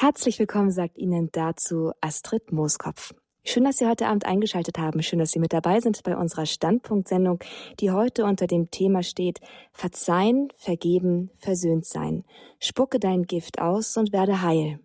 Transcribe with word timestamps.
Herzlich 0.00 0.38
willkommen, 0.38 0.70
sagt 0.70 0.96
Ihnen 0.96 1.28
dazu 1.32 1.90
Astrid 2.00 2.52
Mooskopf. 2.52 3.16
Schön, 3.42 3.64
dass 3.64 3.78
Sie 3.78 3.86
heute 3.88 4.06
Abend 4.06 4.26
eingeschaltet 4.26 4.78
haben. 4.78 5.02
Schön, 5.02 5.18
dass 5.18 5.32
Sie 5.32 5.40
mit 5.40 5.52
dabei 5.52 5.80
sind 5.80 6.04
bei 6.04 6.16
unserer 6.16 6.46
Standpunktsendung, 6.46 7.40
die 7.80 7.90
heute 7.90 8.24
unter 8.24 8.46
dem 8.46 8.70
Thema 8.70 9.02
steht 9.02 9.40
Verzeihen, 9.72 10.52
vergeben, 10.54 11.30
versöhnt 11.40 11.84
sein. 11.84 12.22
Spucke 12.60 13.00
dein 13.00 13.24
Gift 13.24 13.60
aus 13.60 13.96
und 13.96 14.12
werde 14.12 14.40
heil. 14.40 14.78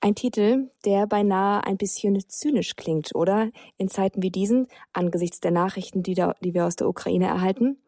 Ein 0.00 0.14
Titel, 0.14 0.70
der 0.84 1.08
beinahe 1.08 1.64
ein 1.64 1.76
bisschen 1.76 2.16
zynisch 2.28 2.76
klingt, 2.76 3.16
oder? 3.16 3.50
In 3.78 3.88
Zeiten 3.88 4.22
wie 4.22 4.30
diesen, 4.30 4.68
angesichts 4.92 5.40
der 5.40 5.50
Nachrichten, 5.50 6.04
die, 6.04 6.14
da, 6.14 6.34
die 6.40 6.54
wir 6.54 6.66
aus 6.66 6.76
der 6.76 6.88
Ukraine 6.88 7.26
erhalten. 7.26 7.82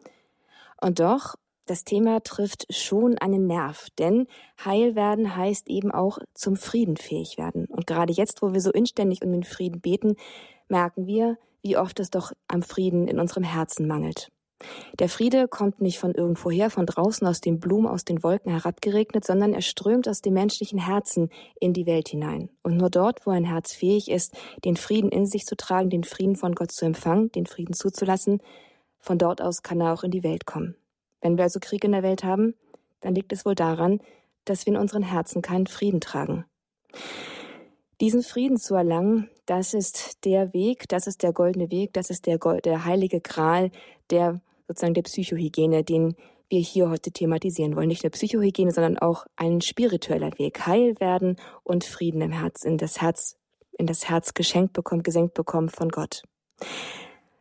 Und 0.81 0.99
doch, 0.99 1.37
das 1.69 1.85
Thema 1.85 2.21
trifft 2.21 2.67
schon 2.71 3.19
einen 3.19 3.47
Nerv, 3.47 3.89
denn 3.99 4.27
heil 4.65 4.95
werden 4.95 5.37
heißt 5.37 5.69
eben 5.69 5.91
auch 5.91 6.19
zum 6.35 6.57
Frieden 6.57 6.97
fähig 6.97 7.39
werden. 7.39 7.67
Und 7.67 7.87
gerade 7.87 8.13
jetzt, 8.13 8.43
wo 8.43 8.53
wir 8.53 8.61
so 8.61 8.71
inständig 8.71 9.23
um 9.23 9.33
den 9.33 9.45
Frieden 9.45 9.81
beten, 9.81 10.17
merken 10.69 11.07
wir, 11.07 11.37
wie 11.63 11.77
oft 11.77 12.01
es 12.01 12.11
doch 12.11 12.33
am 12.47 12.63
Frieden 12.63 13.09
in 13.09 13.21
unserem 13.21 13.43
Herzen 13.43 13.87
mangelt. 13.87 14.31
Der 14.99 15.09
Friede 15.09 15.47
kommt 15.47 15.81
nicht 15.81 15.99
von 15.99 16.15
irgendwoher, 16.15 16.71
von 16.71 16.87
draußen 16.87 17.27
aus 17.27 17.41
den 17.41 17.61
Blumen, 17.61 17.87
aus 17.87 18.05
den 18.05 18.23
Wolken 18.23 18.51
herabgeregnet, 18.51 19.25
sondern 19.25 19.55
er 19.55 19.63
strömt 19.63 20.09
aus 20.09 20.21
dem 20.21 20.35
menschlichen 20.35 20.81
Herzen 20.81 21.31
in 21.61 21.73
die 21.73 21.87
Welt 21.87 22.09
hinein. 22.09 22.51
Und 22.63 22.77
nur 22.77 22.91
dort, 22.91 23.25
wo 23.25 23.31
ein 23.31 23.45
Herz 23.45 23.73
fähig 23.73 24.11
ist, 24.11 24.37
den 24.65 24.77
Frieden 24.77 25.13
in 25.13 25.27
sich 25.27 25.47
zu 25.47 25.57
tragen, 25.57 25.91
den 25.91 26.05
Frieden 26.05 26.35
von 26.35 26.55
Gott 26.55 26.73
zu 26.73 26.85
empfangen, 26.87 27.31
den 27.31 27.47
Frieden 27.47 27.75
zuzulassen, 27.75 28.41
von 28.99 29.19
dort 29.19 29.41
aus 29.41 29.63
kann 29.63 29.81
er 29.81 29.93
auch 29.93 30.03
in 30.03 30.11
die 30.11 30.25
Welt 30.25 30.45
kommen. 30.45 30.75
Wenn 31.21 31.37
wir 31.37 31.45
also 31.45 31.61
Krieg 31.61 31.85
in 31.85 31.93
der 31.93 32.03
Welt 32.03 32.25
haben, 32.25 32.55
dann 33.01 33.15
liegt 33.15 33.33
es 33.33 33.45
wohl 33.45 33.55
daran, 33.55 34.01
dass 34.45 34.67
wir 34.67 34.73
in 34.73 34.81
unseren 34.81 35.03
Herzen 35.03 35.43
keinen 35.43 35.67
Frieden 35.67 36.01
tragen. 36.01 36.45
Diesen 38.01 38.23
Frieden 38.23 38.59
zu 38.59 38.75
erlangen, 38.75 39.29
das 39.47 39.75
ist 39.75 40.25
der 40.25 40.53
Weg, 40.53 40.89
das 40.89 41.07
ist 41.07 41.23
der 41.23 41.33
goldene 41.33 41.71
Weg, 41.71 41.93
das 41.93 42.11
ist 42.11 42.27
der, 42.27 42.39
der 42.39 42.85
heilige 42.85 43.21
Gral 43.21 43.71
der 44.11 44.41
sozusagen 44.69 44.95
der 44.95 45.03
Psychohygiene, 45.03 45.83
den 45.83 46.15
wir 46.49 46.61
hier 46.61 46.89
heute 46.89 47.11
thematisieren 47.11 47.77
wollen. 47.77 47.89
Nicht 47.89 48.05
nur 48.05 48.11
Psychohygiene, 48.11 48.71
sondern 48.71 48.99
auch 48.99 49.27
ein 49.37 49.61
spiritueller 49.61 50.39
Weg. 50.39 50.67
Heil 50.67 50.99
werden 51.01 51.37
und 51.63 51.85
Frieden 51.85 52.21
im 52.21 52.33
Herz, 52.33 52.65
in 52.65 52.79
das 52.79 53.01
Herz, 53.01 53.37
in 53.79 53.87
das 53.87 54.09
Herz 54.09 54.35
geschenkt 54.35 54.73
bekommen, 54.73 55.03
gesenkt 55.03 55.35
bekommen 55.35 55.69
von 55.69 55.89
Gott. 55.89 56.23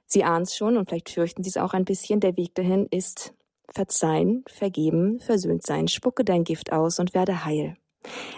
Sie 0.06 0.24
ahnen 0.24 0.44
es 0.44 0.56
schon 0.56 0.78
und 0.78 0.90
vielleicht 0.90 1.10
fürchten 1.10 1.44
Sie 1.44 1.50
es 1.50 1.58
auch 1.58 1.74
ein 1.74 1.86
bisschen. 1.86 2.20
Der 2.20 2.38
Weg 2.38 2.56
dahin 2.56 2.88
ist 2.90 3.34
verzeihen, 3.70 4.44
vergeben, 4.48 5.20
versöhnt 5.20 5.66
sein. 5.66 5.88
Spucke 5.88 6.24
dein 6.24 6.44
Gift 6.44 6.72
aus 6.72 7.00
und 7.00 7.14
werde 7.14 7.46
heil. 7.46 7.78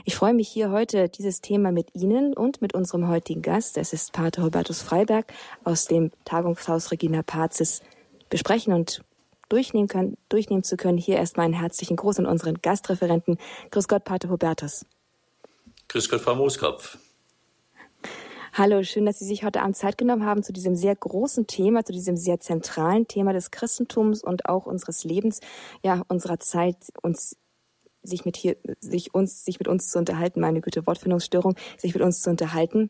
Ich 0.06 0.16
freue 0.16 0.34
mich 0.34 0.50
hier 0.50 0.72
heute, 0.72 1.10
dieses 1.10 1.42
Thema 1.42 1.72
mit 1.72 1.94
Ihnen 1.94 2.34
und 2.34 2.62
mit 2.62 2.74
unserem 2.74 3.08
heutigen 3.08 3.42
Gast, 3.42 3.78
es 3.78 3.94
ist 3.94 4.14
Pater 4.14 4.44
Hubertus 4.44 4.82
Freiberg 4.82 5.32
aus 5.64 5.86
dem 5.86 6.12
Tagungshaus 6.26 6.92
Regina 6.92 7.22
Pazis, 7.22 7.82
besprechen 8.30 8.74
und 8.74 9.04
durchnehmen, 9.50 9.88
können, 9.88 10.18
durchnehmen 10.30 10.64
zu 10.64 10.78
können. 10.78 10.98
Hier 10.98 11.18
erstmal 11.18 11.46
einen 11.46 11.54
herzlichen 11.54 11.98
Gruß 11.98 12.20
an 12.20 12.26
unseren 12.26 12.62
Gastreferenten. 12.62 13.38
Grüß 13.72 13.88
Gott, 13.88 14.06
Pater 14.06 14.30
Hubertus. 14.30 14.86
Grüß 15.88 16.10
Gott, 16.10 16.22
Frau 16.22 16.36
Mooskopf. 16.36 16.98
Hallo, 18.60 18.84
schön, 18.84 19.06
dass 19.06 19.18
Sie 19.18 19.26
sich 19.26 19.46
heute 19.46 19.62
Abend 19.62 19.78
Zeit 19.78 19.98
genommen 19.98 20.26
haben 20.26 20.44
zu 20.44 20.52
diesem 20.52 20.76
sehr 20.76 20.94
großen 20.94 21.48
Thema, 21.48 21.86
zu 21.86 21.94
diesem 21.94 22.18
sehr 22.18 22.42
zentralen 22.42 23.08
Thema 23.08 23.32
des 23.32 23.52
Christentums 23.52 24.22
und 24.22 24.48
auch 24.50 24.66
unseres 24.66 25.06
Lebens, 25.06 25.40
ja, 25.82 26.04
unserer 26.10 26.42
Zeit, 26.42 26.76
uns 27.02 27.38
sich 28.04 28.26
mit 28.26 28.36
hier, 28.36 28.58
sich 28.82 29.14
uns, 29.14 29.46
sich 29.46 29.60
mit 29.60 29.70
uns 29.70 29.88
zu 29.88 29.98
unterhalten, 29.98 30.42
meine 30.42 30.60
Güte, 30.60 30.86
Wortfindungsstörung, 30.86 31.56
sich 31.78 31.94
mit 31.94 32.04
uns 32.04 32.22
zu 32.22 32.30
unterhalten. 32.32 32.90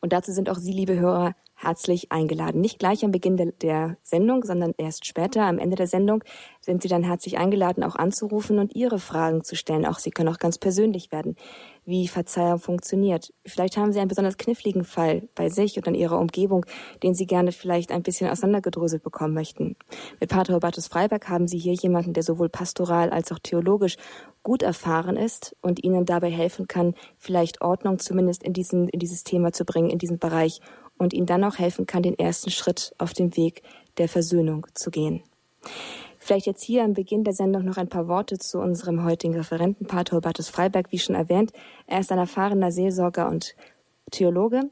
Und 0.00 0.12
dazu 0.12 0.30
sind 0.30 0.48
auch 0.48 0.58
Sie, 0.58 0.72
liebe 0.72 0.94
Hörer, 0.94 1.34
herzlich 1.56 2.12
eingeladen. 2.12 2.60
Nicht 2.60 2.78
gleich 2.78 3.04
am 3.04 3.10
Beginn 3.10 3.36
der, 3.36 3.50
der, 3.50 3.96
Sendung, 4.02 4.44
sondern 4.44 4.74
erst 4.78 5.06
später, 5.06 5.42
am 5.42 5.58
Ende 5.58 5.74
der 5.74 5.88
Sendung, 5.88 6.22
sind 6.60 6.82
Sie 6.82 6.88
dann 6.88 7.02
herzlich 7.02 7.36
eingeladen, 7.36 7.82
auch 7.82 7.96
anzurufen 7.96 8.60
und 8.60 8.76
Ihre 8.76 9.00
Fragen 9.00 9.42
zu 9.42 9.56
stellen. 9.56 9.86
Auch 9.86 9.98
Sie 9.98 10.12
können 10.12 10.32
auch 10.32 10.38
ganz 10.38 10.58
persönlich 10.58 11.10
werden 11.10 11.34
wie 11.84 12.06
Verzeihung 12.06 12.58
funktioniert. 12.58 13.32
Vielleicht 13.44 13.76
haben 13.76 13.92
Sie 13.92 13.98
einen 13.98 14.08
besonders 14.08 14.38
kniffligen 14.38 14.84
Fall 14.84 15.28
bei 15.34 15.48
sich 15.48 15.76
und 15.76 15.86
in 15.86 15.94
Ihrer 15.94 16.18
Umgebung, 16.18 16.64
den 17.02 17.14
Sie 17.14 17.26
gerne 17.26 17.52
vielleicht 17.52 17.90
ein 17.90 18.02
bisschen 18.02 18.30
auseinandergedröselt 18.30 19.02
bekommen 19.02 19.34
möchten. 19.34 19.76
Mit 20.20 20.30
Pater 20.30 20.54
Hubertus 20.54 20.86
Freiberg 20.86 21.28
haben 21.28 21.48
Sie 21.48 21.58
hier 21.58 21.74
jemanden, 21.74 22.12
der 22.12 22.22
sowohl 22.22 22.48
pastoral 22.48 23.10
als 23.10 23.32
auch 23.32 23.38
theologisch 23.40 23.96
gut 24.42 24.62
erfahren 24.62 25.16
ist 25.16 25.56
und 25.60 25.82
Ihnen 25.82 26.04
dabei 26.04 26.30
helfen 26.30 26.68
kann, 26.68 26.94
vielleicht 27.18 27.60
Ordnung 27.62 27.98
zumindest 27.98 28.42
in, 28.42 28.52
diesen, 28.52 28.88
in 28.88 29.00
dieses 29.00 29.24
Thema 29.24 29.52
zu 29.52 29.64
bringen, 29.64 29.90
in 29.90 29.98
diesen 29.98 30.18
Bereich 30.18 30.60
und 30.98 31.12
Ihnen 31.12 31.26
dann 31.26 31.44
auch 31.44 31.58
helfen 31.58 31.86
kann, 31.86 32.02
den 32.02 32.18
ersten 32.18 32.50
Schritt 32.50 32.94
auf 32.98 33.12
dem 33.12 33.36
Weg 33.36 33.62
der 33.98 34.08
Versöhnung 34.08 34.66
zu 34.74 34.90
gehen. 34.90 35.22
Vielleicht 36.24 36.46
jetzt 36.46 36.62
hier 36.62 36.84
am 36.84 36.92
Beginn 36.92 37.24
der 37.24 37.34
Sendung 37.34 37.64
noch 37.64 37.78
ein 37.78 37.88
paar 37.88 38.06
Worte 38.06 38.38
zu 38.38 38.60
unserem 38.60 39.02
heutigen 39.02 39.34
Referenten, 39.34 39.88
Pater 39.88 40.16
Hubertus 40.16 40.48
Freiberg, 40.48 40.92
wie 40.92 41.00
schon 41.00 41.16
erwähnt. 41.16 41.50
Er 41.88 41.98
ist 41.98 42.12
ein 42.12 42.18
erfahrener 42.18 42.70
Seelsorger 42.70 43.28
und 43.28 43.56
Theologe. 44.12 44.70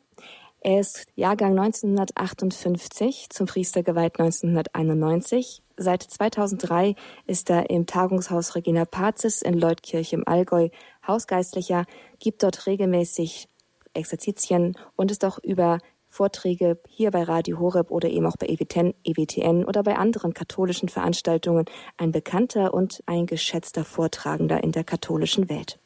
Er 0.61 0.79
ist 0.79 1.07
Jahrgang 1.17 1.59
1958, 1.59 3.31
zum 3.31 3.47
Priester 3.47 3.83
geweiht 3.83 4.21
1991. 4.21 5.65
Seit 5.77 6.05
2003 6.05 6.95
ist 7.27 7.51
er 7.51 7.69
im 7.69 7.85
Tagungshaus 7.85 8.55
Regina 8.55 8.85
Pazis 8.85 9.43
in 9.43 9.55
Leutkirch 9.55 10.13
im 10.13 10.29
Allgäu 10.29 10.69
Hausgeistlicher, 11.05 11.85
gibt 12.21 12.45
dort 12.45 12.69
regelmäßig 12.69 13.49
Exerzitien 13.93 14.77
und 14.95 15.11
ist 15.11 15.25
auch 15.25 15.41
über 15.43 15.79
Vorträge 16.11 16.79
hier 16.89 17.13
bei 17.13 17.23
Radio 17.23 17.61
Horeb 17.61 17.91
oder 17.91 18.11
eben 18.11 18.27
auch 18.27 18.37
bei 18.37 18.49
EWTN, 18.49 18.95
EWTN 19.05 19.65
oder 19.65 19.83
bei 19.83 19.97
anderen 19.97 20.35
katholischen 20.35 20.89
Veranstaltungen 20.89 21.65
ein 21.97 22.11
bekannter 22.11 22.75
und 22.75 23.03
ein 23.07 23.27
geschätzter 23.27 23.85
Vortragender 23.85 24.63
in 24.63 24.73
der 24.73 24.85
katholischen 24.85 25.49
Welt. 25.49 25.79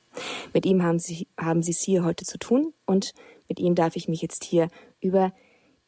Mit 0.52 0.64
ihm 0.64 0.82
haben 0.82 0.98
Sie, 0.98 1.28
haben 1.38 1.62
Sie 1.62 1.72
es 1.72 1.80
hier 1.80 2.04
heute 2.04 2.24
zu 2.24 2.38
tun 2.38 2.72
und 2.86 3.12
mit 3.48 3.60
ihm 3.60 3.74
darf 3.74 3.96
ich 3.96 4.08
mich 4.08 4.22
jetzt 4.22 4.44
hier 4.44 4.68
über 5.00 5.32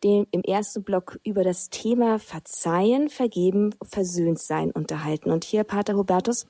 den, 0.04 0.26
im 0.30 0.42
ersten 0.42 0.84
Block 0.84 1.18
über 1.24 1.42
das 1.42 1.70
Thema 1.70 2.18
Verzeihen, 2.18 3.08
Vergeben, 3.08 3.74
Versöhnt 3.82 4.38
sein 4.38 4.70
unterhalten. 4.70 5.30
Und 5.30 5.44
hier, 5.44 5.64
Pater 5.64 5.96
Hubertus, 5.96 6.46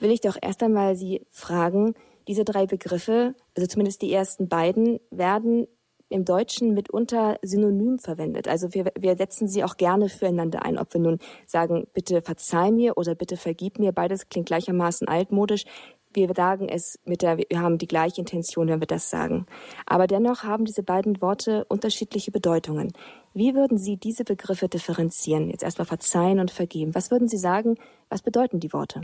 will 0.00 0.10
ich 0.10 0.20
doch 0.20 0.36
erst 0.40 0.62
einmal 0.64 0.96
Sie 0.96 1.24
fragen, 1.30 1.94
diese 2.26 2.44
drei 2.44 2.66
Begriffe, 2.66 3.34
also 3.56 3.68
zumindest 3.68 4.02
die 4.02 4.12
ersten 4.12 4.48
beiden, 4.48 4.98
werden 5.10 5.68
im 6.08 6.24
Deutschen 6.24 6.74
mitunter 6.74 7.38
synonym 7.42 7.98
verwendet. 7.98 8.48
Also 8.48 8.74
wir, 8.74 8.92
wir 8.98 9.16
setzen 9.16 9.48
sie 9.48 9.64
auch 9.64 9.76
gerne 9.76 10.08
füreinander 10.08 10.64
ein, 10.64 10.78
ob 10.78 10.92
wir 10.94 11.00
nun 11.00 11.18
sagen, 11.46 11.86
bitte 11.92 12.22
verzeih 12.22 12.70
mir 12.70 12.96
oder 12.96 13.14
bitte 13.14 13.36
vergib 13.36 13.78
mir. 13.78 13.92
Beides 13.92 14.28
klingt 14.28 14.46
gleichermaßen 14.46 15.08
altmodisch. 15.08 15.64
Wir 16.12 16.32
sagen 16.34 16.68
es 16.68 16.98
mit 17.04 17.22
der, 17.22 17.36
wir 17.36 17.60
haben 17.60 17.76
die 17.76 17.88
gleiche 17.88 18.20
Intention, 18.20 18.68
wenn 18.68 18.80
wir 18.80 18.86
das 18.86 19.10
sagen. 19.10 19.46
Aber 19.84 20.06
dennoch 20.06 20.44
haben 20.44 20.64
diese 20.64 20.82
beiden 20.82 21.20
Worte 21.20 21.66
unterschiedliche 21.68 22.30
Bedeutungen. 22.30 22.92
Wie 23.34 23.54
würden 23.54 23.76
Sie 23.76 23.98
diese 23.98 24.24
Begriffe 24.24 24.68
differenzieren? 24.68 25.50
Jetzt 25.50 25.62
erstmal 25.62 25.86
verzeihen 25.86 26.40
und 26.40 26.50
vergeben. 26.50 26.94
Was 26.94 27.10
würden 27.10 27.28
Sie 27.28 27.36
sagen? 27.36 27.74
Was 28.08 28.22
bedeuten 28.22 28.60
die 28.60 28.72
Worte? 28.72 29.02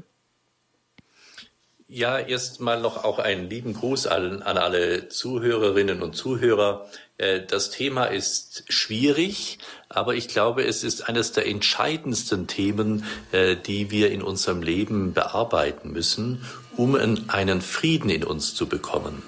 Ja, 1.95 2.19
erstmal 2.19 2.81
noch 2.81 3.05
auch 3.05 3.19
einen 3.19 3.51
lieben 3.51 3.75
Gruß 3.75 4.07
an, 4.07 4.41
an 4.41 4.57
alle 4.57 5.11
Zuhörerinnen 5.11 6.01
und 6.01 6.17
Zuhörer. 6.17 6.87
Äh, 7.19 7.43
das 7.47 7.69
Thema 7.69 8.07
ist 8.07 8.65
schwierig, 8.71 9.59
aber 9.91 10.15
ich 10.15 10.29
glaube, 10.29 10.65
es 10.65 10.85
ist 10.85 11.07
eines 11.07 11.33
der 11.33 11.47
entscheidendsten 11.47 12.47
Themen, 12.47 13.05
äh, 13.31 13.57
die 13.57 13.91
wir 13.91 14.11
in 14.11 14.23
unserem 14.23 14.63
Leben 14.63 15.13
bearbeiten 15.13 15.93
müssen, 15.93 16.47
um 16.79 16.95
einen 16.95 17.61
Frieden 17.61 18.09
in 18.09 18.25
uns 18.25 18.55
zu 18.55 18.67
bekommen. 18.69 19.23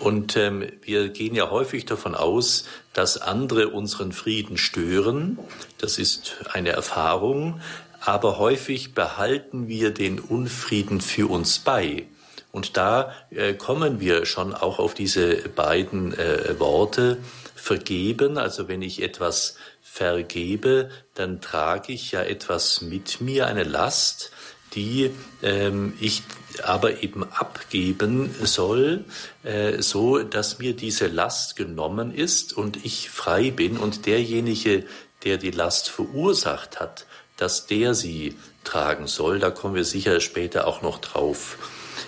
Und 0.00 0.34
ähm, 0.38 0.66
wir 0.80 1.10
gehen 1.10 1.34
ja 1.34 1.50
häufig 1.50 1.84
davon 1.84 2.14
aus, 2.14 2.64
dass 2.94 3.20
andere 3.20 3.68
unseren 3.68 4.12
Frieden 4.12 4.56
stören. 4.56 5.38
Das 5.76 5.98
ist 5.98 6.36
eine 6.54 6.70
Erfahrung 6.70 7.60
aber 8.00 8.38
häufig 8.38 8.94
behalten 8.94 9.68
wir 9.68 9.90
den 9.90 10.18
Unfrieden 10.18 11.00
für 11.00 11.30
uns 11.30 11.58
bei. 11.58 12.06
Und 12.50 12.76
da 12.76 13.12
äh, 13.30 13.54
kommen 13.54 14.00
wir 14.00 14.24
schon 14.24 14.54
auch 14.54 14.78
auf 14.78 14.94
diese 14.94 15.36
beiden 15.48 16.12
äh, 16.14 16.58
Worte 16.58 17.18
vergeben. 17.54 18.38
Also 18.38 18.68
wenn 18.68 18.82
ich 18.82 19.02
etwas 19.02 19.56
vergebe, 19.82 20.90
dann 21.14 21.40
trage 21.40 21.92
ich 21.92 22.12
ja 22.12 22.22
etwas 22.22 22.80
mit 22.80 23.20
mir, 23.20 23.46
eine 23.46 23.64
Last, 23.64 24.32
die 24.74 25.10
ähm, 25.42 25.94
ich 26.00 26.22
aber 26.62 27.02
eben 27.02 27.24
abgeben 27.24 28.34
soll, 28.42 29.04
äh, 29.42 29.80
so 29.82 30.18
dass 30.18 30.58
mir 30.58 30.74
diese 30.74 31.06
Last 31.06 31.56
genommen 31.56 32.14
ist 32.14 32.56
und 32.56 32.84
ich 32.84 33.10
frei 33.10 33.50
bin 33.50 33.76
und 33.76 34.06
derjenige, 34.06 34.84
der 35.24 35.36
die 35.36 35.50
Last 35.50 35.88
verursacht 35.88 36.80
hat, 36.80 37.06
dass 37.38 37.66
der 37.66 37.94
sie 37.94 38.36
tragen 38.64 39.06
soll. 39.06 39.38
Da 39.38 39.50
kommen 39.50 39.74
wir 39.74 39.84
sicher 39.84 40.20
später 40.20 40.66
auch 40.66 40.82
noch 40.82 40.98
drauf. 40.98 41.58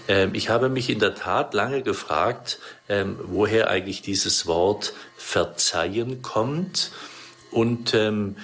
Ähm, 0.08 0.34
ich 0.34 0.50
habe 0.50 0.68
mich 0.68 0.90
in 0.90 0.98
der 0.98 1.14
Tat 1.14 1.54
lange 1.54 1.82
gefragt, 1.82 2.58
ähm, 2.88 3.16
woher 3.22 3.70
eigentlich 3.70 4.02
dieses 4.02 4.46
Wort 4.46 4.92
verzeihen 5.16 6.20
kommt. 6.20 6.90
Und 7.50 7.94
ähm, 7.94 8.36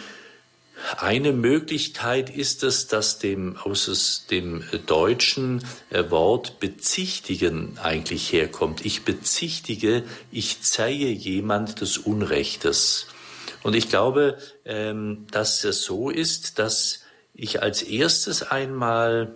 eine 0.99 1.33
Möglichkeit 1.33 2.31
ist 2.31 2.63
es, 2.63 2.87
dass 2.87 3.19
dem 3.19 3.57
aus 3.57 4.27
dem 4.31 4.63
deutschen 4.87 5.65
äh, 5.91 6.11
Wort 6.11 6.61
bezichtigen 6.61 7.79
eigentlich 7.83 8.33
herkommt. 8.33 8.85
Ich 8.85 9.05
bezichtige, 9.05 10.05
ich 10.31 10.63
zeige 10.63 11.09
jemand 11.09 11.81
des 11.81 11.99
Unrechtes. 11.99 13.07
Und 13.67 13.75
ich 13.75 13.89
glaube, 13.89 14.39
ähm, 14.65 15.27
dass 15.33 15.65
es 15.65 15.83
so 15.83 16.09
ist, 16.09 16.61
dass 16.61 17.01
ich 17.35 17.65
als 17.65 17.83
erstes 17.83 18.45
einmal 18.45 19.35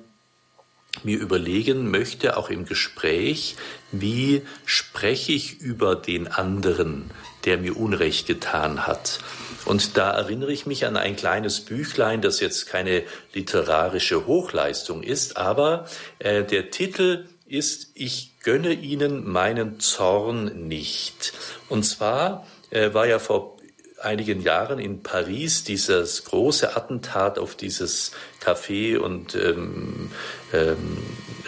mir 1.03 1.19
überlegen 1.19 1.91
möchte, 1.91 2.37
auch 2.37 2.49
im 2.49 2.65
Gespräch, 2.65 3.57
wie 3.91 4.43
spreche 4.65 5.33
ich 5.33 5.59
über 5.61 5.97
den 5.97 6.29
anderen, 6.29 7.11
der 7.45 7.59
mir 7.59 7.77
Unrecht 7.77 8.29
getan 8.29 8.87
hat. 8.87 9.19
Und 9.65 9.97
da 9.97 10.13
erinnere 10.13 10.53
ich 10.53 10.65
mich 10.65 10.87
an 10.87 10.97
ein 10.97 11.17
kleines 11.17 11.63
Büchlein, 11.63 12.23
das 12.23 12.39
jetzt 12.39 12.69
keine 12.69 13.03
literarische 13.35 14.29
Hochleistung 14.29 15.03
ist, 15.03 15.39
aber 15.39 15.89
äh, 16.21 16.45
der 16.45 16.71
Titel 16.71 17.27
ist 17.47 17.91
Ich 17.95 18.39
gönne 18.45 18.75
Ihnen 18.75 19.29
meinen 19.29 19.81
Zorn 19.81 20.69
nicht. 20.69 21.33
Und 21.69 21.83
zwar 21.83 22.47
äh, 22.71 22.95
war 22.95 23.09
ja 23.09 23.19
vor 23.19 23.57
einigen 24.03 24.43
Jahren 24.43 24.79
in 24.79 25.03
Paris 25.03 25.65
dieses 25.65 26.25
große 26.25 26.77
Attentat 26.77 27.39
auf 27.39 27.55
dieses 27.55 28.13
Café 28.43 28.99
und 28.99 29.35
ähm, 29.35 30.11
ähm, 30.53 30.99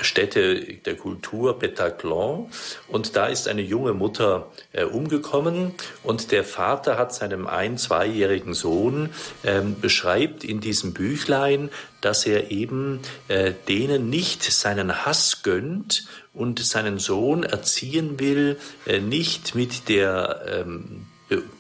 Stätte 0.00 0.60
der 0.60 0.96
Kultur 0.96 1.58
Bataclan. 1.58 2.46
Und 2.88 3.16
da 3.16 3.26
ist 3.26 3.48
eine 3.48 3.62
junge 3.62 3.94
Mutter 3.94 4.50
äh, 4.72 4.84
umgekommen 4.84 5.74
und 6.02 6.32
der 6.32 6.44
Vater 6.44 6.98
hat 6.98 7.14
seinem 7.14 7.46
ein-, 7.46 7.78
zweijährigen 7.78 8.54
Sohn 8.54 9.10
ähm, 9.44 9.80
beschreibt 9.80 10.44
in 10.44 10.60
diesem 10.60 10.92
Büchlein, 10.92 11.70
dass 12.00 12.26
er 12.26 12.50
eben 12.50 13.00
äh, 13.28 13.52
denen 13.68 14.10
nicht 14.10 14.42
seinen 14.42 15.06
Hass 15.06 15.42
gönnt 15.42 16.06
und 16.34 16.58
seinen 16.58 16.98
Sohn 16.98 17.44
erziehen 17.44 18.18
will, 18.18 18.58
äh, 18.86 19.00
nicht 19.00 19.54
mit 19.54 19.88
der 19.88 20.64
ähm, 20.66 21.06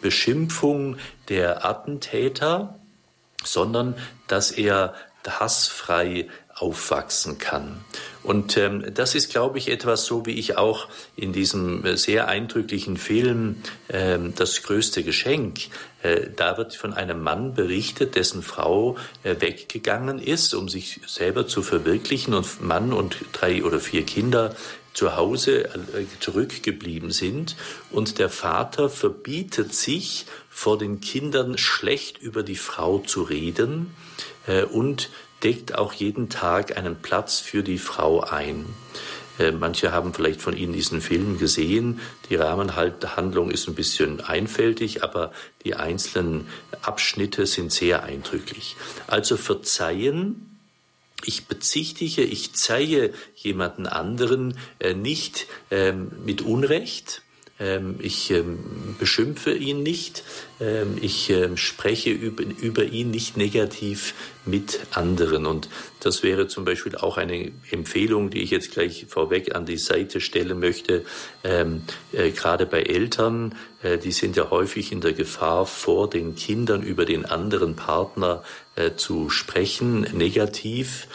Beschimpfung 0.00 0.96
der 1.28 1.64
Attentäter, 1.64 2.78
sondern 3.44 3.94
dass 4.28 4.50
er 4.50 4.94
hassfrei 5.26 6.28
aufwachsen 6.54 7.38
kann. 7.38 7.84
Und 8.22 8.56
ähm, 8.56 8.84
das 8.94 9.14
ist, 9.14 9.30
glaube 9.30 9.58
ich, 9.58 9.68
etwas 9.68 10.04
so, 10.04 10.26
wie 10.26 10.38
ich 10.38 10.56
auch 10.56 10.88
in 11.16 11.32
diesem 11.32 11.84
äh, 11.84 11.96
sehr 11.96 12.28
eindrücklichen 12.28 12.96
Film 12.96 13.56
ähm, 13.88 14.34
Das 14.36 14.62
größte 14.62 15.02
Geschenk, 15.02 15.60
äh, 16.02 16.28
da 16.36 16.56
wird 16.58 16.76
von 16.76 16.92
einem 16.92 17.20
Mann 17.20 17.54
berichtet, 17.54 18.14
dessen 18.14 18.42
Frau 18.42 18.96
äh, 19.24 19.36
weggegangen 19.40 20.20
ist, 20.20 20.54
um 20.54 20.68
sich 20.68 21.00
selber 21.06 21.48
zu 21.48 21.62
verwirklichen 21.62 22.34
und 22.34 22.62
Mann 22.62 22.92
und 22.92 23.16
drei 23.32 23.64
oder 23.64 23.80
vier 23.80 24.04
Kinder 24.04 24.54
zu 24.92 25.16
Hause 25.16 25.64
äh, 25.64 26.06
zurückgeblieben 26.20 27.10
sind 27.10 27.56
und 27.90 28.18
der 28.18 28.28
Vater 28.28 28.88
verbietet 28.88 29.74
sich, 29.74 30.26
vor 30.50 30.76
den 30.76 31.00
Kindern 31.00 31.56
schlecht 31.56 32.18
über 32.18 32.42
die 32.42 32.56
Frau 32.56 32.98
zu 32.98 33.22
reden 33.22 33.94
äh, 34.46 34.64
und 34.64 35.10
deckt 35.42 35.74
auch 35.74 35.92
jeden 35.92 36.28
Tag 36.28 36.76
einen 36.76 36.96
Platz 36.96 37.40
für 37.40 37.62
die 37.62 37.78
Frau 37.78 38.20
ein. 38.20 38.66
Äh, 39.38 39.52
manche 39.52 39.92
haben 39.92 40.12
vielleicht 40.12 40.40
von 40.40 40.56
Ihnen 40.56 40.72
diesen 40.72 41.00
Film 41.00 41.38
gesehen. 41.38 42.00
Die 42.28 42.36
Rahmenhandlung 42.36 43.50
ist 43.50 43.66
ein 43.66 43.74
bisschen 43.74 44.20
einfältig, 44.20 45.02
aber 45.02 45.32
die 45.64 45.74
einzelnen 45.74 46.48
Abschnitte 46.82 47.46
sind 47.46 47.72
sehr 47.72 48.02
eindrücklich. 48.02 48.76
Also 49.06 49.36
verzeihen 49.36 50.51
ich 51.26 51.46
bezichtige, 51.46 52.22
ich 52.22 52.52
zeige 52.54 53.12
jemanden 53.34 53.86
anderen 53.86 54.58
äh, 54.78 54.94
nicht 54.94 55.46
ähm, 55.70 56.12
mit 56.24 56.42
Unrecht, 56.42 57.22
ähm, 57.62 57.96
ich 58.00 58.30
ähm, 58.30 58.96
beschimpfe 58.98 59.52
ihn 59.52 59.82
nicht, 59.82 60.24
ähm, 60.60 60.98
ich 61.00 61.32
spreche 61.54 62.10
über, 62.10 62.82
ihn 62.82 63.10
nicht 63.10 63.36
negativ 63.36 64.14
mit 64.44 64.80
anderen. 64.90 65.46
Und 65.46 65.68
das 66.00 66.22
wäre 66.22 66.48
zum 66.48 66.64
Beispiel 66.64 66.96
auch 66.96 67.16
eine 67.16 67.52
Empfehlung, 67.70 68.30
die 68.30 68.42
ich 68.42 68.50
jetzt 68.50 68.72
gleich 68.72 69.06
vorweg 69.08 69.54
an 69.54 69.66
die 69.66 69.76
Seite 69.76 70.20
stellen 70.20 70.58
möchte. 70.58 71.04
Äh, 71.42 71.64
gerade 72.30 72.66
bei 72.66 72.82
Eltern, 72.82 73.54
äh, 73.82 73.98
die 73.98 74.12
sind 74.12 74.36
ja 74.36 74.50
häufig 74.50 74.90
in 74.90 75.00
der 75.00 75.12
Gefahr, 75.12 75.66
vor 75.66 76.08
den 76.10 76.34
Kindern 76.34 76.82
über 76.82 77.04
den 77.04 77.24
anderen 77.24 77.76
Partner 77.76 78.42
zu 78.96 79.28
sprechen, 79.28 80.02
negativ. 80.12 81.08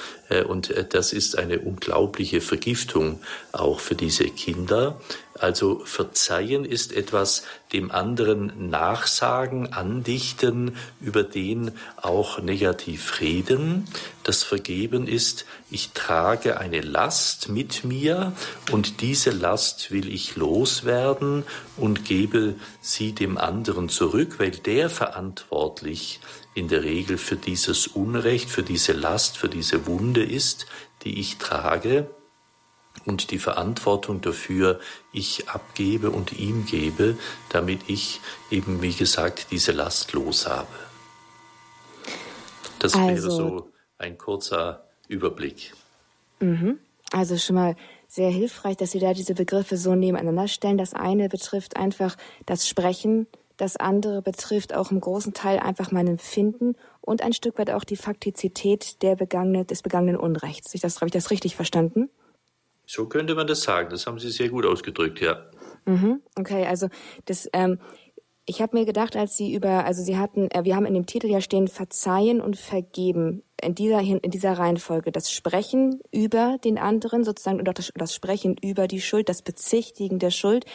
Und 0.48 0.74
das 0.92 1.14
ist 1.14 1.38
eine 1.38 1.60
unglaubliche 1.60 2.42
Vergiftung 2.42 3.22
auch 3.52 3.80
für 3.80 3.96
diese 3.96 4.26
Kinder. 4.26 5.00
Also 5.40 5.82
verzeihen 5.86 6.66
ist 6.66 6.92
etwas 6.92 7.44
dem 7.72 7.92
anderen 7.92 8.70
nachsagen, 8.70 9.72
andichten, 9.72 10.76
über 11.00 11.24
den 11.24 11.72
auch 11.96 12.40
negativ 12.40 13.22
reden. 13.22 13.88
Das 14.24 14.44
Vergeben 14.44 15.08
ist, 15.08 15.46
ich 15.70 15.92
trage 15.92 16.60
eine 16.60 16.82
Last 16.82 17.50
mit 17.50 17.86
mir 17.86 18.34
und 18.72 19.02
diese 19.02 19.32
Last 19.32 19.92
will 19.92 20.14
ich 20.14 20.36
loswerden 20.36 21.44
und 21.78 22.04
gebe 22.04 22.56
sie 22.82 23.14
dem 23.14 23.38
anderen 23.38 23.90
zurück, 23.90 24.40
weil 24.40 24.52
der 24.52 24.90
verantwortlich 24.90 26.20
in 26.58 26.68
der 26.68 26.84
Regel 26.84 27.20
für 27.20 27.36
dieses 27.36 27.86
Unrecht, 27.86 28.50
für 28.50 28.64
diese 28.64 28.94
Last, 28.94 29.38
für 29.38 29.48
diese 29.48 29.86
Wunde 29.86 30.24
ist, 30.24 30.66
die 31.04 31.20
ich 31.20 31.38
trage 31.38 32.10
und 33.06 33.30
die 33.30 33.38
Verantwortung 33.38 34.22
dafür 34.22 34.80
ich 35.14 35.50
abgebe 35.50 36.10
und 36.10 36.34
ihm 36.34 36.66
gebe, 36.66 37.16
damit 37.50 37.82
ich 37.88 38.22
eben, 38.50 38.82
wie 38.82 38.94
gesagt, 38.94 39.48
diese 39.52 39.72
Last 39.72 40.14
los 40.14 40.48
habe. 40.48 40.68
Das 42.80 42.96
also, 42.96 43.08
wäre 43.08 43.32
so 43.32 43.72
ein 44.00 44.18
kurzer 44.18 44.88
Überblick. 45.08 45.74
Mhm. 46.40 46.80
Also 47.12 47.38
schon 47.38 47.56
mal 47.56 47.76
sehr 48.08 48.32
hilfreich, 48.32 48.78
dass 48.78 48.92
Sie 48.92 49.00
da 49.00 49.14
diese 49.14 49.36
Begriffe 49.36 49.78
so 49.78 49.94
nebeneinander 49.94 50.48
stellen. 50.48 50.78
Das 50.78 50.94
eine 50.94 51.30
betrifft 51.30 51.78
einfach 51.78 52.16
das 52.46 52.68
Sprechen, 52.68 53.28
das 53.58 53.76
andere 53.76 54.22
betrifft 54.22 54.74
auch 54.74 54.92
im 54.92 55.02
großen 55.02 55.34
Teil 55.34 55.60
einfach 55.60 55.92
mein 55.92 56.08
Empfinden 56.08 56.76
und 57.02 57.24
ein 57.24 57.34
Stück 57.34 57.58
weit 57.58 57.72
auch 57.72 57.84
die 57.84 57.98
Faktizität 57.98 59.02
der 59.02 59.16
begangene, 59.16 59.66
des 59.66 59.82
begangenen 59.82 60.16
Unrechts. 60.16 60.74
Habe 60.74 61.08
ich 61.08 61.12
das 61.12 61.32
richtig 61.32 61.56
verstanden? 61.56 62.10
So 62.86 63.08
könnte 63.08 63.36
man 63.36 63.48
das 63.48 63.64
sagen. 63.64 63.90
Das 63.90 64.08
haben 64.08 64.20
Sie 64.20 64.30
sehr 64.30 64.50
gut 64.50 64.66
ausgedrückt, 64.66 65.20
ja. 65.20 65.46
Mhm, 65.86 66.22
okay, 66.38 66.66
also 66.66 66.88
das, 67.26 67.50
ähm, 67.52 67.80
ich 68.46 68.62
habe 68.62 68.78
mir 68.78 68.86
gedacht, 68.86 69.18
als 69.18 69.36
Sie 69.36 69.54
über, 69.54 69.86
also 69.86 70.02
Sie 70.02 70.18
hatten, 70.18 70.50
äh, 70.52 70.64
wir 70.64 70.76
haben 70.76 70.86
in 70.86 70.94
dem 70.94 71.06
Titel 71.06 71.28
ja 71.28 71.42
stehen 71.42 71.68
Verzeihen 71.68 72.40
und 72.40 72.58
Vergeben 72.58 73.44
in 73.62 73.76
dieser 73.76 74.00
in 74.00 74.32
dieser 74.32 74.54
Reihenfolge. 74.54 75.12
Das 75.12 75.32
Sprechen 75.32 76.00
über 76.12 76.58
den 76.64 76.78
anderen 76.78 77.24
sozusagen 77.24 77.60
und 77.60 77.68
auch 77.68 77.74
das, 77.74 77.92
das 77.96 78.14
Sprechen 78.14 78.56
über 78.62 78.88
die 78.88 79.02
Schuld, 79.02 79.28
das 79.28 79.42
Bezichtigen 79.42 80.20
der 80.20 80.32
Schuld, 80.32 80.66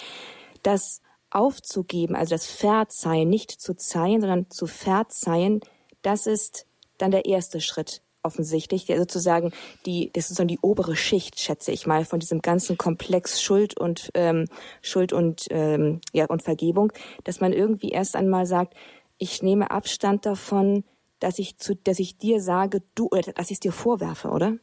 das 0.63 1.01
aufzugeben, 1.35 2.15
also 2.15 2.35
das 2.35 2.47
Verzeihen, 2.47 3.29
nicht 3.29 3.51
zu 3.51 3.75
zeihen, 3.75 4.21
sondern 4.21 4.51
zu 4.51 4.67
verzeihen, 4.67 5.61
das 6.03 6.27
ist 6.27 6.67
dann 6.99 7.11
der 7.11 7.25
erste 7.25 7.61
Schritt 7.61 8.03
offensichtlich, 8.23 8.87
der 8.87 8.99
sozusagen 8.99 9.53
die, 9.87 10.11
das 10.13 10.25
ist 10.25 10.29
sozusagen 10.29 10.49
die 10.49 10.61
obere 10.61 10.97
Schicht, 10.97 11.41
schätze 11.41 11.73
ich 11.73 11.87
mal, 11.87 12.05
von 12.05 12.21
diesem 12.21 12.41
ganzen 12.41 12.79
Komplex 12.79 13.43
Schuld 13.43 13.77
und 13.77 14.11
ähm, 14.15 14.47
Schuld 14.81 15.13
und 15.13 15.47
ähm, 15.51 16.01
ja 16.13 16.27
und 16.27 16.43
Vergebung, 16.43 16.93
dass 17.25 17.41
man 17.41 17.53
irgendwie 17.53 17.91
erst 17.91 18.15
einmal 18.17 18.47
sagt, 18.47 18.75
ich 19.19 19.43
nehme 19.43 19.71
Abstand 19.71 20.27
davon, 20.27 20.85
dass 21.19 21.39
ich 21.39 21.59
zu, 21.59 21.75
dass 21.77 21.99
ich 21.99 22.19
dir 22.19 22.41
sage, 22.41 22.83
du 22.95 23.07
oder 23.07 23.33
dass 23.33 23.51
ich 23.51 23.57
es 23.57 23.61
dir 23.61 23.73
vorwerfe, 23.73 24.29
oder? 24.29 24.57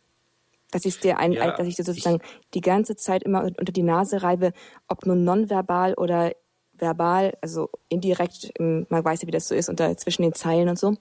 Dass 0.71 0.85
ich 0.85 0.99
dir 0.99 1.17
ein, 1.17 1.31
ja, 1.31 1.55
dass 1.55 1.67
ich 1.67 1.75
dir 1.75 1.83
sozusagen 1.83 2.21
ich, 2.23 2.51
die 2.53 2.61
ganze 2.61 2.95
Zeit 2.95 3.23
immer 3.23 3.43
unter 3.43 3.71
die 3.71 3.83
Nase 3.83 4.21
reibe, 4.21 4.53
ob 4.87 5.05
nun 5.05 5.23
nonverbal 5.23 5.95
oder 5.95 6.31
verbal, 6.79 7.37
also 7.41 7.69
indirekt, 7.89 8.51
man 8.59 8.85
weiß 8.89 9.21
ja, 9.21 9.27
wie 9.27 9.31
das 9.31 9.47
so 9.47 9.55
ist, 9.55 9.69
unter 9.69 9.95
zwischen 9.97 10.23
den 10.23 10.33
Zeilen 10.33 10.69
und 10.69 10.79
so. 10.79 10.95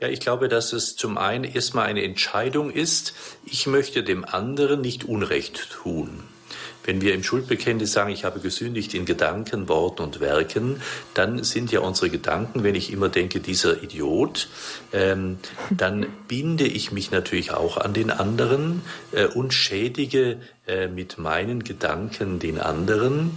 Ja, 0.00 0.08
ich 0.08 0.20
glaube, 0.20 0.48
dass 0.48 0.74
es 0.74 0.94
zum 0.96 1.16
einen 1.16 1.44
erstmal 1.44 1.86
eine 1.86 2.04
Entscheidung 2.04 2.70
ist, 2.70 3.14
ich 3.46 3.66
möchte 3.66 4.02
dem 4.02 4.26
anderen 4.26 4.82
nicht 4.82 5.04
Unrecht 5.04 5.70
tun. 5.70 6.22
Wenn 6.84 7.00
wir 7.00 7.14
im 7.14 7.24
Schuldbekenntnis 7.24 7.92
sagen, 7.92 8.12
ich 8.12 8.24
habe 8.24 8.38
gesündigt 8.38 8.94
in 8.94 9.06
Gedanken, 9.06 9.68
Worten 9.68 10.02
und 10.02 10.20
Werken, 10.20 10.80
dann 11.14 11.42
sind 11.42 11.72
ja 11.72 11.80
unsere 11.80 12.10
Gedanken, 12.10 12.62
wenn 12.62 12.76
ich 12.76 12.92
immer 12.92 13.08
denke, 13.08 13.40
dieser 13.40 13.82
Idiot, 13.82 14.48
ähm, 14.92 15.38
dann 15.70 16.06
binde 16.28 16.64
ich 16.64 16.92
mich 16.92 17.10
natürlich 17.10 17.50
auch 17.52 17.76
an 17.76 17.92
den 17.92 18.10
anderen 18.10 18.82
äh, 19.10 19.26
und 19.26 19.52
schädige 19.52 20.40
äh, 20.68 20.86
mit 20.86 21.18
meinen 21.18 21.64
Gedanken 21.64 22.38
den 22.38 22.60
anderen 22.60 23.32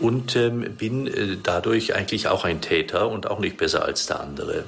und 0.00 0.34
ähm, 0.36 0.74
bin 0.76 1.06
äh, 1.06 1.36
dadurch 1.42 1.94
eigentlich 1.94 2.28
auch 2.28 2.44
ein 2.44 2.60
Täter 2.60 3.08
und 3.08 3.30
auch 3.30 3.38
nicht 3.38 3.56
besser 3.56 3.84
als 3.84 4.06
der 4.06 4.20
andere. 4.20 4.64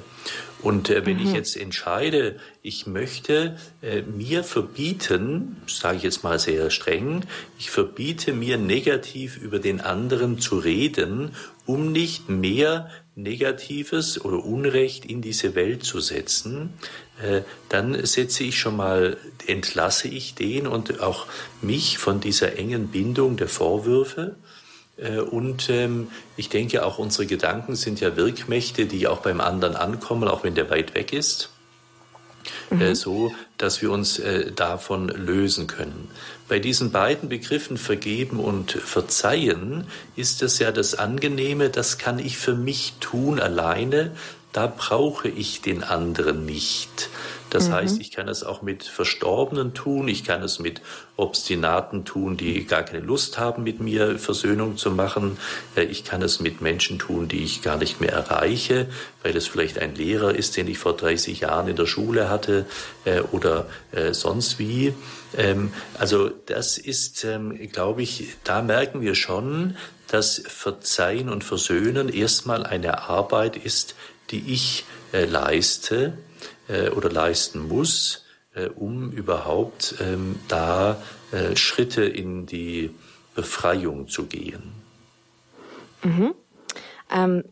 Und 0.63 0.89
äh, 0.89 1.05
wenn 1.05 1.17
mhm. 1.17 1.27
ich 1.27 1.33
jetzt 1.33 1.57
entscheide, 1.57 2.37
ich 2.61 2.87
möchte 2.87 3.57
äh, 3.81 4.01
mir 4.01 4.43
verbieten, 4.45 5.57
sage 5.67 5.97
ich 5.97 6.03
jetzt 6.03 6.23
mal 6.23 6.39
sehr 6.39 6.69
streng, 6.69 7.25
ich 7.59 7.69
verbiete 7.69 8.31
mir 8.31 8.57
negativ 8.57 9.37
über 9.37 9.59
den 9.59 9.81
anderen 9.81 10.39
zu 10.39 10.57
reden, 10.57 11.31
um 11.65 11.91
nicht 11.91 12.29
mehr 12.29 12.89
Negatives 13.15 14.23
oder 14.23 14.43
Unrecht 14.43 15.05
in 15.05 15.21
diese 15.21 15.53
Welt 15.53 15.83
zu 15.83 15.99
setzen, 15.99 16.73
äh, 17.21 17.41
dann 17.69 18.05
setze 18.05 18.43
ich 18.43 18.57
schon 18.57 18.77
mal, 18.77 19.17
entlasse 19.45 20.07
ich 20.07 20.33
den 20.33 20.65
und 20.65 21.01
auch 21.01 21.27
mich 21.61 21.97
von 21.97 22.21
dieser 22.21 22.57
engen 22.57 22.87
Bindung 22.87 23.35
der 23.35 23.49
Vorwürfe 23.49 24.35
und 24.97 25.69
ähm, 25.69 26.09
ich 26.37 26.49
denke, 26.49 26.85
auch 26.85 26.99
unsere 26.99 27.25
Gedanken 27.25 27.75
sind 27.75 27.99
ja 27.99 28.15
Wirkmächte, 28.15 28.85
die 28.85 29.07
auch 29.07 29.19
beim 29.19 29.41
anderen 29.41 29.75
ankommen, 29.75 30.27
auch 30.27 30.43
wenn 30.43 30.55
der 30.55 30.69
weit 30.69 30.93
weg 30.93 31.13
ist. 31.13 31.49
Äh, 32.71 32.89
mhm. 32.89 32.95
so 32.95 33.31
dass 33.57 33.81
wir 33.81 33.91
uns 33.91 34.19
äh, 34.19 34.51
davon 34.51 35.07
lösen 35.07 35.67
können. 35.67 36.09
Bei 36.49 36.59
diesen 36.59 36.91
beiden 36.91 37.29
Begriffen 37.29 37.77
vergeben 37.77 38.39
und 38.39 38.71
verzeihen 38.71 39.87
ist 40.15 40.41
es 40.41 40.59
ja 40.59 40.71
das 40.71 40.95
Angenehme, 40.95 41.69
das 41.69 41.97
kann 41.97 42.19
ich 42.19 42.37
für 42.37 42.55
mich 42.55 42.95
tun 42.99 43.39
alleine, 43.39 44.11
da 44.51 44.67
brauche 44.67 45.29
ich 45.29 45.61
den 45.61 45.83
anderen 45.83 46.45
nicht. 46.45 47.09
Das 47.53 47.69
mhm. 47.69 47.73
heißt, 47.73 48.01
ich 48.01 48.09
kann 48.09 48.27
es 48.27 48.43
auch 48.43 48.63
mit 48.63 48.83
Verstorbenen 48.83 49.75
tun, 49.75 50.07
ich 50.07 50.23
kann 50.23 50.41
es 50.41 50.57
mit 50.57 50.81
Obstinaten 51.17 52.03
tun, 52.03 52.35
die 52.35 52.65
gar 52.65 52.81
keine 52.81 53.05
Lust 53.05 53.37
haben, 53.37 53.61
mit 53.61 53.79
mir 53.79 54.17
Versöhnung 54.17 54.75
zu 54.75 54.89
machen. 54.89 55.37
Äh, 55.75 55.83
ich 55.83 56.03
kann 56.03 56.23
es 56.23 56.39
mit 56.39 56.61
Menschen 56.61 56.97
tun, 56.97 57.27
die 57.27 57.43
ich 57.43 57.61
gar 57.61 57.77
nicht 57.77 58.01
mehr 58.01 58.11
erreiche, 58.11 58.87
weil 59.21 59.37
es 59.37 59.45
vielleicht 59.45 59.77
ein 59.77 59.93
Lehrer 59.93 60.33
ist, 60.33 60.57
den 60.57 60.67
ich 60.67 60.79
vor 60.79 60.97
30 60.97 61.41
Jahren 61.41 61.67
in 61.67 61.75
der 61.75 61.85
Schule 61.85 62.27
hatte 62.27 62.65
äh, 63.05 63.21
oder 63.31 63.67
äh, 63.91 64.15
sonst 64.15 64.57
wie. 64.57 64.95
Ähm, 65.37 65.71
also 65.99 66.29
das 66.47 66.79
ist, 66.79 67.23
ähm, 67.23 67.55
glaube 67.71 68.01
ich, 68.01 68.29
da 68.43 68.63
merken 68.63 69.01
wir 69.01 69.13
schon, 69.13 69.77
dass 70.07 70.41
Verzeihen 70.47 71.29
und 71.29 71.43
Versöhnen 71.43 72.09
erstmal 72.09 72.65
eine 72.65 73.03
Arbeit 73.03 73.57
ist, 73.57 73.95
die 74.31 74.51
ich 74.51 74.85
leiste 75.11 76.13
äh, 76.73 76.89
oder 76.89 77.09
leisten 77.09 77.67
muss, 77.67 78.25
äh, 78.55 78.67
um 78.67 79.11
überhaupt 79.11 79.95
ähm, 80.01 80.39
da 80.47 81.01
äh, 81.31 81.55
Schritte 81.55 82.03
in 82.03 82.45
die 82.45 82.91
Befreiung 83.35 84.07
zu 84.07 84.25
gehen. 84.25 84.73
Mhm. 86.03 86.33
Ähm, 87.13 87.43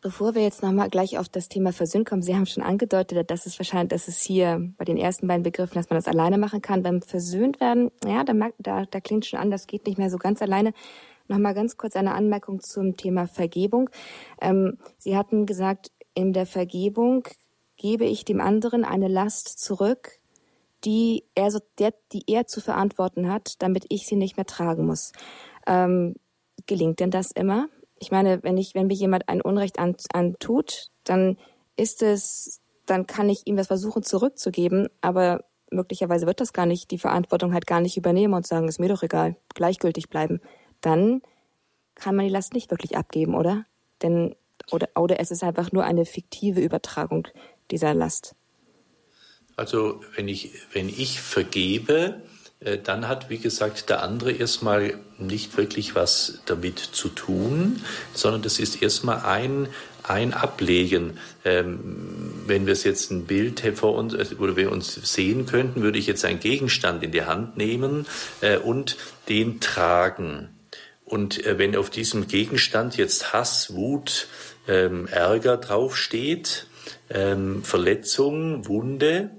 bevor 0.00 0.34
wir 0.34 0.42
jetzt 0.42 0.62
nochmal 0.62 0.90
gleich 0.90 1.18
auf 1.18 1.28
das 1.28 1.48
Thema 1.48 1.72
Versöhnen 1.72 2.04
kommen, 2.04 2.22
Sie 2.22 2.34
haben 2.34 2.46
schon 2.46 2.62
angedeutet, 2.62 3.30
dass 3.30 3.46
es 3.46 3.58
wahrscheinlich, 3.58 3.90
dass 3.90 4.08
es 4.08 4.20
hier 4.20 4.72
bei 4.76 4.84
den 4.84 4.96
ersten 4.96 5.26
beiden 5.26 5.42
Begriffen, 5.42 5.74
dass 5.74 5.88
man 5.90 5.96
das 5.96 6.08
alleine 6.08 6.38
machen 6.38 6.62
kann. 6.62 6.82
Beim 6.82 7.02
Versöhnt 7.02 7.60
werden, 7.60 7.90
ja, 8.04 8.24
da, 8.24 8.34
da, 8.58 8.84
da 8.84 9.00
klingt 9.00 9.26
schon 9.26 9.38
an, 9.38 9.50
das 9.50 9.66
geht 9.66 9.86
nicht 9.86 9.98
mehr 9.98 10.10
so 10.10 10.18
ganz 10.18 10.42
alleine. 10.42 10.72
Nochmal 11.28 11.54
ganz 11.54 11.76
kurz 11.76 11.94
eine 11.94 12.14
Anmerkung 12.14 12.60
zum 12.60 12.96
Thema 12.96 13.26
Vergebung. 13.26 13.90
Ähm, 14.40 14.78
Sie 14.98 15.16
hatten 15.16 15.46
gesagt, 15.46 15.90
in 16.14 16.32
der 16.32 16.46
Vergebung 16.46 17.28
gebe 17.78 18.04
ich 18.04 18.24
dem 18.24 18.40
anderen 18.40 18.84
eine 18.84 19.08
Last 19.08 19.58
zurück, 19.58 20.18
die 20.84 21.24
er, 21.34 21.50
so, 21.50 21.60
der, 21.78 21.94
die 22.12 22.24
er 22.26 22.46
zu 22.46 22.60
verantworten 22.60 23.30
hat, 23.30 23.54
damit 23.62 23.86
ich 23.88 24.06
sie 24.06 24.16
nicht 24.16 24.36
mehr 24.36 24.46
tragen 24.46 24.86
muss. 24.86 25.12
Ähm, 25.66 26.14
gelingt 26.66 27.00
denn 27.00 27.10
das 27.10 27.30
immer? 27.32 27.68
Ich 27.98 28.10
meine, 28.10 28.42
wenn 28.42 28.56
ich, 28.56 28.74
wenn 28.74 28.86
mir 28.86 28.94
jemand 28.94 29.28
ein 29.28 29.40
Unrecht 29.40 29.78
antut, 29.78 30.90
dann 31.04 31.36
ist 31.76 32.02
es, 32.02 32.60
dann 32.86 33.06
kann 33.06 33.28
ich 33.28 33.46
ihm 33.46 33.56
das 33.56 33.66
versuchen 33.68 34.02
zurückzugeben, 34.02 34.88
aber 35.00 35.44
möglicherweise 35.70 36.26
wird 36.26 36.40
das 36.40 36.52
gar 36.52 36.66
nicht, 36.66 36.90
die 36.90 36.98
Verantwortung 36.98 37.52
halt 37.52 37.66
gar 37.66 37.80
nicht 37.80 37.96
übernehmen 37.96 38.34
und 38.34 38.46
sagen, 38.46 38.68
ist 38.68 38.80
mir 38.80 38.88
doch 38.88 39.02
egal, 39.02 39.36
gleichgültig 39.54 40.08
bleiben. 40.08 40.40
Dann 40.80 41.22
kann 41.94 42.14
man 42.14 42.26
die 42.26 42.32
Last 42.32 42.54
nicht 42.54 42.70
wirklich 42.70 42.96
abgeben, 42.96 43.34
oder? 43.34 43.66
Denn, 44.02 44.36
oder, 44.70 44.88
oder 44.96 45.18
es 45.18 45.30
ist 45.30 45.42
einfach 45.42 45.72
nur 45.72 45.84
eine 45.84 46.04
fiktive 46.04 46.60
Übertragung 46.60 47.26
dieser 47.70 47.94
Last? 47.94 48.34
Also 49.56 50.00
wenn 50.14 50.28
ich, 50.28 50.52
wenn 50.72 50.88
ich 50.88 51.20
vergebe, 51.20 52.22
äh, 52.60 52.78
dann 52.78 53.08
hat, 53.08 53.30
wie 53.30 53.38
gesagt, 53.38 53.90
der 53.90 54.02
andere 54.02 54.32
erstmal 54.32 54.94
nicht 55.18 55.56
wirklich 55.56 55.94
was 55.94 56.40
damit 56.46 56.78
zu 56.78 57.08
tun, 57.08 57.82
sondern 58.14 58.42
das 58.42 58.58
ist 58.58 58.82
erstmal 58.82 59.20
ein, 59.20 59.68
ein 60.02 60.32
Ablegen. 60.32 61.18
Ähm, 61.44 62.44
wenn 62.46 62.66
wir 62.66 62.72
es 62.72 62.84
jetzt 62.84 63.10
ein 63.10 63.26
Bild 63.26 63.62
vor 63.74 63.94
uns, 63.94 64.14
äh, 64.14 64.34
oder 64.38 64.56
wir 64.56 64.70
uns 64.72 64.94
sehen 64.94 65.46
könnten, 65.46 65.82
würde 65.82 65.98
ich 65.98 66.06
jetzt 66.06 66.24
einen 66.24 66.40
Gegenstand 66.40 67.02
in 67.02 67.12
die 67.12 67.24
Hand 67.24 67.56
nehmen 67.56 68.06
äh, 68.40 68.58
und 68.58 68.96
den 69.28 69.60
tragen. 69.60 70.50
Und 71.04 71.44
äh, 71.46 71.58
wenn 71.58 71.74
auf 71.74 71.90
diesem 71.90 72.28
Gegenstand 72.28 72.96
jetzt 72.96 73.32
Hass, 73.32 73.74
Wut, 73.74 74.28
ähm, 74.68 75.08
Ärger 75.08 75.56
draufsteht, 75.56 76.67
ähm, 77.10 77.62
Verletzung, 77.62 78.66
Wunde, 78.66 79.30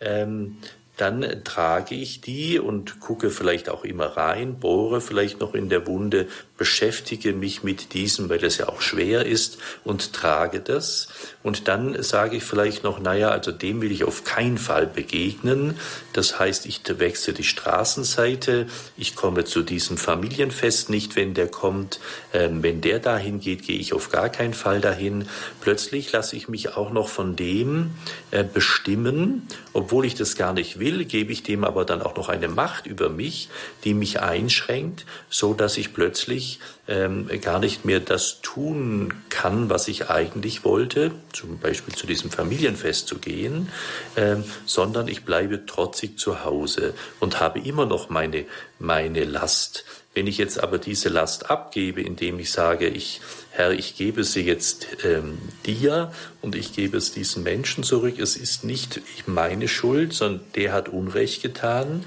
ähm, 0.00 0.56
dann 0.96 1.44
trage 1.44 1.94
ich 1.94 2.22
die 2.22 2.58
und 2.58 3.00
gucke 3.00 3.30
vielleicht 3.30 3.68
auch 3.68 3.84
immer 3.84 4.16
rein, 4.16 4.58
bohre 4.58 5.00
vielleicht 5.00 5.40
noch 5.40 5.54
in 5.54 5.68
der 5.68 5.86
Wunde, 5.86 6.28
beschäftige 6.56 7.32
mich 7.32 7.62
mit 7.62 7.92
diesem, 7.92 8.28
weil 8.28 8.38
das 8.38 8.58
ja 8.58 8.68
auch 8.68 8.80
schwer 8.80 9.26
ist 9.26 9.58
und 9.84 10.12
trage 10.12 10.60
das. 10.60 11.08
Und 11.42 11.68
dann 11.68 12.02
sage 12.02 12.36
ich 12.36 12.44
vielleicht 12.44 12.82
noch, 12.82 12.98
naja, 12.98 13.28
also 13.28 13.52
dem 13.52 13.82
will 13.82 13.92
ich 13.92 14.04
auf 14.04 14.24
keinen 14.24 14.58
Fall 14.58 14.86
begegnen. 14.86 15.78
Das 16.12 16.38
heißt, 16.38 16.66
ich 16.66 16.80
wechsle 16.98 17.34
die 17.34 17.44
Straßenseite, 17.44 18.66
ich 18.96 19.14
komme 19.14 19.44
zu 19.44 19.62
diesem 19.62 19.96
Familienfest 19.96 20.88
nicht, 20.90 21.14
wenn 21.16 21.34
der 21.34 21.48
kommt. 21.48 22.00
Ähm, 22.32 22.62
wenn 22.62 22.80
der 22.80 23.00
dahin 23.00 23.40
geht, 23.40 23.62
gehe 23.62 23.78
ich 23.78 23.92
auf 23.92 24.10
gar 24.10 24.28
keinen 24.28 24.54
Fall 24.54 24.80
dahin. 24.80 25.28
Plötzlich 25.60 26.10
lasse 26.12 26.36
ich 26.36 26.48
mich 26.48 26.74
auch 26.76 26.90
noch 26.90 27.08
von 27.08 27.36
dem 27.36 27.90
äh, 28.30 28.44
bestimmen, 28.44 29.46
obwohl 29.72 30.06
ich 30.06 30.14
das 30.14 30.36
gar 30.36 30.52
nicht 30.52 30.78
will, 30.78 31.04
gebe 31.04 31.32
ich 31.32 31.42
dem 31.42 31.64
aber 31.64 31.84
dann 31.84 32.02
auch 32.02 32.16
noch 32.16 32.28
eine 32.28 32.48
Macht 32.48 32.86
über 32.86 33.08
mich, 33.08 33.48
die 33.84 33.94
mich 33.94 34.20
einschränkt, 34.20 35.04
so 35.28 35.54
dass 35.54 35.76
ich 35.76 35.92
plötzlich 35.92 36.45
ich 36.46 36.60
ähm, 36.88 37.28
gar 37.40 37.58
nicht 37.58 37.84
mehr 37.84 38.00
das 38.00 38.40
tun 38.40 39.12
kann, 39.28 39.68
was 39.68 39.88
ich 39.88 40.08
eigentlich 40.08 40.64
wollte, 40.64 41.10
zum 41.32 41.58
Beispiel 41.58 41.94
zu 41.94 42.06
diesem 42.06 42.30
Familienfest 42.30 43.08
zu 43.08 43.18
gehen, 43.18 43.68
ähm, 44.16 44.44
sondern 44.64 45.08
ich 45.08 45.24
bleibe 45.24 45.66
trotzig 45.66 46.18
zu 46.18 46.44
Hause 46.44 46.94
und 47.18 47.40
habe 47.40 47.58
immer 47.60 47.86
noch 47.86 48.08
meine, 48.08 48.44
meine 48.78 49.24
Last. 49.24 49.84
Wenn 50.14 50.26
ich 50.26 50.38
jetzt 50.38 50.62
aber 50.62 50.78
diese 50.78 51.10
Last 51.10 51.50
abgebe, 51.50 52.00
indem 52.00 52.38
ich 52.38 52.50
sage, 52.50 52.88
ich, 52.88 53.20
Herr, 53.50 53.72
ich 53.72 53.96
gebe 53.96 54.24
sie 54.24 54.42
jetzt 54.42 54.86
ähm, 55.04 55.38
dir 55.66 56.12
und 56.40 56.54
ich 56.54 56.72
gebe 56.72 56.96
es 56.96 57.12
diesen 57.12 57.42
Menschen 57.42 57.84
zurück, 57.84 58.18
es 58.18 58.36
ist 58.36 58.64
nicht 58.64 59.02
meine 59.26 59.68
Schuld, 59.68 60.14
sondern 60.14 60.40
der 60.54 60.72
hat 60.72 60.88
Unrecht 60.88 61.42
getan, 61.42 62.04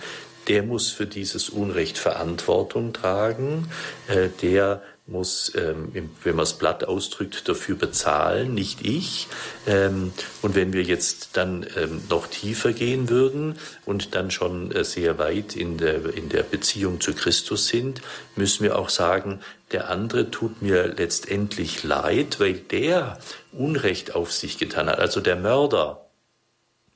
der 0.50 0.64
muss 0.64 0.90
für 0.90 1.06
dieses 1.06 1.50
Unrecht 1.50 1.98
Verantwortung 1.98 2.92
tragen, 2.92 3.70
äh, 4.08 4.30
der 4.42 4.82
muss, 5.10 5.52
ähm, 5.56 6.12
wenn 6.24 6.36
man 6.36 6.44
es 6.44 6.54
platt 6.54 6.84
ausdrückt, 6.84 7.48
dafür 7.50 7.76
bezahlen, 7.76 8.54
nicht 8.54 8.86
ich. 8.86 9.28
Ähm, 9.68 10.14
und 10.42 10.56
wenn 10.56 10.74
wir 10.74 10.84
jetzt 10.84 11.32
dann 11.34 11.66
ähm, 11.76 12.02
noch 12.10 12.28
tiefer 12.28 12.74
gehen 12.74 13.10
würden 13.10 13.58
und 13.86 14.16
dann 14.16 14.32
schon 14.32 14.72
äh, 14.72 14.84
sehr 14.84 15.18
weit 15.18 15.56
in 15.56 15.78
der, 15.78 16.14
in 16.14 16.30
der 16.30 16.44
Beziehung 16.44 17.02
zu 17.02 17.14
Christus 17.14 17.68
sind, 17.68 18.02
müssen 18.36 18.64
wir 18.64 18.78
auch 18.78 18.90
sagen, 18.90 19.42
der 19.72 19.90
andere 19.90 20.32
tut 20.32 20.62
mir 20.62 20.88
letztendlich 20.88 21.84
leid, 21.84 22.40
weil 22.40 22.54
der 22.54 23.20
Unrecht 23.52 24.16
auf 24.16 24.32
sich 24.32 24.58
getan 24.58 24.88
hat. 24.88 25.00
Also 25.00 25.22
der 25.22 25.36
Mörder, 25.36 26.09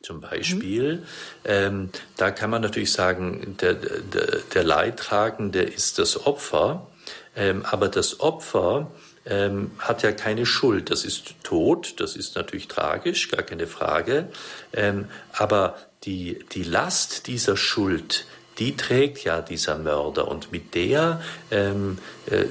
zum 0.03 0.19
Beispiel. 0.19 0.97
Mhm. 0.97 1.03
Ähm, 1.45 1.89
da 2.17 2.29
kann 2.29 2.49
man 2.49 2.61
natürlich 2.61 2.91
sagen, 2.91 3.57
der, 3.59 3.73
der, 3.73 4.39
der 4.53 4.63
Leidtragende 4.63 5.61
ist 5.61 5.97
das 5.97 6.27
Opfer, 6.27 6.87
ähm, 7.35 7.65
aber 7.65 7.87
das 7.87 8.19
Opfer 8.19 8.91
ähm, 9.25 9.71
hat 9.79 10.03
ja 10.03 10.11
keine 10.11 10.45
Schuld. 10.45 10.91
Das 10.91 11.05
ist 11.05 11.35
tot, 11.43 11.95
das 11.99 12.15
ist 12.15 12.35
natürlich 12.35 12.67
tragisch, 12.67 13.29
gar 13.29 13.43
keine 13.43 13.65
Frage. 13.65 14.27
Ähm, 14.73 15.07
aber 15.31 15.77
die, 16.03 16.39
die 16.51 16.63
Last 16.63 17.27
dieser 17.27 17.55
Schuld, 17.55 18.25
die 18.59 18.75
trägt 18.75 19.23
ja 19.23 19.41
dieser 19.41 19.77
Mörder 19.77 20.27
und 20.27 20.51
mit 20.51 20.75
der 20.75 21.21
ähm, 21.49 21.97
äh, 22.29 22.43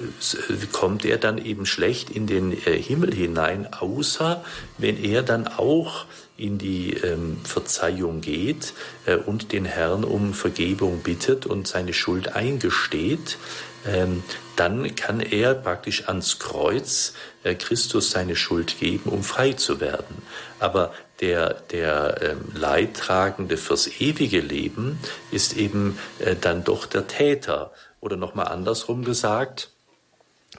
kommt 0.72 1.04
er 1.04 1.18
dann 1.18 1.38
eben 1.38 1.66
schlecht 1.66 2.10
in 2.10 2.26
den 2.26 2.52
äh, 2.52 2.80
Himmel 2.80 3.14
hinein, 3.14 3.72
außer 3.72 4.42
wenn 4.78 5.02
er 5.02 5.22
dann 5.22 5.46
auch 5.46 6.06
in 6.36 6.58
die 6.58 6.94
ähm, 6.94 7.38
Verzeihung 7.44 8.20
geht 8.20 8.72
äh, 9.06 9.16
und 9.16 9.52
den 9.52 9.64
Herrn 9.64 10.04
um 10.04 10.34
Vergebung 10.34 11.02
bittet 11.02 11.46
und 11.46 11.68
seine 11.68 11.92
Schuld 11.92 12.34
eingesteht, 12.34 13.38
ähm, 13.86 14.22
dann 14.56 14.94
kann 14.94 15.20
er 15.20 15.54
praktisch 15.54 16.08
ans 16.08 16.38
Kreuz 16.38 17.14
äh, 17.42 17.54
Christus 17.54 18.10
seine 18.10 18.36
Schuld 18.36 18.78
geben, 18.78 19.10
um 19.10 19.22
frei 19.22 19.52
zu 19.52 19.80
werden. 19.80 20.22
Aber 20.58 20.92
der, 21.20 21.54
der 21.70 22.20
ähm, 22.22 22.40
Leidtragende 22.54 23.56
fürs 23.56 23.88
ewige 24.00 24.40
Leben 24.40 24.98
ist 25.30 25.56
eben 25.56 25.98
äh, 26.18 26.36
dann 26.40 26.64
doch 26.64 26.86
der 26.86 27.06
Täter. 27.06 27.72
Oder 28.00 28.16
nochmal 28.16 28.48
andersrum 28.48 29.04
gesagt, 29.04 29.70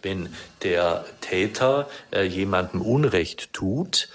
wenn 0.02 0.30
der 0.64 1.06
Täter 1.22 1.90
äh, 2.12 2.24
jemandem 2.24 2.82
Unrecht 2.82 3.54
tut, 3.54 4.10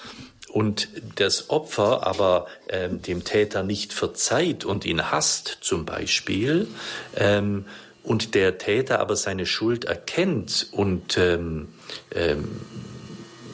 und 0.48 0.88
das 1.16 1.50
Opfer 1.50 2.06
aber 2.06 2.46
ähm, 2.68 3.02
dem 3.02 3.24
Täter 3.24 3.62
nicht 3.62 3.92
verzeiht 3.92 4.64
und 4.64 4.84
ihn 4.84 5.10
hasst 5.10 5.58
zum 5.60 5.84
Beispiel, 5.84 6.68
ähm, 7.16 7.66
und 8.08 8.34
der 8.34 8.56
Täter 8.56 9.00
aber 9.00 9.16
seine 9.16 9.44
Schuld 9.44 9.84
erkennt 9.84 10.68
und 10.72 11.18
ähm, 11.18 11.68
ähm, 12.14 12.62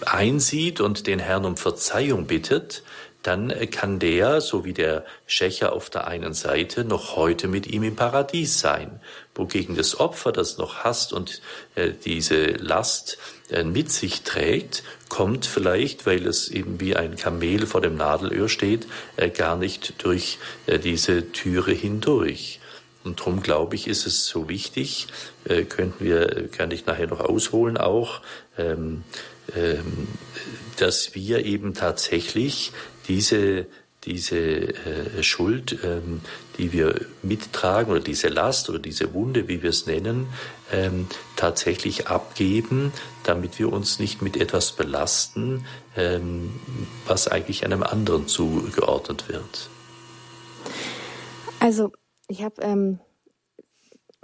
einsieht 0.06 0.80
und 0.80 1.08
den 1.08 1.18
Herrn 1.18 1.44
um 1.44 1.56
Verzeihung 1.56 2.26
bittet, 2.26 2.84
dann 3.24 3.52
kann 3.70 3.98
der, 3.98 4.40
so 4.40 4.64
wie 4.64 4.74
der 4.74 5.04
Schächer 5.26 5.72
auf 5.72 5.88
der 5.88 6.06
einen 6.06 6.34
Seite, 6.34 6.84
noch 6.84 7.16
heute 7.16 7.48
mit 7.48 7.66
ihm 7.66 7.82
im 7.82 7.96
Paradies 7.96 8.60
sein. 8.60 9.00
Wogegen 9.34 9.76
das 9.76 9.98
Opfer, 9.98 10.30
das 10.30 10.58
noch 10.58 10.84
hasst 10.84 11.12
und 11.12 11.40
äh, 11.74 11.90
diese 12.04 12.44
Last 12.44 13.18
mit 13.64 13.92
sich 13.92 14.22
trägt, 14.22 14.82
kommt 15.08 15.44
vielleicht, 15.44 16.06
weil 16.06 16.26
es 16.26 16.48
eben 16.48 16.80
wie 16.80 16.96
ein 16.96 17.16
Kamel 17.16 17.66
vor 17.66 17.80
dem 17.80 17.96
Nadelöhr 17.96 18.48
steht, 18.48 18.86
äh, 19.16 19.30
gar 19.30 19.56
nicht 19.56 20.02
durch 20.02 20.38
äh, 20.66 20.78
diese 20.78 21.30
Türe 21.30 21.72
hindurch. 21.72 22.60
Und 23.04 23.20
darum 23.20 23.42
glaube 23.42 23.74
ich, 23.74 23.86
ist 23.86 24.06
es 24.06 24.26
so 24.26 24.48
wichtig, 24.48 25.08
äh, 25.44 25.64
könnten 25.64 26.04
wir, 26.04 26.48
kann 26.48 26.70
ich 26.70 26.86
nachher 26.86 27.06
noch 27.06 27.20
ausholen 27.20 27.76
auch, 27.76 28.22
ähm, 28.56 29.04
ähm, 29.54 30.08
dass 30.78 31.14
wir 31.14 31.44
eben 31.44 31.74
tatsächlich 31.74 32.72
diese 33.08 33.66
diese 34.06 34.36
äh, 34.36 35.22
Schuld, 35.22 35.78
ähm, 35.82 36.20
die 36.58 36.72
wir 36.72 37.06
mittragen 37.22 37.90
oder 37.90 38.00
diese 38.00 38.28
Last 38.28 38.68
oder 38.68 38.78
diese 38.78 39.14
Wunde, 39.14 39.48
wie 39.48 39.62
wir 39.62 39.70
es 39.70 39.86
nennen, 39.86 40.28
ähm, 40.72 41.06
tatsächlich 41.36 42.08
abgeben, 42.08 42.92
damit 43.24 43.58
wir 43.58 43.72
uns 43.72 43.98
nicht 43.98 44.22
mit 44.22 44.36
etwas 44.36 44.72
belasten, 44.72 45.64
ähm, 45.96 46.52
was 47.06 47.28
eigentlich 47.28 47.64
einem 47.64 47.82
anderen 47.82 48.28
zugeordnet 48.28 49.28
wird. 49.28 49.70
Also 51.60 51.92
ich 52.28 52.42
habe 52.42 52.98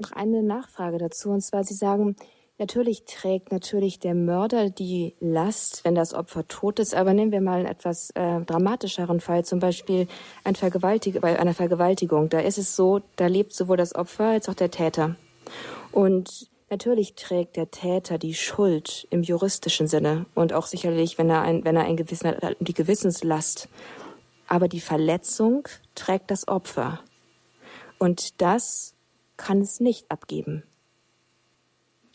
noch 0.01 0.13
eine 0.13 0.43
Nachfrage 0.43 0.99
dazu 0.99 1.31
und 1.31 1.43
zwar 1.43 1.65
Sie 1.65 1.75
sagen, 1.75 2.17
Natürlich 2.61 3.07
trägt 3.07 3.53
natürlich 3.53 4.01
der 4.01 4.15
Mörder 4.15 4.69
die 4.69 5.15
Last, 5.19 5.83
wenn 5.87 5.95
das 5.95 6.13
Opfer 6.13 6.47
tot 6.47 6.79
ist. 6.79 6.95
Aber 6.95 7.15
nehmen 7.15 7.33
wir 7.33 7.41
mal 7.41 7.61
einen 7.61 7.67
etwas 7.67 8.11
äh, 8.11 8.43
dramatischeren 8.43 9.21
Fall, 9.21 9.47
zum 9.47 9.61
Beispiel 9.61 10.07
ein 10.45 10.55
Vergewaltig 10.55 11.19
bei 11.23 11.41
einer 11.41 11.55
Vergewaltigung. 11.55 12.29
Da 12.29 12.41
ist 12.41 12.59
es 12.59 12.77
so, 12.77 13.01
da 13.17 13.29
lebt 13.29 13.55
sowohl 13.55 13.79
das 13.79 13.95
Opfer 13.95 14.27
als 14.27 14.47
auch 14.51 14.55
der 14.55 14.71
Täter. 14.71 15.17
Und 15.91 16.51
natürlich 16.69 17.15
trägt 17.15 17.57
der 17.57 17.71
Täter 17.71 18.19
die 18.19 18.35
Schuld 18.35 19.09
im 19.09 19.23
juristischen 19.23 19.87
Sinne 19.87 20.27
und 20.35 20.53
auch 20.53 20.67
sicherlich, 20.67 21.17
wenn 21.17 21.31
er 21.31 21.41
ein, 21.41 21.65
wenn 21.65 21.77
er 21.77 21.85
ein 21.85 21.97
Gewissen 21.97 22.29
hat, 22.29 22.57
die 22.61 22.75
Gewissenslast. 22.75 23.71
Aber 24.49 24.69
die 24.69 24.81
Verletzung 24.81 25.67
trägt 25.95 26.31
das 26.31 26.47
Opfer. 26.47 27.01
Und 27.99 28.43
das 28.43 28.95
kann 29.39 29.63
es 29.63 29.81
nicht 29.81 30.11
abgeben. 30.11 30.63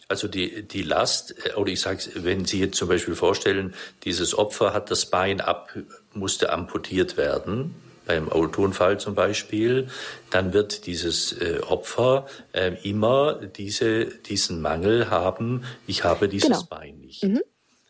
Also 0.08 0.28
die, 0.28 0.64
die 0.64 0.84
Last, 0.84 1.36
äh, 1.46 1.54
oder 1.56 1.72
ich 1.72 1.82
sage 1.82 2.00
wenn 2.16 2.46
Sie 2.46 2.60
jetzt 2.60 2.78
zum 2.78 2.88
Beispiel 2.88 3.16
vorstellen, 3.16 3.74
dieses 4.04 4.38
Opfer 4.38 4.74
hat 4.74 4.92
das 4.92 5.08
Bein 5.08 5.42
ab, 5.42 5.76
musste 6.14 6.52
amputiert 6.52 7.18
werden, 7.18 7.76
beim 8.06 8.30
Autounfall 8.30 9.00
zum 9.00 9.16
Beispiel, 9.16 9.88
dann 10.30 10.54
wird 10.54 10.86
dieses 10.86 11.34
äh, 11.34 11.60
Opfer 11.68 12.28
äh, 12.54 12.74
immer 12.84 13.34
diese, 13.34 14.06
diesen 14.06 14.62
Mangel 14.62 15.10
haben, 15.10 15.64
ich 15.88 16.04
habe 16.04 16.30
dieses 16.30 16.50
genau. 16.50 16.64
Bein 16.70 17.00
nicht. 17.00 17.24
Mhm. 17.24 17.42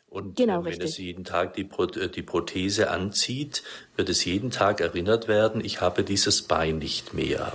Und 0.08 0.38
genau, 0.38 0.62
äh, 0.62 0.65
wenn 0.65 0.71
richtig. 0.71 0.91
es 0.91 0.97
jeden 0.97 1.25
Tag 1.25 1.54
die, 1.56 1.65
Pro 1.65 1.84
äh, 1.84 2.10
die 2.10 2.21
Prothese 2.21 2.89
anzieht, 2.89 3.63
wird 3.97 4.10
es 4.10 4.23
jeden 4.23 4.51
Tag 4.51 4.80
erinnert 4.80 5.28
werden, 5.28 5.63
ich 5.63 5.82
habe 5.82 6.04
dieses 6.04 6.43
Bein 6.43 6.78
nicht 6.78 7.13
mehr. 7.13 7.51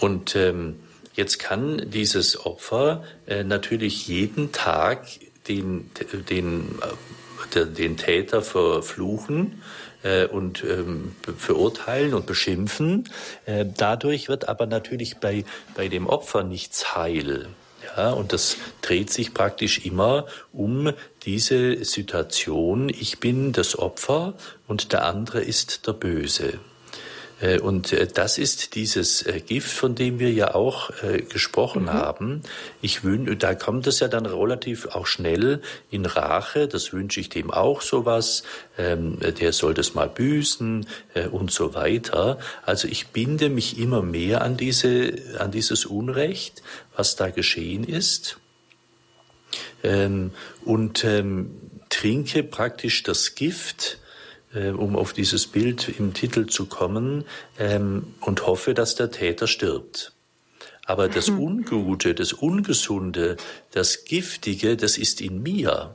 Und 0.00 0.36
ähm, 0.36 0.76
Jetzt 1.14 1.38
kann 1.38 1.90
dieses 1.90 2.44
Opfer 2.44 3.04
äh, 3.26 3.44
natürlich 3.44 4.08
jeden 4.08 4.50
Tag 4.52 5.06
den, 5.48 5.90
den, 6.28 6.78
äh, 7.54 7.66
den 7.66 7.96
Täter 7.96 8.42
verfluchen 8.42 9.62
äh, 10.02 10.26
und 10.26 10.64
ähm, 10.64 11.14
verurteilen 11.38 12.14
und 12.14 12.26
beschimpfen. 12.26 13.08
Äh, 13.46 13.64
dadurch 13.76 14.28
wird 14.28 14.48
aber 14.48 14.66
natürlich 14.66 15.18
bei, 15.18 15.44
bei 15.76 15.88
dem 15.88 16.08
Opfer 16.08 16.42
nichts 16.42 16.96
heil. 16.96 17.48
Ja, 17.96 18.10
und 18.10 18.32
das 18.32 18.56
dreht 18.80 19.10
sich 19.10 19.34
praktisch 19.34 19.84
immer 19.84 20.26
um 20.52 20.92
diese 21.24 21.84
Situation, 21.84 22.88
ich 22.88 23.20
bin 23.20 23.52
das 23.52 23.78
Opfer 23.78 24.34
und 24.66 24.92
der 24.92 25.04
andere 25.04 25.42
ist 25.42 25.86
der 25.86 25.92
Böse. 25.92 26.58
Äh, 27.44 27.58
und 27.58 27.92
äh, 27.92 28.06
das 28.06 28.38
ist 28.38 28.74
dieses 28.74 29.22
äh, 29.22 29.40
Gift, 29.40 29.70
von 29.70 29.94
dem 29.94 30.18
wir 30.18 30.32
ja 30.32 30.54
auch 30.54 30.90
gesprochen 31.28 31.84
mhm. 31.84 31.92
haben. 31.92 32.42
Ich 32.80 33.04
wünsche, 33.04 33.36
da 33.36 33.54
kommt 33.54 33.86
es 33.86 34.00
ja 34.00 34.08
dann 34.08 34.26
relativ 34.26 34.86
auch 34.86 35.06
schnell 35.06 35.60
in 35.90 36.06
Rache. 36.06 36.68
Das 36.68 36.92
wünsche 36.92 37.20
ich 37.20 37.28
dem 37.28 37.50
auch 37.50 37.82
sowas. 37.82 38.44
Ähm, 38.78 39.18
der 39.20 39.52
soll 39.52 39.74
das 39.74 39.94
mal 39.94 40.08
büßen 40.08 40.86
und 41.30 41.50
so 41.50 41.74
weiter. 41.74 42.38
Also 42.64 42.88
ich 42.88 43.08
binde 43.08 43.48
mich 43.48 43.78
immer 43.78 44.02
mehr 44.02 44.42
an 44.42 44.56
diese, 44.56 45.14
an 45.38 45.50
dieses 45.50 45.84
Unrecht, 45.84 46.62
was 46.96 47.16
da 47.16 47.30
geschehen 47.30 47.84
ist. 47.84 48.38
Ähm, 49.82 50.32
und 50.64 51.04
ähm, 51.04 51.50
trinke 51.90 52.42
praktisch 52.42 53.02
das 53.02 53.34
Gift, 53.34 53.98
äh, 54.54 54.70
um 54.70 54.96
auf 54.96 55.12
dieses 55.12 55.46
Bild 55.46 55.88
im 55.98 56.14
Titel 56.14 56.46
zu 56.46 56.66
kommen, 56.66 57.24
ähm, 57.58 58.14
und 58.20 58.46
hoffe, 58.46 58.74
dass 58.74 58.94
der 58.94 59.10
Täter 59.10 59.46
stirbt. 59.46 60.12
Aber 60.86 61.08
das 61.08 61.30
mhm. 61.30 61.40
Ungute, 61.40 62.14
das 62.14 62.32
Ungesunde, 62.32 63.36
das 63.70 64.04
Giftige, 64.04 64.76
das 64.76 64.98
ist 64.98 65.20
in 65.20 65.42
mir. 65.42 65.94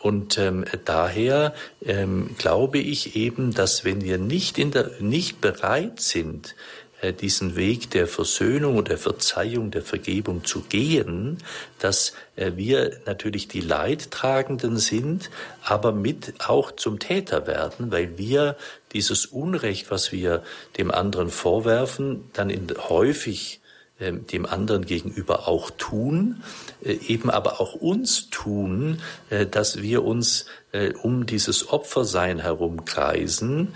Und 0.00 0.38
ähm, 0.38 0.64
daher 0.84 1.54
ähm, 1.84 2.30
glaube 2.38 2.78
ich 2.78 3.16
eben, 3.16 3.54
dass 3.54 3.84
wenn 3.84 4.02
wir 4.02 4.18
nicht, 4.18 4.58
in 4.58 4.70
der, 4.70 4.90
nicht 5.00 5.40
bereit 5.40 6.00
sind, 6.00 6.54
diesen 7.02 7.56
Weg 7.56 7.90
der 7.90 8.06
Versöhnung 8.06 8.76
und 8.76 8.88
der 8.88 8.98
Verzeihung, 8.98 9.70
der 9.70 9.82
Vergebung 9.82 10.44
zu 10.44 10.62
gehen, 10.62 11.38
dass 11.78 12.14
äh, 12.36 12.52
wir 12.56 13.00
natürlich 13.06 13.48
die 13.48 13.60
Leidtragenden 13.60 14.76
sind, 14.78 15.30
aber 15.62 15.92
mit 15.92 16.34
auch 16.46 16.72
zum 16.72 16.98
Täter 16.98 17.46
werden, 17.46 17.90
weil 17.90 18.16
wir 18.18 18.56
dieses 18.92 19.26
Unrecht, 19.26 19.90
was 19.90 20.12
wir 20.12 20.42
dem 20.78 20.90
anderen 20.90 21.30
vorwerfen, 21.30 22.30
dann 22.32 22.50
in, 22.50 22.66
häufig 22.88 23.60
dem 23.98 24.44
anderen 24.44 24.84
gegenüber 24.84 25.48
auch 25.48 25.70
tun, 25.70 26.42
äh, 26.84 26.92
eben 26.92 27.30
aber 27.30 27.60
auch 27.60 27.74
uns 27.74 28.28
tun, 28.28 29.00
äh, 29.30 29.46
dass 29.46 29.80
wir 29.80 30.04
uns 30.04 30.46
äh, 30.72 30.92
um 30.92 31.24
dieses 31.24 31.70
Opfersein 31.70 32.38
herumkreisen 32.38 33.68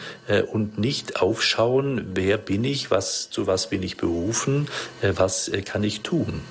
und 0.52 0.78
nicht 0.78 1.20
aufschauen, 1.20 2.10
wer 2.14 2.36
bin 2.36 2.64
ich, 2.64 2.90
was, 2.90 3.30
zu 3.30 3.46
was 3.46 3.70
bin 3.70 3.82
ich 3.82 3.96
berufen, 3.96 4.68
was 5.00 5.50
kann 5.64 5.82
ich 5.82 6.02
tun. 6.02 6.42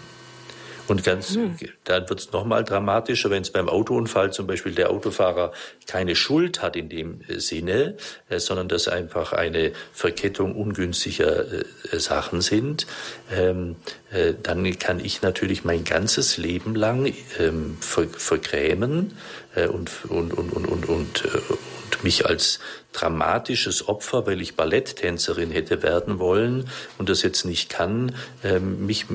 Und 0.90 1.04
ganz, 1.04 1.36
hm. 1.36 1.56
dann 1.84 2.10
wird 2.10 2.20
es 2.20 2.32
nochmal 2.32 2.64
dramatischer, 2.64 3.30
wenn 3.30 3.44
es 3.44 3.52
beim 3.52 3.70
Autounfall 3.70 4.34
zum 4.34 4.48
Beispiel 4.48 4.74
der 4.74 4.90
Autofahrer 4.90 5.52
keine 5.86 6.16
Schuld 6.16 6.64
hat 6.64 6.76
in 6.76 6.90
dem 6.90 7.22
äh, 7.28 7.40
Sinne, 7.40 7.96
äh, 8.30 8.40
sondern 8.40 8.68
dass 8.68 8.88
einfach 8.88 9.32
eine 9.32 9.72
Verkettung 9.94 10.56
ungünstiger 10.56 11.46
äh, 11.52 12.00
Sachen 12.00 12.42
sind. 12.42 12.88
Ähm, 13.32 13.76
äh, 14.09 14.09
dann 14.42 14.80
kann 14.80 15.00
ich 15.00 15.22
natürlich 15.22 15.64
mein 15.64 15.84
ganzes 15.84 16.38
Leben 16.38 16.74
lang 16.74 17.14
ähm, 17.38 17.78
ver 17.80 18.08
vergrämen 18.08 19.14
äh, 19.56 19.68
und, 19.68 19.92
und, 20.06 20.34
und, 20.34 20.52
und, 20.52 20.66
und, 20.66 20.90
und, 20.90 21.26
äh, 21.26 21.38
und 21.50 22.04
mich 22.04 22.26
als 22.26 22.60
dramatisches 22.92 23.88
Opfer, 23.88 24.26
weil 24.26 24.42
ich 24.42 24.56
Balletttänzerin 24.56 25.52
hätte 25.52 25.84
werden 25.84 26.18
wollen 26.20 26.70
und 26.98 27.10
das 27.10 27.22
jetzt 27.22 27.46
nicht 27.46 27.70
kann, 27.70 28.16
ähm, 28.44 28.86
mich 28.86 29.06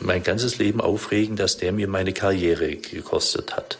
mein 0.00 0.22
ganzes 0.22 0.58
Leben 0.58 0.80
aufregen, 0.80 1.36
dass 1.36 1.56
der 1.56 1.72
mir 1.72 1.88
meine 1.88 2.12
Karriere 2.12 2.76
gekostet 2.76 3.56
hat. 3.56 3.78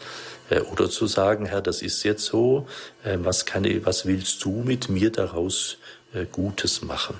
Äh, 0.51 0.61
oder 0.61 0.91
zu 0.91 1.07
sagen, 1.07 1.47
Herr, 1.47 1.63
das 1.63 1.83
ist 1.83 2.03
jetzt 2.03 2.25
so, 2.25 2.67
äh, 3.05 3.17
was, 3.21 3.47
kann 3.47 3.65
was 3.85 4.07
willst 4.07 4.45
du 4.45 4.63
mit 4.65 4.89
mir 4.89 5.11
daraus 5.11 5.79
äh, 6.13 6.27
Gutes 6.31 6.83
machen? 6.83 7.15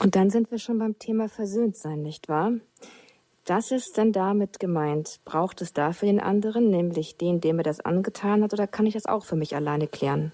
Und 0.00 0.16
dann 0.16 0.30
sind 0.30 0.50
wir 0.50 0.58
schon 0.58 0.78
beim 0.78 0.98
Thema 0.98 1.28
versöhnt 1.28 1.76
sein, 1.76 2.02
nicht 2.02 2.28
wahr? 2.28 2.52
Das 3.44 3.70
ist 3.70 3.98
dann 3.98 4.12
damit 4.12 4.58
gemeint. 4.58 5.20
Braucht 5.24 5.60
es 5.60 5.72
dafür 5.72 6.06
den 6.06 6.20
anderen, 6.20 6.70
nämlich 6.70 7.16
den, 7.16 7.40
der 7.40 7.52
mir 7.52 7.62
das 7.62 7.80
angetan 7.80 8.42
hat, 8.42 8.52
oder 8.54 8.66
kann 8.66 8.86
ich 8.86 8.94
das 8.94 9.06
auch 9.06 9.24
für 9.24 9.36
mich 9.36 9.54
alleine 9.54 9.88
klären? 9.88 10.32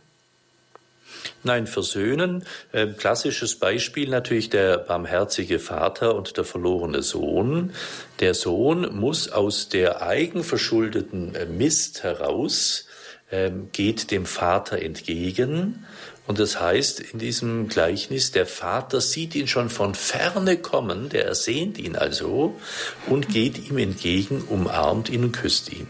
Nein, 1.43 1.67
versöhnen. 1.67 2.45
Äh, 2.73 2.89
klassisches 2.89 3.59
Beispiel 3.59 4.09
natürlich 4.09 4.51
der 4.51 4.79
barmherzige 4.79 5.59
Vater 5.59 6.15
und 6.15 6.37
der 6.37 6.45
verlorene 6.45 7.03
Sohn. 7.03 7.73
Der 8.21 8.35
Sohn 8.35 8.95
muss 8.97 9.31
aus 9.31 9.69
der 9.69 10.03
eigenverschuldeten 10.03 11.35
äh, 11.35 11.47
Mist 11.47 12.03
heraus, 12.05 12.87
äh, 13.31 13.51
geht 13.73 14.11
dem 14.11 14.27
Vater 14.27 14.81
entgegen 14.81 15.85
und 16.27 16.39
das 16.39 16.61
heißt 16.61 17.01
in 17.01 17.19
diesem 17.19 17.69
Gleichnis, 17.69 18.33
der 18.33 18.47
Vater 18.47 19.01
sieht 19.01 19.35
ihn 19.35 19.47
schon 19.47 19.71
von 19.71 19.95
ferne 19.95 20.57
kommen, 20.57 21.09
der 21.09 21.27
ersehnt 21.27 21.79
ihn 21.79 21.97
also 21.97 22.59
und 23.07 23.29
geht 23.29 23.69
ihm 23.69 23.79
entgegen, 23.79 24.43
umarmt 24.49 25.09
ihn 25.09 25.25
und 25.25 25.33
küsst 25.33 25.73
ihn. 25.73 25.87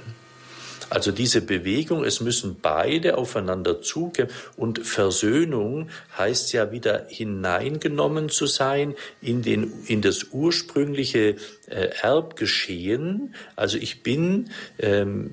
Also 0.89 1.11
diese 1.11 1.41
Bewegung, 1.41 2.05
es 2.05 2.21
müssen 2.21 2.59
beide 2.61 3.19
aufeinander 3.19 3.83
zugehen 3.83 4.29
und 4.57 4.87
Versöhnung 4.87 5.89
heißt 6.17 6.53
ja 6.53 6.71
wieder 6.71 7.07
hineingenommen 7.09 8.29
zu 8.29 8.47
sein 8.47 8.95
in 9.21 9.43
den, 9.43 9.73
in 9.87 10.01
das 10.01 10.29
ursprüngliche 10.31 11.37
äh, 11.67 11.89
Erbgeschehen. 12.03 13.35
Also 13.57 13.79
ich 13.79 14.05
bin, 14.05 14.51
ähm, 14.79 15.33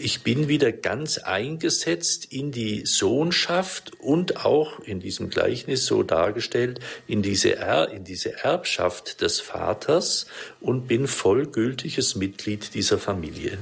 ich 0.00 0.22
bin 0.22 0.48
wieder 0.48 0.72
ganz 0.72 1.18
eingesetzt 1.18 2.26
in 2.32 2.50
die 2.50 2.86
Sohnschaft 2.86 3.92
und 4.00 4.44
auch 4.44 4.80
in 4.80 5.00
diesem 5.00 5.30
Gleichnis 5.30 5.86
so 5.86 6.02
dargestellt 6.02 6.80
in 7.06 7.22
diese, 7.22 7.56
er 7.56 7.90
in 7.90 8.04
diese 8.04 8.42
Erbschaft 8.42 9.20
des 9.20 9.40
Vaters 9.40 10.26
und 10.60 10.88
bin 10.88 11.06
vollgültiges 11.06 12.16
Mitglied 12.16 12.74
dieser 12.74 12.98
Familie, 12.98 13.58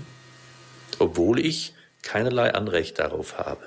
obwohl 0.99 1.41
ich 1.45 1.75
keinerlei 2.03 2.55
Anrecht 2.55 2.99
darauf 2.99 3.39
habe. 3.39 3.63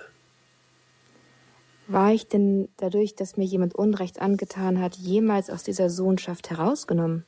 War 1.87 2.13
ich 2.13 2.27
denn 2.27 2.69
dadurch, 2.77 3.15
dass 3.15 3.35
mir 3.35 3.43
jemand 3.43 3.75
Unrecht 3.75 4.21
angetan 4.21 4.79
hat, 4.79 4.95
jemals 4.95 5.49
aus 5.49 5.63
dieser 5.63 5.89
Sohnschaft 5.89 6.49
herausgenommen? 6.49 7.25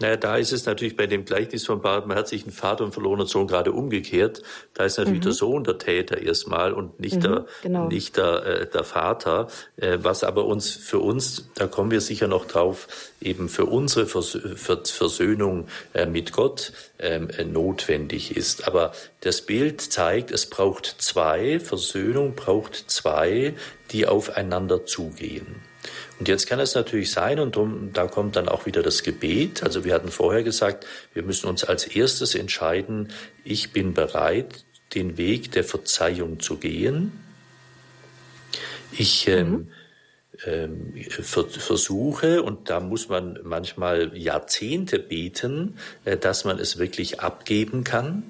Naja, 0.00 0.16
da 0.16 0.36
ist 0.36 0.52
es 0.52 0.64
natürlich 0.64 0.96
bei 0.96 1.06
dem 1.06 1.26
Gleichnis 1.26 1.66
vom 1.66 1.82
barmherzigen 1.82 2.52
Vater 2.52 2.84
und 2.84 2.92
verlorenen 2.92 3.26
Sohn 3.26 3.46
gerade 3.46 3.72
umgekehrt. 3.72 4.42
Da 4.72 4.84
ist 4.84 4.96
natürlich 4.96 5.20
mhm. 5.20 5.24
der 5.24 5.32
Sohn 5.32 5.64
der 5.64 5.78
Täter 5.78 6.22
erstmal 6.22 6.72
und 6.72 6.98
nicht 7.00 7.16
mhm, 7.16 7.20
der, 7.20 7.46
genau. 7.62 7.88
nicht 7.88 8.16
der, 8.16 8.46
äh, 8.46 8.66
der 8.66 8.84
Vater. 8.84 9.48
Äh, 9.76 9.98
was 10.00 10.24
aber 10.24 10.46
uns, 10.46 10.70
für 10.70 11.00
uns, 11.00 11.50
da 11.54 11.66
kommen 11.66 11.90
wir 11.90 12.00
sicher 12.00 12.28
noch 12.28 12.46
drauf, 12.46 12.88
eben 13.20 13.50
für 13.50 13.66
unsere 13.66 14.06
Vers 14.06 14.38
für 14.56 14.82
Versöhnung 14.84 15.68
äh, 15.92 16.06
mit 16.06 16.32
Gott 16.32 16.72
ähm, 16.98 17.28
äh, 17.28 17.44
notwendig 17.44 18.36
ist. 18.36 18.66
Aber 18.66 18.92
das 19.20 19.42
Bild 19.42 19.82
zeigt, 19.82 20.30
es 20.30 20.46
braucht 20.46 20.86
zwei, 20.86 21.60
Versöhnung 21.60 22.34
braucht 22.34 22.90
zwei, 22.90 23.54
die 23.90 24.06
aufeinander 24.06 24.86
zugehen. 24.86 25.69
Und 26.20 26.28
jetzt 26.28 26.46
kann 26.46 26.60
es 26.60 26.74
natürlich 26.74 27.10
sein, 27.10 27.40
und 27.40 27.56
drum, 27.56 27.94
da 27.94 28.06
kommt 28.06 28.36
dann 28.36 28.46
auch 28.46 28.66
wieder 28.66 28.82
das 28.82 29.02
Gebet. 29.02 29.62
Also 29.62 29.86
wir 29.86 29.94
hatten 29.94 30.10
vorher 30.10 30.42
gesagt, 30.42 30.86
wir 31.14 31.22
müssen 31.22 31.48
uns 31.48 31.64
als 31.64 31.86
erstes 31.86 32.34
entscheiden, 32.34 33.08
ich 33.42 33.72
bin 33.72 33.94
bereit, 33.94 34.66
den 34.94 35.16
Weg 35.16 35.50
der 35.52 35.64
Verzeihung 35.64 36.38
zu 36.38 36.58
gehen. 36.58 37.12
Ich 38.92 39.28
ähm, 39.28 39.50
mhm. 39.50 39.68
ähm, 40.44 40.94
ver 41.08 41.46
versuche, 41.48 42.42
und 42.42 42.68
da 42.68 42.80
muss 42.80 43.08
man 43.08 43.38
manchmal 43.42 44.14
Jahrzehnte 44.14 44.98
beten, 44.98 45.78
äh, 46.04 46.18
dass 46.18 46.44
man 46.44 46.58
es 46.58 46.76
wirklich 46.76 47.20
abgeben 47.20 47.82
kann. 47.82 48.24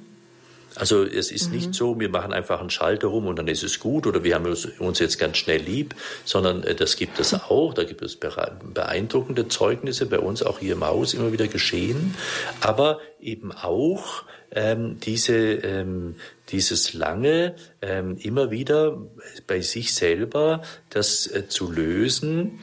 Also 0.81 1.05
es 1.05 1.31
ist 1.31 1.49
mhm. 1.49 1.57
nicht 1.57 1.75
so, 1.75 2.01
wir 2.01 2.09
machen 2.09 2.33
einfach 2.33 2.61
einen 2.61 2.71
Schalter 2.71 3.09
rum 3.09 3.27
und 3.27 3.39
dann 3.39 3.49
ist 3.49 3.63
es 3.63 3.79
gut 3.79 4.07
oder 4.07 4.25
wir 4.25 4.35
haben 4.35 4.47
uns 4.47 4.99
jetzt 4.99 5.19
ganz 5.19 5.37
schnell 5.37 5.61
lieb, 5.61 5.95
sondern 6.25 6.65
äh, 6.65 6.75
das 6.75 6.97
gibt 6.97 7.21
es 7.21 7.35
auch. 7.35 7.75
Da 7.75 7.85
gibt 7.85 8.01
es 8.03 8.17
beeindruckende 8.17 9.49
Zeugnisse 9.49 10.07
bei 10.07 10.19
uns 10.19 10.43
auch 10.43 10.59
hier 10.59 10.73
im 10.73 10.85
Haus 10.85 11.13
immer 11.13 11.33
wieder 11.33 11.49
geschehen, 11.49 12.15
aber 12.61 12.99
eben 13.21 13.53
auch 13.53 14.25
ähm, 14.53 14.99
diese, 15.01 15.37
ähm, 15.37 16.17
dieses 16.51 16.93
lange 16.95 17.55
ähm, 17.83 18.17
immer 18.17 18.51
wieder 18.51 18.99
bei 19.47 19.61
sich 19.61 19.95
selber 19.95 20.63
das 20.91 21.27
äh, 21.27 21.49
zu 21.49 21.71
lösen, 21.71 22.59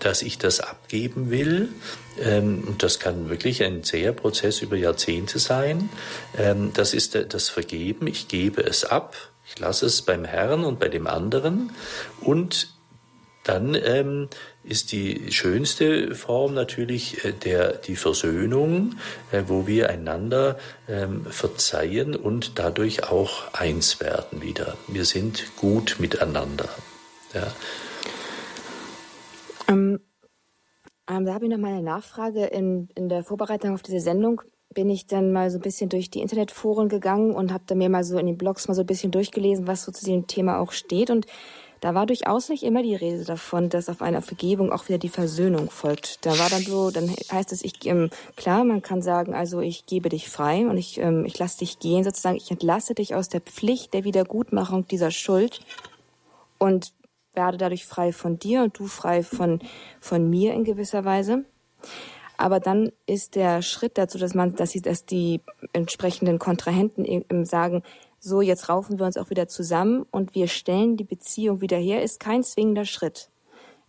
dass 0.00 0.22
ich 0.22 0.38
das 0.38 0.60
abgeben 0.60 1.30
will. 1.30 1.68
Ähm, 2.20 2.64
und 2.66 2.82
das 2.82 2.98
kann 2.98 3.30
wirklich 3.30 3.62
ein 3.62 3.82
zäher 3.82 4.12
Prozess 4.12 4.62
über 4.62 4.76
Jahrzehnte 4.76 5.38
sein. 5.38 5.88
Ähm, 6.36 6.72
das 6.74 6.94
ist 6.94 7.14
das 7.14 7.48
Vergeben. 7.48 8.06
Ich 8.06 8.28
gebe 8.28 8.62
es 8.62 8.84
ab. 8.84 9.16
Ich 9.46 9.58
lasse 9.58 9.86
es 9.86 10.02
beim 10.02 10.24
Herrn 10.24 10.64
und 10.64 10.78
bei 10.78 10.88
dem 10.88 11.06
anderen 11.06 11.72
und 12.20 12.68
dann 13.42 13.74
ähm, 13.74 14.28
ist 14.62 14.92
die 14.92 15.32
schönste 15.32 16.14
Form 16.14 16.54
natürlich 16.54 17.24
äh, 17.24 17.32
der, 17.32 17.72
die 17.72 17.96
Versöhnung, 17.96 18.96
äh, 19.32 19.44
wo 19.46 19.66
wir 19.66 19.90
einander 19.90 20.58
ähm, 20.88 21.24
verzeihen 21.24 22.14
und 22.14 22.58
dadurch 22.58 23.10
auch 23.10 23.54
eins 23.54 24.00
werden 24.00 24.42
wieder. 24.42 24.76
Wir 24.88 25.04
sind 25.04 25.56
gut 25.56 25.96
miteinander. 25.98 26.68
Ja. 27.32 27.46
Ähm, 29.68 30.00
ähm, 31.08 31.24
da 31.24 31.34
habe 31.34 31.46
ich 31.46 31.50
noch 31.50 31.58
mal 31.58 31.72
eine 31.72 31.82
Nachfrage. 31.82 32.46
In, 32.46 32.88
in 32.94 33.08
der 33.08 33.24
Vorbereitung 33.24 33.74
auf 33.74 33.82
diese 33.82 34.00
Sendung 34.00 34.42
bin 34.72 34.88
ich 34.88 35.06
dann 35.06 35.32
mal 35.32 35.50
so 35.50 35.58
ein 35.58 35.62
bisschen 35.62 35.88
durch 35.88 36.10
die 36.10 36.20
Internetforen 36.20 36.88
gegangen 36.88 37.34
und 37.34 37.52
habe 37.52 37.64
da 37.66 37.74
mir 37.74 37.88
mal 37.88 38.04
so 38.04 38.18
in 38.18 38.26
den 38.26 38.38
Blogs 38.38 38.68
mal 38.68 38.74
so 38.74 38.82
ein 38.82 38.86
bisschen 38.86 39.10
durchgelesen, 39.10 39.66
was 39.66 39.84
so 39.84 39.90
zu 39.90 40.04
dem 40.04 40.26
Thema 40.26 40.60
auch 40.60 40.72
steht. 40.72 41.10
Und 41.10 41.26
da 41.80 41.94
war 41.94 42.06
durchaus 42.06 42.48
nicht 42.48 42.62
immer 42.62 42.82
die 42.82 42.94
Rede 42.94 43.24
davon, 43.24 43.70
dass 43.70 43.88
auf 43.88 44.02
einer 44.02 44.20
Vergebung 44.20 44.70
auch 44.70 44.88
wieder 44.88 44.98
die 44.98 45.08
Versöhnung 45.08 45.70
folgt. 45.70 46.24
Da 46.26 46.38
war 46.38 46.50
dann 46.50 46.62
so, 46.62 46.90
dann 46.90 47.10
heißt 47.32 47.52
es, 47.52 47.64
ich 47.64 47.86
ähm, 47.86 48.10
klar, 48.36 48.64
man 48.64 48.82
kann 48.82 49.00
sagen, 49.02 49.34
also 49.34 49.60
ich 49.60 49.86
gebe 49.86 50.10
dich 50.10 50.28
frei 50.28 50.66
und 50.66 50.76
ich 50.76 50.98
ähm, 50.98 51.24
ich 51.24 51.38
lasse 51.38 51.60
dich 51.60 51.78
gehen, 51.78 52.04
sozusagen, 52.04 52.36
ich 52.36 52.50
entlasse 52.50 52.94
dich 52.94 53.14
aus 53.14 53.28
der 53.28 53.40
Pflicht 53.40 53.94
der 53.94 54.04
Wiedergutmachung 54.04 54.86
dieser 54.86 55.10
Schuld 55.10 55.60
und 56.58 56.92
werde 57.32 57.56
dadurch 57.56 57.86
frei 57.86 58.12
von 58.12 58.38
dir 58.38 58.62
und 58.62 58.78
du 58.78 58.86
frei 58.86 59.22
von 59.22 59.60
von 60.00 60.28
mir 60.28 60.52
in 60.52 60.64
gewisser 60.64 61.04
Weise. 61.04 61.44
Aber 62.36 62.58
dann 62.58 62.90
ist 63.04 63.36
der 63.36 63.60
Schritt 63.60 63.98
dazu, 63.98 64.16
dass 64.16 64.32
man, 64.32 64.54
dass, 64.54 64.70
sie, 64.70 64.80
dass 64.80 65.04
die 65.04 65.42
entsprechenden 65.74 66.38
Kontrahenten 66.38 67.04
eben 67.04 67.44
sagen, 67.44 67.82
so 68.20 68.42
jetzt 68.42 68.68
raufen 68.68 68.98
wir 68.98 69.06
uns 69.06 69.16
auch 69.16 69.30
wieder 69.30 69.48
zusammen 69.48 70.04
und 70.10 70.34
wir 70.34 70.46
stellen 70.46 70.96
die 70.96 71.04
Beziehung 71.04 71.60
wieder 71.62 71.78
her, 71.78 72.02
ist 72.02 72.20
kein 72.20 72.44
zwingender 72.44 72.84
Schritt. 72.84 73.30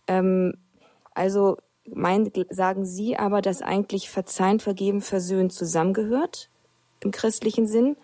Ähm, 0.08 0.54
also 1.14 1.58
mein, 1.84 2.30
sagen 2.48 2.86
Sie 2.86 3.16
aber, 3.16 3.42
dass 3.42 3.60
eigentlich 3.60 4.08
Verzeihen, 4.10 4.58
Vergeben, 4.58 5.02
Versöhnen 5.02 5.50
zusammengehört 5.50 6.48
im 7.00 7.10
christlichen 7.10 7.66
Sinn? 7.66 7.96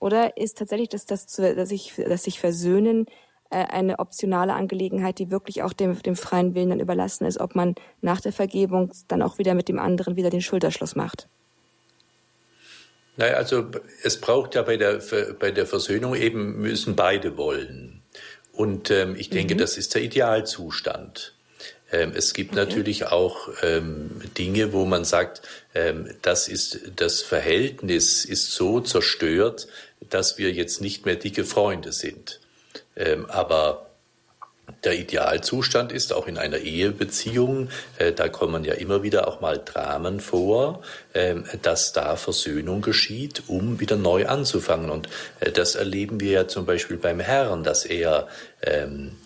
Oder 0.00 0.36
ist 0.36 0.58
tatsächlich 0.58 0.88
das, 0.88 1.06
das, 1.06 1.26
dass 1.26 1.70
ich, 1.70 1.94
dass 1.94 2.24
sich 2.24 2.40
Versöhnen 2.40 3.06
äh, 3.50 3.64
eine 3.64 3.98
optionale 3.98 4.54
Angelegenheit, 4.54 5.18
die 5.18 5.30
wirklich 5.30 5.62
auch 5.62 5.72
dem, 5.72 6.00
dem 6.02 6.16
freien 6.16 6.54
Willen 6.54 6.70
dann 6.70 6.80
überlassen 6.80 7.24
ist, 7.24 7.40
ob 7.40 7.54
man 7.54 7.74
nach 8.00 8.20
der 8.20 8.32
Vergebung 8.32 8.92
dann 9.08 9.22
auch 9.22 9.38
wieder 9.38 9.54
mit 9.54 9.68
dem 9.68 9.78
anderen 9.78 10.16
wieder 10.16 10.30
den 10.30 10.40
Schulterschluss 10.40 10.96
macht? 10.96 11.28
Naja, 13.18 13.34
also 13.34 13.66
es 14.04 14.20
braucht 14.20 14.54
ja 14.54 14.62
bei 14.62 14.76
der, 14.76 15.02
bei 15.38 15.50
der 15.50 15.66
Versöhnung 15.66 16.14
eben 16.14 16.60
müssen 16.60 16.94
beide 16.94 17.36
wollen. 17.36 18.00
Und 18.52 18.90
ähm, 18.90 19.16
ich 19.16 19.28
denke, 19.28 19.54
mhm. 19.54 19.58
das 19.58 19.76
ist 19.76 19.94
der 19.94 20.02
Idealzustand. 20.02 21.34
Ähm, 21.90 22.12
es 22.14 22.32
gibt 22.32 22.52
okay. 22.52 22.60
natürlich 22.64 23.06
auch 23.06 23.48
ähm, 23.62 24.20
Dinge, 24.38 24.72
wo 24.72 24.84
man 24.84 25.04
sagt, 25.04 25.42
ähm, 25.74 26.14
das 26.22 26.46
ist, 26.46 26.80
das 26.94 27.20
Verhältnis 27.20 28.24
ist 28.24 28.52
so 28.52 28.80
zerstört, 28.80 29.66
dass 30.08 30.38
wir 30.38 30.52
jetzt 30.52 30.80
nicht 30.80 31.04
mehr 31.04 31.16
dicke 31.16 31.44
Freunde 31.44 31.90
sind. 31.90 32.40
Ähm, 32.94 33.26
aber 33.26 33.87
der 34.84 34.98
Idealzustand 34.98 35.92
ist 35.92 36.12
auch 36.12 36.26
in 36.28 36.38
einer 36.38 36.58
Ehebeziehung, 36.58 37.68
äh, 37.98 38.12
da 38.12 38.28
kommen 38.28 38.64
ja 38.64 38.74
immer 38.74 39.02
wieder 39.02 39.26
auch 39.28 39.40
mal 39.40 39.60
Dramen 39.64 40.20
vor, 40.20 40.82
äh, 41.14 41.34
dass 41.62 41.92
da 41.92 42.16
Versöhnung 42.16 42.80
geschieht, 42.80 43.44
um 43.48 43.80
wieder 43.80 43.96
neu 43.96 44.26
anzufangen. 44.26 44.90
Und 44.90 45.08
äh, 45.40 45.50
das 45.50 45.74
erleben 45.74 46.20
wir 46.20 46.30
ja 46.30 46.48
zum 46.48 46.64
Beispiel 46.64 46.96
beim 46.96 47.20
Herrn, 47.20 47.64
dass 47.64 47.84
er 47.84 48.28
ähm, 48.62 49.16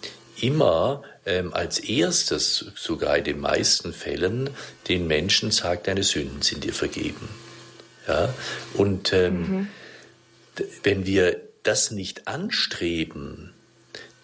immer 0.40 1.02
ähm, 1.26 1.52
als 1.52 1.78
erstes, 1.78 2.66
sogar 2.74 3.18
in 3.18 3.24
den 3.24 3.40
meisten 3.40 3.92
Fällen, 3.92 4.50
den 4.88 5.06
Menschen 5.06 5.50
sagt, 5.50 5.86
deine 5.86 6.02
Sünden 6.02 6.42
sind 6.42 6.64
dir 6.64 6.72
vergeben. 6.72 7.28
Ja? 8.08 8.32
Und 8.74 9.12
ähm, 9.12 9.38
mhm. 9.40 9.68
wenn 10.82 11.06
wir 11.06 11.40
das 11.62 11.90
nicht 11.90 12.26
anstreben, 12.26 13.51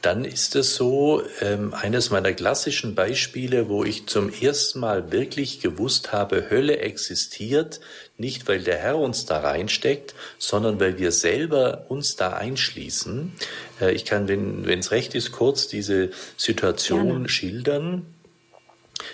dann 0.02 0.24
ist 0.24 0.54
es 0.54 0.76
so, 0.76 1.22
ähm, 1.40 1.74
eines 1.74 2.10
meiner 2.10 2.32
klassischen 2.32 2.94
Beispiele, 2.94 3.68
wo 3.68 3.82
ich 3.84 4.06
zum 4.06 4.32
ersten 4.32 4.78
Mal 4.78 5.10
wirklich 5.10 5.60
gewusst 5.60 6.12
habe, 6.12 6.50
Hölle 6.50 6.78
existiert, 6.78 7.80
nicht 8.16 8.46
weil 8.46 8.60
der 8.60 8.78
Herr 8.78 8.98
uns 8.98 9.26
da 9.26 9.40
reinsteckt, 9.40 10.14
sondern 10.38 10.78
weil 10.78 10.98
wir 10.98 11.10
selber 11.10 11.86
uns 11.88 12.14
da 12.14 12.32
einschließen. 12.34 13.32
Äh, 13.80 13.92
ich 13.92 14.04
kann, 14.04 14.28
wenn 14.28 14.78
es 14.78 14.92
recht 14.92 15.16
ist, 15.16 15.32
kurz 15.32 15.66
diese 15.66 16.10
Situation 16.36 17.08
Gerne. 17.08 17.28
schildern. 17.28 18.06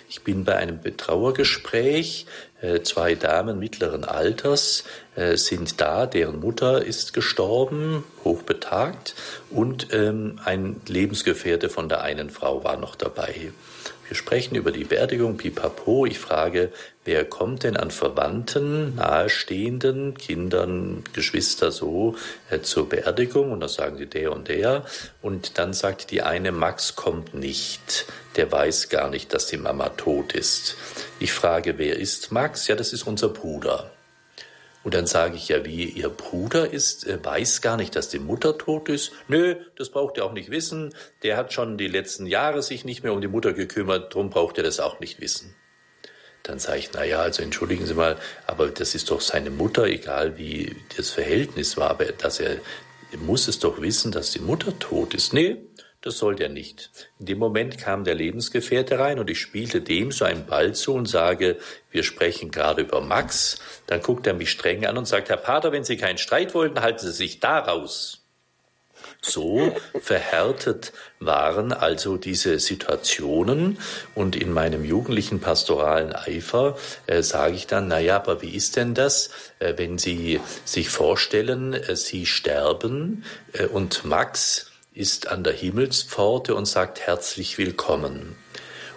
Ich 0.09 0.23
bin 0.23 0.45
bei 0.45 0.57
einem 0.57 0.81
Betrauergespräch. 0.81 2.27
Äh, 2.65 2.83
zwei 2.83 3.15
Damen 3.15 3.59
mittleren 3.59 4.05
Alters 4.05 4.85
äh, 5.17 5.37
sind 5.37 5.83
da, 5.83 6.07
deren 6.07 6.41
Mutter 6.41 6.83
ist 6.83 7.13
gestorben, 7.13 8.05
hochbetagt, 8.25 9.15
und 9.51 9.89
ähm, 9.93 10.41
ein 10.47 10.81
Lebensgefährte 10.87 11.69
von 11.69 11.91
der 11.91 12.01
einen 12.01 12.31
Frau 12.31 12.65
war 12.65 12.79
noch 12.79 12.97
dabei. 12.97 13.53
Wir 14.09 14.17
sprechen 14.17 14.55
über 14.55 14.73
die 14.73 14.85
Beerdigung, 14.85 15.37
pipapo. 15.37 16.07
Ich 16.07 16.19
frage, 16.19 16.73
wer 17.05 17.25
kommt 17.25 17.63
denn 17.63 17.77
an 17.77 17.91
Verwandten, 17.91 18.95
Nahestehenden, 18.95 20.17
Kindern, 20.17 21.05
Geschwister 21.13 21.71
so 21.71 22.17
äh, 22.51 22.61
zur 22.61 22.89
Beerdigung? 22.89 23.53
Und 23.53 23.61
dann 23.61 23.69
sagen 23.69 23.97
sie 23.99 24.07
der 24.07 24.33
und 24.33 24.49
der. 24.49 24.85
Und 25.23 25.59
dann 25.59 25.73
sagt 25.73 26.11
die 26.11 26.23
eine, 26.23 26.53
Max 26.53 26.97
kommt 26.97 27.35
nicht. 27.35 28.07
Der 28.37 28.51
weiß 28.51 28.89
gar 28.89 29.11
nicht, 29.11 29.33
dass 29.33 29.47
die 29.47 29.59
Mama 29.59 29.91
tot 29.91 30.33
ist. 30.33 30.77
Ich 31.21 31.33
frage, 31.33 31.79
wer 31.79 31.99
ist 31.99 32.33
Max? 32.33 32.67
Ja, 32.67 32.75
das 32.75 32.93
ist 32.93 33.07
unser 33.07 33.29
Bruder. 33.29 33.91
Und 34.85 34.93
dann 34.93 35.07
sage 35.07 35.37
ich 35.37 35.49
ja, 35.49 35.65
wie 35.65 35.85
ihr 35.85 36.11
Bruder 36.11 36.71
ist, 36.71 37.07
äh, 37.07 37.19
weiß 37.23 37.63
gar 37.63 37.79
nicht, 37.79 37.97
dass 37.97 38.11
die 38.11 38.19
Mutter 38.19 38.59
tot 38.59 38.91
ist. 38.91 39.13
Nö, 39.29 39.57
das 39.77 39.89
braucht 39.89 40.19
er 40.19 40.27
auch 40.27 40.33
nicht 40.33 40.51
wissen. 40.51 40.95
Der 41.23 41.39
hat 41.39 41.55
schon 41.55 41.79
die 41.79 41.89
letzten 41.89 42.27
Jahre 42.27 42.63
sich 42.63 42.85
nicht 42.85 43.03
mehr 43.03 43.15
um 43.15 43.23
die 43.23 43.29
Mutter 43.29 43.55
gekümmert, 43.55 44.15
drum 44.15 44.29
braucht 44.29 44.59
er 44.59 44.65
das 44.65 44.81
auch 44.81 45.01
nicht 45.01 45.21
wissen. 45.21 45.55
Dann 46.45 46.59
sage 46.59 46.79
ich, 46.79 46.91
na 46.93 47.05
ja, 47.05 47.21
also 47.21 47.43
entschuldigen 47.43 47.87
Sie 47.87 47.95
mal, 47.95 48.17
aber 48.47 48.69
das 48.69 48.95
ist 48.95 49.11
doch 49.11 49.23
seine 49.23 49.51
Mutter, 49.51 49.85
egal 49.85 50.37
wie 50.37 50.77
das 50.97 51.11
Verhältnis 51.11 51.77
war, 51.79 51.91
aber 51.91 52.05
dass 52.05 52.39
er, 52.39 52.57
er 53.11 53.19
muss 53.19 53.49
es 53.49 53.59
doch 53.59 53.81
wissen, 53.81 54.13
dass 54.13 54.31
die 54.31 54.41
Mutter 54.41 54.79
tot 54.79 55.15
ist. 55.15 55.33
Nee, 55.33 55.57
das 56.03 56.19
sollte 56.19 56.43
er 56.43 56.51
nicht. 56.51 56.91
In 57.19 57.25
dem 57.25 57.39
Moment 57.39 57.79
kam 57.79 58.05
der 58.05 58.15
Lebensgefährte 58.15 58.99
rein 58.99 59.19
und 59.19 59.31
ich 59.31 59.41
spielte 59.41 59.81
dem 59.81 60.13
so 60.13 60.27
einen 60.27 60.45
Ball 60.45 60.75
zu 60.75 60.93
und 60.93 61.07
sage, 61.07 61.57
wir 61.91 62.03
sprechen 62.03 62.51
gerade 62.51 62.83
über 62.83 63.01
Max. 63.01 63.59
Dann 63.87 64.03
guckt 64.03 64.27
er 64.27 64.35
mich 64.35 64.51
streng 64.51 64.85
an 64.85 64.99
und 64.99 65.09
sagt, 65.09 65.31
Herr 65.31 65.39
Pater, 65.39 65.73
wenn 65.73 65.85
Sie 65.85 65.97
keinen 65.97 66.19
Streit 66.19 66.55
wollten, 66.55 66.83
halten 66.83 66.99
Sie 66.99 67.13
sich 67.13 67.41
da 67.41 67.59
raus. 67.59 68.24
So 69.27 69.75
verhärtet 70.01 70.93
waren 71.19 71.73
also 71.73 72.19
diese 72.19 72.59
Situationen 72.59 73.79
und 74.15 74.37
in 74.37 74.53
meinem 74.53 74.85
jugendlichen 74.85 75.41
pastoralen 75.41 76.15
Eifer 76.15 76.77
äh, 77.07 77.23
sage 77.23 77.55
ich 77.55 77.67
dann, 77.67 77.89
na 77.89 77.99
ja, 77.99 78.17
aber 78.17 78.43
wie 78.43 78.55
ist 78.55 78.77
denn 78.77 78.93
das, 78.93 79.31
äh, 79.61 79.75
wenn 79.77 79.97
Sie 79.97 80.41
sich 80.67 80.91
vorstellen, 80.91 81.73
äh, 81.73 81.97
Sie 81.97 82.27
sterben 82.27 83.25
äh, 83.55 83.65
und 83.65 84.05
Max 84.05 84.71
ist 84.93 85.29
an 85.29 85.43
der 85.43 85.55
Himmelspforte 85.55 86.55
und 86.55 86.67
sagt 86.67 87.01
herzlich 87.01 87.57
willkommen. 87.57 88.37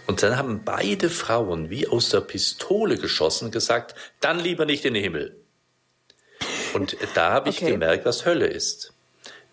Und 0.07 0.23
dann 0.23 0.37
haben 0.37 0.63
beide 0.65 1.09
Frauen 1.09 1.69
wie 1.69 1.87
aus 1.87 2.09
der 2.09 2.21
Pistole 2.21 2.97
geschossen 2.97 3.49
gesagt, 3.49 3.95
dann 4.19 4.39
lieber 4.39 4.65
nicht 4.65 4.83
in 4.83 4.93
den 4.93 5.03
Himmel. 5.03 5.37
Und 6.73 6.97
da 7.15 7.31
habe 7.31 7.49
ich 7.49 7.61
okay. 7.61 7.71
gemerkt, 7.71 8.05
was 8.05 8.25
Hölle 8.25 8.47
ist. 8.47 8.93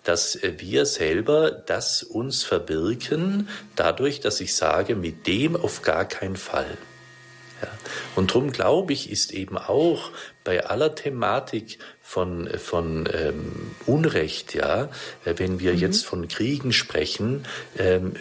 Dass 0.04 0.38
wir 0.42 0.86
selber 0.86 1.50
das 1.50 2.02
uns 2.02 2.44
verbirken, 2.44 3.48
dadurch, 3.74 4.20
dass 4.20 4.40
ich 4.40 4.54
sage, 4.54 4.94
mit 4.94 5.26
dem 5.26 5.56
auf 5.56 5.82
gar 5.82 6.04
keinen 6.04 6.36
Fall. 6.36 6.78
Ja. 7.62 7.68
Und 8.14 8.30
darum 8.30 8.52
glaube 8.52 8.92
ich, 8.92 9.10
ist 9.10 9.32
eben 9.32 9.56
auch 9.56 10.10
bei 10.44 10.66
aller 10.66 10.94
Thematik 10.94 11.78
von, 12.02 12.48
von 12.58 13.08
ähm, 13.12 13.74
Unrecht, 13.86 14.54
ja, 14.54 14.90
äh, 15.24 15.34
wenn 15.36 15.58
wir 15.58 15.72
mhm. 15.72 15.78
jetzt 15.78 16.04
von 16.04 16.28
Kriegen 16.28 16.72
sprechen, 16.72 17.46
ähm, 17.78 18.14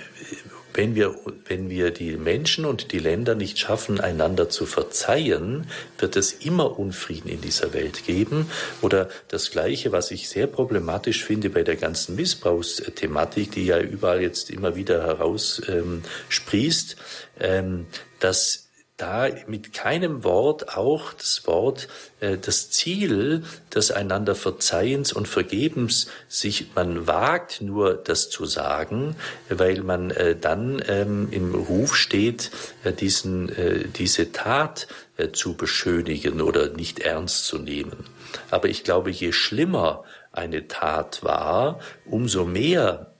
wenn 0.74 0.96
wir, 0.96 1.16
wenn 1.46 1.70
wir 1.70 1.92
die 1.92 2.18
Menschen 2.18 2.66
und 2.66 2.92
die 2.92 3.00
Länder 3.00 3.36
nicht 3.36 3.60
schaffen, 3.60 4.00
einander 4.00 4.50
zu 4.50 4.66
verzeihen, 4.66 5.68
wird 5.98 6.16
es 6.16 6.32
immer 6.32 6.80
Unfrieden 6.80 7.30
in 7.30 7.42
dieser 7.42 7.74
Welt 7.74 8.06
geben. 8.06 8.50
Oder 8.82 9.10
das 9.28 9.52
Gleiche, 9.52 9.92
was 9.92 10.12
ich 10.12 10.30
sehr 10.30 10.48
problematisch 10.48 11.24
finde 11.24 11.50
bei 11.50 11.64
der 11.64 11.76
ganzen 11.76 12.16
Missbrauchsthematik, 12.16 13.52
die 13.52 13.66
ja 13.66 13.80
überall 13.80 14.22
jetzt 14.22 14.50
immer 14.50 14.76
wieder 14.76 15.04
heraussprießt, 15.04 16.96
ähm, 17.40 17.86
dass 18.20 18.63
da 19.04 19.28
mit 19.48 19.74
keinem 19.74 20.24
Wort 20.24 20.78
auch 20.78 21.12
das 21.12 21.46
Wort, 21.46 21.90
äh, 22.22 22.38
das 22.38 22.72
Ziel 22.72 23.44
des 23.76 23.92
einander 23.92 24.34
Verzeihens 24.34 25.12
und 25.12 25.28
Vergebens 25.28 26.08
sich, 26.30 26.68
man 26.74 27.06
wagt 27.06 27.62
nur 27.62 27.96
das 27.96 28.30
zu 28.30 28.46
sagen, 28.46 29.18
weil 29.50 29.84
man 29.84 30.12
äh, 30.12 30.38
dann 30.38 30.82
ähm, 30.88 31.28
im 31.32 31.54
Ruf 31.54 31.98
steht, 31.98 32.52
äh, 32.86 32.94
diesen, 32.94 33.50
äh, 33.50 33.90
diese 33.90 34.32
Tat 34.32 34.88
äh, 35.18 35.32
zu 35.32 35.56
beschönigen 35.56 36.40
oder 36.40 36.70
nicht 36.70 37.00
ernst 37.00 37.46
zu 37.46 37.58
nehmen. 37.58 38.06
Aber 38.52 38.70
ich 38.70 38.86
glaube, 38.86 39.12
je 39.12 39.34
schlimmer 39.34 40.06
eine 40.32 40.70
Tat 40.70 41.24
war, 41.24 41.80
umso 42.06 42.46
mehr 42.46 43.12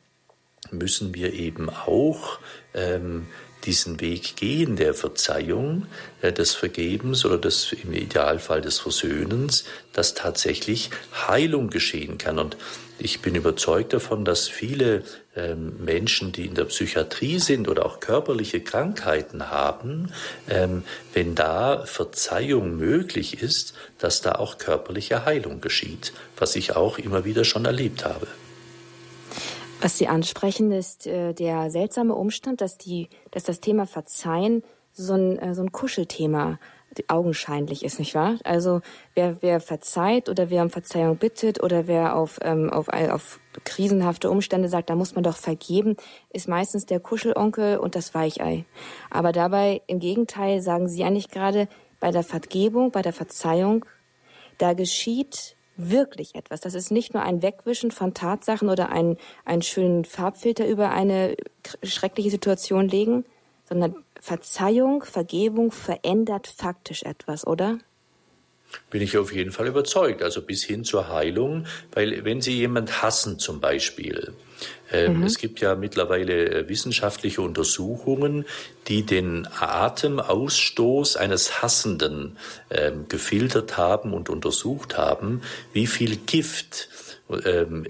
müssen 0.72 1.14
wir 1.14 1.34
eben 1.34 1.70
auch 1.70 2.40
ähm, 2.74 3.28
diesen 3.66 4.02
Weg 4.02 4.36
gehen 4.36 4.76
der 4.76 4.94
Verzeihung, 4.94 5.88
äh, 6.22 6.32
des 6.32 6.54
Vergebens 6.54 7.26
oder 7.26 7.38
des, 7.38 7.74
im 7.74 7.94
Idealfall 7.94 8.62
des 8.62 8.80
Versöhnens, 8.80 9.66
dass 9.94 10.14
tatsächlich 10.14 10.90
Heilung 11.28 11.70
geschehen 11.70 12.18
kann. 12.18 12.40
Und 12.40 12.58
ich 13.00 13.22
bin 13.22 13.36
überzeugt 13.36 13.94
davon, 13.94 14.24
dass 14.24 14.48
viele 14.48 15.04
ähm, 15.36 15.84
Menschen, 15.84 16.32
die 16.32 16.46
in 16.46 16.56
der 16.56 16.66
Psychiatrie 16.66 17.40
sind 17.40 17.68
oder 17.68 17.86
auch 17.86 18.00
körperliche 18.00 18.62
Krankheiten 18.62 19.50
haben, 19.50 20.12
ähm, 20.50 20.84
wenn 21.14 21.36
da 21.36 21.86
Verzeihung 21.86 22.78
möglich 22.78 23.42
ist, 23.42 23.74
dass 23.98 24.22
da 24.22 24.34
auch 24.34 24.58
körperliche 24.58 25.26
Heilung 25.26 25.60
geschieht, 25.60 26.14
was 26.38 26.56
ich 26.56 26.76
auch 26.76 26.98
immer 26.98 27.26
wieder 27.26 27.44
schon 27.44 27.66
erlebt 27.66 28.06
habe. 28.06 28.28
Was 29.84 29.98
Sie 29.98 30.08
ansprechen, 30.08 30.72
ist 30.72 31.08
äh, 31.08 31.34
der 31.34 31.70
seltsame 31.70 32.16
Umstand, 32.16 32.62
dass, 32.62 32.78
die, 32.78 33.10
dass 33.32 33.44
das 33.44 33.60
Thema 33.60 33.86
Verzeihen 33.86 34.64
so 34.94 35.14
ein, 35.14 35.38
äh, 35.38 35.54
so 35.54 35.62
ein 35.62 35.74
Kuschelthema 35.74 36.58
augenscheinlich 37.10 37.84
ist, 37.84 38.00
nicht 38.00 38.16
wahr? 38.16 38.38
Also 38.46 38.80
wer, 39.14 39.42
wer 39.42 39.60
verzeiht 39.60 40.30
oder 40.30 40.50
wer 40.50 40.64
um 40.64 40.70
Verzeihung 40.70 41.18
bittet 41.18 41.62
oder 41.62 41.86
wer 41.86 42.16
auf, 42.16 42.40
ähm, 42.44 42.70
auf, 42.70 42.88
auf 42.88 43.42
krisenhafte 43.66 44.30
Umstände 44.30 44.70
sagt, 44.70 44.90
da 44.90 44.96
muss 44.96 45.16
man 45.16 45.26
doch 45.26 45.36
vergeben, 45.36 45.98
ist 46.30 46.48
meistens 46.48 46.86
der 46.86 47.02
Kuschelonkel 47.02 47.78
und 47.78 47.96
das 47.96 48.14
Weichei. 48.14 48.64
Aber 49.10 49.34
dabei 49.34 49.82
im 49.88 50.00
Gegenteil 50.00 50.62
sagen 50.62 50.88
Sie 50.88 51.04
eigentlich 51.04 51.28
gerade, 51.28 51.68
bei 52.00 52.12
der 52.12 52.24
Vergebung, 52.24 52.92
bei 52.92 53.02
der 53.02 53.12
Verzeihung, 53.14 53.84
da 54.60 54.72
geschieht 54.72 55.58
wirklich 55.76 56.36
etwas. 56.36 56.62
Das 56.62 56.74
ist 56.74 56.92
nicht 56.92 57.14
nur 57.14 57.24
ein 57.24 57.42
Wegwischen 57.42 57.92
von 57.92 58.14
Tatsachen 58.14 58.70
oder 58.70 58.90
ein, 58.90 59.18
einen 59.46 59.62
schönen 59.62 60.06
Farbfilter 60.06 60.68
über 60.68 60.92
eine 60.92 61.36
schreckliche 61.84 62.30
Situation 62.30 62.88
legen, 62.88 63.26
sondern 63.66 63.96
Verzeihung, 64.20 65.04
Vergebung 65.04 65.72
verändert 65.72 66.48
faktisch 66.48 67.04
etwas, 67.04 67.46
oder? 67.46 67.80
Bin 68.90 69.02
ich 69.02 69.18
auf 69.18 69.34
jeden 69.34 69.52
Fall 69.52 69.68
überzeugt. 69.68 70.22
Also 70.22 70.42
bis 70.42 70.64
hin 70.64 70.84
zur 70.84 71.10
Heilung, 71.10 71.66
weil 71.92 72.24
wenn 72.26 72.42
Sie 72.42 72.56
jemand 72.58 73.02
hassen 73.02 73.40
zum 73.40 73.60
Beispiel, 73.60 74.34
Ähm, 74.92 75.18
mhm. 75.18 75.24
Es 75.24 75.38
gibt 75.38 75.60
ja 75.60 75.76
mittlerweile 75.76 76.50
äh, 76.50 76.70
wissenschaftliche 76.70 77.42
Untersuchungen, 77.42 78.46
die 78.88 79.04
den 79.04 79.48
Atemausstoß 79.60 81.18
eines 81.18 81.62
Hassenden 81.62 82.38
ähm, 82.70 83.08
gefiltert 83.10 83.76
haben 83.78 84.14
und 84.14 84.30
untersucht 84.30 84.96
haben, 84.98 85.42
wie 85.74 85.88
viel 85.88 86.16
Gift 86.18 86.90
ähm, 87.46 87.86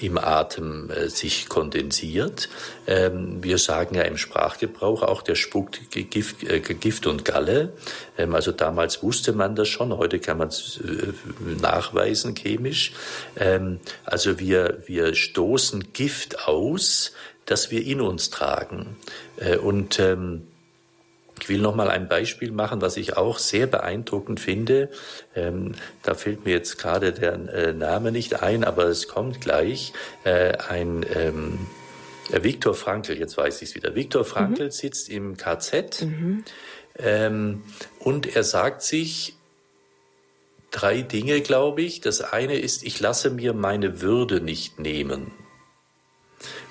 im, 0.00 0.18
Atem 0.18 0.90
äh, 0.90 1.08
sich 1.08 1.48
kondensiert. 1.48 2.48
Ähm, 2.86 3.42
wir 3.42 3.58
sagen 3.58 3.94
ja 3.94 4.02
im 4.02 4.16
Sprachgebrauch 4.16 5.02
auch, 5.02 5.22
der 5.22 5.34
spuckt 5.34 5.90
Gift, 5.90 6.42
äh, 6.44 6.60
Gift 6.60 7.06
und 7.06 7.24
Galle. 7.24 7.72
Ähm, 8.18 8.34
also 8.34 8.52
damals 8.52 9.02
wusste 9.02 9.32
man 9.32 9.54
das 9.56 9.68
schon, 9.68 9.96
heute 9.96 10.18
kann 10.18 10.38
man 10.38 10.48
es 10.48 10.80
äh, 10.80 11.12
nachweisen 11.60 12.34
chemisch. 12.34 12.92
Ähm, 13.36 13.80
also 14.04 14.38
wir, 14.38 14.82
wir 14.86 15.14
stoßen 15.14 15.92
Gift 15.92 16.46
aus, 16.46 17.12
das 17.46 17.70
wir 17.70 17.84
in 17.84 18.00
uns 18.00 18.30
tragen. 18.30 18.96
Äh, 19.36 19.56
und 19.56 19.98
ähm, 19.98 20.46
ich 21.42 21.48
will 21.48 21.60
noch 21.60 21.74
mal 21.74 21.90
ein 21.90 22.08
Beispiel 22.08 22.52
machen, 22.52 22.80
was 22.82 22.96
ich 22.96 23.16
auch 23.16 23.38
sehr 23.38 23.66
beeindruckend 23.66 24.38
finde. 24.38 24.90
Ähm, 25.34 25.72
da 26.04 26.14
fällt 26.14 26.44
mir 26.44 26.52
jetzt 26.52 26.78
gerade 26.78 27.12
der 27.12 27.32
äh, 27.32 27.72
Name 27.72 28.12
nicht 28.12 28.42
ein, 28.42 28.62
aber 28.62 28.84
es 28.84 29.08
kommt 29.08 29.40
gleich. 29.40 29.92
Äh, 30.22 30.56
ein 30.68 31.04
ähm, 31.12 31.66
äh, 32.30 32.44
Viktor 32.44 32.74
Frankl, 32.74 33.18
jetzt 33.18 33.36
weiß 33.36 33.60
ich 33.62 33.70
es 33.70 33.74
wieder. 33.74 33.96
Viktor 33.96 34.24
Frankl 34.24 34.66
mhm. 34.66 34.70
sitzt 34.70 35.08
im 35.08 35.36
KZ 35.36 36.02
mhm. 36.02 36.44
ähm, 37.00 37.64
und 37.98 38.36
er 38.36 38.44
sagt 38.44 38.82
sich 38.82 39.34
drei 40.70 41.02
Dinge, 41.02 41.40
glaube 41.40 41.82
ich. 41.82 42.00
Das 42.00 42.20
eine 42.20 42.56
ist, 42.56 42.84
ich 42.84 43.00
lasse 43.00 43.30
mir 43.30 43.52
meine 43.52 44.00
Würde 44.00 44.40
nicht 44.40 44.78
nehmen. 44.78 45.32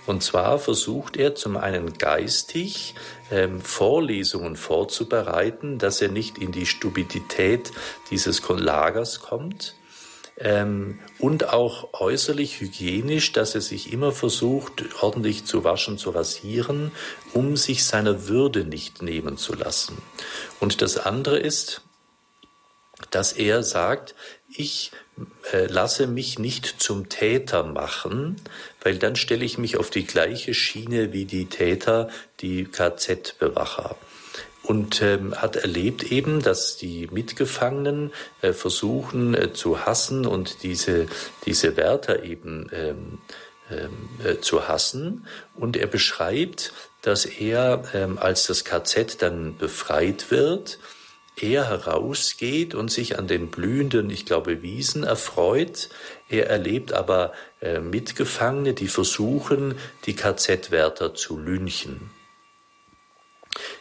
Und 0.06 0.24
zwar 0.24 0.60
versucht 0.60 1.18
er 1.18 1.36
zum 1.36 1.58
einen 1.58 1.98
geistig 1.98 2.96
ähm, 3.32 3.62
Vorlesungen 3.62 4.56
vorzubereiten, 4.56 5.78
dass 5.78 6.02
er 6.02 6.10
nicht 6.10 6.38
in 6.38 6.52
die 6.52 6.66
Stupidität 6.66 7.72
dieses 8.10 8.42
Lagers 8.48 9.22
kommt. 9.22 9.76
Ähm, 10.38 11.00
und 11.20 11.50
auch 11.50 11.94
äußerlich 11.94 12.62
hygienisch, 12.62 13.32
dass 13.32 13.54
er 13.54 13.62
sich 13.62 13.94
immer 13.94 14.12
versucht, 14.12 14.84
ordentlich 15.02 15.46
zu 15.46 15.64
waschen, 15.64 15.98
zu 15.98 16.10
rasieren, 16.10 16.92
um 17.34 17.58
sich 17.58 17.86
seiner 17.86 18.28
Würde 18.28 18.64
nicht 18.64 19.02
nehmen 19.02 19.38
zu 19.38 19.54
lassen. 19.54 20.02
Und 20.60 20.82
das 20.82 20.98
andere 20.98 21.38
ist, 21.38 21.82
dass 23.12 23.34
er 23.34 23.64
sagt, 23.64 24.16
ich 24.50 24.92
äh, 25.52 25.68
lasse 25.68 26.08
mich 26.08 26.40
nicht 26.40 26.66
zum 26.66 27.10
Täter 27.10 27.64
machen, 27.64 28.38
weil 28.82 28.98
dann 28.98 29.16
stelle 29.16 29.46
ich 29.46 29.58
mich 29.58 29.78
auf 29.78 29.90
die 29.90 30.06
gleiche 30.06 30.54
Schiene 30.54 31.14
wie 31.14 31.26
die 31.26 31.46
Täter, 31.46 32.10
die 32.40 32.66
KZ-Bewacher. 32.66 33.96
Und 34.64 35.02
ähm, 35.02 35.36
hat 35.36 35.56
erlebt 35.56 36.12
eben, 36.12 36.42
dass 36.42 36.78
die 36.78 37.08
Mitgefangenen 37.12 38.12
äh, 38.42 38.54
versuchen 38.54 39.34
äh, 39.34 39.54
zu 39.54 39.86
hassen 39.86 40.26
und 40.26 40.64
diese, 40.64 41.08
diese 41.46 41.78
Wärter 41.78 42.24
eben 42.24 42.70
ähm, 42.72 43.18
ähm, 43.72 44.10
äh, 44.24 44.40
zu 44.40 44.68
hassen. 44.68 45.26
Und 45.56 45.78
er 45.78 45.88
beschreibt, 45.88 46.74
dass 47.02 47.26
er, 47.26 47.84
ähm, 47.94 48.20
als 48.20 48.46
das 48.48 48.64
KZ 48.64 49.22
dann 49.22 49.58
befreit 49.58 50.30
wird, 50.30 50.78
er 51.36 51.68
herausgeht 51.68 52.76
und 52.76 52.92
sich 52.92 53.18
an 53.18 53.28
den 53.28 53.50
blühenden, 53.50 54.10
ich 54.10 54.26
glaube, 54.26 54.62
Wiesen 54.62 55.04
erfreut. 55.04 55.90
Er 56.30 56.50
erlebt 56.50 56.94
aber 56.94 57.34
äh, 57.62 57.80
Mitgefangene, 57.80 58.74
die 58.74 58.88
versuchen, 58.88 59.76
die 60.06 60.16
KZ-Wärter 60.16 61.16
zu 61.16 61.40
lynchen. 61.40 62.12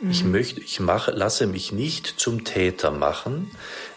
Mhm. 0.00 0.10
Ich 0.10 0.24
möchte, 0.24 0.60
ich 0.60 0.80
mache, 0.80 1.10
lasse 1.10 1.46
mich 1.46 1.72
nicht 1.72 2.06
zum 2.06 2.44
Täter 2.44 2.90
machen. 2.90 3.50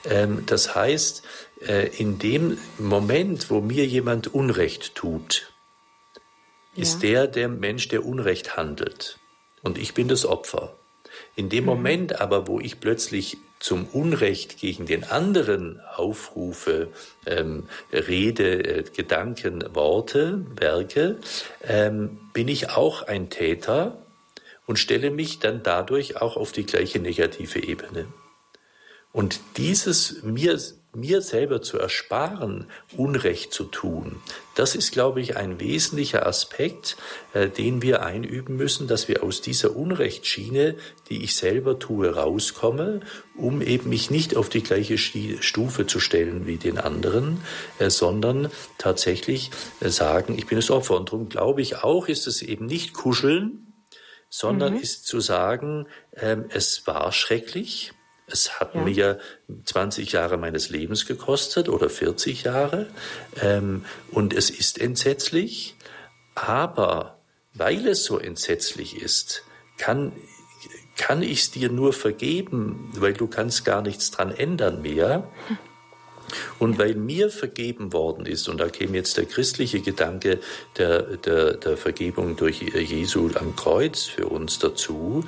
Ähm, 0.05 0.43
das 0.45 0.75
heißt, 0.75 1.23
äh, 1.61 1.87
in 1.97 2.19
dem 2.19 2.57
Moment, 2.77 3.49
wo 3.49 3.61
mir 3.61 3.85
jemand 3.85 4.33
Unrecht 4.33 4.95
tut, 4.95 5.53
ja. 6.75 6.81
ist 6.81 7.03
der 7.03 7.27
der 7.27 7.47
Mensch, 7.47 7.87
der 7.87 8.05
Unrecht 8.05 8.57
handelt. 8.57 9.19
Und 9.61 9.77
ich 9.77 9.93
bin 9.93 10.07
das 10.07 10.25
Opfer. 10.25 10.75
In 11.35 11.49
dem 11.49 11.63
mhm. 11.63 11.69
Moment 11.69 12.21
aber, 12.21 12.47
wo 12.47 12.59
ich 12.59 12.79
plötzlich 12.79 13.37
zum 13.59 13.85
Unrecht 13.87 14.59
gegen 14.59 14.85
den 14.85 15.05
anderen 15.05 15.79
aufrufe, 15.95 16.89
ähm, 17.25 17.69
Rede, 17.91 18.63
äh, 18.63 18.83
Gedanken, 18.83 19.63
Worte, 19.73 20.45
Werke, 20.57 21.17
ähm, 21.63 22.19
bin 22.33 22.49
ich 22.49 22.71
auch 22.71 23.03
ein 23.03 23.29
Täter 23.29 23.97
und 24.65 24.79
stelle 24.79 25.11
mich 25.11 25.39
dann 25.39 25.63
dadurch 25.63 26.21
auch 26.21 26.35
auf 26.35 26.51
die 26.51 26.65
gleiche 26.65 26.99
negative 26.99 27.63
Ebene. 27.63 28.07
Und 29.13 29.39
dieses 29.57 30.23
mir 30.23 30.59
mir 30.95 31.21
selber 31.21 31.61
zu 31.61 31.77
ersparen, 31.77 32.67
Unrecht 32.95 33.53
zu 33.53 33.65
tun, 33.65 34.21
das 34.55 34.75
ist, 34.75 34.91
glaube 34.91 35.19
ich, 35.19 35.35
ein 35.35 35.59
wesentlicher 35.59 36.27
Aspekt, 36.27 36.95
äh, 37.33 37.49
den 37.49 37.81
wir 37.81 38.03
einüben 38.03 38.55
müssen, 38.55 38.87
dass 38.87 39.07
wir 39.07 39.23
aus 39.23 39.41
dieser 39.41 39.75
Unrechtsschiene, 39.75 40.75
die 41.09 41.23
ich 41.23 41.35
selber 41.35 41.79
tue, 41.79 42.13
rauskomme, 42.13 43.01
um 43.35 43.61
eben 43.61 43.89
mich 43.89 44.11
nicht 44.11 44.35
auf 44.35 44.49
die 44.49 44.61
gleiche 44.61 44.97
Stufe 44.97 45.87
zu 45.87 45.99
stellen 45.99 46.45
wie 46.45 46.57
den 46.57 46.77
anderen, 46.77 47.41
äh, 47.79 47.89
sondern 47.89 48.51
tatsächlich 48.77 49.49
äh, 49.79 49.89
sagen, 49.89 50.37
ich 50.37 50.45
bin 50.45 50.57
das 50.57 50.69
Opfer. 50.69 50.95
Und 50.95 51.11
darum 51.11 51.29
glaube 51.29 51.61
ich 51.61 51.77
auch, 51.77 52.07
ist 52.07 52.27
es 52.27 52.43
eben 52.43 52.67
nicht 52.67 52.93
kuscheln, 52.93 53.73
sondern 54.29 54.73
mhm. 54.73 54.79
ist 54.79 55.07
zu 55.07 55.19
sagen, 55.19 55.87
äh, 56.11 56.37
es 56.49 56.85
war 56.85 57.11
schrecklich, 57.11 57.93
es 58.27 58.59
hat 58.59 58.75
ja. 58.75 58.81
mir 58.81 59.19
20 59.65 60.11
Jahre 60.11 60.37
meines 60.37 60.69
Lebens 60.69 61.05
gekostet 61.05 61.69
oder 61.69 61.89
40 61.89 62.43
Jahre 62.43 62.87
ähm, 63.41 63.85
und 64.11 64.33
es 64.33 64.49
ist 64.49 64.79
entsetzlich, 64.79 65.75
aber 66.35 67.19
weil 67.53 67.87
es 67.87 68.03
so 68.03 68.17
entsetzlich 68.17 69.01
ist, 69.01 69.43
kann, 69.77 70.13
kann 70.97 71.21
ich 71.21 71.41
es 71.41 71.51
dir 71.51 71.69
nur 71.69 71.93
vergeben, 71.93 72.91
weil 72.95 73.13
du 73.13 73.27
kannst 73.27 73.65
gar 73.65 73.81
nichts 73.81 74.11
dran 74.11 74.31
ändern 74.31 74.81
mehr. 74.81 75.29
Und 76.59 76.77
weil 76.77 76.95
mir 76.95 77.29
vergeben 77.29 77.93
worden 77.93 78.25
ist, 78.25 78.47
und 78.47 78.59
da 78.59 78.69
käme 78.69 78.97
jetzt 78.97 79.17
der 79.17 79.25
christliche 79.25 79.79
Gedanke 79.79 80.39
der, 80.77 81.01
der, 81.17 81.53
der 81.55 81.77
Vergebung 81.77 82.35
durch 82.35 82.61
Jesu 82.61 83.29
am 83.35 83.55
Kreuz 83.55 84.03
für 84.03 84.27
uns 84.27 84.59
dazu, 84.59 85.23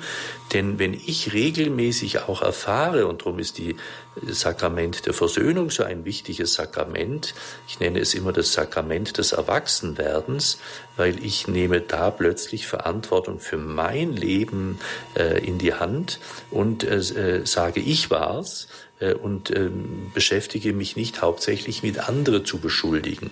denn 0.52 0.78
wenn 0.78 0.94
ich 0.94 1.32
regelmäßig 1.32 2.20
auch 2.22 2.42
erfahre, 2.42 3.06
und 3.06 3.22
darum 3.22 3.38
ist 3.38 3.58
die 3.58 3.76
Sakrament 4.22 5.06
der 5.06 5.12
Versöhnung 5.12 5.70
so 5.70 5.82
ein 5.82 6.04
wichtiges 6.04 6.54
Sakrament, 6.54 7.34
ich 7.68 7.80
nenne 7.80 7.98
es 7.98 8.14
immer 8.14 8.32
das 8.32 8.52
Sakrament 8.52 9.18
des 9.18 9.32
Erwachsenwerdens, 9.32 10.58
weil 10.96 11.22
ich 11.22 11.48
nehme 11.48 11.80
da 11.80 12.10
plötzlich 12.10 12.66
Verantwortung 12.66 13.40
für 13.40 13.58
mein 13.58 14.12
Leben 14.12 14.78
äh, 15.14 15.44
in 15.44 15.58
die 15.58 15.74
Hand 15.74 16.20
und 16.50 16.84
äh, 16.84 16.96
äh 16.96 17.46
sage, 17.46 17.80
ich 17.80 18.10
war's 18.10 18.68
und 19.00 19.54
ähm, 19.54 20.10
beschäftige 20.14 20.72
mich 20.72 20.96
nicht 20.96 21.20
hauptsächlich 21.20 21.82
mit 21.82 22.08
andere 22.08 22.44
zu 22.44 22.58
beschuldigen. 22.58 23.30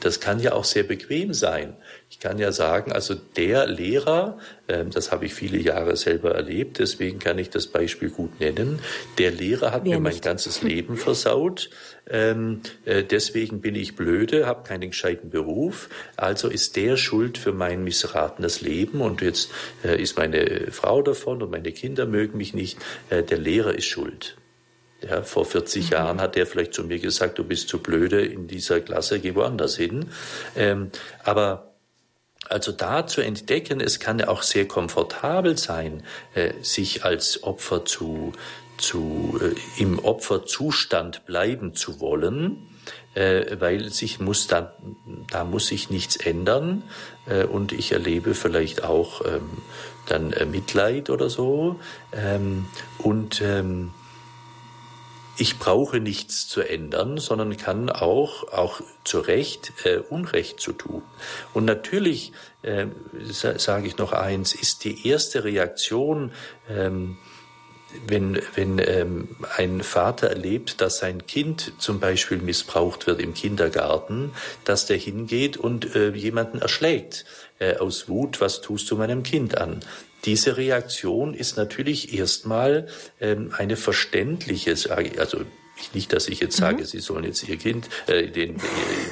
Das 0.00 0.20
kann 0.20 0.40
ja 0.40 0.52
auch 0.52 0.64
sehr 0.64 0.82
bequem 0.82 1.32
sein. 1.32 1.74
Ich 2.08 2.20
kann 2.20 2.38
ja 2.38 2.52
sagen, 2.52 2.92
also 2.92 3.14
der 3.14 3.66
Lehrer, 3.66 4.38
ähm, 4.68 4.90
das 4.90 5.10
habe 5.10 5.24
ich 5.24 5.34
viele 5.34 5.58
Jahre 5.58 5.96
selber 5.96 6.34
erlebt, 6.34 6.78
deswegen 6.78 7.18
kann 7.18 7.38
ich 7.38 7.50
das 7.50 7.66
Beispiel 7.66 8.10
gut 8.10 8.38
nennen, 8.40 8.78
der 9.18 9.30
Lehrer 9.32 9.72
hat 9.72 9.84
Wer 9.84 9.94
mir 9.94 10.00
mein 10.00 10.20
ganzes 10.20 10.62
Leben 10.62 10.96
versaut, 10.96 11.70
ähm, 12.08 12.60
äh, 12.84 13.02
deswegen 13.02 13.60
bin 13.60 13.74
ich 13.74 13.96
blöde, 13.96 14.46
habe 14.46 14.68
keinen 14.68 14.90
gescheiten 14.90 15.30
Beruf, 15.30 15.88
also 16.16 16.48
ist 16.48 16.76
der 16.76 16.96
schuld 16.96 17.38
für 17.38 17.52
mein 17.52 17.82
missratenes 17.82 18.60
Leben 18.60 19.00
und 19.00 19.20
jetzt 19.20 19.50
äh, 19.82 20.00
ist 20.00 20.16
meine 20.16 20.70
Frau 20.70 21.02
davon 21.02 21.42
und 21.42 21.50
meine 21.50 21.72
Kinder 21.72 22.06
mögen 22.06 22.38
mich 22.38 22.54
nicht, 22.54 22.78
der 23.10 23.38
Lehrer 23.38 23.74
ist 23.74 23.86
schuld. 23.86 24.36
Ja, 25.02 25.22
vor 25.22 25.44
40 25.44 25.86
mhm. 25.86 25.92
Jahren 25.92 26.20
hat 26.20 26.36
er 26.36 26.46
vielleicht 26.46 26.74
zu 26.74 26.84
mir 26.84 26.98
gesagt, 26.98 27.38
du 27.38 27.44
bist 27.44 27.68
zu 27.68 27.78
blöde 27.78 28.24
in 28.24 28.46
dieser 28.48 28.80
Klasse, 28.80 29.20
geh 29.20 29.34
woanders 29.34 29.76
hin. 29.76 30.10
Ähm, 30.56 30.90
aber 31.22 31.74
also 32.48 32.72
da 32.72 33.06
zu 33.06 33.20
entdecken, 33.20 33.80
es 33.80 33.98
kann 33.98 34.18
ja 34.18 34.28
auch 34.28 34.42
sehr 34.42 34.66
komfortabel 34.66 35.58
sein, 35.58 36.02
äh, 36.34 36.52
sich 36.62 37.04
als 37.04 37.42
Opfer 37.42 37.84
zu, 37.84 38.32
zu 38.78 39.38
äh, 39.42 39.82
im 39.82 39.98
Opferzustand 39.98 41.26
bleiben 41.26 41.74
zu 41.74 42.00
wollen, 42.00 42.68
äh, 43.14 43.56
weil 43.58 43.90
sich 43.90 44.20
muss 44.20 44.46
da, 44.46 44.74
da 45.30 45.44
muss 45.44 45.66
sich 45.66 45.90
nichts 45.90 46.16
ändern 46.16 46.84
äh, 47.26 47.44
und 47.44 47.72
ich 47.72 47.92
erlebe 47.92 48.34
vielleicht 48.34 48.84
auch 48.84 49.24
ähm, 49.24 49.50
dann 50.06 50.32
äh, 50.32 50.46
Mitleid 50.46 51.10
oder 51.10 51.28
so 51.28 51.80
ähm, 52.12 52.66
und 52.98 53.42
ähm, 53.42 53.92
ich 55.38 55.58
brauche 55.58 56.00
nichts 56.00 56.48
zu 56.48 56.60
ändern, 56.62 57.18
sondern 57.18 57.56
kann 57.56 57.90
auch, 57.90 58.52
auch 58.52 58.80
zu 59.04 59.20
Recht 59.20 59.72
äh, 59.84 59.98
Unrecht 59.98 60.60
zu 60.60 60.72
tun. 60.72 61.02
Und 61.52 61.64
natürlich, 61.64 62.32
äh, 62.62 62.86
sage 63.30 63.86
ich 63.86 63.98
noch 63.98 64.12
eins, 64.12 64.54
ist 64.54 64.84
die 64.84 65.06
erste 65.08 65.44
Reaktion, 65.44 66.32
ähm, 66.68 67.18
wenn, 68.06 68.40
wenn 68.54 68.78
ähm, 68.78 69.36
ein 69.56 69.82
Vater 69.82 70.28
erlebt, 70.28 70.80
dass 70.80 70.98
sein 70.98 71.26
Kind 71.26 71.72
zum 71.78 72.00
Beispiel 72.00 72.38
missbraucht 72.38 73.06
wird 73.06 73.20
im 73.20 73.32
Kindergarten, 73.32 74.32
dass 74.64 74.86
der 74.86 74.96
hingeht 74.96 75.56
und 75.56 75.94
äh, 75.94 76.10
jemanden 76.10 76.58
erschlägt 76.58 77.24
äh, 77.58 77.76
aus 77.76 78.08
Wut, 78.08 78.40
was 78.40 78.60
tust 78.60 78.90
du 78.90 78.96
meinem 78.96 79.22
Kind 79.22 79.58
an? 79.58 79.80
Diese 80.24 80.56
Reaktion 80.56 81.34
ist 81.34 81.56
natürlich 81.56 82.16
erstmal 82.18 82.88
ähm, 83.20 83.52
eine 83.56 83.76
verständliche, 83.76 84.74
also 85.18 85.44
nicht, 85.94 86.12
dass 86.12 86.28
ich 86.28 86.40
jetzt 86.40 86.56
sage, 86.56 86.78
mhm. 86.78 86.84
Sie 86.84 87.00
sollen 87.00 87.24
jetzt 87.24 87.46
Ihr 87.48 87.56
Kind, 87.56 87.88
äh, 88.06 88.28
den, 88.28 88.56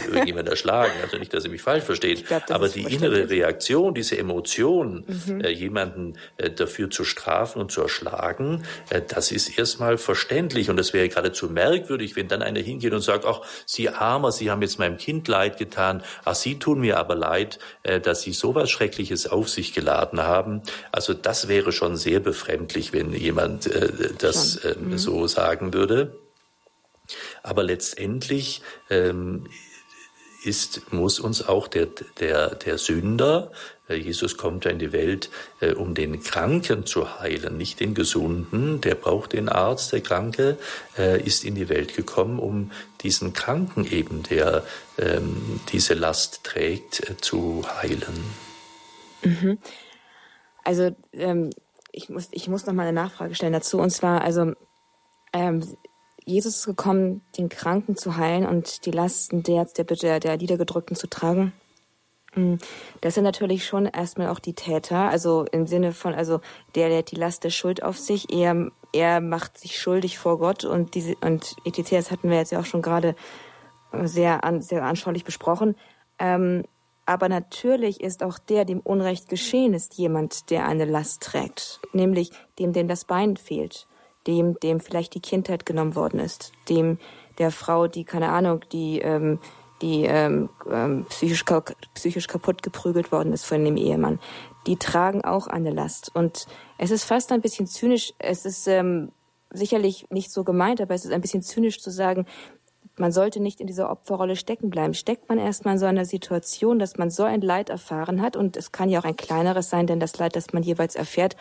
irgendjemand 0.06 0.48
erschlagen, 0.48 0.92
also 1.02 1.18
nicht, 1.18 1.32
dass 1.34 1.42
Sie 1.42 1.48
mich 1.48 1.62
falsch 1.62 1.84
verstehen, 1.84 2.22
glaub, 2.26 2.50
aber 2.50 2.68
die 2.68 2.82
innere 2.82 3.28
Reaktion, 3.28 3.94
diese 3.94 4.18
Emotion, 4.18 5.04
mhm. 5.06 5.40
äh, 5.40 5.50
jemanden 5.50 6.18
äh, 6.36 6.50
dafür 6.50 6.90
zu 6.90 7.04
strafen 7.04 7.60
und 7.60 7.70
zu 7.70 7.82
erschlagen, 7.82 8.64
äh, 8.90 9.02
das 9.06 9.32
ist 9.32 9.58
erstmal 9.58 9.98
verständlich 9.98 10.70
und 10.70 10.76
das 10.76 10.92
wäre 10.92 11.08
geradezu 11.08 11.48
merkwürdig, 11.48 12.16
wenn 12.16 12.28
dann 12.28 12.42
einer 12.42 12.60
hingeht 12.60 12.92
und 12.92 13.00
sagt, 13.00 13.24
ach, 13.26 13.40
Sie 13.66 13.88
Armer, 13.88 14.32
Sie 14.32 14.50
haben 14.50 14.62
jetzt 14.62 14.78
meinem 14.78 14.96
Kind 14.96 15.28
leid 15.28 15.58
getan, 15.58 16.02
ach, 16.24 16.34
Sie 16.34 16.58
tun 16.58 16.80
mir 16.80 16.98
aber 16.98 17.14
leid, 17.14 17.58
äh, 17.82 18.00
dass 18.00 18.22
Sie 18.22 18.32
sowas 18.32 18.70
Schreckliches 18.70 19.26
auf 19.26 19.48
sich 19.48 19.72
geladen 19.74 20.22
haben. 20.22 20.62
Also 20.92 21.14
das 21.14 21.48
wäre 21.48 21.72
schon 21.72 21.96
sehr 21.96 22.20
befremdlich, 22.20 22.92
wenn 22.92 23.12
jemand 23.12 23.66
äh, 23.66 23.90
das 24.18 24.56
äh, 24.56 24.74
mhm. 24.78 24.98
so 24.98 25.26
sagen 25.26 25.74
würde. 25.74 26.23
Aber 27.44 27.62
letztendlich 27.62 28.62
ähm, 28.88 29.46
ist, 30.44 30.92
muss 30.92 31.20
uns 31.20 31.46
auch 31.46 31.68
der, 31.68 31.86
der, 32.18 32.54
der 32.54 32.78
Sünder, 32.78 33.52
äh, 33.88 33.96
Jesus 33.96 34.38
kommt 34.38 34.64
ja 34.64 34.70
in 34.70 34.78
die 34.78 34.92
Welt, 34.92 35.28
äh, 35.60 35.72
um 35.72 35.94
den 35.94 36.22
Kranken 36.22 36.86
zu 36.86 37.20
heilen, 37.20 37.58
nicht 37.58 37.80
den 37.80 37.94
Gesunden, 37.94 38.80
der 38.80 38.94
braucht 38.94 39.34
den 39.34 39.50
Arzt, 39.50 39.92
der 39.92 40.00
Kranke 40.00 40.56
äh, 40.96 41.22
ist 41.22 41.44
in 41.44 41.54
die 41.54 41.68
Welt 41.68 41.94
gekommen, 41.94 42.38
um 42.38 42.70
diesen 43.02 43.34
Kranken 43.34 43.86
eben, 43.86 44.22
der 44.22 44.64
ähm, 44.96 45.60
diese 45.70 45.92
Last 45.92 46.44
trägt, 46.44 47.14
zu 47.20 47.64
heilen. 47.82 48.24
Mhm. 49.22 49.58
Also 50.62 50.96
ähm, 51.12 51.50
ich 51.92 52.08
muss, 52.08 52.28
ich 52.30 52.48
muss 52.48 52.64
noch 52.64 52.72
mal 52.72 52.84
eine 52.86 52.94
Nachfrage 52.94 53.34
stellen 53.34 53.52
dazu, 53.52 53.78
und 53.78 53.90
zwar, 53.90 54.22
also 54.22 54.52
ähm, 55.34 55.76
Jesus 56.26 56.56
ist 56.56 56.66
gekommen, 56.66 57.20
den 57.36 57.48
Kranken 57.48 57.96
zu 57.96 58.16
heilen 58.16 58.46
und 58.46 58.86
die 58.86 58.90
Lasten 58.90 59.42
der, 59.42 59.66
der, 59.66 60.20
der 60.20 60.36
Niedergedrückten 60.36 60.96
zu 60.96 61.06
tragen. 61.06 61.52
Mm, 62.34 62.54
das 63.00 63.14
sind 63.14 63.24
natürlich 63.24 63.66
schon 63.66 63.86
erstmal 63.86 64.28
auch 64.28 64.38
die 64.38 64.54
Täter, 64.54 65.10
also 65.10 65.44
im 65.52 65.66
Sinne 65.66 65.92
von, 65.92 66.14
also 66.14 66.40
der 66.74 66.88
der 66.88 67.02
die 67.02 67.16
Last 67.16 67.44
der 67.44 67.50
Schuld 67.50 67.82
auf 67.82 67.98
sich, 67.98 68.32
er, 68.32 68.70
er 68.92 69.20
macht 69.20 69.58
sich 69.58 69.78
schuldig 69.78 70.18
vor 70.18 70.38
Gott 70.38 70.64
und 70.64 70.94
diese, 70.94 71.14
und 71.20 71.56
etc., 71.64 71.90
das 71.90 72.10
hatten 72.10 72.30
wir 72.30 72.38
jetzt 72.38 72.52
ja 72.52 72.60
auch 72.60 72.66
schon 72.66 72.82
gerade 72.82 73.14
sehr, 74.02 74.44
an, 74.44 74.62
sehr 74.62 74.82
anschaulich 74.82 75.24
besprochen. 75.24 75.76
Ähm, 76.18 76.64
aber 77.06 77.28
natürlich 77.28 78.00
ist 78.00 78.22
auch 78.22 78.38
der, 78.38 78.64
dem 78.64 78.80
Unrecht 78.80 79.28
geschehen 79.28 79.74
ist, 79.74 79.94
jemand, 79.98 80.48
der 80.50 80.66
eine 80.66 80.86
Last 80.86 81.22
trägt, 81.22 81.80
nämlich 81.92 82.30
dem, 82.58 82.72
dem 82.72 82.88
das 82.88 83.04
Bein 83.04 83.36
fehlt 83.36 83.86
dem, 84.26 84.58
dem 84.60 84.80
vielleicht 84.80 85.14
die 85.14 85.20
Kindheit 85.20 85.66
genommen 85.66 85.94
worden 85.94 86.20
ist, 86.20 86.52
dem 86.68 86.98
der 87.38 87.50
Frau, 87.50 87.86
die, 87.86 88.04
keine 88.04 88.30
Ahnung, 88.30 88.60
die, 88.72 89.00
ähm, 89.00 89.38
die 89.82 90.04
ähm, 90.04 90.48
ähm, 90.70 91.04
psychisch, 91.08 91.44
psychisch 91.94 92.26
kaputt 92.28 92.62
geprügelt 92.62 93.12
worden 93.12 93.32
ist 93.32 93.44
von 93.44 93.64
dem 93.64 93.76
Ehemann. 93.76 94.20
Die 94.66 94.76
tragen 94.76 95.24
auch 95.24 95.46
eine 95.46 95.70
Last. 95.70 96.10
Und 96.14 96.46
es 96.78 96.90
ist 96.90 97.04
fast 97.04 97.32
ein 97.32 97.40
bisschen 97.40 97.66
zynisch, 97.66 98.14
es 98.18 98.46
ist 98.46 98.66
ähm, 98.66 99.12
sicherlich 99.50 100.06
nicht 100.10 100.30
so 100.30 100.44
gemeint, 100.44 100.80
aber 100.80 100.94
es 100.94 101.04
ist 101.04 101.12
ein 101.12 101.20
bisschen 101.20 101.42
zynisch 101.42 101.80
zu 101.80 101.90
sagen, 101.90 102.26
man 102.96 103.12
sollte 103.12 103.40
nicht 103.40 103.60
in 103.60 103.66
dieser 103.66 103.90
Opferrolle 103.90 104.36
stecken 104.36 104.70
bleiben. 104.70 104.94
Steckt 104.94 105.28
man 105.28 105.38
erstmal 105.38 105.74
in 105.74 105.80
so 105.80 105.86
einer 105.86 106.04
Situation, 106.04 106.78
dass 106.78 106.96
man 106.96 107.10
so 107.10 107.24
ein 107.24 107.40
Leid 107.40 107.68
erfahren 107.68 108.22
hat, 108.22 108.36
und 108.36 108.56
es 108.56 108.72
kann 108.72 108.88
ja 108.88 109.00
auch 109.00 109.04
ein 109.04 109.16
kleineres 109.16 109.68
sein, 109.68 109.86
denn 109.86 110.00
das 110.00 110.16
Leid, 110.18 110.36
das 110.36 110.52
man 110.52 110.62
jeweils 110.62 110.94
erfährt, 110.94 111.36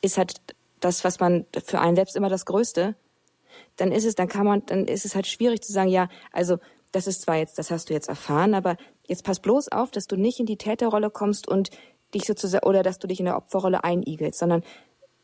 ist 0.00 0.18
halt 0.18 0.36
das, 0.82 1.04
was 1.04 1.20
man 1.20 1.46
für 1.64 1.80
einen 1.80 1.96
selbst 1.96 2.16
immer 2.16 2.28
das 2.28 2.44
Größte, 2.44 2.94
dann 3.76 3.92
ist 3.92 4.04
es, 4.04 4.14
dann 4.14 4.28
kann 4.28 4.46
man, 4.46 4.66
dann 4.66 4.86
ist 4.86 5.04
es 5.04 5.14
halt 5.14 5.26
schwierig 5.26 5.62
zu 5.62 5.72
sagen, 5.72 5.88
ja, 5.88 6.08
also 6.32 6.58
das 6.90 7.06
ist 7.06 7.22
zwar 7.22 7.36
jetzt, 7.36 7.58
das 7.58 7.70
hast 7.70 7.88
du 7.88 7.94
jetzt 7.94 8.08
erfahren, 8.08 8.54
aber 8.54 8.76
jetzt 9.06 9.24
pass 9.24 9.40
bloß 9.40 9.68
auf, 9.68 9.90
dass 9.90 10.06
du 10.06 10.16
nicht 10.16 10.40
in 10.40 10.46
die 10.46 10.58
Täterrolle 10.58 11.10
kommst 11.10 11.48
und 11.48 11.70
dich 12.14 12.26
sozusagen, 12.26 12.66
oder 12.66 12.82
dass 12.82 12.98
du 12.98 13.06
dich 13.06 13.20
in 13.20 13.26
der 13.26 13.36
Opferrolle 13.36 13.84
einigelst, 13.84 14.38
sondern 14.38 14.62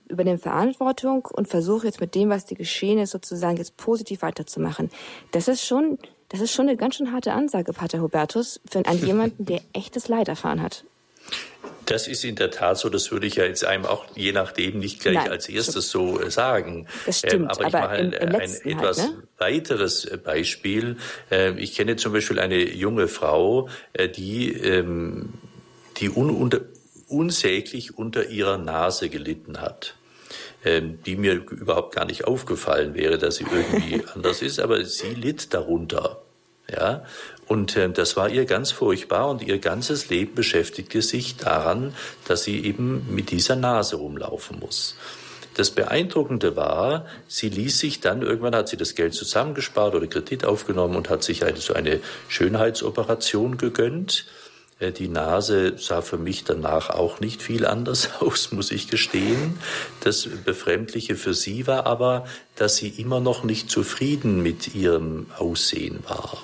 übernimm 0.09 0.39
Verantwortung 0.39 1.29
und 1.31 1.49
versuche 1.49 1.87
jetzt 1.87 2.01
mit 2.01 2.15
dem, 2.15 2.31
was 2.31 2.47
dir 2.47 2.57
geschehen 2.57 2.99
ist, 2.99 3.11
sozusagen 3.11 3.59
jetzt 3.59 3.77
positiv 3.77 4.23
weiterzumachen. 4.23 4.91
Das 5.33 5.49
ist 5.49 5.67
schon, 5.67 5.99
das 6.31 6.41
ist 6.41 6.53
schon 6.53 6.69
eine 6.69 6.79
ganz 6.79 6.97
schön 6.97 7.13
harte 7.13 7.33
Ansage, 7.33 7.75
Pater 7.75 8.01
Hubertus, 8.01 8.61
für 8.71 8.87
an 8.87 8.99
jemanden, 9.05 9.45
der 9.45 9.61
echtes 9.75 10.09
Leid 10.09 10.29
erfahren 10.29 10.63
hat. 10.63 10.85
Das 11.89 12.07
ist 12.07 12.22
in 12.22 12.36
der 12.36 12.51
Tat 12.51 12.76
so, 12.76 12.91
das 12.91 13.11
würde 13.11 13.26
ich 13.26 13.36
ja 13.36 13.45
jetzt 13.45 13.64
einem 13.64 13.86
auch 13.86 14.05
je 14.14 14.32
nachdem 14.32 14.78
nicht 14.78 15.01
gleich 15.01 15.14
Nein, 15.14 15.30
als 15.30 15.49
erstes 15.49 15.91
so 15.91 16.20
äh, 16.20 16.30
sagen. 16.30 16.86
Das 17.07 17.20
stimmt, 17.20 17.34
ähm, 17.34 17.49
aber 17.49 17.66
ich 17.66 17.72
mache 17.72 17.89
ein, 17.89 18.14
ein 18.14 18.32
halt, 18.34 18.66
etwas 18.66 19.01
halt, 19.01 19.16
ne? 19.16 19.22
weiteres 19.39 20.05
äh, 20.05 20.18
Beispiel. 20.18 20.97
Ähm, 21.30 21.57
ich 21.57 21.74
kenne 21.74 21.97
zum 21.97 22.12
Beispiel 22.12 22.41
eine 22.41 22.59
junge 22.59 23.09
Frau, 23.09 23.70
äh, 23.95 24.07
die, 24.07 24.53
ähm, 24.53 25.32
die 25.97 26.11
un 26.11 26.28
unter, 26.28 26.61
unsäglich 27.09 27.97
unter 27.97 28.28
ihrer 28.28 28.59
Nase 28.59 29.09
gelitten 29.09 29.61
hat 29.61 29.95
die 30.64 31.16
mir 31.16 31.34
überhaupt 31.34 31.95
gar 31.95 32.05
nicht 32.05 32.26
aufgefallen 32.26 32.95
wäre, 32.95 33.16
dass 33.16 33.36
sie 33.36 33.45
irgendwie 33.45 34.05
anders 34.14 34.43
ist, 34.43 34.59
aber 34.59 34.84
sie 34.84 35.14
litt 35.14 35.55
darunter. 35.55 36.20
Ja, 36.71 37.05
und 37.47 37.77
äh, 37.77 37.89
das 37.89 38.16
war 38.16 38.29
ihr 38.29 38.45
ganz 38.45 38.73
furchtbar 38.73 39.31
und 39.31 39.43
ihr 39.43 39.59
ganzes 39.59 40.11
Leben 40.11 40.35
beschäftigte 40.35 41.01
sich 41.01 41.37
daran, 41.37 41.95
dass 42.27 42.45
sie 42.45 42.62
eben 42.64 43.07
mit 43.09 43.31
dieser 43.31 43.57
Nase 43.57 43.97
rumlaufen 43.97 44.59
muss. 44.59 44.95
Das 45.55 45.71
Beeindruckende 45.71 46.55
war, 46.55 47.07
sie 47.27 47.49
ließ 47.49 47.81
sich 47.81 48.01
dann, 48.01 48.23
irgendwann 48.23 48.55
hat 48.55 48.69
sie 48.69 48.77
das 48.77 48.95
Geld 48.95 49.14
zusammengespart 49.14 49.95
oder 49.95 50.07
Kredit 50.07 50.45
aufgenommen 50.45 50.95
und 50.95 51.11
hat 51.11 51.25
sich 51.25 51.45
eine, 51.45 51.57
so 51.57 51.75
eine 51.75 52.01
Schönheitsoperation 52.29 53.57
gegönnt. 53.57 54.27
Äh, 54.79 54.93
die 54.93 55.09
Nase 55.09 55.73
sah 55.79 56.03
für 56.03 56.19
mich 56.19 56.45
danach 56.45 56.91
auch 56.91 57.19
nicht 57.19 57.43
viel 57.43 57.66
anders 57.66 58.11
aus, 58.21 58.53
muss 58.53 58.71
ich 58.71 58.89
gestehen. 58.89 59.59
Das 60.05 60.29
Befremdliche 60.45 61.16
für 61.16 61.35
sie 61.35 61.66
war 61.66 61.87
aber, 61.87 62.27
dass 62.57 62.77
sie 62.77 62.89
immer 62.89 63.21
noch 63.21 63.43
nicht 63.43 63.71
zufrieden 63.71 64.43
mit 64.43 64.75
ihrem 64.75 65.27
Aussehen 65.39 66.05
war. 66.07 66.39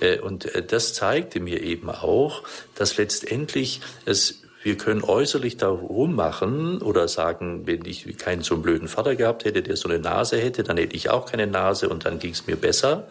Äh, 0.00 0.18
und 0.18 0.54
äh, 0.54 0.62
das 0.64 0.94
zeigte 0.94 1.40
mir 1.40 1.62
eben 1.62 1.90
auch, 1.90 2.42
dass 2.74 2.96
letztendlich 2.96 3.80
es 4.04 4.44
wir 4.64 4.78
können 4.78 5.04
äußerlich 5.04 5.58
darum 5.58 6.14
machen 6.14 6.80
oder 6.80 7.06
sagen, 7.06 7.66
wenn 7.66 7.84
ich 7.84 8.16
keinen 8.16 8.42
so 8.42 8.54
einen 8.54 8.62
blöden 8.62 8.88
Vater 8.88 9.14
gehabt 9.14 9.44
hätte, 9.44 9.62
der 9.62 9.76
so 9.76 9.90
eine 9.90 9.98
Nase 9.98 10.38
hätte, 10.38 10.62
dann 10.62 10.78
hätte 10.78 10.96
ich 10.96 11.10
auch 11.10 11.26
keine 11.26 11.46
Nase 11.46 11.90
und 11.90 12.06
dann 12.06 12.18
ging 12.18 12.32
es 12.32 12.46
mir 12.46 12.56
besser. 12.56 13.06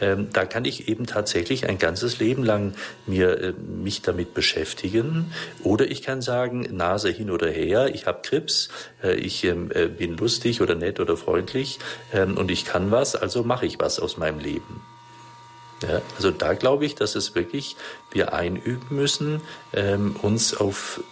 Ähm, 0.00 0.28
da 0.32 0.44
kann 0.44 0.64
ich 0.64 0.88
eben 0.88 1.06
tatsächlich 1.06 1.68
ein 1.68 1.78
ganzes 1.78 2.20
Leben 2.20 2.44
lang 2.44 2.74
mir 3.04 3.36
äh, 3.40 3.52
mich 3.52 4.02
damit 4.02 4.32
beschäftigen. 4.32 5.32
Oder 5.64 5.90
ich 5.90 6.02
kann 6.02 6.22
sagen, 6.22 6.68
Nase 6.70 7.10
hin 7.10 7.30
oder 7.30 7.50
her, 7.50 7.90
ich 7.92 8.06
habe 8.06 8.20
Krebs, 8.22 8.68
ich 9.02 9.42
ähm, 9.42 9.72
äh, 9.74 9.88
bin 9.88 10.16
lustig 10.16 10.60
oder 10.60 10.76
nett 10.76 11.00
oder 11.00 11.16
freundlich 11.16 11.80
ähm, 12.12 12.36
und 12.36 12.48
ich 12.48 12.64
kann 12.64 12.92
was, 12.92 13.16
also 13.16 13.42
mache 13.42 13.66
ich 13.66 13.80
was 13.80 13.98
aus 13.98 14.18
meinem 14.18 14.38
Leben. 14.38 14.80
Ja, 15.82 16.00
also 16.16 16.30
da 16.30 16.54
glaube 16.54 16.84
ich, 16.84 16.94
dass 16.94 17.14
es 17.14 17.34
wirklich 17.34 17.76
wir 18.10 18.32
einüben 18.32 18.96
müssen, 18.96 19.40
ähm, 19.72 20.16
uns 20.22 20.54
auf, 20.54 21.02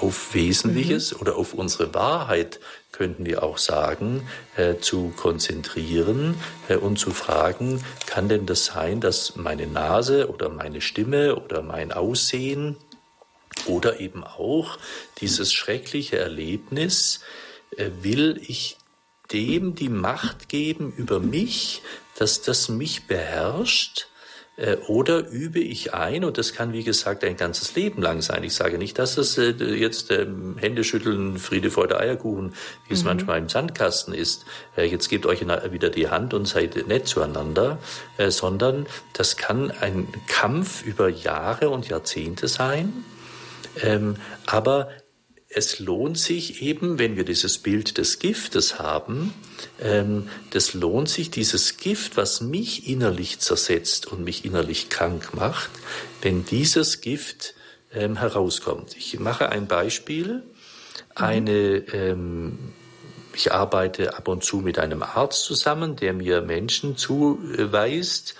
auf 0.00 0.34
Wesentliches 0.34 1.12
mhm. 1.12 1.20
oder 1.20 1.36
auf 1.36 1.54
unsere 1.54 1.94
Wahrheit, 1.94 2.60
könnten 2.92 3.24
wir 3.24 3.42
auch 3.42 3.58
sagen, 3.58 4.28
äh, 4.56 4.76
zu 4.76 5.12
konzentrieren 5.16 6.36
äh, 6.68 6.76
und 6.76 6.98
zu 6.98 7.10
fragen, 7.10 7.82
kann 8.06 8.28
denn 8.28 8.46
das 8.46 8.66
sein, 8.66 9.00
dass 9.00 9.36
meine 9.36 9.66
Nase 9.66 10.28
oder 10.28 10.50
meine 10.50 10.80
Stimme 10.80 11.36
oder 11.36 11.62
mein 11.62 11.90
Aussehen 11.92 12.76
oder 13.66 14.00
eben 14.00 14.24
auch 14.24 14.78
dieses 15.18 15.52
schreckliche 15.52 16.18
Erlebnis, 16.18 17.20
äh, 17.76 17.90
will 18.02 18.40
ich 18.46 18.76
dem 19.32 19.74
die 19.74 19.88
Macht 19.88 20.48
geben 20.48 20.92
über 20.92 21.18
mich, 21.18 21.82
dass 22.16 22.42
das 22.42 22.68
mich 22.68 23.06
beherrscht 23.06 24.06
Äh, 24.56 24.76
oder 24.86 25.28
übe 25.30 25.60
ich 25.60 25.94
ein, 25.94 26.24
und 26.24 26.36
das 26.36 26.52
kann 26.52 26.74
wie 26.74 26.84
gesagt 26.84 27.24
ein 27.24 27.38
ganzes 27.38 27.74
Leben 27.74 28.02
lang 28.02 28.20
sein. 28.20 28.44
Ich 28.44 28.54
sage 28.54 28.76
nicht, 28.76 28.98
dass 28.98 29.16
es 29.16 29.38
äh, 29.38 29.52
jetzt 29.74 30.10
ähm, 30.10 30.58
Händeschütteln, 30.58 31.38
Friede, 31.38 31.70
Freude, 31.70 31.98
Eierkuchen, 31.98 32.52
wie 32.86 32.92
es 32.92 33.00
mhm. 33.00 33.08
manchmal 33.08 33.38
im 33.38 33.48
Sandkasten 33.48 34.12
ist. 34.12 34.44
Äh, 34.76 34.84
jetzt 34.84 35.08
gebt 35.08 35.24
euch 35.24 35.40
wieder 35.40 35.88
die 35.88 36.10
Hand 36.10 36.34
und 36.34 36.46
seid 36.46 36.86
nett 36.86 37.08
zueinander, 37.08 37.78
sondern 38.28 38.86
das 39.14 39.36
kann 39.36 39.70
ein 39.70 40.06
Kampf 40.28 40.84
über 40.84 41.08
Jahre 41.08 41.70
und 41.70 41.88
Jahrzehnte 41.88 42.46
sein. 42.46 43.04
Ähm, 43.82 44.16
aber 44.46 44.90
es 45.54 45.78
lohnt 45.78 46.18
sich 46.18 46.62
eben, 46.62 46.98
wenn 46.98 47.16
wir 47.16 47.24
dieses 47.24 47.58
Bild 47.58 47.98
des 47.98 48.18
Giftes 48.18 48.78
haben, 48.78 49.34
ähm, 49.80 50.28
das 50.50 50.74
lohnt 50.74 51.08
sich, 51.08 51.30
dieses 51.30 51.76
Gift, 51.76 52.16
was 52.16 52.40
mich 52.40 52.88
innerlich 52.88 53.38
zersetzt 53.38 54.06
und 54.06 54.24
mich 54.24 54.44
innerlich 54.44 54.88
krank 54.88 55.34
macht, 55.34 55.70
wenn 56.22 56.44
dieses 56.44 57.00
Gift 57.00 57.54
ähm, 57.92 58.16
herauskommt. 58.16 58.96
Ich 58.96 59.18
mache 59.18 59.50
ein 59.50 59.66
Beispiel. 59.66 60.42
Eine, 61.14 61.84
ähm, 61.92 62.58
ich 63.34 63.52
arbeite 63.52 64.16
ab 64.16 64.28
und 64.28 64.44
zu 64.44 64.58
mit 64.58 64.78
einem 64.78 65.02
Arzt 65.02 65.44
zusammen, 65.44 65.96
der 65.96 66.12
mir 66.12 66.42
Menschen 66.42 66.96
zuweist, 66.96 68.30
ähm, 68.30 68.38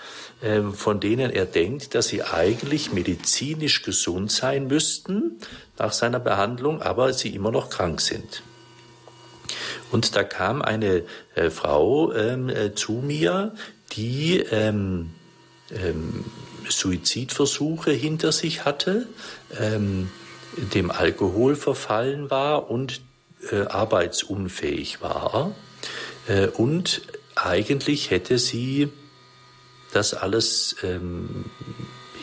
von 0.73 0.99
denen 0.99 1.31
er 1.31 1.45
denkt, 1.45 1.95
dass 1.95 2.07
sie 2.07 2.23
eigentlich 2.23 2.91
medizinisch 2.91 3.81
gesund 3.81 4.31
sein 4.31 4.67
müssten 4.67 5.39
nach 5.77 5.93
seiner 5.93 6.19
Behandlung, 6.19 6.81
aber 6.81 7.13
sie 7.13 7.29
immer 7.29 7.51
noch 7.51 7.69
krank 7.69 8.01
sind. 8.01 8.43
Und 9.91 10.15
da 10.15 10.23
kam 10.23 10.61
eine 10.61 11.03
äh, 11.35 11.49
Frau 11.49 12.11
ähm, 12.13 12.49
äh, 12.49 12.73
zu 12.73 12.93
mir, 12.93 13.53
die 13.91 14.39
ähm, 14.39 15.11
ähm, 15.71 16.25
Suizidversuche 16.67 17.91
hinter 17.91 18.31
sich 18.31 18.65
hatte, 18.65 19.07
ähm, 19.59 20.09
dem 20.73 20.91
Alkohol 20.91 21.55
verfallen 21.55 22.29
war 22.29 22.69
und 22.69 23.01
äh, 23.51 23.61
arbeitsunfähig 23.61 25.01
war. 25.01 25.53
Äh, 26.27 26.47
und 26.47 27.01
eigentlich 27.35 28.11
hätte 28.11 28.37
sie 28.37 28.89
das 29.95 30.13
alles 30.13 30.75
ähm, 30.83 31.45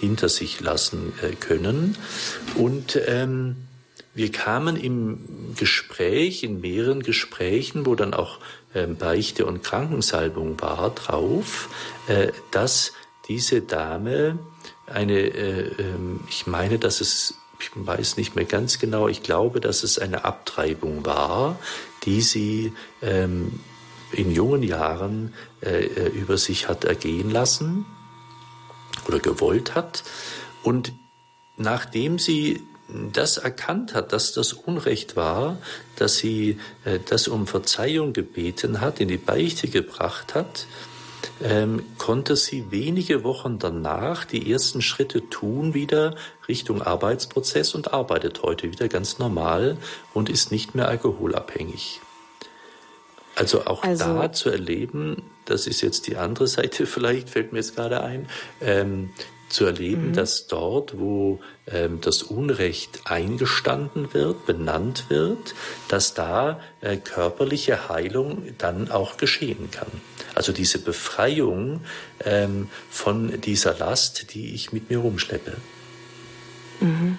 hinter 0.00 0.28
sich 0.28 0.60
lassen 0.60 1.12
äh, 1.22 1.34
können. 1.34 1.96
Und 2.56 2.98
ähm, 3.06 3.56
wir 4.14 4.32
kamen 4.32 4.76
im 4.76 5.54
Gespräch, 5.56 6.42
in 6.42 6.60
mehreren 6.60 7.02
Gesprächen, 7.02 7.86
wo 7.86 7.94
dann 7.94 8.14
auch 8.14 8.38
ähm, 8.74 8.96
Beichte 8.96 9.46
und 9.46 9.62
Krankensalbung 9.62 10.60
war, 10.60 10.90
drauf, 10.90 11.68
äh, 12.08 12.32
dass 12.50 12.92
diese 13.28 13.62
Dame 13.62 14.38
eine, 14.86 15.18
äh, 15.20 15.70
ähm, 15.78 16.20
ich 16.28 16.46
meine, 16.46 16.78
dass 16.78 17.00
es, 17.00 17.34
ich 17.60 17.70
weiß 17.74 18.16
nicht 18.16 18.34
mehr 18.34 18.44
ganz 18.44 18.78
genau, 18.78 19.06
ich 19.06 19.22
glaube, 19.22 19.60
dass 19.60 19.84
es 19.84 19.98
eine 19.98 20.24
Abtreibung 20.24 21.06
war, 21.06 21.58
die 22.04 22.20
sie 22.22 22.72
ähm, 23.02 23.60
in 24.12 24.30
jungen 24.30 24.62
Jahren 24.62 25.34
äh, 25.62 25.84
äh 25.84 26.08
über 26.08 26.36
sich 26.36 26.68
hat 26.68 26.84
ergehen 26.84 27.30
lassen 27.30 27.86
oder 29.06 29.18
gewollt 29.18 29.74
hat. 29.74 30.04
Und 30.62 30.92
nachdem 31.56 32.18
sie 32.18 32.62
das 33.12 33.36
erkannt 33.36 33.94
hat, 33.94 34.12
dass 34.12 34.32
das 34.32 34.52
Unrecht 34.52 35.16
war, 35.16 35.58
dass 35.96 36.16
sie 36.16 36.58
äh, 36.84 36.98
das 37.08 37.28
um 37.28 37.46
Verzeihung 37.46 38.12
gebeten 38.12 38.80
hat, 38.80 39.00
in 39.00 39.08
die 39.08 39.16
Beichte 39.16 39.68
gebracht 39.68 40.34
hat, 40.34 40.66
ähm, 41.42 41.84
konnte 41.98 42.36
sie 42.36 42.70
wenige 42.70 43.24
Wochen 43.24 43.58
danach 43.58 44.24
die 44.24 44.50
ersten 44.50 44.82
Schritte 44.82 45.28
tun 45.28 45.74
wieder 45.74 46.14
Richtung 46.48 46.82
Arbeitsprozess 46.82 47.74
und 47.74 47.92
arbeitet 47.92 48.42
heute 48.42 48.70
wieder 48.70 48.88
ganz 48.88 49.18
normal 49.18 49.76
und 50.14 50.28
ist 50.28 50.50
nicht 50.50 50.74
mehr 50.74 50.88
alkoholabhängig. 50.88 52.00
Also 53.40 53.66
auch 53.66 53.82
also, 53.82 54.04
da 54.04 54.32
zu 54.32 54.50
erleben, 54.50 55.22
das 55.46 55.66
ist 55.66 55.80
jetzt 55.80 56.06
die 56.06 56.16
andere 56.16 56.46
Seite 56.46 56.86
vielleicht, 56.94 57.30
fällt 57.30 57.52
mir 57.52 57.58
jetzt 57.58 57.74
gerade 57.74 58.02
ein, 58.02 58.28
ähm, 58.60 59.10
zu 59.48 59.64
erleben, 59.64 60.08
mhm. 60.08 60.12
dass 60.12 60.46
dort, 60.46 60.98
wo 60.98 61.40
ähm, 61.66 62.00
das 62.00 62.22
Unrecht 62.22 63.00
eingestanden 63.04 64.14
wird, 64.14 64.46
benannt 64.46 65.06
wird, 65.08 65.54
dass 65.88 66.14
da 66.14 66.60
äh, 66.82 66.98
körperliche 66.98 67.88
Heilung 67.88 68.44
dann 68.58 68.90
auch 68.90 69.16
geschehen 69.16 69.70
kann. 69.72 69.88
Also 70.34 70.52
diese 70.52 70.78
Befreiung 70.78 71.80
ähm, 72.24 72.68
von 72.90 73.40
dieser 73.40 73.76
Last, 73.76 74.34
die 74.34 74.54
ich 74.54 74.72
mit 74.72 74.88
mir 74.88 74.98
rumschleppe. 74.98 75.56
Mhm. 76.80 77.18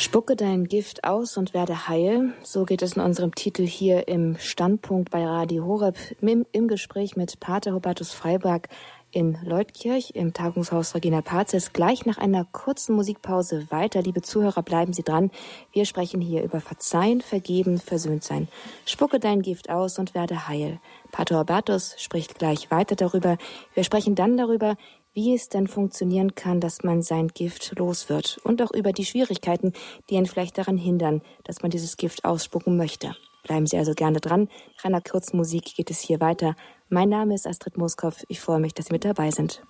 Spucke 0.00 0.34
dein 0.34 0.64
Gift 0.64 1.04
aus 1.04 1.36
und 1.36 1.52
werde 1.52 1.86
heil. 1.86 2.32
So 2.42 2.64
geht 2.64 2.80
es 2.80 2.96
in 2.96 3.02
unserem 3.02 3.34
Titel 3.34 3.66
hier 3.66 4.08
im 4.08 4.38
Standpunkt 4.38 5.10
bei 5.10 5.26
Radio 5.26 5.66
Horeb 5.66 5.94
im, 6.22 6.46
im 6.52 6.68
Gespräch 6.68 7.16
mit 7.16 7.38
Pater 7.38 7.74
Hubertus 7.74 8.14
Freiberg 8.14 8.70
in 9.12 9.36
Leutkirch 9.44 10.12
im 10.14 10.32
Tagungshaus 10.32 10.94
Regina 10.94 11.20
Pazis 11.20 11.74
gleich 11.74 12.06
nach 12.06 12.16
einer 12.16 12.46
kurzen 12.46 12.94
Musikpause 12.96 13.66
weiter. 13.70 14.00
Liebe 14.00 14.22
Zuhörer, 14.22 14.62
bleiben 14.62 14.94
Sie 14.94 15.02
dran. 15.02 15.30
Wir 15.72 15.84
sprechen 15.84 16.22
hier 16.22 16.44
über 16.44 16.62
Verzeihen, 16.62 17.20
Vergeben, 17.20 17.78
Versöhnt 17.78 18.24
sein. 18.24 18.48
Spucke 18.86 19.20
dein 19.20 19.42
Gift 19.42 19.68
aus 19.68 19.98
und 19.98 20.14
werde 20.14 20.48
heil. 20.48 20.80
Pater 21.12 21.40
Hubertus 21.40 21.94
spricht 21.98 22.38
gleich 22.38 22.70
weiter 22.70 22.96
darüber. 22.96 23.36
Wir 23.74 23.84
sprechen 23.84 24.14
dann 24.14 24.38
darüber, 24.38 24.76
wie 25.12 25.34
es 25.34 25.48
denn 25.48 25.66
funktionieren 25.66 26.34
kann, 26.34 26.60
dass 26.60 26.82
man 26.82 27.02
sein 27.02 27.28
Gift 27.28 27.78
los 27.78 28.08
wird 28.08 28.38
und 28.44 28.62
auch 28.62 28.72
über 28.72 28.92
die 28.92 29.04
Schwierigkeiten, 29.04 29.72
die 30.08 30.14
ihn 30.14 30.26
vielleicht 30.26 30.58
daran 30.58 30.76
hindern, 30.76 31.22
dass 31.44 31.62
man 31.62 31.70
dieses 31.70 31.96
Gift 31.96 32.24
ausspucken 32.24 32.76
möchte. 32.76 33.14
Bleiben 33.44 33.66
Sie 33.66 33.78
also 33.78 33.94
gerne 33.94 34.20
dran. 34.20 34.48
Nach 34.76 34.84
einer 34.84 35.00
kurzen 35.00 35.36
Musik 35.36 35.74
geht 35.76 35.90
es 35.90 36.00
hier 36.00 36.20
weiter. 36.20 36.54
Mein 36.88 37.08
Name 37.08 37.34
ist 37.34 37.46
Astrid 37.46 37.78
Moskow. 37.78 38.24
Ich 38.28 38.40
freue 38.40 38.60
mich, 38.60 38.74
dass 38.74 38.86
Sie 38.86 38.92
mit 38.92 39.04
dabei 39.04 39.30
sind. 39.30 39.62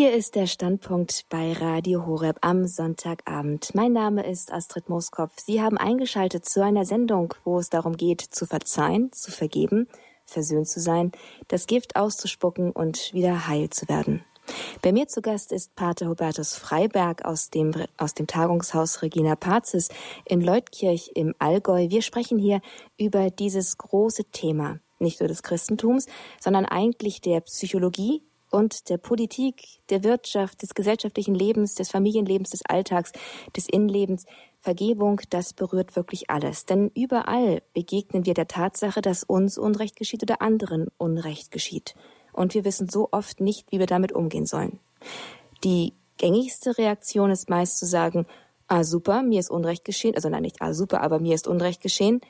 Hier 0.00 0.14
ist 0.14 0.34
der 0.34 0.46
Standpunkt 0.46 1.26
bei 1.28 1.52
Radio 1.52 2.06
Horeb 2.06 2.38
am 2.40 2.66
Sonntagabend. 2.66 3.74
Mein 3.74 3.92
Name 3.92 4.26
ist 4.26 4.50
Astrid 4.50 4.88
Moskow. 4.88 5.30
Sie 5.36 5.60
haben 5.60 5.76
eingeschaltet 5.76 6.48
zu 6.48 6.64
einer 6.64 6.86
Sendung, 6.86 7.34
wo 7.44 7.58
es 7.58 7.68
darum 7.68 7.98
geht, 7.98 8.22
zu 8.22 8.46
verzeihen, 8.46 9.12
zu 9.12 9.30
vergeben, 9.30 9.88
versöhnt 10.24 10.68
zu 10.68 10.80
sein, 10.80 11.12
das 11.48 11.66
Gift 11.66 11.96
auszuspucken 11.96 12.70
und 12.70 13.12
wieder 13.12 13.46
heil 13.46 13.68
zu 13.68 13.90
werden. 13.90 14.24
Bei 14.80 14.90
mir 14.90 15.06
zu 15.06 15.20
Gast 15.20 15.52
ist 15.52 15.76
Pater 15.76 16.08
Hubertus 16.08 16.54
Freiberg 16.54 17.26
aus 17.26 17.50
dem, 17.50 17.74
aus 17.98 18.14
dem 18.14 18.26
Tagungshaus 18.26 19.02
Regina 19.02 19.36
Pazis 19.36 19.90
in 20.24 20.40
Leutkirch 20.40 21.10
im 21.14 21.34
Allgäu. 21.38 21.90
Wir 21.90 22.00
sprechen 22.00 22.38
hier 22.38 22.62
über 22.96 23.28
dieses 23.28 23.76
große 23.76 24.24
Thema, 24.32 24.80
nicht 24.98 25.20
nur 25.20 25.28
des 25.28 25.42
Christentums, 25.42 26.06
sondern 26.40 26.64
eigentlich 26.64 27.20
der 27.20 27.42
Psychologie, 27.42 28.22
und 28.50 28.88
der 28.88 28.98
Politik, 28.98 29.80
der 29.88 30.04
Wirtschaft, 30.04 30.62
des 30.62 30.74
gesellschaftlichen 30.74 31.34
Lebens, 31.34 31.74
des 31.74 31.90
Familienlebens, 31.90 32.50
des 32.50 32.64
Alltags, 32.66 33.12
des 33.56 33.68
Innenlebens. 33.68 34.26
Vergebung, 34.60 35.20
das 35.30 35.54
berührt 35.54 35.96
wirklich 35.96 36.28
alles. 36.28 36.66
Denn 36.66 36.90
überall 36.94 37.62
begegnen 37.72 38.26
wir 38.26 38.34
der 38.34 38.46
Tatsache, 38.46 39.00
dass 39.00 39.24
uns 39.24 39.56
Unrecht 39.56 39.96
geschieht 39.96 40.22
oder 40.22 40.42
anderen 40.42 40.88
Unrecht 40.98 41.50
geschieht. 41.50 41.94
Und 42.32 42.54
wir 42.54 42.64
wissen 42.64 42.88
so 42.88 43.08
oft 43.10 43.40
nicht, 43.40 43.72
wie 43.72 43.78
wir 43.78 43.86
damit 43.86 44.12
umgehen 44.12 44.46
sollen. 44.46 44.78
Die 45.64 45.94
gängigste 46.18 46.76
Reaktion 46.76 47.30
ist 47.30 47.48
meist 47.48 47.78
zu 47.78 47.86
sagen, 47.86 48.26
ah 48.68 48.84
super, 48.84 49.22
mir 49.22 49.40
ist 49.40 49.50
Unrecht 49.50 49.84
geschehen, 49.84 50.14
also 50.14 50.28
nein, 50.28 50.42
nicht 50.42 50.60
ah 50.60 50.74
super, 50.74 51.00
aber 51.00 51.18
mir 51.18 51.34
ist 51.34 51.48
Unrecht 51.48 51.80
geschehen. 51.80 52.20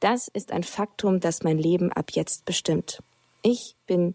Das 0.00 0.28
ist 0.28 0.52
ein 0.52 0.62
Faktum, 0.62 1.20
das 1.20 1.42
mein 1.42 1.58
Leben 1.58 1.90
ab 1.92 2.10
jetzt 2.12 2.44
bestimmt. 2.44 3.02
Ich 3.42 3.74
bin 3.86 4.14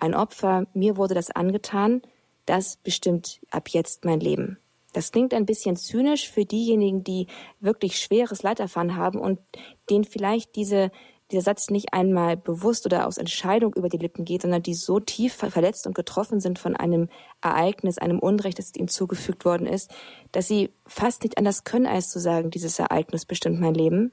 ein 0.00 0.14
Opfer, 0.14 0.66
mir 0.74 0.96
wurde 0.96 1.14
das 1.14 1.30
angetan, 1.30 2.02
das 2.46 2.76
bestimmt 2.76 3.40
ab 3.50 3.68
jetzt 3.68 4.04
mein 4.04 4.20
Leben. 4.20 4.58
Das 4.92 5.12
klingt 5.12 5.34
ein 5.34 5.46
bisschen 5.46 5.76
zynisch 5.76 6.28
für 6.28 6.44
diejenigen, 6.44 7.04
die 7.04 7.28
wirklich 7.60 8.00
schweres 8.00 8.42
Leid 8.42 8.58
erfahren 8.58 8.96
haben 8.96 9.20
und 9.20 9.38
denen 9.88 10.04
vielleicht 10.04 10.56
diese, 10.56 10.90
dieser 11.30 11.42
Satz 11.42 11.70
nicht 11.70 11.92
einmal 11.92 12.36
bewusst 12.36 12.86
oder 12.86 13.06
aus 13.06 13.18
Entscheidung 13.18 13.74
über 13.74 13.88
die 13.88 13.98
Lippen 13.98 14.24
geht, 14.24 14.42
sondern 14.42 14.64
die 14.64 14.74
so 14.74 14.98
tief 14.98 15.34
verletzt 15.34 15.86
und 15.86 15.94
getroffen 15.94 16.40
sind 16.40 16.58
von 16.58 16.74
einem 16.74 17.08
Ereignis, 17.40 17.98
einem 17.98 18.18
Unrecht, 18.18 18.58
das 18.58 18.74
ihnen 18.74 18.88
zugefügt 18.88 19.44
worden 19.44 19.66
ist, 19.66 19.92
dass 20.32 20.48
sie 20.48 20.70
fast 20.86 21.22
nicht 21.22 21.38
anders 21.38 21.62
können, 21.62 21.86
als 21.86 22.10
zu 22.10 22.18
sagen, 22.18 22.50
dieses 22.50 22.78
Ereignis 22.78 23.26
bestimmt 23.26 23.60
mein 23.60 23.74
Leben. 23.74 24.12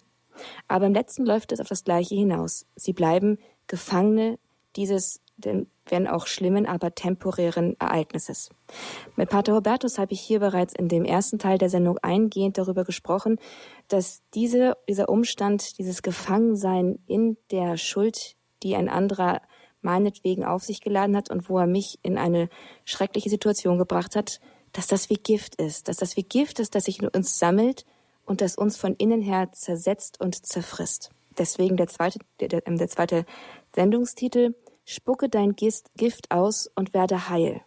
Aber 0.67 0.85
im 0.85 0.93
letzten 0.93 1.25
läuft 1.25 1.51
es 1.51 1.59
auf 1.59 1.67
das 1.69 1.83
Gleiche 1.83 2.13
hinaus. 2.13 2.67
Sie 2.75 2.93
bleiben 2.93 3.39
Gefangene 3.65 4.37
dieses 4.75 5.21
wenn 5.37 6.07
auch 6.07 6.27
schlimmen, 6.27 6.65
aber 6.65 6.95
temporären 6.95 7.79
Ereignisses. 7.79 8.49
Mit 9.15 9.29
Pater 9.29 9.55
Hubertus 9.55 9.97
habe 9.97 10.13
ich 10.13 10.21
hier 10.21 10.39
bereits 10.39 10.73
in 10.73 10.87
dem 10.87 11.05
ersten 11.05 11.39
Teil 11.39 11.57
der 11.57 11.69
Sendung 11.69 11.97
eingehend 11.99 12.57
darüber 12.57 12.83
gesprochen, 12.83 13.39
dass 13.87 14.23
diese, 14.33 14.75
dieser 14.89 15.09
Umstand, 15.09 15.77
dieses 15.77 16.01
Gefangensein 16.01 16.99
in 17.07 17.37
der 17.51 17.77
Schuld, 17.77 18.35
die 18.63 18.75
ein 18.75 18.89
anderer 18.89 19.41
meinetwegen 19.81 20.43
auf 20.43 20.63
sich 20.63 20.81
geladen 20.81 21.15
hat 21.15 21.29
und 21.29 21.49
wo 21.49 21.59
er 21.59 21.67
mich 21.67 21.99
in 22.01 22.17
eine 22.17 22.49
schreckliche 22.83 23.29
Situation 23.29 23.77
gebracht 23.77 24.15
hat, 24.15 24.39
dass 24.73 24.87
das 24.87 25.09
wie 25.09 25.15
Gift 25.15 25.55
ist, 25.55 25.87
dass 25.87 25.97
das 25.97 26.17
wie 26.17 26.23
Gift 26.23 26.59
ist, 26.59 26.75
das 26.75 26.85
sich 26.85 27.01
in 27.01 27.07
uns 27.07 27.39
sammelt 27.39 27.85
und 28.25 28.41
das 28.41 28.57
uns 28.57 28.77
von 28.77 28.95
innen 28.95 29.21
her 29.21 29.51
zersetzt 29.53 30.19
und 30.19 30.45
zerfrisst. 30.45 31.11
Deswegen 31.37 31.77
der 31.77 31.87
zweite, 31.87 32.19
der, 32.39 32.49
der 32.61 32.89
zweite 32.89 33.25
Sendungstitel, 33.73 34.55
Spucke 34.89 35.27
dein 35.27 35.57
Gift 35.57 36.31
aus 36.31 36.71
und 36.73 36.93
werde 36.93 37.27
heil. 37.27 37.59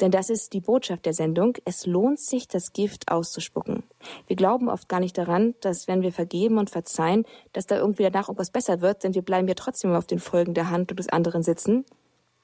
Denn 0.00 0.10
das 0.10 0.30
ist 0.30 0.54
die 0.54 0.62
Botschaft 0.62 1.04
der 1.04 1.12
Sendung. 1.12 1.58
Es 1.66 1.84
lohnt 1.84 2.18
sich, 2.18 2.48
das 2.48 2.72
Gift 2.72 3.12
auszuspucken. 3.12 3.82
Wir 4.26 4.34
glauben 4.34 4.70
oft 4.70 4.88
gar 4.88 4.98
nicht 4.98 5.18
daran, 5.18 5.54
dass 5.60 5.88
wenn 5.88 6.00
wir 6.00 6.10
vergeben 6.10 6.56
und 6.56 6.70
verzeihen, 6.70 7.26
dass 7.52 7.66
da 7.66 7.76
irgendwie 7.76 8.04
danach 8.04 8.28
irgendwas 8.28 8.50
besser 8.50 8.80
wird, 8.80 9.04
denn 9.04 9.14
wir 9.14 9.20
bleiben 9.20 9.46
ja 9.46 9.52
trotzdem 9.52 9.92
auf 9.92 10.06
den 10.06 10.20
Folgen 10.20 10.54
der 10.54 10.70
Hand 10.70 10.98
des 10.98 11.10
anderen 11.10 11.42
sitzen. 11.42 11.84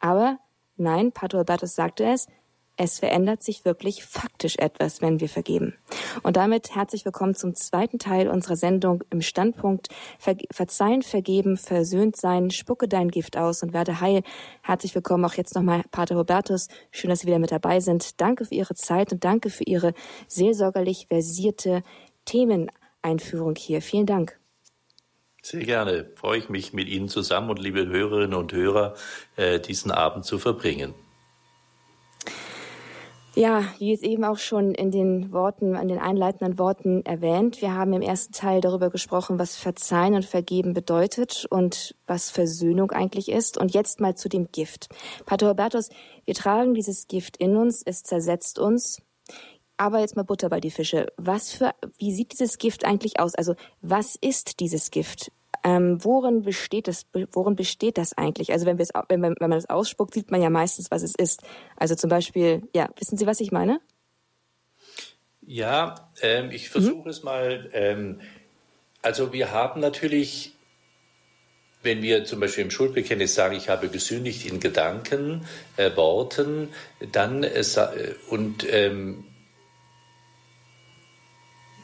Aber 0.00 0.38
nein, 0.76 1.10
Pater 1.10 1.38
Albertus 1.38 1.74
sagte 1.74 2.04
es, 2.04 2.26
es 2.78 3.00
verändert 3.00 3.42
sich 3.42 3.64
wirklich 3.64 4.04
faktisch 4.04 4.56
etwas, 4.56 5.02
wenn 5.02 5.18
wir 5.18 5.28
vergeben. 5.28 5.74
Und 6.22 6.36
damit 6.36 6.76
herzlich 6.76 7.04
willkommen 7.04 7.34
zum 7.34 7.56
zweiten 7.56 7.98
Teil 7.98 8.28
unserer 8.28 8.54
Sendung 8.54 9.02
im 9.10 9.20
Standpunkt 9.20 9.88
Ver 10.20 10.36
Verzeihen, 10.52 11.02
Vergeben, 11.02 11.56
Versöhnt 11.56 12.16
sein, 12.16 12.50
spucke 12.50 12.86
dein 12.86 13.10
Gift 13.10 13.36
aus 13.36 13.64
und 13.64 13.72
werde 13.72 14.00
heil. 14.00 14.22
Herzlich 14.62 14.94
willkommen 14.94 15.24
auch 15.24 15.34
jetzt 15.34 15.56
nochmal 15.56 15.82
Pater 15.90 16.14
Robertus. 16.14 16.68
Schön, 16.92 17.10
dass 17.10 17.20
Sie 17.20 17.26
wieder 17.26 17.40
mit 17.40 17.50
dabei 17.50 17.80
sind. 17.80 18.20
Danke 18.20 18.44
für 18.44 18.54
Ihre 18.54 18.76
Zeit 18.76 19.12
und 19.12 19.24
danke 19.24 19.50
für 19.50 19.64
Ihre 19.64 19.92
seelsorgerlich 20.28 21.08
versierte 21.08 21.82
Themeneinführung 22.26 23.56
hier. 23.56 23.82
Vielen 23.82 24.06
Dank. 24.06 24.38
Sehr 25.42 25.64
gerne. 25.64 26.12
Freue 26.14 26.38
ich 26.38 26.48
mich 26.48 26.72
mit 26.72 26.86
Ihnen 26.86 27.08
zusammen 27.08 27.50
und 27.50 27.58
liebe 27.58 27.88
Hörerinnen 27.88 28.34
und 28.34 28.52
Hörer, 28.52 28.94
äh, 29.34 29.58
diesen 29.58 29.90
Abend 29.90 30.24
zu 30.24 30.38
verbringen. 30.38 30.94
Ja, 33.38 33.62
wie 33.78 33.92
es 33.92 34.02
eben 34.02 34.24
auch 34.24 34.38
schon 34.38 34.74
in 34.74 34.90
den 34.90 35.30
Worten, 35.30 35.76
an 35.76 35.86
den 35.86 36.00
einleitenden 36.00 36.58
Worten 36.58 37.06
erwähnt, 37.06 37.62
wir 37.62 37.72
haben 37.72 37.92
im 37.92 38.02
ersten 38.02 38.32
Teil 38.32 38.60
darüber 38.60 38.90
gesprochen, 38.90 39.38
was 39.38 39.54
Verzeihen 39.54 40.14
und 40.14 40.24
Vergeben 40.24 40.74
bedeutet 40.74 41.46
und 41.48 41.94
was 42.08 42.30
Versöhnung 42.30 42.90
eigentlich 42.90 43.28
ist. 43.28 43.56
Und 43.56 43.72
jetzt 43.72 44.00
mal 44.00 44.16
zu 44.16 44.28
dem 44.28 44.50
Gift. 44.50 44.88
Pater 45.24 45.50
Robertus, 45.50 45.90
wir 46.24 46.34
tragen 46.34 46.74
dieses 46.74 47.06
Gift 47.06 47.36
in 47.36 47.56
uns, 47.56 47.84
es 47.86 48.02
zersetzt 48.02 48.58
uns. 48.58 49.02
Aber 49.76 50.00
jetzt 50.00 50.16
mal 50.16 50.24
Butter 50.24 50.48
bei 50.48 50.58
die 50.58 50.72
Fische. 50.72 51.06
Was 51.16 51.52
für, 51.52 51.76
wie 51.96 52.12
sieht 52.12 52.32
dieses 52.32 52.58
Gift 52.58 52.84
eigentlich 52.84 53.20
aus? 53.20 53.36
Also, 53.36 53.54
was 53.80 54.16
ist 54.16 54.58
dieses 54.58 54.90
Gift? 54.90 55.30
Ähm, 55.64 56.02
worin 56.04 56.42
besteht 56.42 56.88
das, 56.88 57.06
worin 57.32 57.56
besteht 57.56 57.98
das 57.98 58.16
eigentlich? 58.16 58.52
Also 58.52 58.66
wenn, 58.66 58.78
wenn, 58.78 59.22
wenn 59.22 59.34
man 59.40 59.50
das 59.50 59.68
ausspuckt, 59.68 60.14
sieht 60.14 60.30
man 60.30 60.42
ja 60.42 60.50
meistens, 60.50 60.90
was 60.90 61.02
es 61.02 61.14
ist. 61.14 61.42
Also 61.76 61.94
zum 61.94 62.10
Beispiel, 62.10 62.62
ja, 62.74 62.88
wissen 62.96 63.18
Sie, 63.18 63.26
was 63.26 63.40
ich 63.40 63.52
meine? 63.52 63.80
Ja, 65.46 66.10
ähm, 66.20 66.50
ich 66.50 66.68
versuche 66.68 67.04
mhm. 67.04 67.10
es 67.10 67.22
mal. 67.22 67.70
Ähm, 67.72 68.20
also 69.00 69.32
wir 69.32 69.50
haben 69.50 69.80
natürlich, 69.80 70.52
wenn 71.82 72.02
wir 72.02 72.24
zum 72.24 72.40
Beispiel 72.40 72.64
im 72.64 72.70
Schuldbekenntnis 72.70 73.34
sagen, 73.34 73.56
ich 73.56 73.68
habe 73.68 73.88
gesündigt 73.88 74.44
in 74.46 74.60
Gedanken, 74.60 75.46
äh, 75.76 75.96
Worten, 75.96 76.68
dann 77.12 77.44
äh, 77.44 77.64
und 78.28 78.66
ähm, 78.70 79.24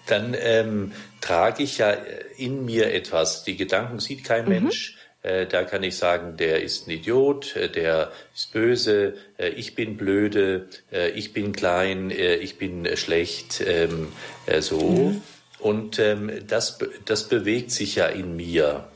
dann 0.07 0.36
ähm, 0.38 0.92
trage 1.20 1.62
ich 1.62 1.78
ja 1.78 1.96
in 2.36 2.64
mir 2.64 2.92
etwas. 2.92 3.44
Die 3.44 3.57
Gedanken 3.57 3.98
sieht 4.00 4.24
kein 4.24 4.44
mhm. 4.44 4.50
Mensch. 4.50 4.98
Äh, 5.22 5.46
da 5.46 5.64
kann 5.64 5.82
ich 5.82 5.96
sagen, 5.96 6.36
der 6.36 6.62
ist 6.62 6.86
ein 6.86 6.90
Idiot, 6.90 7.57
äh, 7.57 7.70
der 7.70 8.12
ist 8.34 8.52
böse, 8.52 9.14
äh, 9.38 9.48
ich 9.48 9.74
bin 9.74 9.96
blöde, 9.96 10.68
äh, 10.92 11.09
ich 11.11 11.32
bin 11.32 11.52
klein, 11.52 12.11
äh, 12.11 12.36
ich 12.36 12.59
bin 12.59 12.86
schlecht, 12.96 13.62
ähm, 13.66 14.12
äh, 14.44 14.61
so. 14.61 14.80
Mhm. 14.80 15.22
Und 15.59 15.98
ähm, 15.98 16.30
das, 16.46 16.78
das 17.07 17.28
bewegt 17.28 17.70
sich 17.70 17.94
ja 17.94 18.07
in 18.07 18.36
mir. 18.36 18.86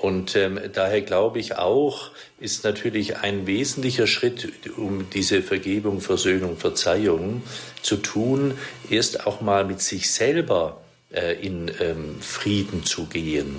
Und 0.00 0.34
ähm, 0.34 0.58
daher 0.72 1.02
glaube 1.02 1.38
ich 1.40 1.56
auch, 1.56 2.10
ist 2.38 2.64
natürlich 2.64 3.18
ein 3.18 3.46
wesentlicher 3.46 4.06
Schritt, 4.06 4.50
um 4.78 5.10
diese 5.10 5.42
Vergebung, 5.42 6.00
Versöhnung, 6.00 6.56
Verzeihung 6.56 7.42
zu 7.82 7.96
tun, 7.96 8.54
erst 8.88 9.26
auch 9.26 9.42
mal 9.42 9.66
mit 9.66 9.82
sich 9.82 10.10
selber 10.10 10.80
äh, 11.12 11.34
in 11.44 11.70
ähm, 11.80 12.16
Frieden 12.20 12.84
zu 12.84 13.06
gehen. 13.06 13.56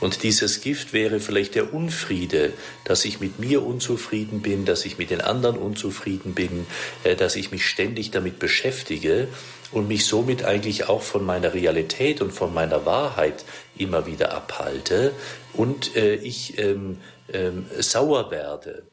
Und 0.00 0.22
dieses 0.22 0.62
Gift 0.62 0.94
wäre 0.94 1.20
vielleicht 1.20 1.56
der 1.56 1.74
Unfriede, 1.74 2.54
dass 2.84 3.04
ich 3.04 3.20
mit 3.20 3.38
mir 3.38 3.62
unzufrieden 3.62 4.40
bin, 4.40 4.64
dass 4.64 4.86
ich 4.86 4.96
mit 4.96 5.10
den 5.10 5.20
anderen 5.20 5.58
unzufrieden 5.58 6.32
bin, 6.32 6.66
äh, 7.04 7.16
dass 7.16 7.36
ich 7.36 7.50
mich 7.50 7.66
ständig 7.66 8.12
damit 8.12 8.38
beschäftige 8.38 9.28
und 9.72 9.88
mich 9.88 10.06
somit 10.06 10.44
eigentlich 10.44 10.88
auch 10.88 11.02
von 11.02 11.24
meiner 11.24 11.54
Realität 11.54 12.20
und 12.20 12.32
von 12.32 12.52
meiner 12.54 12.86
Wahrheit 12.86 13.44
immer 13.76 14.06
wieder 14.06 14.32
abhalte 14.34 15.12
und 15.54 15.96
äh, 15.96 16.14
ich 16.14 16.58
ähm, 16.58 16.98
ähm, 17.32 17.66
sauer 17.78 18.30
werde. 18.30 18.84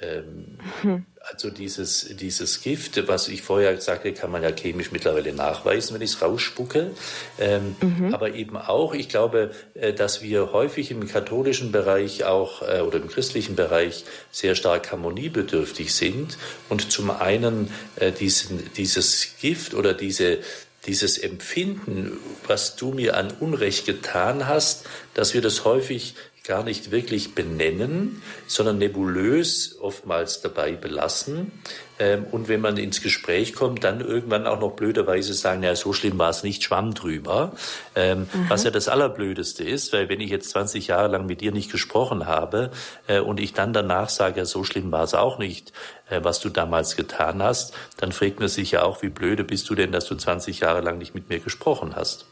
Ähm, 0.00 0.58
hm. 0.82 1.06
Also 1.28 1.50
dieses, 1.50 2.14
dieses 2.16 2.60
Gift, 2.60 3.08
was 3.08 3.26
ich 3.26 3.42
vorher 3.42 3.80
sagte, 3.80 4.12
kann 4.12 4.30
man 4.30 4.44
ja 4.44 4.52
chemisch 4.52 4.92
mittlerweile 4.92 5.32
nachweisen, 5.32 5.94
wenn 5.94 6.02
ich 6.02 6.12
es 6.12 6.22
rausspucke. 6.22 6.92
Ähm, 7.40 7.74
mhm. 7.80 8.14
Aber 8.14 8.34
eben 8.34 8.56
auch, 8.56 8.94
ich 8.94 9.08
glaube, 9.08 9.50
äh, 9.74 9.92
dass 9.92 10.22
wir 10.22 10.52
häufig 10.52 10.92
im 10.92 11.08
katholischen 11.08 11.72
Bereich 11.72 12.24
auch 12.24 12.62
äh, 12.62 12.80
oder 12.80 12.98
im 12.98 13.08
christlichen 13.08 13.56
Bereich 13.56 14.04
sehr 14.30 14.54
stark 14.54 14.92
harmoniebedürftig 14.92 15.92
sind 15.92 16.38
und 16.68 16.92
zum 16.92 17.10
einen 17.10 17.72
äh, 17.96 18.12
diesen, 18.12 18.72
dieses 18.74 19.36
Gift 19.40 19.74
oder 19.74 19.94
diese, 19.94 20.38
dieses 20.86 21.18
Empfinden, 21.18 22.18
was 22.46 22.76
du 22.76 22.92
mir 22.92 23.16
an 23.16 23.32
Unrecht 23.40 23.84
getan 23.84 24.46
hast, 24.46 24.86
dass 25.14 25.34
wir 25.34 25.40
das 25.40 25.64
häufig 25.64 26.14
gar 26.46 26.62
nicht 26.62 26.90
wirklich 26.90 27.34
benennen, 27.34 28.22
sondern 28.46 28.78
nebulös 28.78 29.76
oftmals 29.80 30.40
dabei 30.40 30.72
belassen. 30.72 31.52
Ähm, 31.98 32.24
und 32.30 32.48
wenn 32.48 32.60
man 32.60 32.76
ins 32.76 33.02
Gespräch 33.02 33.54
kommt, 33.54 33.84
dann 33.84 34.00
irgendwann 34.00 34.46
auch 34.46 34.60
noch 34.60 34.72
blöderweise 34.72 35.34
sagen, 35.34 35.62
ja, 35.62 35.74
so 35.74 35.92
schlimm 35.92 36.18
war 36.18 36.30
es 36.30 36.42
nicht, 36.42 36.62
schwamm 36.62 36.94
drüber. 36.94 37.52
Ähm, 37.94 38.20
mhm. 38.32 38.46
Was 38.48 38.64
ja 38.64 38.70
das 38.70 38.88
Allerblödeste 38.88 39.64
ist, 39.64 39.92
weil 39.92 40.08
wenn 40.08 40.20
ich 40.20 40.30
jetzt 40.30 40.50
20 40.50 40.88
Jahre 40.88 41.08
lang 41.08 41.26
mit 41.26 41.40
dir 41.40 41.52
nicht 41.52 41.72
gesprochen 41.72 42.26
habe 42.26 42.70
äh, 43.06 43.20
und 43.20 43.40
ich 43.40 43.52
dann 43.52 43.72
danach 43.72 44.08
sage, 44.08 44.38
ja, 44.38 44.44
so 44.44 44.62
schlimm 44.62 44.92
war 44.92 45.04
es 45.04 45.14
auch 45.14 45.38
nicht, 45.38 45.72
äh, 46.10 46.20
was 46.22 46.40
du 46.40 46.48
damals 46.48 46.96
getan 46.96 47.42
hast, 47.42 47.74
dann 47.96 48.12
fragt 48.12 48.40
man 48.40 48.48
sich 48.48 48.72
ja 48.72 48.82
auch, 48.82 49.02
wie 49.02 49.08
blöde 49.08 49.44
bist 49.44 49.68
du 49.70 49.74
denn, 49.74 49.92
dass 49.92 50.06
du 50.06 50.14
20 50.14 50.60
Jahre 50.60 50.80
lang 50.80 50.98
nicht 50.98 51.14
mit 51.14 51.28
mir 51.28 51.40
gesprochen 51.40 51.96
hast. 51.96 52.26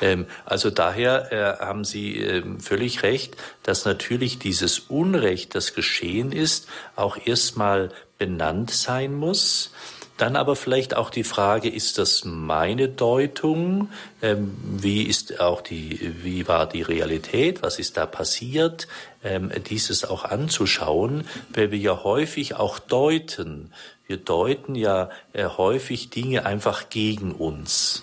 Ähm, 0.00 0.26
also 0.44 0.70
daher 0.70 1.32
äh, 1.32 1.64
haben 1.64 1.84
Sie 1.84 2.16
ähm, 2.16 2.60
völlig 2.60 3.02
recht, 3.02 3.36
dass 3.62 3.84
natürlich 3.84 4.38
dieses 4.38 4.78
Unrecht, 4.80 5.54
das 5.54 5.74
geschehen 5.74 6.32
ist, 6.32 6.68
auch 6.96 7.16
erstmal 7.24 7.90
benannt 8.18 8.70
sein 8.70 9.14
muss. 9.14 9.70
Dann 10.18 10.34
aber 10.34 10.56
vielleicht 10.56 10.96
auch 10.96 11.10
die 11.10 11.22
Frage, 11.22 11.68
ist 11.68 11.96
das 11.96 12.24
meine 12.24 12.88
Deutung? 12.88 13.88
Ähm, 14.20 14.56
wie 14.60 15.04
ist 15.04 15.38
auch 15.38 15.60
die, 15.60 16.12
wie 16.24 16.48
war 16.48 16.68
die 16.68 16.82
Realität? 16.82 17.62
Was 17.62 17.78
ist 17.78 17.96
da 17.96 18.04
passiert? 18.04 18.88
Ähm, 19.22 19.52
dieses 19.70 20.04
auch 20.04 20.24
anzuschauen, 20.24 21.24
weil 21.54 21.70
wir 21.70 21.78
ja 21.78 22.02
häufig 22.02 22.56
auch 22.56 22.80
deuten. 22.80 23.72
Wir 24.08 24.16
deuten 24.16 24.74
ja 24.74 25.10
äh, 25.34 25.44
häufig 25.44 26.10
Dinge 26.10 26.44
einfach 26.44 26.88
gegen 26.90 27.30
uns. 27.30 28.02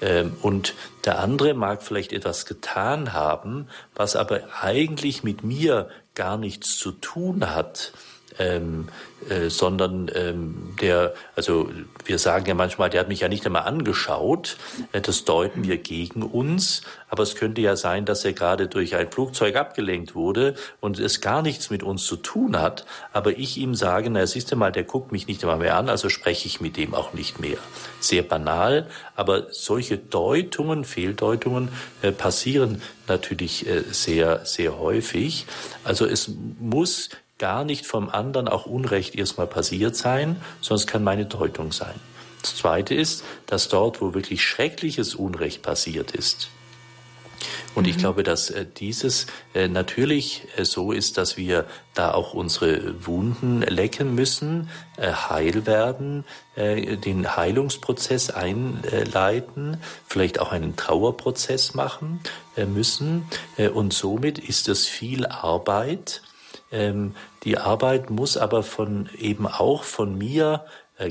Ähm, 0.00 0.36
und 0.42 0.74
der 1.04 1.18
andere 1.18 1.54
mag 1.54 1.82
vielleicht 1.82 2.12
etwas 2.12 2.46
getan 2.46 3.12
haben, 3.12 3.68
was 3.94 4.16
aber 4.16 4.40
eigentlich 4.60 5.24
mit 5.24 5.42
mir 5.42 5.88
gar 6.14 6.36
nichts 6.36 6.76
zu 6.76 6.92
tun 6.92 7.50
hat. 7.50 7.92
Ähm, 8.38 8.88
äh, 9.30 9.50
sondern 9.50 10.10
ähm, 10.14 10.74
der, 10.80 11.14
also 11.36 11.70
wir 12.04 12.18
sagen 12.18 12.46
ja 12.46 12.54
manchmal, 12.54 12.90
der 12.90 13.00
hat 13.00 13.08
mich 13.08 13.20
ja 13.20 13.28
nicht 13.28 13.44
einmal 13.46 13.62
angeschaut. 13.62 14.56
Äh, 14.92 15.00
das 15.00 15.24
deuten 15.24 15.64
wir 15.64 15.78
gegen 15.78 16.22
uns, 16.22 16.82
aber 17.08 17.22
es 17.22 17.34
könnte 17.34 17.60
ja 17.60 17.76
sein, 17.76 18.04
dass 18.04 18.24
er 18.24 18.32
gerade 18.32 18.68
durch 18.68 18.96
ein 18.96 19.10
Flugzeug 19.10 19.56
abgelenkt 19.56 20.14
wurde 20.14 20.54
und 20.80 20.98
es 20.98 21.20
gar 21.20 21.42
nichts 21.42 21.70
mit 21.70 21.82
uns 21.82 22.04
zu 22.06 22.16
tun 22.16 22.60
hat. 22.60 22.86
Aber 23.12 23.38
ich 23.38 23.58
ihm 23.58 23.74
sage, 23.74 24.10
na 24.10 24.26
siehst 24.26 24.52
du 24.52 24.56
mal, 24.56 24.72
der 24.72 24.84
guckt 24.84 25.12
mich 25.12 25.26
nicht 25.26 25.42
einmal 25.42 25.58
mehr 25.58 25.76
an, 25.76 25.88
also 25.88 26.08
spreche 26.08 26.46
ich 26.46 26.60
mit 26.60 26.76
dem 26.76 26.94
auch 26.94 27.12
nicht 27.12 27.40
mehr. 27.40 27.58
Sehr 28.00 28.22
banal, 28.22 28.88
aber 29.16 29.46
solche 29.50 29.98
Deutungen, 29.98 30.84
Fehldeutungen 30.84 31.68
äh, 32.02 32.12
passieren 32.12 32.82
natürlich 33.08 33.66
äh, 33.66 33.82
sehr, 33.90 34.44
sehr 34.44 34.78
häufig. 34.78 35.46
Also 35.84 36.06
es 36.06 36.30
muss 36.60 37.10
gar 37.38 37.64
nicht 37.64 37.86
vom 37.86 38.08
anderen 38.08 38.48
auch 38.48 38.66
Unrecht 38.66 39.14
erstmal 39.14 39.46
passiert 39.46 39.96
sein, 39.96 40.36
sondern 40.60 40.82
es 40.82 40.86
kann 40.86 41.04
meine 41.04 41.26
Deutung 41.26 41.72
sein. 41.72 41.94
Das 42.42 42.56
Zweite 42.56 42.94
ist, 42.94 43.24
dass 43.46 43.68
dort, 43.68 44.00
wo 44.00 44.14
wirklich 44.14 44.42
schreckliches 44.42 45.14
Unrecht 45.14 45.62
passiert 45.62 46.12
ist, 46.12 46.50
und 47.74 47.86
ich 47.86 47.96
mhm. 47.96 48.00
glaube, 48.00 48.22
dass 48.22 48.50
äh, 48.50 48.66
dieses 48.66 49.26
äh, 49.54 49.68
natürlich 49.68 50.42
äh, 50.56 50.64
so 50.64 50.92
ist, 50.92 51.18
dass 51.18 51.36
wir 51.36 51.66
da 51.94 52.12
auch 52.12 52.34
unsere 52.34 53.06
Wunden 53.06 53.62
lecken 53.62 54.14
müssen, 54.14 54.68
heil 55.00 55.66
werden, 55.66 56.24
den 56.56 57.36
Heilungsprozess 57.36 58.30
einleiten, 58.30 59.78
vielleicht 60.06 60.38
auch 60.38 60.52
einen 60.52 60.76
Trauerprozess 60.76 61.74
machen 61.74 62.20
müssen. 62.68 63.26
Und 63.74 63.92
somit 63.92 64.38
ist 64.38 64.68
es 64.68 64.86
viel 64.86 65.26
Arbeit. 65.26 66.22
Ähm, 66.70 67.14
die 67.44 67.58
Arbeit 67.58 68.10
muss 68.10 68.36
aber 68.36 68.62
von 68.62 69.08
eben 69.18 69.46
auch 69.46 69.84
von 69.84 70.16
mir 70.16 70.64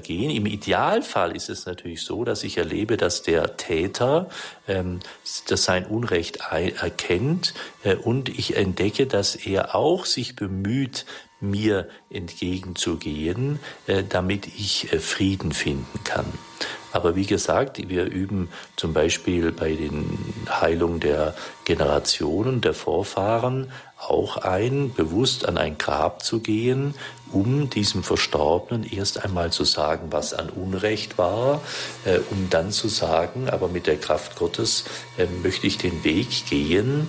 gehen. 0.03 0.29
Im 0.31 0.45
Idealfall 0.45 1.33
ist 1.33 1.49
es 1.49 1.65
natürlich 1.65 2.01
so, 2.01 2.25
dass 2.25 2.43
ich 2.43 2.57
erlebe, 2.57 2.97
dass 2.97 3.21
der 3.21 3.55
Täter 3.55 4.29
ähm, 4.67 4.99
dass 5.47 5.63
sein 5.63 5.85
Unrecht 5.85 6.39
erkennt 6.51 7.53
äh, 7.83 7.95
und 7.95 8.27
ich 8.27 8.57
entdecke, 8.57 9.07
dass 9.07 9.35
er 9.35 9.75
auch 9.75 10.05
sich 10.05 10.35
bemüht, 10.35 11.05
mir 11.39 11.87
entgegenzugehen, 12.09 13.59
äh, 13.85 14.03
damit 14.07 14.47
ich 14.47 14.91
äh, 14.91 14.99
Frieden 14.99 15.51
finden 15.51 16.03
kann. 16.03 16.25
Aber 16.91 17.15
wie 17.15 17.25
gesagt, 17.25 17.89
wir 17.89 18.05
üben 18.05 18.49
zum 18.75 18.93
Beispiel 18.93 19.51
bei 19.51 19.73
den 19.73 20.17
Heilungen 20.49 20.99
der 20.99 21.35
Generationen, 21.65 22.61
der 22.61 22.73
Vorfahren 22.73 23.71
auch 23.99 24.37
ein, 24.37 24.93
bewusst 24.93 25.47
an 25.47 25.57
ein 25.57 25.77
Grab 25.77 26.23
zu 26.23 26.39
gehen, 26.39 26.95
um 27.31 27.69
diesem 27.69 28.03
Verstorbenen 28.03 28.89
erst 28.89 29.23
einmal 29.23 29.51
zu 29.51 29.63
sagen, 29.63 30.07
was 30.11 30.33
an 30.33 30.49
Unrecht 30.49 31.17
war, 31.17 31.61
äh, 32.05 32.19
um 32.31 32.49
dann 32.49 32.71
zu 32.71 32.87
sagen, 32.87 33.49
aber 33.49 33.67
mit 33.67 33.85
der 33.85 33.97
Kraft 33.97 34.35
Gottes 34.35 34.85
möchte 35.43 35.67
ich 35.67 35.77
den 35.77 36.03
Weg 36.03 36.47
gehen, 36.47 37.07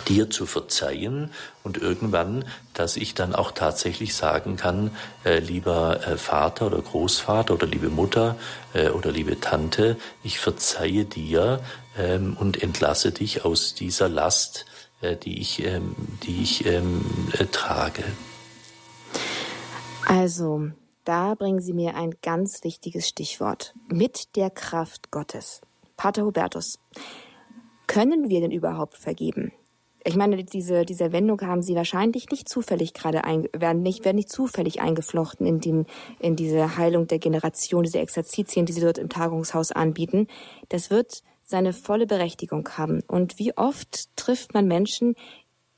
dir 0.00 0.30
zu 0.30 0.46
verzeihen 0.46 1.30
und 1.62 1.78
irgendwann, 1.78 2.44
dass 2.74 2.96
ich 2.96 3.14
dann 3.14 3.34
auch 3.34 3.52
tatsächlich 3.52 4.14
sagen 4.14 4.56
kann, 4.56 4.90
äh, 5.24 5.38
lieber 5.38 6.06
äh, 6.06 6.16
Vater 6.16 6.66
oder 6.66 6.80
Großvater 6.80 7.54
oder 7.54 7.66
liebe 7.66 7.88
Mutter 7.88 8.36
äh, 8.74 8.90
oder 8.90 9.12
liebe 9.12 9.40
Tante, 9.40 9.96
ich 10.22 10.38
verzeihe 10.38 11.04
dir 11.04 11.60
ähm, 11.96 12.36
und 12.38 12.62
entlasse 12.62 13.12
dich 13.12 13.44
aus 13.44 13.74
dieser 13.74 14.08
Last, 14.08 14.66
äh, 15.00 15.16
die 15.16 15.40
ich, 15.40 15.64
ähm, 15.64 15.94
die 16.24 16.42
ich 16.42 16.66
ähm, 16.66 17.04
äh, 17.32 17.46
trage. 17.46 18.04
Also, 20.06 20.70
da 21.04 21.34
bringen 21.34 21.60
Sie 21.60 21.72
mir 21.72 21.96
ein 21.96 22.14
ganz 22.22 22.62
wichtiges 22.62 23.08
Stichwort. 23.08 23.74
Mit 23.88 24.36
der 24.36 24.50
Kraft 24.50 25.10
Gottes. 25.10 25.60
Pater 25.96 26.24
Hubertus, 26.24 26.78
können 27.86 28.28
wir 28.28 28.40
denn 28.40 28.50
überhaupt 28.50 28.96
vergeben? 28.96 29.52
Ich 30.08 30.14
meine, 30.14 30.44
diese, 30.44 30.84
diese 30.84 31.10
Wendung 31.10 31.40
haben 31.40 31.62
Sie 31.62 31.74
wahrscheinlich 31.74 32.30
nicht 32.30 32.48
zufällig 32.48 32.94
gerade 32.94 33.24
ein, 33.24 33.48
werden 33.52 33.82
nicht, 33.82 34.04
werden 34.04 34.14
nicht 34.14 34.30
zufällig 34.30 34.80
eingeflochten 34.80 35.46
in 35.46 35.58
den, 35.58 35.86
in 36.20 36.36
diese 36.36 36.76
Heilung 36.76 37.08
der 37.08 37.18
Generation, 37.18 37.82
diese 37.82 37.98
Exerzitien, 37.98 38.66
die 38.66 38.72
Sie 38.72 38.82
dort 38.82 38.98
im 38.98 39.08
Tagungshaus 39.08 39.72
anbieten. 39.72 40.28
Das 40.68 40.90
wird 40.90 41.24
seine 41.42 41.72
volle 41.72 42.06
Berechtigung 42.06 42.68
haben. 42.78 43.02
Und 43.08 43.40
wie 43.40 43.56
oft 43.56 44.16
trifft 44.16 44.54
man 44.54 44.68
Menschen, 44.68 45.16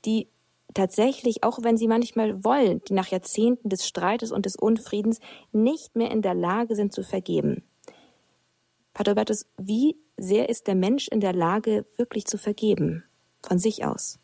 die 0.05 0.27
tatsächlich, 0.75 1.43
auch 1.43 1.63
wenn 1.63 1.77
sie 1.77 1.87
manchmal 1.87 2.43
wollen, 2.43 2.83
die 2.87 2.93
nach 2.93 3.07
Jahrzehnten 3.07 3.69
des 3.69 3.87
Streites 3.87 4.31
und 4.31 4.45
des 4.45 4.55
Unfriedens 4.55 5.21
nicht 5.51 5.95
mehr 5.95 6.11
in 6.11 6.21
der 6.21 6.35
Lage 6.35 6.75
sind 6.75 6.93
zu 6.93 7.01
vergeben. 7.01 7.63
Pater 8.93 9.13
Hubertus, 9.13 9.47
wie 9.57 9.95
sehr 10.17 10.49
ist 10.49 10.67
der 10.67 10.75
Mensch 10.75 11.07
in 11.07 11.19
der 11.19 11.33
Lage, 11.33 11.87
wirklich 11.97 12.25
zu 12.25 12.37
vergeben? 12.37 13.03
Von 13.41 13.59
sich 13.59 13.85
aus? 13.85 14.19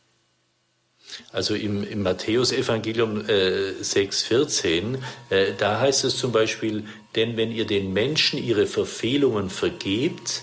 Also 1.31 1.53
im, 1.53 1.83
im 1.83 2.03
Matthäusevangelium 2.03 3.21
äh, 3.29 3.73
6,14, 3.81 4.97
äh, 5.29 5.53
da 5.57 5.79
heißt 5.79 6.03
es 6.03 6.17
zum 6.17 6.31
Beispiel, 6.31 6.85
denn 7.15 7.37
wenn 7.37 7.51
ihr 7.51 7.65
den 7.65 7.93
Menschen 7.93 8.43
ihre 8.43 8.65
Verfehlungen 8.65 9.49
vergebt, 9.49 10.41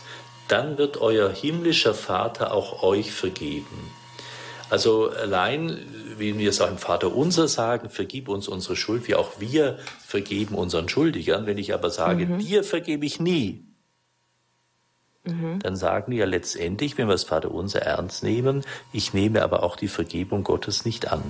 dann 0.48 0.78
wird 0.78 0.98
euer 0.98 1.30
himmlischer 1.30 1.94
Vater 1.94 2.52
auch 2.52 2.82
euch 2.82 3.10
vergeben. 3.10 3.90
Also 4.70 5.10
allein, 5.10 5.78
wie 6.16 6.38
wir 6.38 6.48
es 6.48 6.60
auch 6.60 6.70
im 6.70 6.78
Vater 6.78 7.14
unser 7.14 7.48
sagen, 7.48 7.90
vergib 7.90 8.28
uns 8.28 8.48
unsere 8.48 8.76
Schuld, 8.76 9.06
wie 9.08 9.14
auch 9.14 9.32
wir 9.38 9.78
vergeben 10.06 10.54
unseren 10.54 10.88
Schuldigern. 10.88 11.46
Wenn 11.46 11.58
ich 11.58 11.74
aber 11.74 11.90
sage, 11.90 12.26
mhm. 12.26 12.38
dir 12.38 12.64
vergebe 12.64 13.04
ich 13.04 13.20
nie, 13.20 13.66
mhm. 15.24 15.58
dann 15.60 15.76
sagen 15.76 16.12
die 16.12 16.18
ja 16.18 16.26
letztendlich, 16.26 16.98
wenn 16.98 17.08
wir 17.08 17.12
das 17.12 17.24
Vater 17.24 17.50
unser 17.50 17.82
ernst 17.82 18.22
nehmen, 18.22 18.64
ich 18.92 19.14
nehme 19.14 19.42
aber 19.42 19.62
auch 19.62 19.76
die 19.76 19.88
Vergebung 19.88 20.44
Gottes 20.44 20.84
nicht 20.84 21.12
an. 21.12 21.22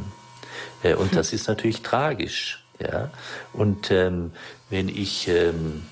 Äh, 0.82 0.94
und 0.94 1.14
das 1.14 1.32
ist 1.32 1.48
natürlich 1.48 1.82
tragisch. 1.82 2.64
Ja? 2.78 3.10
Und 3.52 3.90
ähm, 3.90 4.32
wenn 4.70 4.88
ich 4.88 5.28
ähm, 5.28 5.82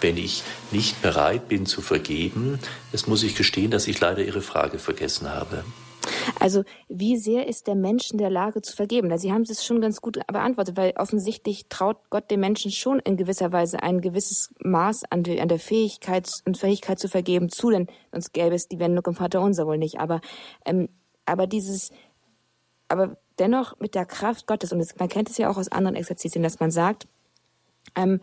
wenn 0.00 0.16
ich 0.16 0.42
nicht 0.72 1.00
bereit 1.00 1.48
bin 1.48 1.64
zu 1.64 1.80
vergeben, 1.80 2.58
das 2.92 3.06
muss 3.06 3.22
ich 3.22 3.34
gestehen, 3.34 3.70
dass 3.70 3.86
ich 3.86 3.98
leider 3.98 4.22
Ihre 4.22 4.42
Frage 4.42 4.78
vergessen 4.78 5.30
habe. 5.30 5.64
Also 6.40 6.64
wie 6.88 7.16
sehr 7.16 7.46
ist 7.46 7.66
der 7.66 7.74
Mensch 7.74 8.10
in 8.10 8.18
der 8.18 8.30
Lage 8.30 8.62
zu 8.62 8.74
vergeben? 8.74 9.16
Sie 9.18 9.32
haben 9.32 9.42
es 9.42 9.64
schon 9.64 9.80
ganz 9.80 10.00
gut 10.00 10.18
beantwortet, 10.26 10.76
weil 10.76 10.94
offensichtlich 10.96 11.66
traut 11.68 11.98
Gott 12.10 12.30
dem 12.30 12.40
Menschen 12.40 12.70
schon 12.70 12.98
in 13.00 13.16
gewisser 13.16 13.52
Weise 13.52 13.82
ein 13.82 14.00
gewisses 14.00 14.54
Maß 14.62 15.04
an, 15.10 15.22
die, 15.22 15.40
an 15.40 15.48
der 15.48 15.58
Fähigkeit 15.58 16.28
und 16.44 16.58
Fähigkeit 16.58 16.98
zu 16.98 17.08
vergeben 17.08 17.48
zu, 17.48 17.70
denn 17.70 17.86
sonst 18.12 18.32
gäbe 18.32 18.54
es 18.54 18.68
die 18.68 18.78
Wendung 18.78 19.04
im 19.06 19.14
Vater 19.14 19.40
unser 19.40 19.66
wohl 19.66 19.78
nicht. 19.78 19.98
Aber, 20.00 20.20
ähm, 20.64 20.88
aber 21.24 21.46
dieses, 21.46 21.90
aber 22.88 23.16
dennoch 23.38 23.78
mit 23.80 23.94
der 23.94 24.06
Kraft 24.06 24.46
Gottes, 24.46 24.72
und 24.72 24.78
das, 24.78 24.96
man 24.98 25.08
kennt 25.08 25.30
es 25.30 25.38
ja 25.38 25.50
auch 25.50 25.56
aus 25.56 25.68
anderen 25.68 25.96
Exerzitien, 25.96 26.42
dass 26.42 26.60
man 26.60 26.70
sagt, 26.70 27.06
ähm, 27.94 28.20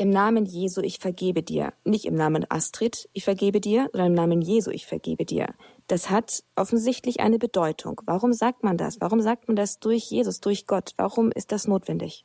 im 0.00 0.08
Namen 0.08 0.46
Jesu, 0.46 0.80
ich 0.80 0.98
vergebe 0.98 1.42
dir. 1.42 1.74
Nicht 1.84 2.06
im 2.06 2.14
Namen 2.14 2.46
Astrid, 2.48 3.08
ich 3.12 3.24
vergebe 3.24 3.60
dir, 3.60 3.90
sondern 3.92 4.08
im 4.08 4.14
Namen 4.14 4.40
Jesu, 4.40 4.70
ich 4.70 4.86
vergebe 4.86 5.26
dir. 5.26 5.54
Das 5.88 6.08
hat 6.08 6.42
offensichtlich 6.56 7.20
eine 7.20 7.38
Bedeutung. 7.38 8.00
Warum 8.06 8.32
sagt 8.32 8.64
man 8.64 8.78
das? 8.78 9.00
Warum 9.02 9.20
sagt 9.20 9.48
man 9.48 9.56
das 9.56 9.78
durch 9.78 10.04
Jesus, 10.04 10.40
durch 10.40 10.66
Gott? 10.66 10.94
Warum 10.96 11.30
ist 11.32 11.52
das 11.52 11.68
notwendig? 11.68 12.24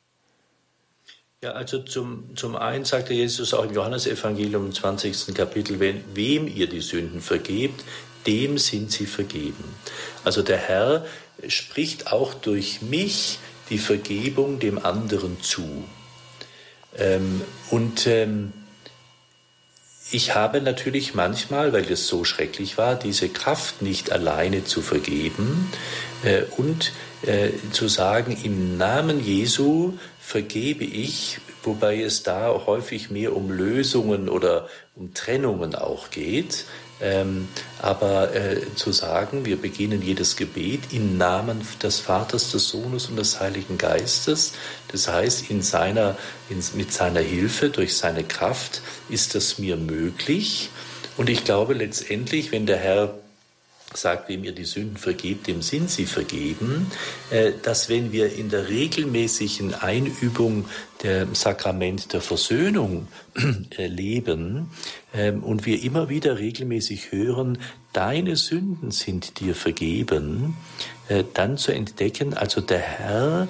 Ja, 1.42 1.52
also 1.52 1.80
zum, 1.80 2.34
zum 2.34 2.56
einen 2.56 2.86
sagte 2.86 3.12
Jesus 3.12 3.52
auch 3.52 3.66
im 3.66 3.74
Johannesevangelium 3.74 4.66
im 4.66 4.72
20. 4.72 5.34
Kapitel, 5.34 5.78
wenn, 5.78 6.02
wem 6.14 6.48
ihr 6.48 6.68
die 6.68 6.80
Sünden 6.80 7.20
vergebt, 7.20 7.84
dem 8.26 8.56
sind 8.56 8.90
sie 8.90 9.06
vergeben. 9.06 9.64
Also 10.24 10.42
der 10.42 10.56
Herr 10.56 11.04
spricht 11.46 12.10
auch 12.10 12.32
durch 12.32 12.80
mich 12.80 13.38
die 13.68 13.78
Vergebung 13.78 14.60
dem 14.60 14.78
anderen 14.78 15.42
zu. 15.42 15.84
Ähm, 16.98 17.42
und 17.70 18.06
ähm, 18.06 18.52
ich 20.10 20.34
habe 20.34 20.60
natürlich 20.60 21.14
manchmal, 21.14 21.72
weil 21.72 21.90
es 21.90 22.06
so 22.06 22.24
schrecklich 22.24 22.78
war, 22.78 22.94
diese 22.94 23.28
Kraft 23.28 23.82
nicht 23.82 24.12
alleine 24.12 24.64
zu 24.64 24.80
vergeben 24.80 25.70
äh, 26.22 26.42
und 26.56 26.92
äh, 27.22 27.50
zu 27.72 27.88
sagen, 27.88 28.36
im 28.44 28.78
Namen 28.78 29.24
Jesu 29.24 29.94
vergebe 30.20 30.84
ich, 30.84 31.40
wobei 31.64 32.00
es 32.00 32.22
da 32.22 32.48
häufig 32.66 33.10
mehr 33.10 33.34
um 33.34 33.50
Lösungen 33.50 34.28
oder 34.28 34.68
um 34.94 35.12
Trennungen 35.12 35.74
auch 35.74 36.10
geht. 36.10 36.66
Ähm, 37.00 37.48
aber 37.82 38.34
äh, 38.34 38.74
zu 38.74 38.90
sagen, 38.90 39.44
wir 39.44 39.56
beginnen 39.56 40.00
jedes 40.00 40.36
Gebet 40.36 40.92
im 40.92 41.18
Namen 41.18 41.60
des 41.82 42.00
Vaters, 42.00 42.52
des 42.52 42.68
Sohnes 42.68 43.06
und 43.06 43.16
des 43.16 43.38
Heiligen 43.38 43.76
Geistes. 43.76 44.52
Das 44.88 45.08
heißt, 45.08 45.50
in 45.50 45.60
seiner, 45.60 46.16
in, 46.48 46.62
mit 46.74 46.92
seiner 46.92 47.20
Hilfe, 47.20 47.68
durch 47.68 47.96
seine 47.96 48.24
Kraft 48.24 48.80
ist 49.10 49.34
das 49.34 49.58
mir 49.58 49.76
möglich. 49.76 50.70
Und 51.18 51.28
ich 51.28 51.44
glaube 51.44 51.74
letztendlich, 51.74 52.50
wenn 52.50 52.64
der 52.64 52.78
Herr 52.78 53.14
sagt, 53.94 54.28
wem 54.28 54.44
ihr 54.44 54.52
die 54.52 54.64
Sünden 54.64 54.96
vergebt, 54.96 55.46
dem 55.46 55.62
sind 55.62 55.90
sie 55.90 56.06
vergeben, 56.06 56.90
äh, 57.30 57.52
dass 57.62 57.88
wenn 57.88 58.12
wir 58.12 58.32
in 58.32 58.50
der 58.50 58.68
regelmäßigen 58.68 59.74
Einübung 59.74 60.66
der 61.02 61.26
Sakrament 61.34 62.12
der 62.12 62.20
Versöhnung 62.20 63.08
äh, 63.76 63.86
leben 63.86 64.70
und 65.42 65.66
wir 65.66 65.82
immer 65.82 66.08
wieder 66.08 66.38
regelmäßig 66.38 67.12
hören, 67.12 67.58
deine 67.92 68.36
Sünden 68.36 68.90
sind 68.90 69.40
dir 69.40 69.54
vergeben, 69.54 70.56
äh, 71.08 71.24
dann 71.34 71.56
zu 71.56 71.72
entdecken, 71.72 72.34
also 72.34 72.60
der 72.60 72.80
Herr 72.80 73.48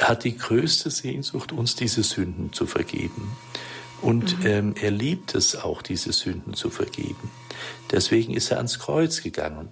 hat 0.00 0.24
die 0.24 0.36
größte 0.36 0.90
Sehnsucht, 0.90 1.52
uns 1.52 1.74
diese 1.74 2.02
Sünden 2.02 2.52
zu 2.52 2.66
vergeben. 2.66 3.32
Und 4.02 4.40
mhm. 4.40 4.46
ähm, 4.46 4.74
er 4.80 4.90
liebt 4.90 5.34
es 5.34 5.56
auch, 5.56 5.82
diese 5.82 6.12
Sünden 6.12 6.54
zu 6.54 6.70
vergeben. 6.70 7.30
Deswegen 7.90 8.34
ist 8.34 8.50
er 8.50 8.58
ans 8.58 8.78
Kreuz 8.78 9.22
gegangen. 9.22 9.68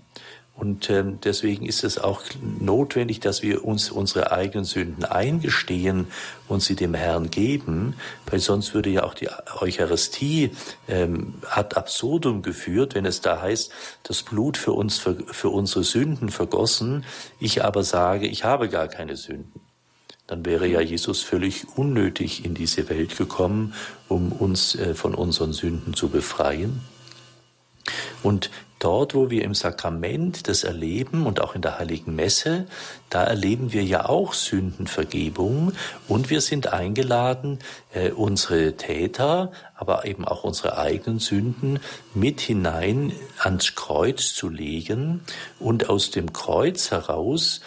Und 0.57 0.89
ähm, 0.89 1.19
deswegen 1.25 1.67
ist 1.67 1.83
es 1.83 1.99
auch 1.99 2.23
notwendig, 2.61 3.19
dass 3.19 3.43
wir 3.43 3.65
uns 3.65 3.91
unsere 3.91 4.31
eigenen 4.31 4.65
Sünden 4.65 5.05
eingestehen 5.05 6.07
und 6.47 6.63
sie 6.63 6.77
dem 6.77 6.95
Herrn 6.95 7.29
geben, 7.31 7.97
weil 8.31 8.39
sonst 8.39 8.73
würde 8.73 8.89
ja 8.89 9.03
auch 9.03 9.15
die 9.15 9.29
Eucharistie 9.59 10.53
ähm, 10.87 11.35
ad 11.51 11.75
absurdum 11.77 12.43
geführt, 12.43 12.95
wenn 12.95 13.05
es 13.05 13.21
da 13.21 13.43
heißt, 13.43 13.73
das 14.05 14.23
Blut 14.23 14.57
für 14.57 14.73
uns, 14.73 14.99
für, 14.99 15.17
für 15.27 15.49
unsere 15.49 15.83
Sünden 15.83 16.29
vergossen, 16.29 17.05
ich 17.41 17.65
aber 17.65 17.83
sage, 17.83 18.29
ich 18.29 18.45
habe 18.45 18.69
gar 18.69 18.87
keine 18.87 19.17
Sünden. 19.17 19.61
Dann 20.29 20.47
wäre 20.47 20.69
ja 20.69 20.81
Jesus 20.81 21.21
völlig 21.21 21.67
unnötig 21.77 22.45
in 22.45 22.55
diese 22.55 22.89
Welt 22.89 23.19
gekommen, 23.19 23.75
um 24.09 24.31
uns 24.31 24.77
äh, 24.77 24.95
von 24.95 25.15
unseren 25.15 25.53
Sünden 25.53 25.95
zu 25.95 26.09
befreien. 26.09 26.81
Und 28.23 28.51
dort, 28.85 29.15
wo 29.15 29.31
wir 29.31 29.43
im 29.45 29.55
Sakrament 29.55 30.47
das 30.47 30.63
erleben 30.63 31.27
und 31.27 31.41
auch 31.41 31.55
in 31.55 31.63
der 31.63 31.79
heiligen 31.79 32.15
Messe, 32.15 32.67
da 33.09 33.25
erleben 33.25 33.73
wir 33.73 33.83
ja 33.83 34.07
auch 34.07 34.35
Sündenvergebung. 34.35 35.73
Und 36.07 36.29
wir 36.29 36.41
sind 36.43 36.73
eingeladen, 36.73 37.61
äh, 37.95 38.11
unsere 38.11 38.77
Täter, 38.77 39.53
aber 39.75 40.05
eben 40.05 40.27
auch 40.27 40.45
unsere 40.45 40.77
eigenen 40.77 41.19
Sünden 41.19 41.81
mit 42.13 42.41
hinein 42.41 43.13
ans 43.39 43.75
Kreuz 43.75 44.35
zu 44.35 44.49
legen. 44.49 45.23
Und 45.59 45.89
aus 45.89 46.11
dem 46.11 46.33
Kreuz 46.33 46.91
heraus 46.91 47.63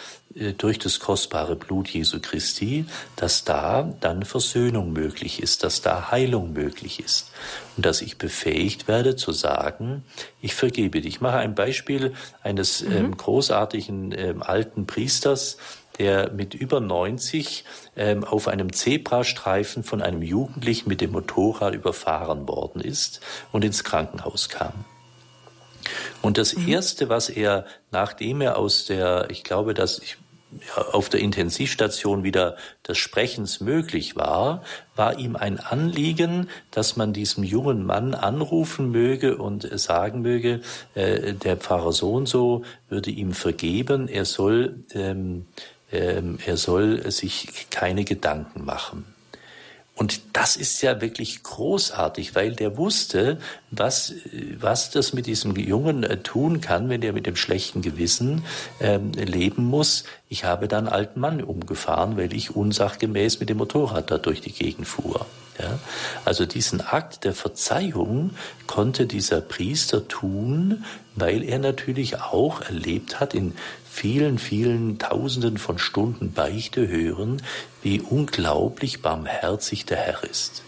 durch 0.58 0.78
das 0.78 1.00
kostbare 1.00 1.56
Blut 1.56 1.88
Jesu 1.88 2.20
Christi, 2.20 2.84
dass 3.16 3.44
da 3.44 3.94
dann 4.00 4.24
Versöhnung 4.24 4.92
möglich 4.92 5.42
ist, 5.42 5.64
dass 5.64 5.80
da 5.80 6.10
Heilung 6.10 6.52
möglich 6.52 7.00
ist 7.00 7.32
und 7.76 7.86
dass 7.86 8.02
ich 8.02 8.18
befähigt 8.18 8.88
werde 8.88 9.16
zu 9.16 9.32
sagen, 9.32 10.04
ich 10.40 10.54
vergebe 10.54 11.00
dich. 11.00 11.14
Ich 11.16 11.20
mache 11.20 11.38
ein 11.38 11.54
Beispiel 11.54 12.12
eines 12.42 12.82
mhm. 12.82 12.92
ähm, 12.92 13.16
großartigen 13.16 14.12
ähm, 14.12 14.42
alten 14.42 14.86
Priesters, 14.86 15.56
der 15.98 16.30
mit 16.30 16.54
über 16.54 16.80
90 16.80 17.64
ähm, 17.96 18.24
auf 18.24 18.48
einem 18.48 18.72
Zebrastreifen 18.72 19.82
von 19.82 20.02
einem 20.02 20.22
Jugendlichen 20.22 20.88
mit 20.88 21.00
dem 21.00 21.12
Motorrad 21.12 21.74
überfahren 21.74 22.46
worden 22.46 22.80
ist 22.80 23.20
und 23.50 23.64
ins 23.64 23.82
Krankenhaus 23.82 24.48
kam. 24.48 24.84
Und 26.22 26.38
das 26.38 26.56
mhm. 26.56 26.68
Erste, 26.68 27.08
was 27.08 27.28
er, 27.28 27.64
nachdem 27.90 28.40
er 28.40 28.56
aus 28.56 28.86
der, 28.86 29.28
ich 29.30 29.44
glaube, 29.44 29.74
dass 29.74 29.98
ich 29.98 30.16
auf 30.92 31.08
der 31.08 31.20
Intensivstation 31.20 32.24
wieder 32.24 32.56
des 32.86 32.96
Sprechens 32.96 33.60
möglich 33.60 34.16
war, 34.16 34.62
war 34.96 35.18
ihm 35.18 35.36
ein 35.36 35.60
Anliegen, 35.60 36.48
dass 36.70 36.96
man 36.96 37.12
diesem 37.12 37.44
jungen 37.44 37.84
Mann 37.84 38.14
anrufen 38.14 38.90
möge 38.90 39.36
und 39.36 39.68
sagen 39.78 40.22
möge, 40.22 40.60
äh, 40.94 41.34
der 41.34 41.58
Pfarrer 41.58 41.92
so 41.92 42.14
und 42.14 42.26
so 42.26 42.62
würde 42.88 43.10
ihm 43.10 43.32
vergeben, 43.32 44.08
er 44.08 44.24
soll, 44.24 44.84
ähm, 44.94 45.46
ähm, 45.92 46.38
er 46.44 46.56
soll 46.56 47.10
sich 47.10 47.66
keine 47.70 48.04
Gedanken 48.04 48.64
machen. 48.64 49.04
Und 49.98 50.20
das 50.32 50.54
ist 50.54 50.80
ja 50.80 51.00
wirklich 51.00 51.42
großartig, 51.42 52.36
weil 52.36 52.54
der 52.54 52.76
wusste, 52.76 53.38
was, 53.72 54.14
was 54.60 54.92
das 54.92 55.12
mit 55.12 55.26
diesem 55.26 55.56
Jungen 55.56 56.04
äh, 56.04 56.18
tun 56.18 56.60
kann, 56.60 56.88
wenn 56.88 57.00
der 57.00 57.12
mit 57.12 57.26
dem 57.26 57.34
schlechten 57.34 57.82
Gewissen 57.82 58.44
ähm, 58.80 59.10
leben 59.10 59.64
muss. 59.64 60.04
Ich 60.28 60.44
habe 60.44 60.68
dann 60.68 60.86
einen 60.86 60.94
alten 60.94 61.18
Mann 61.18 61.42
umgefahren, 61.42 62.16
weil 62.16 62.32
ich 62.32 62.54
unsachgemäß 62.54 63.40
mit 63.40 63.48
dem 63.48 63.58
Motorrad 63.58 64.12
da 64.12 64.18
durch 64.18 64.40
die 64.40 64.52
Gegend 64.52 64.86
fuhr. 64.86 65.26
Ja? 65.58 65.80
Also 66.24 66.46
diesen 66.46 66.80
Akt 66.80 67.24
der 67.24 67.34
Verzeihung 67.34 68.30
konnte 68.68 69.06
dieser 69.06 69.40
Priester 69.40 70.06
tun, 70.06 70.84
weil 71.16 71.42
er 71.42 71.58
natürlich 71.58 72.20
auch 72.20 72.60
erlebt 72.60 73.18
hat 73.18 73.34
in 73.34 73.54
vielen, 73.90 74.38
vielen 74.38 74.98
Tausenden 74.98 75.58
von 75.58 75.78
Stunden 75.78 76.32
Beichte 76.32 76.88
hören, 76.88 77.42
wie 77.82 78.00
unglaublich 78.00 79.02
barmherzig 79.02 79.86
der 79.86 79.98
Herr 79.98 80.24
ist. 80.24 80.62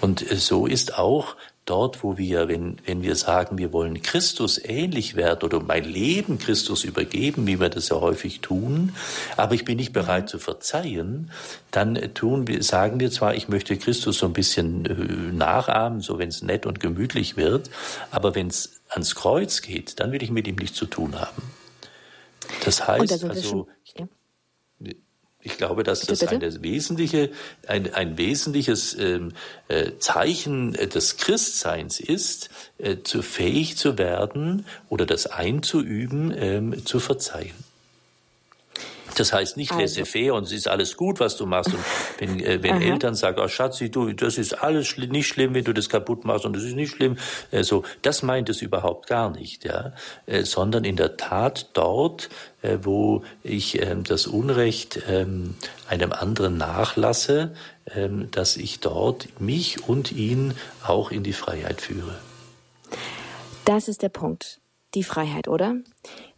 Und 0.00 0.20
so 0.20 0.66
ist 0.66 0.98
auch 0.98 1.36
dort, 1.64 2.02
wo 2.02 2.18
wir, 2.18 2.48
wenn, 2.48 2.78
wenn 2.86 3.02
wir 3.02 3.14
sagen, 3.14 3.56
wir 3.56 3.72
wollen 3.72 4.02
Christus 4.02 4.60
ähnlich 4.62 5.14
werden 5.14 5.44
oder 5.44 5.60
mein 5.60 5.84
Leben 5.84 6.38
Christus 6.38 6.82
übergeben, 6.82 7.46
wie 7.46 7.60
wir 7.60 7.68
das 7.68 7.88
ja 7.88 8.00
häufig 8.00 8.40
tun, 8.40 8.94
aber 9.36 9.54
ich 9.54 9.64
bin 9.64 9.76
nicht 9.76 9.92
bereit 9.92 10.28
zu 10.28 10.38
verzeihen, 10.38 11.30
dann 11.70 11.94
tun 12.14 12.48
wir, 12.48 12.62
sagen 12.62 12.98
wir 12.98 13.10
zwar, 13.12 13.34
ich 13.34 13.48
möchte 13.48 13.76
Christus 13.76 14.18
so 14.18 14.26
ein 14.26 14.32
bisschen 14.32 14.86
äh, 14.86 15.32
nachahmen, 15.32 16.00
so 16.00 16.18
wenn 16.18 16.30
es 16.30 16.42
nett 16.42 16.66
und 16.66 16.80
gemütlich 16.80 17.36
wird, 17.36 17.70
aber 18.10 18.34
wenn 18.34 18.48
es 18.48 18.80
ans 18.88 19.14
Kreuz 19.14 19.62
geht, 19.62 20.00
dann 20.00 20.10
will 20.10 20.22
ich 20.22 20.30
mit 20.30 20.48
ihm 20.48 20.56
nichts 20.56 20.76
zu 20.76 20.86
tun 20.86 21.18
haben. 21.20 21.42
Das 22.64 22.86
heißt 22.86 23.24
also, 23.24 23.68
ja. 23.96 24.06
ich 25.40 25.56
glaube, 25.56 25.82
dass 25.82 26.00
das 26.00 26.22
eine 26.22 26.62
wesentliche, 26.62 27.30
ein, 27.66 27.92
ein 27.92 28.16
wesentliches 28.18 28.96
ähm, 28.98 29.32
äh, 29.68 29.92
Zeichen 29.98 30.72
des 30.72 31.16
Christseins 31.16 32.00
ist, 32.00 32.50
äh, 32.78 32.98
zu 33.02 33.22
fähig 33.22 33.76
zu 33.76 33.98
werden 33.98 34.66
oder 34.88 35.06
das 35.06 35.26
einzuüben, 35.26 36.32
ähm, 36.36 36.86
zu 36.86 37.00
verzeihen. 37.00 37.71
Das 39.16 39.32
heißt 39.32 39.56
nicht 39.56 39.72
also. 39.72 39.82
laissez-faire 39.82 40.34
und 40.34 40.44
es 40.44 40.52
ist 40.52 40.68
alles 40.68 40.96
gut, 40.96 41.20
was 41.20 41.36
du 41.36 41.46
machst. 41.46 41.72
Und 41.74 41.84
wenn, 42.18 42.40
äh, 42.40 42.62
wenn 42.62 42.80
Eltern 42.80 43.14
sagen, 43.14 43.40
oh 43.42 43.48
Schatzi, 43.48 43.90
du, 43.90 44.12
das 44.12 44.38
ist 44.38 44.62
alles 44.62 44.86
schli 44.86 45.06
nicht 45.06 45.28
schlimm, 45.28 45.54
wenn 45.54 45.64
du 45.64 45.72
das 45.72 45.88
kaputt 45.88 46.24
machst 46.24 46.44
und 46.44 46.54
das 46.54 46.62
ist 46.62 46.74
nicht 46.74 46.94
schlimm, 46.94 47.16
äh, 47.50 47.62
so, 47.62 47.82
das 48.02 48.22
meint 48.22 48.48
es 48.48 48.62
überhaupt 48.62 49.06
gar 49.06 49.30
nicht, 49.30 49.64
ja, 49.64 49.92
äh, 50.26 50.44
sondern 50.44 50.84
in 50.84 50.96
der 50.96 51.16
Tat 51.16 51.70
dort, 51.74 52.30
äh, 52.62 52.78
wo 52.82 53.22
ich 53.42 53.80
äh, 53.80 53.96
das 54.02 54.26
Unrecht 54.26 54.96
äh, 55.08 55.26
einem 55.88 56.12
anderen 56.12 56.56
nachlasse, 56.56 57.54
äh, 57.86 58.08
dass 58.30 58.56
ich 58.56 58.80
dort 58.80 59.40
mich 59.40 59.88
und 59.88 60.12
ihn 60.12 60.54
auch 60.86 61.10
in 61.10 61.22
die 61.22 61.32
Freiheit 61.32 61.80
führe. 61.80 62.18
Das 63.64 63.88
ist 63.88 64.02
der 64.02 64.08
Punkt. 64.08 64.60
Die 64.94 65.04
Freiheit, 65.04 65.48
oder? 65.48 65.76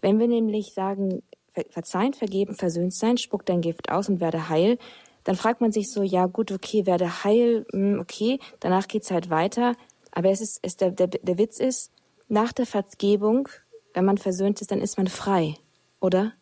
Wenn 0.00 0.20
wir 0.20 0.28
nämlich 0.28 0.74
sagen, 0.74 1.22
verzeihen, 1.70 2.14
vergeben, 2.14 2.54
versöhnt 2.54 2.94
sein, 2.94 3.18
spuck 3.18 3.46
dein 3.46 3.60
Gift 3.60 3.90
aus 3.90 4.08
und 4.08 4.20
werde 4.20 4.48
heil, 4.48 4.78
dann 5.24 5.36
fragt 5.36 5.60
man 5.60 5.72
sich 5.72 5.90
so, 5.90 6.02
ja 6.02 6.26
gut, 6.26 6.52
okay, 6.52 6.86
werde 6.86 7.24
heil, 7.24 7.66
hm, 7.72 7.98
okay, 7.98 8.38
danach 8.60 8.88
geht's 8.88 9.10
halt 9.10 9.30
weiter. 9.30 9.74
Aber 10.12 10.30
es 10.30 10.40
ist, 10.40 10.60
es 10.62 10.76
der, 10.76 10.90
der, 10.90 11.08
der 11.08 11.38
Witz 11.38 11.58
ist, 11.58 11.90
nach 12.28 12.52
der 12.52 12.66
Vergebung, 12.66 13.48
wenn 13.94 14.04
man 14.04 14.18
versöhnt 14.18 14.60
ist, 14.60 14.70
dann 14.70 14.80
ist 14.80 14.96
man 14.96 15.08
frei, 15.08 15.54
oder? 16.00 16.32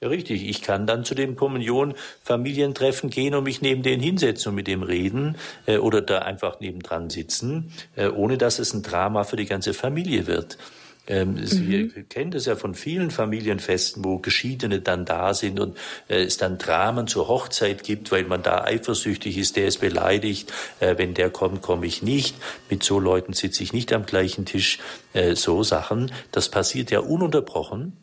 Ja, 0.00 0.08
richtig. 0.08 0.48
Ich 0.48 0.62
kann 0.62 0.86
dann 0.86 1.04
zu 1.04 1.14
den 1.14 1.36
Kommunion-Familientreffen 1.36 3.10
gehen 3.10 3.34
und 3.34 3.44
mich 3.44 3.60
neben 3.60 3.82
denen 3.82 4.02
hinsetzen 4.02 4.50
und 4.50 4.56
mit 4.56 4.66
dem 4.66 4.82
reden 4.82 5.36
äh, 5.66 5.76
oder 5.76 6.00
da 6.00 6.20
einfach 6.20 6.58
nebendran 6.60 7.10
sitzen, 7.10 7.70
äh, 7.96 8.08
ohne 8.08 8.38
dass 8.38 8.58
es 8.58 8.72
ein 8.72 8.82
Drama 8.82 9.24
für 9.24 9.36
die 9.36 9.44
ganze 9.44 9.74
Familie 9.74 10.26
wird. 10.26 10.56
Ähm, 11.06 11.34
mhm. 11.34 11.46
Sie 11.46 12.04
kennen 12.08 12.30
das 12.30 12.46
ja 12.46 12.56
von 12.56 12.74
vielen 12.74 13.10
Familienfesten, 13.10 14.04
wo 14.04 14.18
Geschiedene 14.18 14.80
dann 14.80 15.04
da 15.04 15.34
sind 15.34 15.58
und 15.58 15.76
äh, 16.08 16.22
es 16.22 16.36
dann 16.36 16.58
Dramen 16.58 17.06
zur 17.06 17.28
Hochzeit 17.28 17.82
gibt, 17.82 18.12
weil 18.12 18.24
man 18.24 18.42
da 18.42 18.64
eifersüchtig 18.64 19.38
ist, 19.38 19.56
der 19.56 19.66
ist 19.66 19.80
beleidigt, 19.80 20.52
äh, 20.80 20.96
wenn 20.98 21.14
der 21.14 21.30
kommt, 21.30 21.62
komme 21.62 21.86
ich 21.86 22.02
nicht. 22.02 22.36
Mit 22.68 22.82
so 22.82 23.00
Leuten 23.00 23.32
sitze 23.32 23.62
ich 23.62 23.72
nicht 23.72 23.92
am 23.92 24.06
gleichen 24.06 24.44
Tisch. 24.44 24.78
Äh, 25.12 25.34
so 25.34 25.62
Sachen, 25.62 26.12
das 26.32 26.48
passiert 26.48 26.90
ja 26.90 27.00
ununterbrochen. 27.00 27.96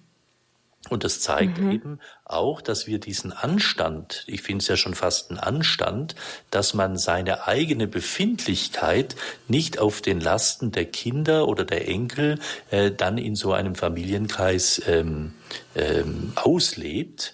Und 0.89 1.03
das 1.03 1.19
zeigt 1.19 1.59
mhm. 1.59 1.71
eben 1.71 1.99
auch, 2.25 2.61
dass 2.61 2.88
wir 2.88 2.99
diesen 2.99 3.31
Anstand, 3.31 4.23
ich 4.27 4.41
finde 4.41 4.61
es 4.61 4.67
ja 4.67 4.77
schon 4.77 4.93
fast 4.93 5.31
ein 5.31 5.38
Anstand, 5.38 6.15
dass 6.51 6.73
man 6.73 6.97
seine 6.97 7.47
eigene 7.47 7.88
Befindlichkeit 7.88 9.15
nicht 9.47 9.79
auf 9.79 10.01
den 10.01 10.19
Lasten 10.19 10.71
der 10.71 10.85
Kinder 10.85 11.47
oder 11.47 11.65
der 11.65 11.88
Enkel 11.88 12.39
äh, 12.71 12.91
dann 12.91 13.17
in 13.17 13.35
so 13.35 13.53
einem 13.53 13.75
Familienkreis 13.75 14.81
ähm, 14.88 15.33
ähm, 15.75 16.33
auslebt, 16.35 17.33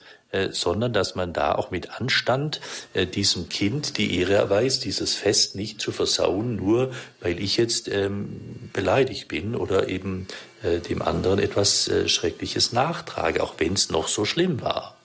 sondern 0.51 0.93
dass 0.93 1.15
man 1.15 1.33
da 1.33 1.55
auch 1.55 1.71
mit 1.71 1.99
Anstand 1.99 2.59
äh, 2.93 3.05
diesem 3.05 3.49
Kind 3.49 3.97
die 3.97 4.19
Ehre 4.19 4.33
erweist, 4.33 4.85
dieses 4.85 5.15
Fest 5.15 5.55
nicht 5.55 5.79
zu 5.79 5.91
versauen, 5.91 6.55
nur 6.55 6.91
weil 7.21 7.39
ich 7.39 7.57
jetzt 7.57 7.87
ähm, 7.87 8.69
beleidigt 8.73 9.27
bin 9.27 9.55
oder 9.55 9.89
eben 9.89 10.27
äh, 10.63 10.79
dem 10.79 11.01
anderen 11.01 11.39
etwas 11.39 11.87
äh, 11.87 12.07
Schreckliches 12.07 12.73
nachtrage, 12.73 13.43
auch 13.43 13.55
wenn 13.57 13.73
es 13.73 13.89
noch 13.89 14.07
so 14.07 14.25
schlimm 14.25 14.61
war. 14.61 14.97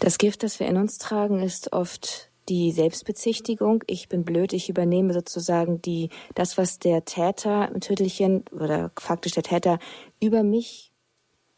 Das 0.00 0.18
Gift, 0.18 0.42
das 0.42 0.60
wir 0.60 0.68
in 0.68 0.76
uns 0.76 0.98
tragen, 0.98 1.42
ist 1.42 1.72
oft 1.72 2.28
die 2.48 2.72
Selbstbezichtigung. 2.72 3.84
Ich 3.86 4.08
bin 4.08 4.24
blöd, 4.24 4.52
ich 4.52 4.68
übernehme 4.68 5.12
sozusagen 5.12 5.82
die, 5.82 6.10
das, 6.34 6.56
was 6.56 6.78
der 6.78 7.04
Täter 7.04 7.70
im 7.72 7.80
Tötelchen 7.80 8.44
oder 8.52 8.90
faktisch 8.98 9.32
der 9.32 9.42
Täter 9.42 9.78
über 10.20 10.42
mich 10.42 10.92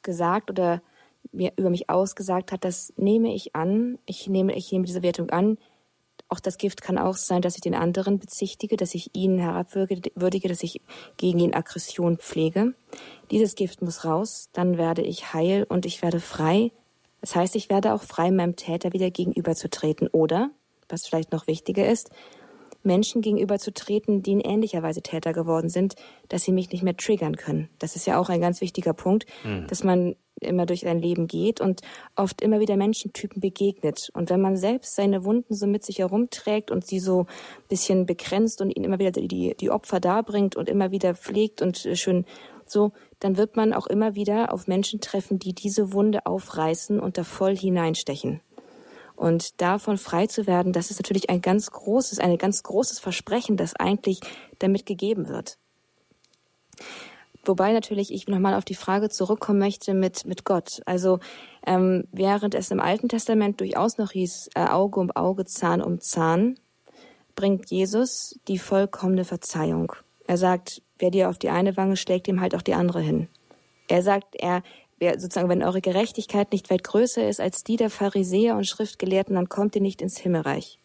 gesagt 0.02 0.50
oder 0.50 0.82
mir 1.32 1.52
über 1.56 1.70
mich 1.70 1.90
ausgesagt 1.90 2.52
hat, 2.52 2.64
das 2.64 2.92
nehme 2.96 3.34
ich 3.34 3.54
an. 3.54 3.98
Ich 4.06 4.28
nehme, 4.28 4.54
ich 4.54 4.72
nehme 4.72 4.84
diese 4.84 5.02
Wertung 5.02 5.30
an 5.30 5.58
auch 6.30 6.40
das 6.40 6.58
Gift 6.58 6.80
kann 6.80 6.96
auch 6.96 7.16
sein, 7.16 7.42
dass 7.42 7.56
ich 7.56 7.60
den 7.60 7.74
anderen 7.74 8.20
bezichtige, 8.20 8.76
dass 8.76 8.94
ich 8.94 9.10
ihn 9.14 9.38
herabwürdige, 9.38 10.48
dass 10.48 10.62
ich 10.62 10.80
gegen 11.16 11.40
ihn 11.40 11.54
Aggression 11.54 12.18
pflege. 12.18 12.74
Dieses 13.32 13.56
Gift 13.56 13.82
muss 13.82 14.04
raus, 14.04 14.48
dann 14.52 14.78
werde 14.78 15.02
ich 15.02 15.34
heil 15.34 15.66
und 15.68 15.86
ich 15.86 16.02
werde 16.02 16.20
frei. 16.20 16.70
Das 17.20 17.34
heißt, 17.34 17.56
ich 17.56 17.68
werde 17.68 17.92
auch 17.92 18.02
frei, 18.02 18.30
meinem 18.30 18.54
Täter 18.54 18.92
wieder 18.92 19.10
gegenüberzutreten. 19.10 20.06
Oder, 20.06 20.50
was 20.88 21.06
vielleicht 21.06 21.32
noch 21.32 21.48
wichtiger 21.48 21.86
ist, 21.86 22.10
Menschen 22.82 23.22
gegenüberzutreten, 23.22 24.22
die 24.22 24.32
in 24.32 24.40
ähnlicher 24.40 24.82
Weise 24.82 25.02
Täter 25.02 25.32
geworden 25.32 25.68
sind, 25.68 25.94
dass 26.28 26.42
sie 26.44 26.52
mich 26.52 26.70
nicht 26.70 26.82
mehr 26.82 26.96
triggern 26.96 27.36
können. 27.36 27.68
Das 27.78 27.96
ist 27.96 28.06
ja 28.06 28.18
auch 28.18 28.28
ein 28.28 28.40
ganz 28.40 28.60
wichtiger 28.60 28.92
Punkt, 28.92 29.26
mhm. 29.44 29.66
dass 29.66 29.84
man 29.84 30.16
immer 30.40 30.66
durch 30.66 30.80
sein 30.80 31.00
Leben 31.00 31.26
geht 31.26 31.60
und 31.60 31.82
oft 32.16 32.40
immer 32.40 32.60
wieder 32.60 32.76
Menschentypen 32.76 33.40
begegnet. 33.40 34.08
Und 34.14 34.30
wenn 34.30 34.40
man 34.40 34.56
selbst 34.56 34.94
seine 34.94 35.24
Wunden 35.24 35.54
so 35.54 35.66
mit 35.66 35.84
sich 35.84 35.98
herumträgt 35.98 36.70
und 36.70 36.86
sie 36.86 36.98
so 36.98 37.20
ein 37.20 37.68
bisschen 37.68 38.06
begrenzt 38.06 38.60
und 38.60 38.70
ihnen 38.70 38.86
immer 38.86 38.98
wieder 38.98 39.10
die, 39.10 39.54
die 39.54 39.70
Opfer 39.70 40.00
darbringt 40.00 40.56
und 40.56 40.68
immer 40.68 40.90
wieder 40.90 41.14
pflegt 41.14 41.62
und 41.62 41.86
schön 41.94 42.24
so, 42.66 42.92
dann 43.18 43.36
wird 43.36 43.56
man 43.56 43.72
auch 43.72 43.86
immer 43.86 44.14
wieder 44.14 44.52
auf 44.52 44.66
Menschen 44.66 45.00
treffen, 45.00 45.38
die 45.38 45.54
diese 45.54 45.92
Wunde 45.92 46.24
aufreißen 46.26 47.00
und 47.00 47.18
da 47.18 47.24
voll 47.24 47.56
hineinstechen. 47.56 48.40
Und 49.20 49.60
davon 49.60 49.98
frei 49.98 50.28
zu 50.28 50.46
werden, 50.46 50.72
das 50.72 50.90
ist 50.90 50.98
natürlich 50.98 51.28
ein 51.28 51.42
ganz 51.42 51.70
großes, 51.70 52.20
ein 52.20 52.38
ganz 52.38 52.62
großes 52.62 53.00
Versprechen, 53.00 53.58
das 53.58 53.76
eigentlich 53.76 54.20
damit 54.60 54.86
gegeben 54.86 55.28
wird. 55.28 55.58
Wobei 57.44 57.74
natürlich 57.74 58.14
ich 58.14 58.28
nochmal 58.28 58.54
auf 58.54 58.64
die 58.64 58.74
Frage 58.74 59.10
zurückkommen 59.10 59.58
möchte 59.58 59.92
mit, 59.92 60.24
mit 60.24 60.46
Gott. 60.46 60.80
Also 60.86 61.18
ähm, 61.66 62.04
während 62.12 62.54
es 62.54 62.70
im 62.70 62.80
Alten 62.80 63.10
Testament 63.10 63.60
durchaus 63.60 63.98
noch 63.98 64.12
hieß, 64.12 64.52
äh, 64.54 64.64
Auge 64.64 64.98
um 65.00 65.10
Auge, 65.10 65.44
Zahn 65.44 65.82
um 65.82 66.00
Zahn, 66.00 66.58
bringt 67.36 67.70
Jesus 67.70 68.40
die 68.48 68.58
vollkommene 68.58 69.26
Verzeihung. 69.26 69.92
Er 70.26 70.38
sagt, 70.38 70.80
wer 70.98 71.10
dir 71.10 71.28
auf 71.28 71.36
die 71.36 71.50
eine 71.50 71.76
Wange 71.76 71.98
schlägt, 71.98 72.26
ihm 72.26 72.40
halt 72.40 72.54
auch 72.54 72.62
die 72.62 72.74
andere 72.74 73.02
hin. 73.02 73.28
Er 73.86 74.02
sagt, 74.02 74.34
er, 74.36 74.62
sozusagen, 75.00 75.48
wenn 75.48 75.62
eure 75.62 75.80
Gerechtigkeit 75.80 76.52
nicht 76.52 76.70
weit 76.70 76.84
größer 76.84 77.28
ist 77.28 77.40
als 77.40 77.64
die 77.64 77.76
der 77.76 77.90
Pharisäer 77.90 78.56
und 78.56 78.66
Schriftgelehrten, 78.66 79.34
dann 79.34 79.48
kommt 79.48 79.74
ihr 79.74 79.82
nicht 79.82 80.02
ins 80.02 80.18
Himmelreich. 80.18 80.78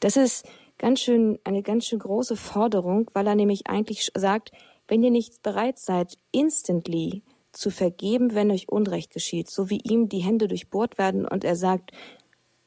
Das 0.00 0.16
ist 0.16 0.46
ganz 0.78 1.00
schön, 1.00 1.38
eine 1.44 1.62
ganz 1.62 1.86
schön 1.86 2.00
große 2.00 2.36
Forderung, 2.36 3.10
weil 3.14 3.26
er 3.26 3.34
nämlich 3.34 3.66
eigentlich 3.66 4.10
sagt, 4.14 4.50
wenn 4.88 5.02
ihr 5.02 5.10
nicht 5.10 5.42
bereit 5.42 5.78
seid, 5.78 6.18
instantly 6.32 7.22
zu 7.52 7.70
vergeben, 7.70 8.34
wenn 8.34 8.50
euch 8.50 8.68
Unrecht 8.68 9.12
geschieht, 9.12 9.48
so 9.48 9.70
wie 9.70 9.80
ihm 9.82 10.08
die 10.08 10.18
Hände 10.18 10.48
durchbohrt 10.48 10.98
werden 10.98 11.26
und 11.26 11.44
er 11.44 11.56
sagt, 11.56 11.92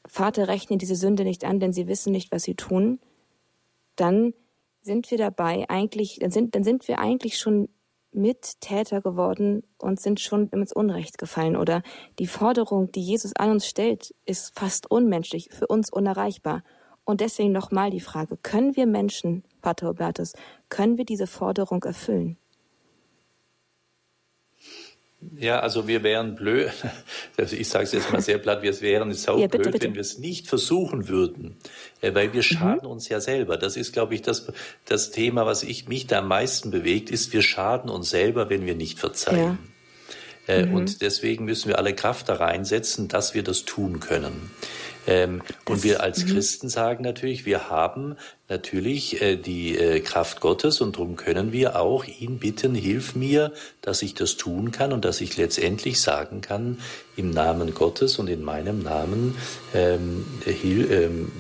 Vater, 0.08 0.48
rechne 0.48 0.78
diese 0.78 0.96
Sünde 0.96 1.26
nicht 1.26 1.44
an, 1.44 1.60
denn 1.60 1.74
sie 1.74 1.88
wissen 1.88 2.14
nicht, 2.14 2.32
was 2.32 2.44
sie 2.44 2.56
tun, 2.56 3.00
dann 3.98 4.34
sind 4.82 5.12
wir 5.12 5.18
dabei 5.18 5.70
eigentlich, 5.70 6.20
dann 6.20 6.32
sind, 6.32 6.56
dann 6.56 6.64
sind 6.64 6.88
wir 6.88 7.00
eigentlich 7.00 7.38
schon 7.38 7.68
Mittäter 8.12 9.02
geworden 9.02 9.64
und 9.78 10.00
sind 10.00 10.20
schon 10.20 10.50
ins 10.50 10.74
Unrecht 10.74 11.18
gefallen. 11.18 11.56
Oder 11.56 11.84
die 12.20 12.28
Forderung, 12.28 12.92
die 12.92 13.02
Jesus 13.02 13.36
an 13.36 13.52
uns 13.52 13.68
stellt, 13.68 14.14
ist 14.26 14.58
fast 14.58 14.90
unmenschlich, 14.90 15.50
für 15.52 15.68
uns 15.68 15.92
unerreichbar. 15.92 16.64
Und 17.04 17.22
deswegen 17.22 17.52
nochmal 17.52 17.90
die 17.90 18.02
Frage, 18.02 18.38
können 18.38 18.76
wir 18.76 18.86
Menschen, 18.86 19.44
Pater 19.62 19.90
Hubertus, 19.90 20.34
können 20.70 20.98
wir 20.98 21.06
diese 21.06 21.28
Forderung 21.28 21.84
erfüllen? 21.84 22.38
Ja, 25.36 25.62
also 25.62 25.88
wir 25.88 26.04
wären 26.04 26.36
blöd, 26.36 26.72
also 27.38 27.56
ich 27.56 27.68
sage 27.70 27.86
es 27.86 27.92
jetzt 27.92 28.12
mal 28.12 28.22
sehr 28.22 28.38
platt, 28.38 28.62
wir 28.62 28.80
wären 28.82 29.14
sau 29.14 29.40
ja, 29.40 29.48
blöd, 29.48 29.82
wenn 29.82 29.96
wir 29.96 30.02
es 30.02 30.20
nicht 30.20 30.48
versuchen 30.48 31.08
würden, 31.08 31.58
äh, 32.02 32.14
weil 32.14 32.34
wir 32.34 32.40
mhm. 32.40 32.44
schaden 32.44 32.84
mhm. 32.84 32.92
uns 32.92 33.10
ja 33.10 33.20
selber. 33.20 33.58
Das 33.58 33.78
ist, 33.78 33.94
glaube 33.94 34.14
ich, 34.14 34.22
das, 34.22 34.48
das 34.86 35.10
Thema, 35.10 35.46
was 35.48 35.64
ich, 35.64 35.88
mich 35.88 36.06
da 36.06 36.20
am 36.20 36.28
meisten 36.28 36.70
bewegt, 36.70 37.10
ist, 37.10 37.34
wir 37.34 37.42
schaden 37.42 37.90
uns 37.90 38.12
selber, 38.12 38.50
wenn 38.52 38.66
wir 38.66 38.76
nicht 38.76 39.00
verzeihen. 39.00 39.58
Ja. 40.48 40.54
Äh, 40.54 40.66
mhm. 40.66 40.76
Und 40.76 41.02
deswegen 41.02 41.46
müssen 41.46 41.68
wir 41.68 41.80
alle 41.80 41.96
Kraft 41.96 42.30
da 42.30 42.36
reinsetzen, 42.36 43.08
dass 43.08 43.34
wir 43.34 43.44
das 43.44 43.66
tun 43.66 44.00
können. 44.00 44.52
Ähm, 45.08 45.42
und 45.66 45.84
wir 45.84 46.04
als 46.04 46.26
mhm. 46.26 46.34
Christen 46.34 46.70
sagen 46.70 47.04
natürlich, 47.04 47.46
wir 47.46 47.70
haben 47.70 48.18
natürlich 48.50 49.22
äh, 49.22 49.38
die 49.38 49.78
äh, 49.78 50.02
Kraft 50.02 50.42
Gottes 50.42 50.82
und 50.82 50.98
darum 50.98 51.16
können 51.16 51.52
wir 51.52 51.80
auch 51.80 52.06
ihn 52.06 52.40
bitten, 52.40 52.76
hilf 52.76 53.16
mir, 53.16 53.54
dass 53.82 54.02
ich 54.02 54.14
das 54.14 54.36
tun 54.36 54.72
kann 54.72 54.92
und 54.92 55.06
dass 55.06 55.22
ich 55.22 55.38
letztendlich 55.38 56.02
sagen 56.02 56.42
kann, 56.42 56.80
im 57.16 57.32
Namen 57.32 57.74
Gottes 57.74 58.20
und 58.20 58.28
in 58.30 58.44
meinem 58.44 58.84
Namen 58.84 59.36
ähm, 59.74 60.26
hil, 60.46 60.92
ähm, 60.92 61.32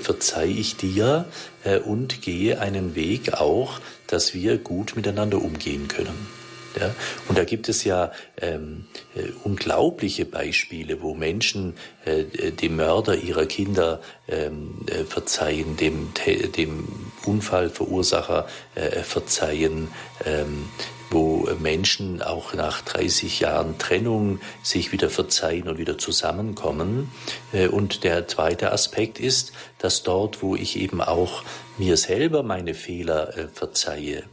verzeih 0.00 0.48
ich 0.48 0.76
dir 0.76 1.26
äh, 1.64 1.78
und 1.78 2.22
gehe 2.22 2.60
einen 2.60 2.94
Weg 2.94 3.34
auch, 3.34 3.80
dass 4.06 4.34
wir 4.34 4.58
gut 4.58 4.94
miteinander 4.96 5.42
umgehen 5.42 5.88
können. 5.88 6.45
Ja? 6.78 6.94
Und 7.28 7.38
da 7.38 7.44
gibt 7.44 7.68
es 7.68 7.84
ja 7.84 8.12
ähm, 8.40 8.86
äh, 9.14 9.28
unglaubliche 9.44 10.24
Beispiele, 10.24 11.02
wo 11.02 11.14
Menschen 11.14 11.74
äh, 12.04 12.24
dem 12.52 12.76
Mörder 12.76 13.16
ihrer 13.16 13.46
Kinder 13.46 14.00
ähm, 14.28 14.84
äh, 14.86 15.04
verzeihen, 15.04 15.76
dem, 15.76 16.12
dem 16.56 16.86
Unfallverursacher 17.24 18.46
äh, 18.74 19.02
verzeihen, 19.02 19.88
ähm, 20.24 20.68
wo 21.10 21.48
Menschen 21.60 22.22
auch 22.22 22.54
nach 22.54 22.82
30 22.82 23.40
Jahren 23.40 23.78
Trennung 23.78 24.40
sich 24.62 24.92
wieder 24.92 25.10
verzeihen 25.10 25.68
und 25.68 25.78
wieder 25.78 25.98
zusammenkommen. 25.98 27.10
Äh, 27.52 27.68
und 27.68 28.04
der 28.04 28.26
zweite 28.28 28.72
Aspekt 28.72 29.20
ist, 29.20 29.52
dass 29.78 30.02
dort, 30.02 30.42
wo 30.42 30.56
ich 30.56 30.78
eben 30.78 31.00
auch 31.00 31.42
mir 31.78 31.96
selber 31.96 32.42
meine 32.42 32.74
Fehler 32.74 33.36
äh, 33.36 33.48
verzeihe, 33.48 34.24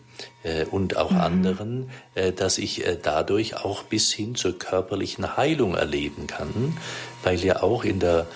äh, 0.44 0.66
und 0.66 0.98
auch 0.98 1.12
mhm. 1.12 1.22
anderen, 1.22 1.90
äh, 2.16 2.32
dass 2.32 2.58
ich 2.58 2.86
äh, 2.86 2.98
dadurch 3.02 3.56
auch 3.56 3.84
bis 3.84 4.12
hin 4.12 4.36
zur 4.36 4.58
körperlichen 4.60 5.38
Heilung 5.38 5.76
erleben 5.76 6.28
kann, 6.28 6.78
weil 7.24 7.40
ja 7.40 7.64
auch 7.64 7.84
in 7.84 8.00
der 8.00 8.28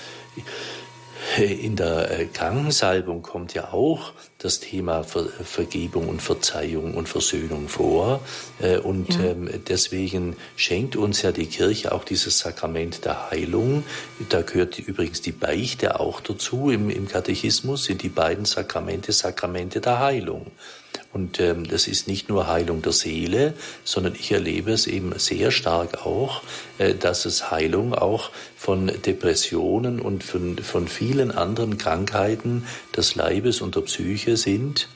in 1.38 1.76
der 1.76 2.28
Krankensalbung 2.32 3.24
kommt 3.24 3.54
ja 3.56 3.74
auch 3.74 4.14
das 4.38 4.60
Thema 4.60 5.04
Vergebung 5.04 6.10
und 6.10 6.22
Verzeihung 6.22 6.94
und 6.94 7.10
Versöhnung 7.10 7.68
vor. 7.68 8.22
Und 8.84 9.16
ja. 9.16 9.32
Ähm, 9.32 9.50
deswegen 9.68 10.38
schenkt 10.56 10.96
uns 10.96 11.24
ja 11.24 11.32
die 11.32 11.48
Kirche 11.48 11.92
auch 11.92 12.04
dieses 12.04 12.38
Sakrament 12.40 13.04
der 13.04 13.32
Heilung. 13.32 13.84
Da 14.30 14.44
gehört 14.44 14.78
übrigens 14.78 15.22
die 15.22 15.32
Beichte 15.32 16.00
auch 16.00 16.22
dazu. 16.22 16.70
Im, 16.70 16.90
im 16.92 17.08
Katechismus 17.08 17.86
sind 17.86 18.04
die 18.04 18.10
beiden 18.10 18.46
Sakramente 18.46 19.12
Sakramente 19.12 19.82
der 19.82 20.00
Heilung. 20.00 20.52
Und 21.14 21.40
ähm, 21.40 21.68
das 21.68 21.88
ist 21.88 22.08
nicht 22.08 22.30
nur 22.30 22.48
Heilung 22.48 22.82
der 22.82 22.92
Seele, 22.92 23.54
sondern 23.84 24.16
ich 24.16 24.32
erlebe 24.32 24.72
es 24.72 24.88
eben 24.88 25.18
sehr 25.18 25.52
stark 25.52 26.06
auch, 26.06 26.44
äh, 26.78 26.94
dass 26.94 27.26
es 27.26 27.50
Heilung 27.50 27.94
auch 27.94 28.32
von 28.56 28.92
Depressionen 29.06 30.00
und 30.00 30.24
von, 30.24 30.58
von 30.58 30.88
vielen 30.88 31.32
anderen 31.32 31.78
Krankheiten 31.78 32.66
des 32.96 33.16
Leibes 33.16 33.62
und 33.62 33.76
der 33.76 33.82
Psyche 33.82 34.38
sind, 34.38 34.90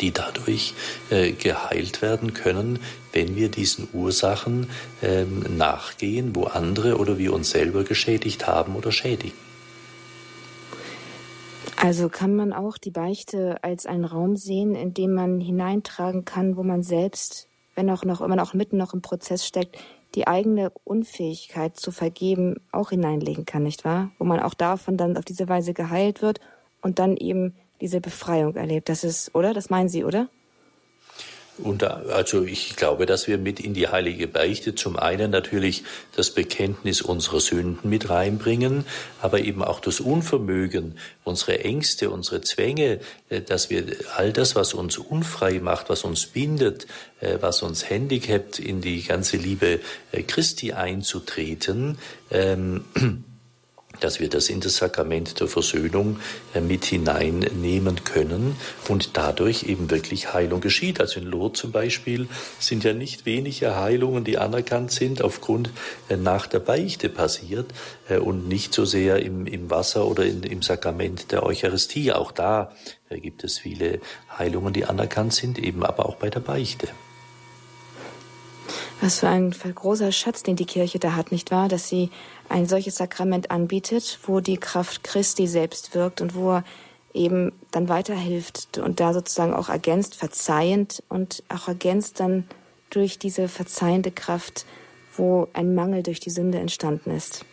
die 0.00 0.12
dadurch 0.12 0.74
äh, 1.10 1.32
geheilt 1.32 2.02
werden 2.02 2.34
können, 2.34 2.78
wenn 3.12 3.34
wir 3.34 3.48
diesen 3.48 3.88
Ursachen 3.92 4.68
ähm, 5.02 5.44
nachgehen, 5.56 6.34
wo 6.34 6.44
andere 6.44 6.98
oder 6.98 7.18
wir 7.18 7.32
uns 7.32 7.50
selber 7.50 7.84
geschädigt 7.84 8.46
haben 8.46 8.76
oder 8.76 8.92
schädigen. 8.92 9.51
Also 11.84 12.08
kann 12.08 12.36
man 12.36 12.52
auch 12.52 12.78
die 12.78 12.92
Beichte 12.92 13.56
als 13.64 13.86
einen 13.86 14.04
Raum 14.04 14.36
sehen, 14.36 14.76
in 14.76 14.94
dem 14.94 15.14
man 15.14 15.40
hineintragen 15.40 16.24
kann, 16.24 16.56
wo 16.56 16.62
man 16.62 16.84
selbst, 16.84 17.48
wenn 17.74 17.90
auch 17.90 18.04
noch, 18.04 18.20
wenn 18.20 18.30
man 18.30 18.38
auch 18.38 18.54
mitten 18.54 18.76
noch 18.76 18.94
im 18.94 19.02
Prozess 19.02 19.44
steckt, 19.44 19.76
die 20.14 20.28
eigene 20.28 20.70
Unfähigkeit 20.84 21.76
zu 21.76 21.90
vergeben 21.90 22.60
auch 22.70 22.90
hineinlegen 22.90 23.46
kann, 23.46 23.64
nicht 23.64 23.84
wahr? 23.84 24.12
Wo 24.18 24.24
man 24.24 24.38
auch 24.38 24.54
davon 24.54 24.96
dann 24.96 25.16
auf 25.16 25.24
diese 25.24 25.48
Weise 25.48 25.74
geheilt 25.74 26.22
wird 26.22 26.38
und 26.82 27.00
dann 27.00 27.16
eben 27.16 27.56
diese 27.80 28.00
Befreiung 28.00 28.54
erlebt. 28.54 28.88
Das 28.88 29.02
ist, 29.02 29.34
oder? 29.34 29.52
Das 29.52 29.68
meinen 29.68 29.88
Sie, 29.88 30.04
oder? 30.04 30.28
Und 31.62 31.84
also 31.84 32.42
ich 32.42 32.76
glaube, 32.76 33.06
dass 33.06 33.28
wir 33.28 33.38
mit 33.38 33.60
in 33.60 33.72
die 33.72 33.88
heilige 33.88 34.26
Beichte 34.26 34.74
zum 34.74 34.96
einen 34.96 35.30
natürlich 35.30 35.84
das 36.16 36.30
Bekenntnis 36.30 37.00
unserer 37.00 37.40
Sünden 37.40 37.88
mit 37.88 38.10
reinbringen, 38.10 38.84
aber 39.20 39.40
eben 39.40 39.62
auch 39.62 39.80
das 39.80 40.00
Unvermögen, 40.00 40.98
unsere 41.24 41.60
Ängste, 41.60 42.10
unsere 42.10 42.40
Zwänge, 42.40 43.00
äh, 43.28 43.40
dass 43.40 43.70
wir 43.70 43.84
all 44.16 44.32
das, 44.32 44.56
was 44.56 44.74
uns 44.74 44.98
unfrei 44.98 45.60
macht, 45.60 45.88
was 45.88 46.04
uns 46.04 46.26
bindet, 46.26 46.86
äh, 47.20 47.38
was 47.40 47.62
uns 47.62 47.88
handicapt, 47.88 48.58
in 48.58 48.80
die 48.80 49.02
ganze 49.02 49.36
Liebe 49.36 49.80
äh, 50.10 50.22
Christi 50.22 50.72
einzutreten, 50.72 51.98
ähm, 52.30 52.84
dass 54.04 54.20
wir 54.20 54.28
das 54.28 54.48
in 54.48 54.60
das 54.60 54.76
Sakrament 54.76 55.40
der 55.40 55.48
Versöhnung 55.48 56.18
äh, 56.54 56.60
mit 56.60 56.84
hineinnehmen 56.84 58.04
können 58.04 58.56
und 58.88 59.16
dadurch 59.16 59.64
eben 59.64 59.90
wirklich 59.90 60.32
Heilung 60.32 60.60
geschieht. 60.60 61.00
Also 61.00 61.20
in 61.20 61.26
Lourdes 61.26 61.60
zum 61.60 61.72
Beispiel 61.72 62.28
sind 62.58 62.84
ja 62.84 62.92
nicht 62.92 63.26
wenige 63.26 63.76
Heilungen, 63.76 64.24
die 64.24 64.38
anerkannt 64.38 64.92
sind, 64.92 65.22
aufgrund 65.22 65.70
äh, 66.08 66.16
nach 66.16 66.46
der 66.46 66.60
Beichte 66.60 67.08
passiert 67.08 67.72
äh, 68.08 68.18
und 68.18 68.48
nicht 68.48 68.74
so 68.74 68.84
sehr 68.84 69.22
im, 69.22 69.46
im 69.46 69.70
Wasser 69.70 70.06
oder 70.06 70.24
in, 70.24 70.42
im 70.42 70.62
Sakrament 70.62 71.32
der 71.32 71.44
Eucharistie. 71.44 72.12
Auch 72.12 72.32
da 72.32 72.72
gibt 73.10 73.44
es 73.44 73.58
viele 73.58 74.00
Heilungen, 74.38 74.72
die 74.72 74.84
anerkannt 74.84 75.34
sind, 75.34 75.58
eben 75.58 75.84
aber 75.84 76.06
auch 76.06 76.16
bei 76.16 76.30
der 76.30 76.40
Beichte. 76.40 76.88
Was 79.02 79.18
für 79.18 79.28
ein 79.28 79.50
großer 79.50 80.12
Schatz, 80.12 80.44
den 80.44 80.54
die 80.54 80.64
Kirche 80.64 81.00
da 81.00 81.16
hat, 81.16 81.32
nicht 81.32 81.50
wahr? 81.50 81.66
Dass 81.66 81.88
sie 81.88 82.10
ein 82.48 82.66
solches 82.66 82.94
Sakrament 82.94 83.50
anbietet, 83.50 84.20
wo 84.22 84.38
die 84.38 84.58
Kraft 84.58 85.02
Christi 85.02 85.48
selbst 85.48 85.96
wirkt 85.96 86.20
und 86.20 86.36
wo 86.36 86.52
er 86.52 86.64
eben 87.12 87.50
dann 87.72 87.88
weiterhilft 87.88 88.78
und 88.78 89.00
da 89.00 89.12
sozusagen 89.12 89.54
auch 89.54 89.68
ergänzt, 89.68 90.14
verzeihend 90.14 91.02
und 91.08 91.42
auch 91.48 91.66
ergänzt 91.66 92.20
dann 92.20 92.44
durch 92.90 93.18
diese 93.18 93.48
verzeihende 93.48 94.12
Kraft, 94.12 94.66
wo 95.16 95.48
ein 95.52 95.74
Mangel 95.74 96.04
durch 96.04 96.20
die 96.20 96.30
Sünde 96.30 96.60
entstanden 96.60 97.10
ist. 97.10 97.44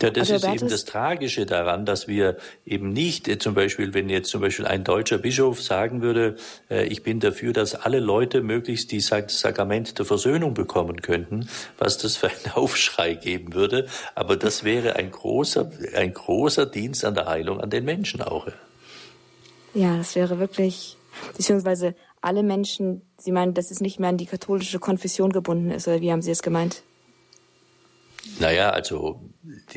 Ja, 0.00 0.10
das 0.10 0.30
ist 0.30 0.44
eben 0.44 0.68
das 0.68 0.84
Tragische 0.84 1.44
daran, 1.44 1.84
dass 1.84 2.06
wir 2.06 2.36
eben 2.64 2.92
nicht, 2.92 3.26
äh, 3.26 3.38
zum 3.38 3.54
Beispiel, 3.54 3.94
wenn 3.94 4.08
jetzt 4.08 4.30
zum 4.30 4.40
Beispiel 4.40 4.66
ein 4.66 4.84
deutscher 4.84 5.18
Bischof 5.18 5.60
sagen 5.60 6.02
würde, 6.02 6.36
äh, 6.70 6.86
ich 6.86 7.02
bin 7.02 7.20
dafür, 7.20 7.52
dass 7.52 7.74
alle 7.74 7.98
Leute 7.98 8.40
möglichst 8.40 8.92
die 8.92 9.00
Sakrament 9.00 9.98
der 9.98 10.06
Versöhnung 10.06 10.54
bekommen 10.54 11.02
könnten, 11.02 11.48
was 11.78 11.98
das 11.98 12.16
für 12.16 12.28
einen 12.28 12.52
Aufschrei 12.54 13.14
geben 13.14 13.54
würde. 13.54 13.86
Aber 14.14 14.36
das 14.36 14.62
wäre 14.62 14.96
ein 14.96 15.10
großer, 15.10 15.70
ein 15.94 16.12
großer 16.12 16.66
Dienst 16.66 17.04
an 17.04 17.14
der 17.14 17.26
Heilung 17.26 17.60
an 17.60 17.70
den 17.70 17.84
Menschen 17.84 18.22
auch. 18.22 18.46
Ja, 19.74 19.96
das 19.96 20.14
wäre 20.14 20.38
wirklich, 20.38 20.96
beziehungsweise 21.36 21.94
alle 22.20 22.42
Menschen, 22.42 23.02
Sie 23.16 23.32
meinen, 23.32 23.54
dass 23.54 23.70
es 23.70 23.80
nicht 23.80 23.98
mehr 23.98 24.10
an 24.10 24.16
die 24.16 24.26
katholische 24.26 24.78
Konfession 24.78 25.30
gebunden 25.30 25.70
ist, 25.70 25.88
oder 25.88 26.00
wie 26.00 26.12
haben 26.12 26.22
Sie 26.22 26.30
es 26.30 26.42
gemeint? 26.42 26.82
Naja, 28.38 28.70
also 28.70 29.20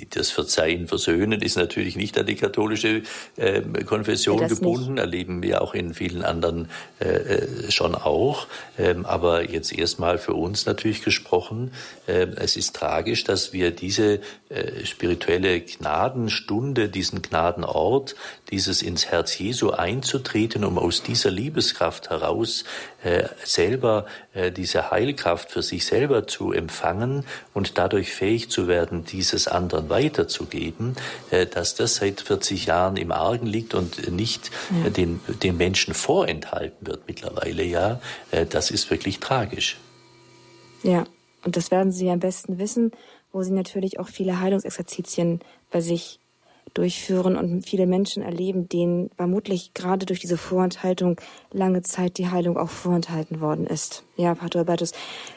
das 0.10 0.32
Verzeihen, 0.32 0.88
Versöhnen 0.88 1.42
ist 1.42 1.56
natürlich 1.56 1.96
nicht 1.96 2.18
an 2.18 2.26
die 2.26 2.36
katholische 2.36 3.04
äh, 3.38 3.62
Konfession 3.86 4.42
ja, 4.42 4.48
gebunden, 4.48 4.94
nicht. 4.94 5.02
erleben 5.02 5.44
wir 5.44 5.62
auch 5.62 5.74
in 5.74 5.94
vielen 5.94 6.24
anderen 6.24 6.70
äh, 7.00 7.08
äh, 7.08 7.72
schon 7.72 7.96
auch. 7.96 8.48
Ähm, 8.78 9.06
aber 9.06 9.50
jetzt 9.50 9.72
erstmal 9.72 10.18
für 10.18 10.34
uns 10.34 10.66
natürlich 10.66 11.04
gesprochen, 11.04 11.72
äh, 12.08 12.28
es 12.36 12.58
ist 12.58 12.76
tragisch, 12.76 13.24
dass 13.24 13.54
wir 13.54 13.72
diese 13.72 14.20
äh, 14.50 14.86
spirituelle 14.86 15.62
Gnadenstunde, 15.62 16.90
diesen 16.90 17.22
Gnadenort, 17.22 18.16
dieses 18.50 18.82
ins 18.82 19.06
Herz 19.08 19.38
Jesu 19.38 19.72
einzutreten, 19.72 20.66
um 20.66 20.78
aus 20.78 21.04
dieser 21.04 21.32
Liebeskraft 21.32 22.10
heraus 22.10 22.66
äh, 23.04 23.24
selber 23.44 24.06
diese 24.56 24.92
Heilkraft 24.92 25.52
für 25.52 25.62
sich 25.62 25.86
selber 25.86 26.26
zu 26.26 26.54
empfangen 26.54 27.26
und 27.54 27.78
dadurch 27.78 28.14
fähig 28.14 28.50
zu 28.50 28.70
werden, 28.70 29.04
dieses 29.04 29.50
anderen 29.62 29.90
weiterzugeben, 29.90 30.96
äh, 31.30 31.46
dass 31.46 31.76
das 31.76 31.96
seit 31.96 32.22
40 32.22 32.66
Jahren 32.66 32.98
im 32.98 33.12
Argen 33.12 33.48
liegt 33.48 33.74
und 33.74 34.12
nicht 34.12 34.52
ja. 34.84 34.90
den, 34.90 35.20
den 35.44 35.58
Menschen 35.58 35.94
vorenthalten 35.94 36.88
wird 36.88 37.04
mittlerweile, 37.08 37.64
ja, 37.64 38.00
das 38.50 38.72
ist 38.72 38.90
wirklich 38.90 39.20
tragisch. 39.20 39.78
Ja, 40.84 41.06
und 41.44 41.58
das 41.58 41.72
werden 41.72 41.92
Sie 41.92 42.10
am 42.10 42.20
besten 42.20 42.58
wissen, 42.58 42.92
wo 43.32 43.44
Sie 43.44 43.52
natürlich 43.52 44.00
auch 44.00 44.08
viele 44.08 44.40
Heilungsexerzitien 44.40 45.42
bei 45.72 45.82
sich 45.82 46.21
durchführen 46.74 47.36
und 47.36 47.64
viele 47.64 47.86
Menschen 47.86 48.24
erleben, 48.24 48.70
denen 48.70 49.10
vermutlich 49.18 49.74
gerade 49.74 50.06
durch 50.06 50.20
diese 50.20 50.38
Vorenthaltung 50.38 51.20
lange 51.52 51.82
Zeit 51.82 52.18
die 52.18 52.30
Heilung 52.30 52.58
auch 52.58 52.70
vorenthalten 52.70 53.42
worden 53.42 53.68
ist. 53.68 54.04
Ja, 54.16 54.36
Pater 54.36 54.60
Albertus, 54.60 54.94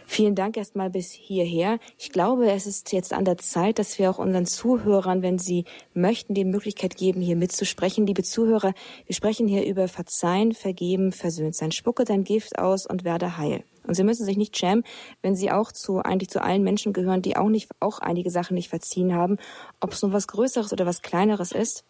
vielen 0.06 0.34
Dank 0.34 0.56
erstmal 0.56 0.90
bis 0.90 1.10
hierher. 1.10 1.78
Ich 1.98 2.12
glaube, 2.12 2.50
es 2.50 2.66
ist 2.66 2.92
jetzt 2.92 3.12
an 3.12 3.24
der 3.24 3.38
Zeit, 3.38 3.78
dass 3.78 3.98
wir 3.98 4.10
auch 4.10 4.18
unseren 4.18 4.46
Zuhörern, 4.46 5.22
wenn 5.22 5.38
sie 5.38 5.64
möchten, 5.92 6.34
die 6.34 6.44
Möglichkeit 6.44 6.96
geben, 6.96 7.20
hier 7.20 7.36
mitzusprechen. 7.36 8.06
Liebe 8.06 8.22
Zuhörer, 8.22 8.72
wir 9.06 9.14
sprechen 9.14 9.48
hier 9.48 9.64
über 9.64 9.88
Verzeihen, 9.88 10.52
Vergeben, 10.52 11.12
Versöhnt 11.12 11.56
sein. 11.56 11.72
Spucke 11.72 12.04
dein 12.04 12.24
Gift 12.24 12.58
aus 12.58 12.86
und 12.86 13.04
werde 13.04 13.36
heil. 13.38 13.64
Und 13.86 13.94
Sie 13.94 14.04
müssen 14.04 14.24
sich 14.24 14.36
nicht 14.36 14.56
schämen, 14.56 14.84
wenn 15.22 15.34
Sie 15.34 15.50
auch 15.50 15.72
zu 15.72 15.98
eigentlich 15.98 16.30
zu 16.30 16.42
allen 16.42 16.62
Menschen 16.62 16.92
gehören, 16.92 17.22
die 17.22 17.36
auch 17.36 17.48
nicht 17.48 17.70
auch 17.80 17.98
einige 17.98 18.30
Sachen 18.30 18.54
nicht 18.54 18.68
verziehen 18.68 19.14
haben, 19.14 19.36
ob 19.80 19.92
es 19.92 20.02
nun 20.02 20.12
was 20.12 20.26
Größeres 20.28 20.72
oder 20.72 20.86
was 20.86 21.02
Kleineres 21.02 21.52
ist. 21.52 21.84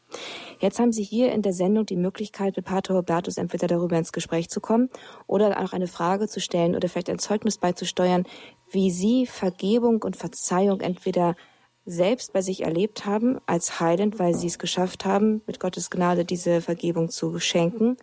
Jetzt 0.60 0.78
haben 0.78 0.92
Sie 0.92 1.02
hier 1.02 1.32
in 1.32 1.42
der 1.42 1.52
Sendung 1.52 1.86
die 1.86 1.96
Möglichkeit, 1.96 2.56
mit 2.56 2.64
Pater 2.66 2.94
Hubertus 2.96 3.36
entweder 3.36 3.66
darüber 3.66 3.96
ins 3.96 4.12
Gespräch 4.12 4.48
zu 4.48 4.60
kommen 4.60 4.88
oder 5.26 5.60
auch 5.60 5.72
eine 5.72 5.86
Frage 5.86 6.28
zu 6.28 6.40
stellen 6.40 6.74
oder 6.74 6.88
vielleicht 6.88 7.10
ein 7.10 7.18
Zeugnis 7.18 7.58
beizusteuern, 7.58 8.24
wie 8.70 8.90
Sie 8.90 9.26
Vergebung 9.26 10.02
und 10.02 10.16
Verzeihung 10.16 10.80
entweder 10.80 11.36
selbst 11.86 12.32
bei 12.32 12.40
sich 12.40 12.62
erlebt 12.62 13.04
haben 13.04 13.38
als 13.46 13.78
heilend, 13.78 14.18
weil 14.18 14.34
Sie 14.34 14.46
es 14.46 14.58
geschafft 14.58 15.04
haben, 15.04 15.42
mit 15.46 15.60
Gottes 15.60 15.90
Gnade 15.90 16.24
diese 16.24 16.60
Vergebung 16.60 17.10
zu 17.10 17.38
schenken, 17.38 17.96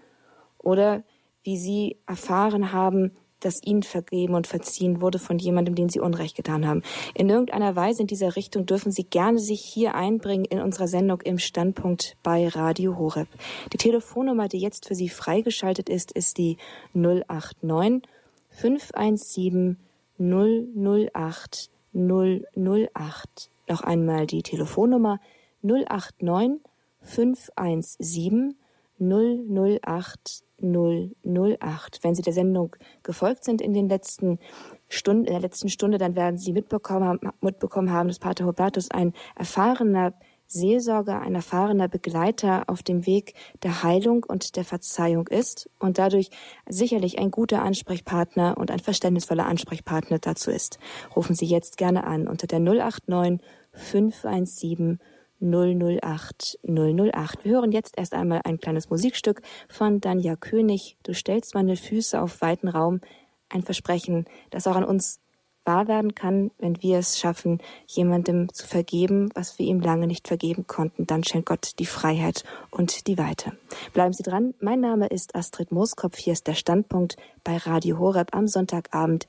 oder 0.63 1.03
wie 1.43 1.57
Sie 1.57 1.97
erfahren 2.07 2.71
haben, 2.71 3.11
dass 3.41 3.61
ihnen 3.63 3.83
vergeben 3.83 4.35
und 4.35 4.47
verziehen 4.47 5.01
wurde 5.01 5.19
von 5.19 5.37
jemandem, 5.37 5.75
den 5.75 5.89
sie 5.89 5.99
Unrecht 5.99 6.35
getan 6.35 6.65
haben. 6.65 6.83
In 7.13 7.29
irgendeiner 7.29 7.75
Weise 7.75 8.01
in 8.01 8.07
dieser 8.07 8.35
Richtung 8.35 8.65
dürfen 8.65 8.91
Sie 8.91 9.03
gerne 9.03 9.39
sich 9.39 9.61
hier 9.61 9.95
einbringen 9.95 10.45
in 10.45 10.59
unserer 10.59 10.87
Sendung 10.87 11.21
im 11.21 11.37
Standpunkt 11.37 12.15
bei 12.23 12.47
Radio 12.47 12.97
Horeb. 12.97 13.27
Die 13.73 13.77
Telefonnummer, 13.77 14.47
die 14.47 14.59
jetzt 14.59 14.87
für 14.87 14.95
Sie 14.95 15.09
freigeschaltet 15.09 15.89
ist, 15.89 16.11
ist 16.11 16.37
die 16.37 16.57
089 16.93 18.07
517 18.49 19.77
008 20.17 21.69
008. 21.93 23.49
Noch 23.67 23.81
einmal 23.81 24.27
die 24.27 24.43
Telefonnummer 24.43 25.19
089 25.61 26.59
517 27.01 28.55
008 29.01 30.43
008. 30.61 31.99
Wenn 32.03 32.15
Sie 32.15 32.21
der 32.21 32.33
Sendung 32.33 32.75
gefolgt 33.03 33.43
sind 33.43 33.61
in 33.61 33.73
den 33.73 33.89
letzten 33.89 34.39
Stunden, 34.87 35.25
in 35.25 35.33
der 35.33 35.41
letzten 35.41 35.69
Stunde, 35.69 35.97
dann 35.97 36.15
werden 36.15 36.37
Sie 36.37 36.53
mitbekommen 36.53 37.05
haben, 37.05 37.19
mitbekommen 37.41 37.91
haben, 37.91 38.07
dass 38.07 38.19
Pater 38.19 38.45
Hubertus 38.45 38.91
ein 38.91 39.13
erfahrener 39.35 40.13
Seelsorger, 40.47 41.21
ein 41.21 41.33
erfahrener 41.33 41.87
Begleiter 41.87 42.63
auf 42.67 42.83
dem 42.83 43.05
Weg 43.05 43.35
der 43.63 43.83
Heilung 43.83 44.25
und 44.27 44.57
der 44.57 44.65
Verzeihung 44.65 45.27
ist 45.27 45.69
und 45.79 45.97
dadurch 45.97 46.29
sicherlich 46.67 47.19
ein 47.19 47.31
guter 47.31 47.61
Ansprechpartner 47.61 48.57
und 48.57 48.69
ein 48.69 48.79
verständnisvoller 48.79 49.45
Ansprechpartner 49.45 50.19
dazu 50.19 50.51
ist. 50.51 50.77
Rufen 51.15 51.35
Sie 51.35 51.45
jetzt 51.45 51.77
gerne 51.77 52.05
an 52.05 52.27
unter 52.27 52.47
der 52.47 52.59
089 52.59 53.39
517 53.71 54.99
008 55.41 56.59
008. 56.63 57.43
Wir 57.43 57.51
hören 57.53 57.71
jetzt 57.71 57.97
erst 57.97 58.13
einmal 58.13 58.41
ein 58.43 58.59
kleines 58.59 58.89
Musikstück 58.89 59.41
von 59.67 59.99
Danja 59.99 60.35
König. 60.35 60.97
Du 61.03 61.13
stellst 61.13 61.55
meine 61.55 61.75
Füße 61.75 62.21
auf 62.21 62.41
weiten 62.41 62.67
Raum. 62.67 63.01
Ein 63.49 63.63
Versprechen, 63.63 64.25
das 64.49 64.67
auch 64.67 64.75
an 64.75 64.85
uns 64.85 65.19
wahr 65.65 65.87
werden 65.87 66.15
kann, 66.15 66.51
wenn 66.57 66.81
wir 66.81 66.97
es 66.97 67.19
schaffen, 67.19 67.59
jemandem 67.85 68.53
zu 68.53 68.67
vergeben, 68.67 69.29
was 69.35 69.59
wir 69.59 69.65
ihm 69.67 69.79
lange 69.79 70.07
nicht 70.07 70.27
vergeben 70.27 70.65
konnten. 70.67 71.05
Dann 71.05 71.23
schenkt 71.23 71.47
Gott 71.47 71.73
die 71.79 71.85
Freiheit 71.85 72.43
und 72.71 73.07
die 73.07 73.17
Weite. 73.17 73.53
Bleiben 73.93 74.13
Sie 74.13 74.23
dran. 74.23 74.53
Mein 74.59 74.79
Name 74.79 75.07
ist 75.07 75.35
Astrid 75.35 75.71
Mooskopf. 75.71 76.17
Hier 76.17 76.33
ist 76.33 76.47
der 76.47 76.55
Standpunkt 76.55 77.17
bei 77.43 77.57
Radio 77.57 77.99
Horeb 77.99 78.35
am 78.35 78.47
Sonntagabend. 78.47 79.27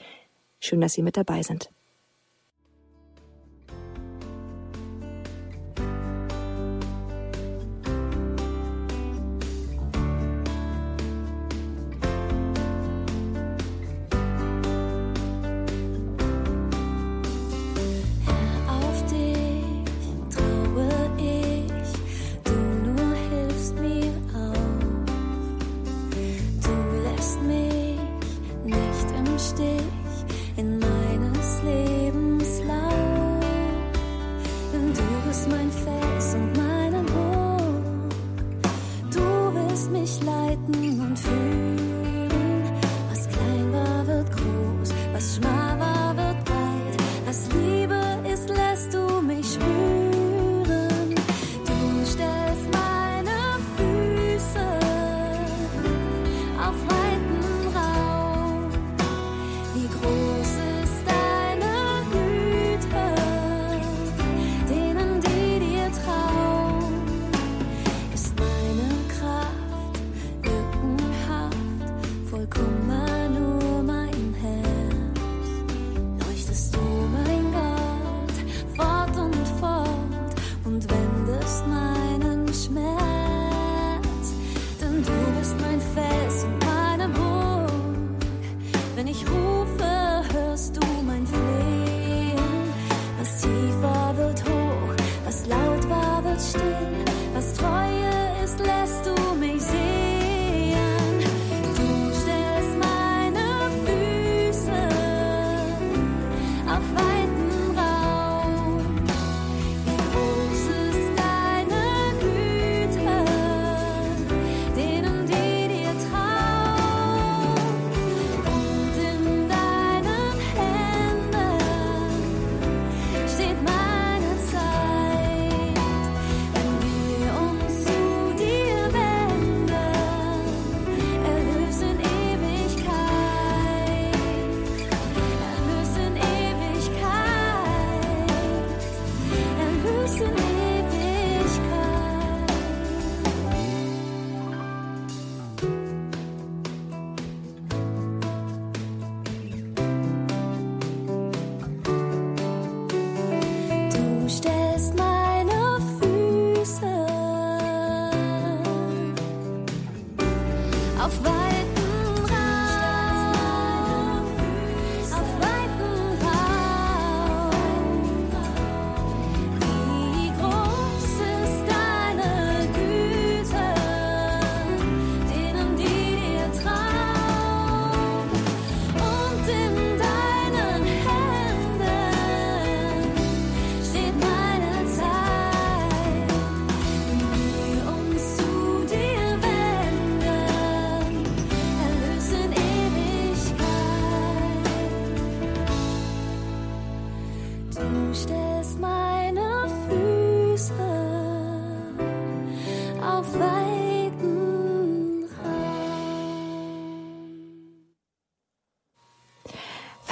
Schön, 0.61 0.81
dass 0.81 0.95
Sie 0.95 1.03
mit 1.03 1.17
dabei 1.17 1.43
sind. 1.43 1.71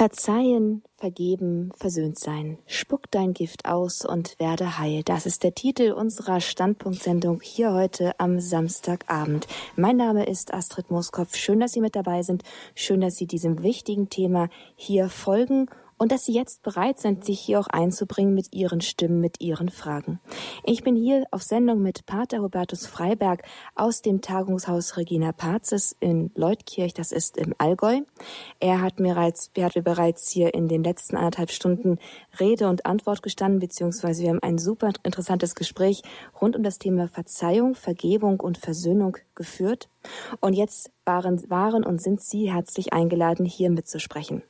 Verzeihen, 0.01 0.81
vergeben, 0.97 1.71
versöhnt 1.75 2.17
sein. 2.17 2.57
Spuck 2.65 3.11
dein 3.11 3.35
Gift 3.35 3.65
aus 3.65 4.03
und 4.03 4.39
werde 4.39 4.79
heil. 4.79 5.03
Das 5.03 5.27
ist 5.27 5.43
der 5.43 5.53
Titel 5.53 5.91
unserer 5.91 6.41
Standpunktsendung 6.41 7.39
hier 7.39 7.71
heute 7.71 8.19
am 8.19 8.39
Samstagabend. 8.39 9.45
Mein 9.75 9.97
Name 9.97 10.25
ist 10.25 10.55
Astrid 10.55 10.89
Moskopf. 10.89 11.35
Schön, 11.35 11.59
dass 11.59 11.73
Sie 11.73 11.81
mit 11.81 11.95
dabei 11.95 12.23
sind. 12.23 12.41
Schön, 12.73 13.01
dass 13.01 13.17
Sie 13.17 13.27
diesem 13.27 13.61
wichtigen 13.61 14.09
Thema 14.09 14.49
hier 14.75 15.07
folgen 15.07 15.67
und 16.01 16.11
dass 16.11 16.25
Sie 16.25 16.33
jetzt 16.33 16.63
bereit 16.63 16.99
sind, 16.99 17.23
sich 17.23 17.39
hier 17.39 17.59
auch 17.59 17.67
einzubringen 17.67 18.33
mit 18.33 18.53
Ihren 18.53 18.81
Stimmen, 18.81 19.19
mit 19.19 19.39
Ihren 19.39 19.69
Fragen. 19.69 20.19
Ich 20.63 20.81
bin 20.81 20.95
hier 20.95 21.25
auf 21.29 21.43
Sendung 21.43 21.83
mit 21.83 22.07
Pater 22.07 22.39
Hubertus 22.39 22.87
Freiberg 22.87 23.43
aus 23.75 24.01
dem 24.01 24.19
Tagungshaus 24.19 24.97
Regina 24.97 25.31
Pazis 25.31 25.95
in 25.99 26.31
Leutkirch, 26.33 26.95
das 26.95 27.11
ist 27.11 27.37
im 27.37 27.53
Allgäu. 27.59 27.99
Er 28.59 28.81
hat 28.81 28.99
mir 28.99 29.13
bereits, 29.13 29.51
er 29.53 29.65
hat 29.65 29.75
mir 29.75 29.83
bereits 29.83 30.31
hier 30.31 30.55
in 30.55 30.67
den 30.67 30.83
letzten 30.83 31.17
anderthalb 31.17 31.51
Stunden 31.51 31.99
Rede 32.39 32.67
und 32.67 32.85
Antwort 32.85 33.21
gestanden, 33.21 33.59
beziehungsweise 33.59 34.23
wir 34.23 34.29
haben 34.29 34.43
ein 34.43 34.57
super 34.57 34.91
interessantes 35.03 35.55
Gespräch 35.55 36.01
rund 36.41 36.55
um 36.55 36.63
das 36.63 36.79
Thema 36.79 37.07
Verzeihung, 37.07 37.75
Vergebung 37.75 38.39
und 38.39 38.57
Versöhnung 38.57 39.17
geführt. 39.35 39.89
Und 40.39 40.53
jetzt 40.53 40.91
waren, 41.05 41.49
waren 41.49 41.83
und 41.83 42.01
sind 42.01 42.21
Sie 42.21 42.51
herzlich 42.51 42.93
eingeladen, 42.93 43.45
hier 43.45 43.69
mitzusprechen. 43.69 44.43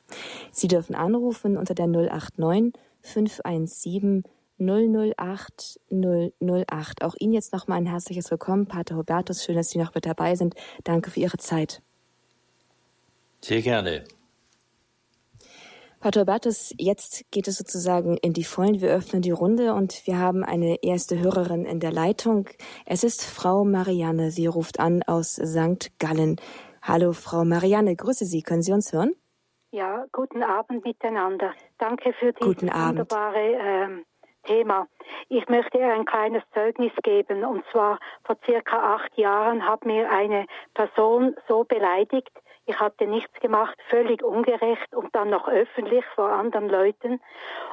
Sie 0.50 0.68
dürfen 0.68 0.94
anrufen 0.94 1.56
unter 1.56 1.74
der 1.74 1.86
089 1.86 2.72
517 3.02 4.24
008 4.58 5.80
008. 5.90 7.02
Auch 7.02 7.14
Ihnen 7.18 7.32
jetzt 7.32 7.52
nochmal 7.52 7.78
ein 7.78 7.86
herzliches 7.86 8.30
Willkommen, 8.30 8.66
Pater 8.66 8.96
Hubertus. 8.96 9.44
Schön, 9.44 9.56
dass 9.56 9.70
Sie 9.70 9.78
noch 9.78 9.94
mit 9.94 10.06
dabei 10.06 10.36
sind. 10.36 10.54
Danke 10.84 11.10
für 11.10 11.20
Ihre 11.20 11.38
Zeit. 11.38 11.82
Sehr 13.40 13.62
gerne. 13.62 14.04
Pater 16.02 16.22
Hubertus, 16.22 16.74
jetzt 16.78 17.30
geht 17.30 17.46
es 17.46 17.58
sozusagen 17.58 18.16
in 18.16 18.32
die 18.32 18.42
Vollen. 18.42 18.80
Wir 18.80 18.90
öffnen 18.90 19.22
die 19.22 19.30
Runde 19.30 19.72
und 19.72 20.04
wir 20.04 20.18
haben 20.18 20.42
eine 20.42 20.82
erste 20.82 21.20
Hörerin 21.20 21.64
in 21.64 21.78
der 21.78 21.92
Leitung. 21.92 22.48
Es 22.84 23.04
ist 23.04 23.24
Frau 23.24 23.62
Marianne. 23.64 24.32
Sie 24.32 24.48
ruft 24.48 24.80
an 24.80 25.04
aus 25.04 25.36
St. 25.36 25.96
Gallen. 26.00 26.40
Hallo, 26.82 27.12
Frau 27.12 27.44
Marianne. 27.44 27.94
Grüße 27.94 28.24
Sie. 28.24 28.42
Können 28.42 28.62
Sie 28.62 28.72
uns 28.72 28.92
hören? 28.92 29.14
Ja, 29.70 30.06
guten 30.10 30.42
Abend 30.42 30.84
miteinander. 30.84 31.54
Danke 31.78 32.12
für 32.14 32.32
dieses 32.32 32.58
wunderbare 32.58 33.38
ähm, 33.38 34.04
Thema. 34.42 34.88
Ich 35.28 35.48
möchte 35.48 35.78
ein 35.78 36.04
kleines 36.04 36.42
Zeugnis 36.52 36.90
geben. 37.04 37.44
Und 37.44 37.62
zwar 37.70 38.00
vor 38.24 38.36
circa 38.44 38.96
acht 38.96 39.16
Jahren 39.16 39.64
hat 39.64 39.84
mir 39.84 40.10
eine 40.10 40.46
Person 40.74 41.36
so 41.46 41.62
beleidigt, 41.62 42.32
ich 42.64 42.78
hatte 42.78 43.06
nichts 43.06 43.40
gemacht, 43.40 43.76
völlig 43.88 44.22
ungerecht 44.22 44.94
und 44.94 45.14
dann 45.14 45.30
noch 45.30 45.48
öffentlich 45.48 46.04
vor 46.14 46.28
anderen 46.30 46.68
Leuten. 46.68 47.20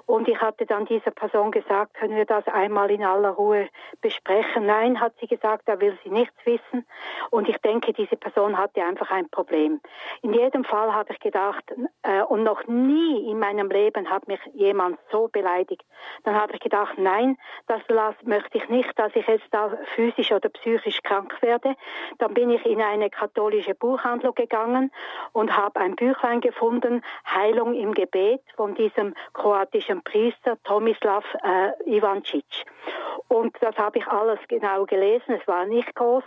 Und 0.07 0.27
ich 0.27 0.41
hatte 0.41 0.65
dann 0.65 0.85
dieser 0.85 1.11
Person 1.11 1.51
gesagt, 1.51 1.93
können 1.93 2.15
wir 2.15 2.25
das 2.25 2.47
einmal 2.47 2.89
in 2.89 3.03
aller 3.03 3.29
Ruhe 3.29 3.69
besprechen? 4.01 4.65
Nein, 4.65 4.99
hat 4.99 5.13
sie 5.19 5.27
gesagt, 5.27 5.67
da 5.67 5.79
will 5.79 5.95
sie 6.03 6.09
nichts 6.09 6.35
wissen. 6.43 6.87
Und 7.29 7.47
ich 7.47 7.57
denke, 7.59 7.93
diese 7.93 8.17
Person 8.17 8.57
hatte 8.57 8.83
einfach 8.83 9.11
ein 9.11 9.29
Problem. 9.29 9.79
In 10.23 10.33
jedem 10.33 10.63
Fall 10.63 10.91
habe 10.91 11.13
ich 11.13 11.19
gedacht, 11.19 11.63
äh, 12.01 12.23
und 12.23 12.41
noch 12.41 12.65
nie 12.65 13.29
in 13.29 13.37
meinem 13.37 13.69
Leben 13.69 14.09
hat 14.09 14.27
mich 14.27 14.39
jemand 14.53 14.97
so 15.11 15.27
beleidigt. 15.27 15.85
Dann 16.23 16.33
habe 16.33 16.53
ich 16.53 16.59
gedacht, 16.61 16.97
nein, 16.97 17.37
das 17.67 17.81
möchte 18.23 18.57
ich 18.57 18.67
nicht, 18.69 18.97
dass 18.97 19.15
ich 19.15 19.27
jetzt 19.27 19.47
da 19.51 19.77
physisch 19.93 20.31
oder 20.31 20.49
psychisch 20.49 21.03
krank 21.03 21.39
werde. 21.41 21.75
Dann 22.17 22.33
bin 22.33 22.49
ich 22.49 22.65
in 22.65 22.81
eine 22.81 23.11
katholische 23.11 23.75
Buchhandlung 23.75 24.33
gegangen 24.33 24.78
und 25.33 25.55
habe 25.55 25.79
ein 25.79 25.95
Büchlein 25.95 26.41
gefunden, 26.41 27.01
Heilung 27.25 27.73
im 27.73 27.93
Gebet 27.93 28.41
von 28.55 28.75
diesem 28.75 29.13
kroatischen 29.33 30.01
Priester 30.03 30.61
Tomislav 30.63 31.25
äh, 31.43 31.71
Ivancic. 31.85 32.65
Und 33.27 33.55
das 33.61 33.77
habe 33.77 33.99
ich 33.99 34.07
alles 34.07 34.39
genau 34.47 34.85
gelesen. 34.85 35.37
Es 35.39 35.47
war 35.47 35.65
nicht 35.65 35.93
groß. 35.95 36.23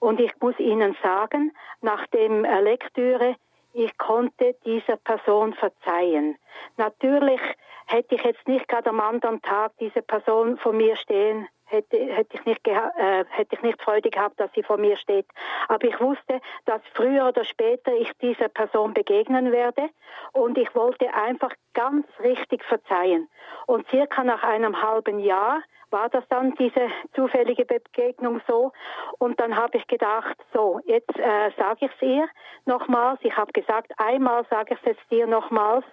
Und 0.00 0.20
ich 0.20 0.32
muss 0.40 0.58
Ihnen 0.58 0.96
sagen, 1.02 1.52
nach 1.80 2.06
dem 2.08 2.44
äh, 2.44 2.60
Lektüre, 2.60 3.36
ich 3.74 3.96
konnte 3.96 4.54
dieser 4.66 4.96
Person 4.96 5.54
verzeihen. 5.54 6.36
Natürlich 6.76 7.40
hätte 7.86 8.14
ich 8.16 8.22
jetzt 8.22 8.46
nicht 8.46 8.68
gerade 8.68 8.90
am 8.90 9.00
anderen 9.00 9.40
Tag 9.40 9.72
diese 9.80 10.02
Person 10.02 10.58
vor 10.58 10.72
mir 10.72 10.96
stehen 10.96 11.48
hätte, 11.72 11.96
hätte, 11.96 12.36
ich 12.36 12.44
nicht 12.44 12.66
äh, 12.66 13.24
hätte 13.30 13.56
ich 13.56 13.62
nicht 13.62 13.82
Freude 13.82 14.10
gehabt, 14.10 14.38
dass 14.38 14.50
sie 14.54 14.62
vor 14.62 14.76
mir 14.76 14.96
steht. 14.96 15.26
Aber 15.68 15.86
ich 15.86 15.98
wusste, 16.00 16.40
dass 16.66 16.80
früher 16.94 17.28
oder 17.28 17.44
später 17.44 17.92
ich 17.94 18.10
dieser 18.20 18.48
Person 18.48 18.94
begegnen 18.94 19.50
werde 19.50 19.88
und 20.32 20.58
ich 20.58 20.74
wollte 20.74 21.12
einfach 21.14 21.52
ganz 21.74 22.06
richtig 22.22 22.62
verzeihen. 22.64 23.28
Und 23.66 23.88
circa 23.88 24.22
nach 24.22 24.42
einem 24.42 24.80
halben 24.80 25.18
Jahr 25.18 25.62
war 25.92 26.08
das 26.08 26.24
dann 26.28 26.54
diese 26.54 26.88
zufällige 27.14 27.64
Begegnung 27.64 28.40
so. 28.48 28.72
Und 29.18 29.38
dann 29.38 29.56
habe 29.56 29.78
ich 29.78 29.86
gedacht, 29.86 30.36
so, 30.52 30.80
jetzt 30.84 31.16
äh, 31.18 31.50
sage 31.56 31.86
ich 31.86 31.90
es 31.94 32.02
ihr 32.02 32.28
nochmals. 32.64 33.20
Ich 33.22 33.36
habe 33.36 33.52
gesagt, 33.52 33.92
einmal 33.98 34.44
sage 34.50 34.74
ich 34.74 34.80
es 34.80 34.96
jetzt 34.96 35.10
dir 35.10 35.26
nochmals, 35.26 35.84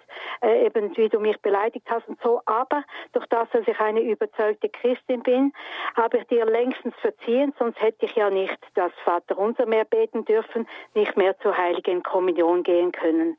äh, 0.42 0.66
eben 0.66 0.96
wie 0.96 1.08
du 1.08 1.20
mich 1.20 1.40
beleidigt 1.40 1.86
hast 1.90 2.08
und 2.08 2.20
so. 2.22 2.40
Aber 2.46 2.84
durch 3.12 3.26
das, 3.26 3.48
dass 3.50 3.66
ich 3.66 3.78
eine 3.80 4.00
überzeugte 4.00 4.68
Christin 4.68 5.22
bin, 5.22 5.52
habe 5.96 6.18
ich 6.18 6.26
dir 6.28 6.46
längstens 6.46 6.94
verziehen, 7.00 7.52
sonst 7.58 7.80
hätte 7.80 8.06
ich 8.06 8.14
ja 8.14 8.30
nicht 8.30 8.58
das 8.74 8.92
Vaterunser 9.04 9.66
mehr 9.66 9.84
beten 9.84 10.24
dürfen, 10.24 10.66
nicht 10.94 11.16
mehr 11.16 11.38
zur 11.40 11.56
heiligen 11.56 12.02
Kommunion 12.02 12.62
gehen 12.62 12.92
können. 12.92 13.36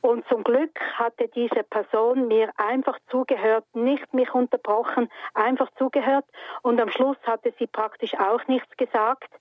Und 0.00 0.26
zum 0.28 0.44
Glück 0.44 0.78
hatte 0.94 1.28
diese 1.28 1.62
Person 1.62 2.28
mir 2.28 2.50
einfach 2.56 2.98
zugehört, 3.10 3.64
nicht 3.74 4.12
mich 4.14 4.32
unterbrochen, 4.34 5.08
einfach 5.34 5.70
zugehört. 5.78 6.24
Und 6.62 6.80
am 6.80 6.90
Schluss 6.90 7.16
hatte 7.24 7.52
sie 7.58 7.66
praktisch 7.66 8.14
auch 8.14 8.46
nichts 8.46 8.76
gesagt. 8.76 9.32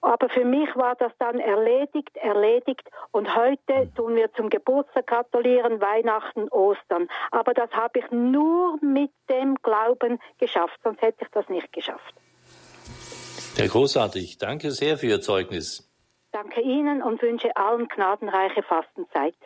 Aber 0.00 0.28
für 0.28 0.44
mich 0.44 0.74
war 0.74 0.96
das 0.96 1.12
dann 1.18 1.38
erledigt, 1.38 2.16
erledigt. 2.16 2.88
Und 3.12 3.36
heute 3.36 3.90
tun 3.94 4.16
wir 4.16 4.32
zum 4.32 4.50
Geburtstag 4.50 5.06
gratulieren, 5.06 5.80
Weihnachten, 5.80 6.48
Ostern. 6.48 7.08
Aber 7.30 7.54
das 7.54 7.70
habe 7.70 8.00
ich 8.00 8.10
nur 8.10 8.78
mit 8.80 9.10
dem 9.30 9.54
Glauben 9.62 10.18
geschafft, 10.38 10.78
sonst 10.82 11.02
hätte 11.02 11.24
ich 11.24 11.28
das 11.30 11.48
nicht 11.48 11.72
geschafft. 11.72 12.14
Sehr 13.54 13.68
großartig. 13.68 14.38
Danke 14.38 14.70
sehr 14.70 14.96
für 14.96 15.06
Ihr 15.06 15.20
Zeugnis. 15.20 15.88
Danke 16.32 16.62
Ihnen 16.62 17.02
und 17.02 17.20
wünsche 17.20 17.54
allen 17.56 17.86
gnadenreiche 17.88 18.62
Fastenzeit. 18.62 19.36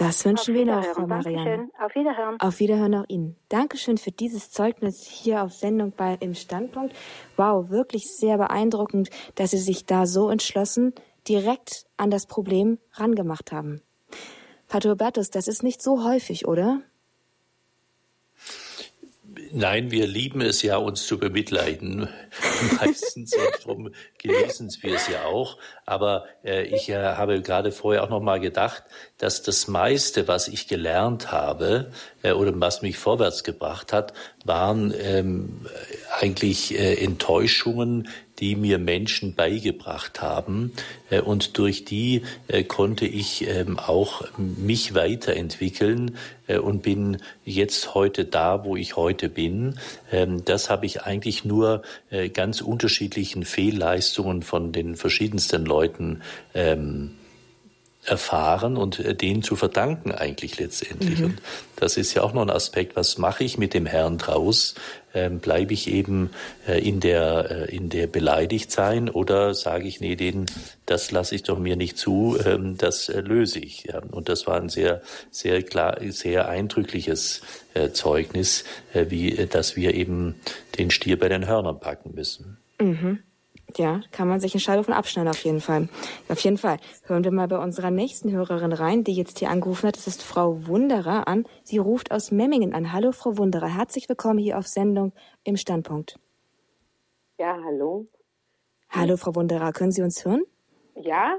Das 0.00 0.24
wünschen 0.24 0.54
wir 0.54 0.64
noch, 0.64 0.82
Frau 0.82 1.06
Marianne. 1.06 1.68
Auf 1.78 1.94
Wiederhören. 1.94 2.40
Auf 2.40 2.58
Wiederhören 2.58 2.94
auch 2.94 3.04
Ihnen. 3.08 3.36
Dankeschön 3.50 3.98
für 3.98 4.10
dieses 4.10 4.50
Zeugnis 4.50 5.02
hier 5.02 5.42
auf 5.42 5.52
Sendung 5.52 5.92
bei 5.94 6.16
im 6.20 6.32
Standpunkt. 6.32 6.96
Wow, 7.36 7.68
wirklich 7.68 8.10
sehr 8.10 8.38
beeindruckend, 8.38 9.10
dass 9.34 9.50
Sie 9.50 9.58
sich 9.58 9.84
da 9.84 10.06
so 10.06 10.30
entschlossen 10.30 10.94
direkt 11.28 11.84
an 11.98 12.10
das 12.10 12.24
Problem 12.24 12.78
rangemacht 12.94 13.52
haben. 13.52 13.82
Pater 14.68 14.92
Hubertus, 14.92 15.28
das 15.28 15.48
ist 15.48 15.62
nicht 15.62 15.82
so 15.82 16.02
häufig, 16.02 16.48
oder? 16.48 16.80
Nein, 19.52 19.90
wir 19.90 20.06
lieben 20.06 20.40
es 20.40 20.62
ja, 20.62 20.76
uns 20.76 21.06
zu 21.06 21.18
bemitleiden. 21.18 22.08
Meistens 22.80 23.34
und 23.34 23.64
darum 23.64 23.90
genießen 24.18 24.70
wir 24.80 24.94
es 24.94 25.08
ja 25.08 25.24
auch. 25.24 25.58
Aber 25.86 26.24
äh, 26.44 26.62
ich 26.62 26.88
äh, 26.88 26.94
habe 26.94 27.42
gerade 27.42 27.72
vorher 27.72 28.04
auch 28.04 28.10
noch 28.10 28.20
mal 28.20 28.38
gedacht, 28.38 28.84
dass 29.18 29.42
das 29.42 29.66
meiste, 29.66 30.28
was 30.28 30.46
ich 30.46 30.68
gelernt 30.68 31.32
habe 31.32 31.90
äh, 32.22 32.32
oder 32.32 32.52
was 32.60 32.82
mich 32.82 32.96
vorwärts 32.96 33.42
gebracht 33.42 33.92
hat, 33.92 34.12
waren 34.44 34.94
ähm, 34.96 35.66
eigentlich 36.20 36.78
äh, 36.78 36.94
Enttäuschungen, 37.02 38.08
die 38.40 38.56
mir 38.56 38.78
Menschen 38.78 39.34
beigebracht 39.34 40.22
haben. 40.22 40.72
Äh, 41.10 41.20
und 41.20 41.58
durch 41.58 41.84
die 41.84 42.22
äh, 42.48 42.64
konnte 42.64 43.06
ich 43.06 43.46
ähm, 43.46 43.78
auch 43.78 44.22
mich 44.36 44.94
weiterentwickeln 44.94 46.16
äh, 46.46 46.58
und 46.58 46.82
bin 46.82 47.18
jetzt 47.44 47.94
heute 47.94 48.24
da, 48.24 48.64
wo 48.64 48.76
ich 48.76 48.96
heute 48.96 49.28
bin. 49.28 49.78
Ähm, 50.10 50.44
das 50.44 50.70
habe 50.70 50.86
ich 50.86 51.02
eigentlich 51.02 51.44
nur 51.44 51.82
ganz 52.34 52.60
unterschiedlichen 52.60 53.44
Fehlleistungen 53.44 54.42
von 54.42 54.72
den 54.72 54.96
verschiedensten 54.96 55.64
Leuten 55.64 56.22
ähm, 56.54 57.12
erfahren 58.04 58.76
und 58.76 58.98
äh, 58.98 59.14
denen 59.14 59.42
zu 59.42 59.56
verdanken 59.56 60.12
eigentlich 60.12 60.58
letztendlich. 60.58 61.18
Mhm. 61.18 61.24
Und 61.26 61.42
das 61.76 61.96
ist 61.96 62.14
ja 62.14 62.22
auch 62.22 62.32
noch 62.32 62.42
ein 62.42 62.50
Aspekt, 62.50 62.96
was 62.96 63.18
mache 63.18 63.44
ich 63.44 63.58
mit 63.58 63.74
dem 63.74 63.84
Herrn 63.86 64.16
draus? 64.16 64.74
Ähm, 65.12 65.40
Bleibe 65.40 65.74
ich 65.74 65.88
eben 65.88 66.30
äh, 66.66 66.80
in 66.80 67.00
der 67.00 67.68
äh, 67.68 67.76
in 67.76 67.90
der 67.90 68.06
beleidigt 68.06 68.70
sein 68.72 69.10
oder 69.10 69.54
sage 69.54 69.86
ich, 69.86 70.00
nee, 70.00 70.16
den, 70.16 70.46
das 70.86 71.10
lasse 71.10 71.34
ich 71.34 71.42
doch 71.42 71.58
mir 71.58 71.76
nicht 71.76 71.98
zu, 71.98 72.38
ähm, 72.44 72.78
das 72.78 73.08
äh, 73.08 73.20
löse 73.20 73.58
ich. 73.58 73.84
Ja. 73.84 74.00
Und 74.10 74.28
das 74.28 74.46
war 74.46 74.60
ein 74.60 74.70
sehr, 74.70 75.02
sehr 75.30 75.62
klar, 75.62 75.98
sehr 76.08 76.48
eindrückliches 76.48 77.42
äh, 77.74 77.90
Zeugnis, 77.90 78.64
äh, 78.94 79.06
wie, 79.08 79.46
dass 79.46 79.76
wir 79.76 79.94
eben 79.94 80.36
den 80.78 80.90
Stier 80.90 81.18
bei 81.18 81.28
den 81.28 81.46
Hörnern 81.46 81.80
packen 81.80 82.14
müssen. 82.14 82.58
Mhm. 82.80 83.20
Ja, 83.78 84.00
kann 84.12 84.28
man 84.28 84.40
sich 84.40 84.54
eine 84.54 84.60
Scheibe 84.60 84.84
von 84.84 84.94
abschneiden 84.94 85.28
auf 85.30 85.42
jeden 85.44 85.60
Fall. 85.60 85.88
Auf 86.28 86.40
jeden 86.40 86.58
Fall. 86.58 86.78
Hören 87.04 87.24
wir 87.24 87.30
mal 87.30 87.48
bei 87.48 87.58
unserer 87.58 87.90
nächsten 87.90 88.30
Hörerin 88.32 88.72
rein, 88.72 89.04
die 89.04 89.14
jetzt 89.14 89.38
hier 89.38 89.50
angerufen 89.50 89.86
hat. 89.88 89.96
Das 89.96 90.06
ist 90.06 90.22
Frau 90.22 90.66
Wunderer 90.66 91.28
an. 91.28 91.46
Sie 91.64 91.78
ruft 91.78 92.10
aus 92.12 92.30
Memmingen 92.30 92.74
an. 92.74 92.92
Hallo, 92.92 93.12
Frau 93.12 93.36
Wunderer. 93.38 93.68
Herzlich 93.68 94.08
willkommen 94.08 94.38
hier 94.38 94.58
auf 94.58 94.66
Sendung 94.66 95.12
im 95.44 95.56
Standpunkt. 95.56 96.18
Ja, 97.38 97.58
hallo. 97.64 98.06
Hallo, 98.90 99.16
Frau 99.16 99.34
Wunderer. 99.34 99.72
Können 99.72 99.92
Sie 99.92 100.02
uns 100.02 100.24
hören? 100.24 100.42
Ja, 100.94 101.38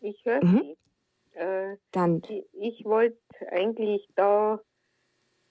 ich 0.00 0.24
höre 0.24 0.44
Mhm. 0.44 0.60
Sie. 0.62 1.38
Äh, 1.38 1.76
Dann, 1.92 2.22
ich 2.28 2.44
ich 2.52 2.84
wollte 2.84 3.16
eigentlich 3.50 4.06
da 4.14 4.60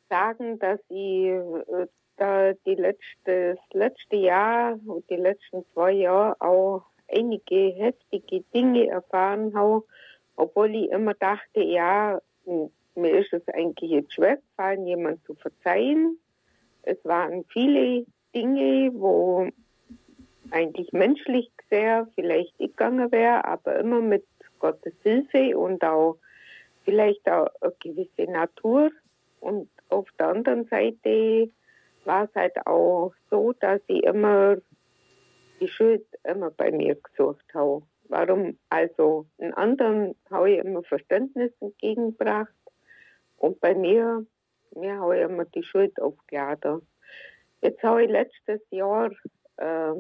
sagen, 0.10 0.60
dass 0.60 0.80
ich 0.90 1.26
äh, 1.28 1.88
da 2.18 2.54
die 2.66 2.76
letzte, 2.76 3.56
das 3.56 3.60
letzte 3.74 4.16
Jahr 4.16 4.80
und 4.86 5.10
die 5.10 5.16
letzten 5.16 5.66
zwei 5.74 5.92
Jahre 5.92 6.40
auch 6.42 6.84
einige 7.12 7.74
heftige 7.74 8.42
Dinge 8.54 8.88
erfahren 8.88 9.54
habe, 9.56 9.84
obwohl 10.36 10.76
ich 10.76 10.90
immer 10.90 11.14
dachte, 11.14 11.62
ja, 11.62 12.20
mir 12.96 13.18
ist 13.18 13.34
es 13.34 13.48
eigentlich 13.50 13.92
jetzt 13.92 14.14
schwer 14.14 14.38
gefallen, 14.38 14.88
jemand 14.88 15.24
zu 15.26 15.36
verzeihen. 15.36 16.18
Es 16.84 16.98
waren 17.06 17.44
viele 17.46 18.06
Dinge, 18.36 18.92
wo 18.94 19.50
eigentlich 20.52 20.92
menschlich 20.92 21.52
sehr 21.70 22.08
vielleicht 22.16 22.54
ich 22.60 22.72
gegangen 22.72 23.12
wäre, 23.12 23.46
aber 23.46 23.80
immer 23.80 24.02
mit 24.02 24.26
Gottes 24.60 24.94
Hilfe 25.02 25.58
und 25.58 25.84
auch 25.84 26.18
vielleicht 26.84 27.28
auch 27.30 27.50
eine 27.62 27.74
gewisse 27.80 28.32
Natur. 28.32 28.92
Und 29.40 29.70
auf 29.90 30.08
der 30.20 30.30
anderen 30.30 30.66
Seite 30.66 31.50
war 32.06 32.26
es 32.26 32.36
halt 32.36 32.66
auch 32.66 33.14
so, 33.30 33.54
dass 33.54 33.82
ich 33.88 34.04
immer 34.04 34.58
die 35.60 35.68
Schuld 35.68 36.06
immer 36.24 36.52
bei 36.52 36.72
mir 36.72 36.96
gesucht 36.96 37.46
habe. 37.54 37.84
Warum 38.10 38.58
also 38.70 39.26
einen 39.40 39.54
anderen 39.54 40.16
habe 40.30 40.52
ich 40.52 40.60
immer 40.60 40.84
Verständnis 40.84 41.52
entgegengebracht 41.62 42.54
und 43.38 43.60
bei 43.60 43.74
mir, 43.74 44.26
mir 44.76 45.00
habe 45.00 45.18
ich 45.18 45.24
immer 45.24 45.46
die 45.46 45.64
Schuld 45.64 46.00
aufgeladen. 46.02 46.88
Jetzt 47.62 47.82
habe 47.84 48.04
ich 48.04 48.10
letztes 48.10 48.62
Jahr 48.72 49.12
äh, 49.58 49.94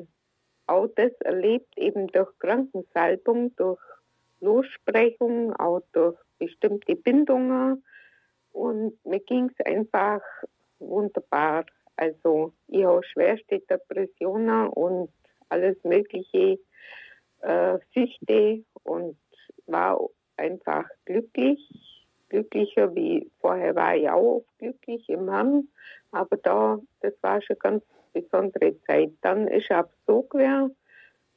auch 0.67 0.88
das 0.95 1.11
erlebt, 1.21 1.77
eben 1.77 2.07
durch 2.07 2.30
Krankensalbung, 2.39 3.55
durch 3.55 3.81
Lossprechung, 4.41 5.55
auch 5.55 5.81
durch 5.93 6.17
bestimmte 6.39 6.95
Bindungen. 6.95 7.84
Und 8.51 9.03
mir 9.05 9.19
ging 9.19 9.49
es 9.57 9.65
einfach 9.65 10.21
wunderbar. 10.80 11.65
Also 11.95 12.53
ich 12.67 12.83
habe 12.85 13.03
schwerste 13.03 13.59
Depressionen 13.59 14.67
und 14.69 15.09
alles 15.49 15.77
mögliche 15.83 16.59
äh, 17.41 17.77
Süchte 17.93 18.63
und 18.83 19.17
war 19.67 19.99
einfach 20.37 20.85
glücklich. 21.05 21.59
Glücklicher 22.29 22.95
wie 22.95 23.29
vorher 23.39 23.75
war 23.75 23.95
ich 23.95 24.09
auch 24.09 24.37
oft 24.37 24.57
glücklich 24.57 25.07
im 25.07 25.29
Herrn. 25.29 25.67
Aber 26.11 26.37
da, 26.37 26.79
das 27.01 27.13
war 27.21 27.41
schon 27.41 27.59
ganz 27.59 27.83
besondere 28.11 28.79
Zeit. 28.87 29.11
Dann 29.21 29.47
ist 29.47 29.69
es 29.69 29.85
so 30.07 30.23
gewesen, 30.23 30.75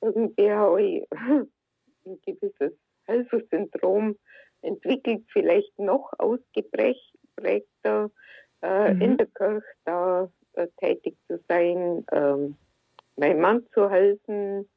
irgendwie 0.00 0.50
habe 0.52 0.82
ich 0.82 1.06
ein 2.06 2.20
gewisses 2.24 2.72
Helfersyndrom 3.04 4.16
entwickelt, 4.62 5.24
vielleicht 5.32 5.78
noch 5.78 6.12
ausgeprägter 6.18 8.10
äh, 8.62 8.94
Mhm. 8.94 9.00
in 9.02 9.16
der 9.16 9.26
Kirche 9.26 9.66
da 9.84 10.30
tätig 10.78 11.16
zu 11.28 11.38
sein, 11.48 12.04
ähm, 12.12 12.56
meinem 13.16 13.40
Mann 13.40 13.66
zu 13.72 13.90
helfen. 13.90 14.68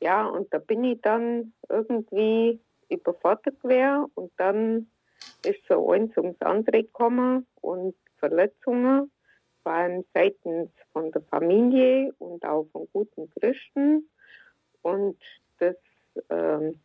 Ja, 0.00 0.26
und 0.26 0.52
da 0.52 0.58
bin 0.58 0.84
ich 0.84 1.00
dann 1.00 1.52
irgendwie 1.68 2.60
überfordert 2.88 3.60
gewesen 3.60 4.06
und 4.14 4.32
dann 4.36 4.88
ist 5.44 5.60
so 5.68 5.90
eins 5.90 6.16
ums 6.16 6.40
andere 6.40 6.82
gekommen 6.82 7.46
und 7.60 7.94
Verletzungen, 8.18 9.10
vor 9.62 9.72
allem 9.72 10.04
seitens 10.14 10.70
von 10.92 11.10
der 11.12 11.22
Familie 11.22 12.12
und 12.18 12.44
auch 12.44 12.66
von 12.72 12.88
guten 12.92 13.30
Christen. 13.30 14.08
Und 14.82 15.18
das, 15.58 15.76
ähm, 16.30 16.80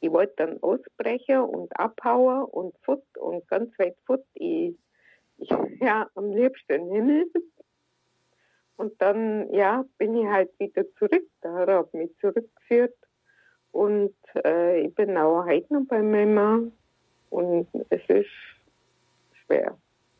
ich 0.00 0.10
wollte 0.10 0.34
dann 0.36 0.62
ausbrechen 0.62 1.40
und 1.40 1.78
abhauen 1.78 2.44
und 2.44 2.76
fort 2.82 3.04
und 3.18 3.46
ganz 3.48 3.76
weit 3.78 3.96
fort. 4.04 4.24
Ich, 4.34 4.74
ja, 5.38 6.08
am 6.14 6.30
liebsten 6.32 6.72
im 6.72 6.90
Himmel. 6.90 7.30
Und 8.76 9.00
dann, 9.00 9.52
ja, 9.52 9.84
bin 9.98 10.16
ich 10.16 10.26
halt 10.26 10.50
wieder 10.58 10.84
zurück. 10.94 11.26
Herr 11.42 11.78
hat 11.78 11.94
mich 11.94 12.10
zurückgeführt. 12.20 12.94
Und 13.72 14.14
äh, 14.44 14.80
ich 14.80 14.94
bin 14.94 15.16
auch 15.16 15.46
heute 15.46 15.72
noch 15.72 15.86
bei 15.86 16.02
Mann. 16.02 16.72
Und 17.30 17.68
es 17.90 18.02
ist 18.08 18.30
schwer. 19.44 19.76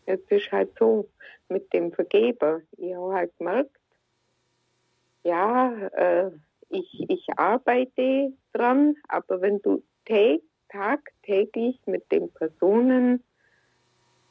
Es 0.07 0.21
ist 0.29 0.51
halt 0.53 0.71
so 0.79 1.09
mit 1.49 1.73
dem 1.73 1.93
Vergeber. 1.93 2.63
Ich 2.77 2.95
habe 2.95 3.15
halt 3.15 3.39
gemerkt, 3.39 3.77
ja, 5.25 5.73
äh, 5.93 6.31
ich, 6.69 7.11
ich 7.11 7.27
arbeite 7.37 8.33
dran, 8.53 8.97
aber 9.09 9.41
wenn 9.41 9.61
du 9.63 9.83
tag, 10.05 10.41
tagtäglich 10.69 11.81
mit 11.87 12.11
den 12.11 12.31
Personen 12.33 13.23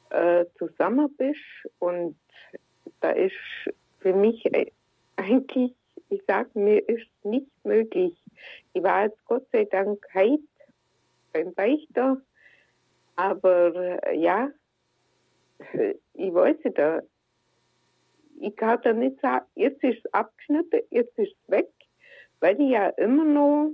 äh, 0.10 0.46
zusammen 0.58 1.14
bist 1.18 1.40
und 1.80 2.16
da 3.02 3.12
ist 3.12 3.36
für 4.00 4.14
mich 4.14 4.46
äh, 4.54 4.72
eigentlich, 5.16 5.74
ich 6.10 6.22
sage 6.28 6.50
mir, 6.54 6.88
ist 6.88 7.08
nicht 7.24 7.48
möglich. 7.64 8.14
Ich 8.74 8.84
war 8.84 9.06
jetzt 9.06 9.24
Gott 9.26 9.48
sei 9.52 9.66
Dank 9.66 10.06
heute 10.14 10.44
beim 11.34 11.54
Beichter, 11.54 12.22
aber 13.16 14.04
äh, 14.06 14.18
ja, 14.18 14.50
ich 16.14 16.34
weiß 16.34 16.58
nicht, 16.64 16.78
äh, 16.78 17.02
ich 18.40 18.56
kann 18.56 18.80
da 18.84 18.94
nicht 18.94 19.20
sagen, 19.22 19.46
jetzt 19.56 19.84
ist 19.84 20.06
es 20.06 20.14
abgeschnitten, 20.14 20.82
jetzt 20.92 21.18
ist 21.18 21.32
es 21.32 21.52
weg, 21.52 21.70
weil 22.40 22.60
ich 22.60 22.70
ja 22.70 22.90
immer 22.90 23.24
noch 23.24 23.72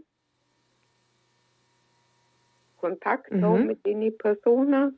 Kontakt 2.78 3.32
Mhm. 3.32 3.44
habe 3.44 3.64
mit 3.64 3.86
den 3.86 4.18
Personen. 4.18 4.98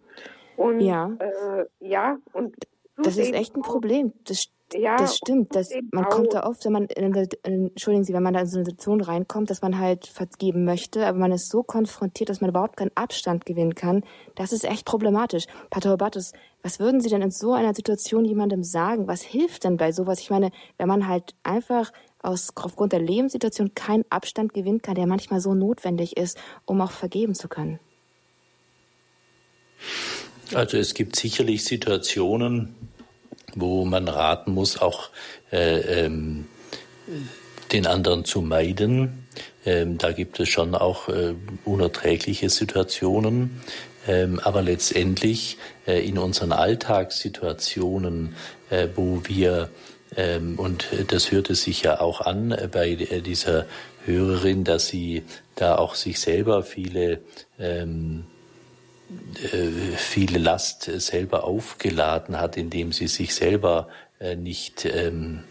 Und 0.58 0.82
Ja. 0.82 1.12
äh, 1.20 1.66
ja, 1.80 2.18
und 2.34 2.56
das 2.98 3.18
ist 3.18 3.34
echt 3.34 3.56
ein 3.56 3.62
Problem. 3.62 4.14
Das, 4.26 4.46
Ja, 4.76 4.98
das 4.98 5.18
stimmt. 5.18 5.56
Das, 5.56 5.70
man 5.92 6.06
kommt 6.06 6.34
da 6.34 6.46
oft, 6.46 6.64
wenn 6.66 6.74
man, 6.74 6.86
in 6.86 7.06
eine, 7.06 7.28
entschuldigen 7.44 8.04
Sie, 8.04 8.14
wenn 8.14 8.24
man 8.24 8.34
da 8.34 8.42
in 8.42 8.48
so 8.48 8.58
eine 8.58 8.66
Situation 8.66 9.02
reinkommt, 9.02 9.50
dass 9.50 9.62
man 9.62 9.78
halt 9.78 10.08
vergeben 10.08 10.64
möchte, 10.64 11.06
aber 11.06 11.18
man 11.18 11.32
ist 11.32 11.50
so 11.50 11.64
konfrontiert, 11.64 12.30
dass 12.30 12.42
man 12.42 12.50
überhaupt 12.50 12.78
keinen 12.78 12.92
Abstand 12.96 13.46
gewinnen 13.46 13.76
kann. 13.76 14.04
Das 14.36 14.52
ist 14.52 14.64
echt 14.64 14.86
problematisch. 14.86 15.46
Pater 15.70 15.98
Battes, 15.98 16.34
was 16.62 16.80
würden 16.80 17.02
Sie 17.02 17.10
denn 17.10 17.22
in 17.22 17.32
so 17.32 17.54
einer 17.54 17.74
Situation 17.74 18.26
jemandem 18.26 18.64
sagen? 18.64 19.08
Was 19.08 19.22
hilft 19.22 19.64
denn 19.64 19.78
bei 19.78 19.92
sowas? 19.92 20.20
Ich 20.20 20.30
meine, 20.30 20.52
wenn 20.78 20.88
man 20.88 21.08
halt 21.08 21.36
einfach 21.44 21.92
aus, 22.22 22.52
aufgrund 22.56 22.94
der 22.94 23.02
Lebenssituation 23.02 23.76
keinen 23.76 24.06
Abstand 24.10 24.54
gewinnen 24.54 24.82
kann, 24.82 24.96
der 24.96 25.08
manchmal 25.08 25.40
so 25.40 25.54
notwendig 25.54 26.16
ist, 26.18 26.38
um 26.66 26.80
auch 26.82 26.92
vergeben 26.92 27.36
zu 27.36 27.48
können. 27.48 27.80
Also 30.56 30.78
es 30.78 30.94
gibt 30.94 31.16
sicherlich 31.16 31.64
Situationen, 31.64 32.76
wo 33.56 33.86
man 33.86 34.08
raten 34.08 34.54
muss, 34.54 34.80
auch 34.82 35.10
äh, 35.52 36.06
ähm, 36.06 36.46
den 37.72 37.88
anderen 37.88 38.26
zu 38.26 38.42
meiden. 38.42 39.28
Ähm, 39.66 39.98
da 39.98 40.12
gibt 40.12 40.40
es 40.40 40.50
schon 40.50 40.76
auch 40.76 41.10
äh, 41.10 41.34
unerträgliche 41.66 42.50
Situationen. 42.50 43.62
Ähm, 44.08 44.40
aber 44.40 44.62
letztendlich 44.62 45.58
äh, 45.88 46.06
in 46.06 46.18
unseren 46.18 46.52
Alltagssituationen, 46.52 48.36
äh, 48.70 48.90
wo 48.96 49.22
wir, 49.26 49.70
ähm, 50.18 50.60
und 50.60 50.88
das 51.08 51.32
hörte 51.32 51.56
sich 51.56 51.84
ja 51.84 52.02
auch 52.02 52.20
an 52.22 52.52
äh, 52.52 52.68
bei 52.70 52.90
äh, 52.90 53.22
dieser 53.22 53.66
Hörerin, 54.06 54.66
dass 54.66 54.88
sie 54.88 55.24
da 55.56 55.78
auch 55.78 55.96
sich 55.96 56.20
selber 56.20 56.64
viele 56.64 57.22
ähm, 57.58 58.26
äh, 58.26 58.33
viele 59.98 60.40
Last 60.40 60.88
äh, 60.88 61.00
selber 61.00 61.44
aufgeladen 61.44 62.40
hat, 62.40 62.58
indem 62.58 62.92
sie 62.92 63.08
sich 63.08 63.34
selber 63.34 63.88
äh, 64.20 64.36
nicht, 64.36 64.86
ähm, 64.86 65.44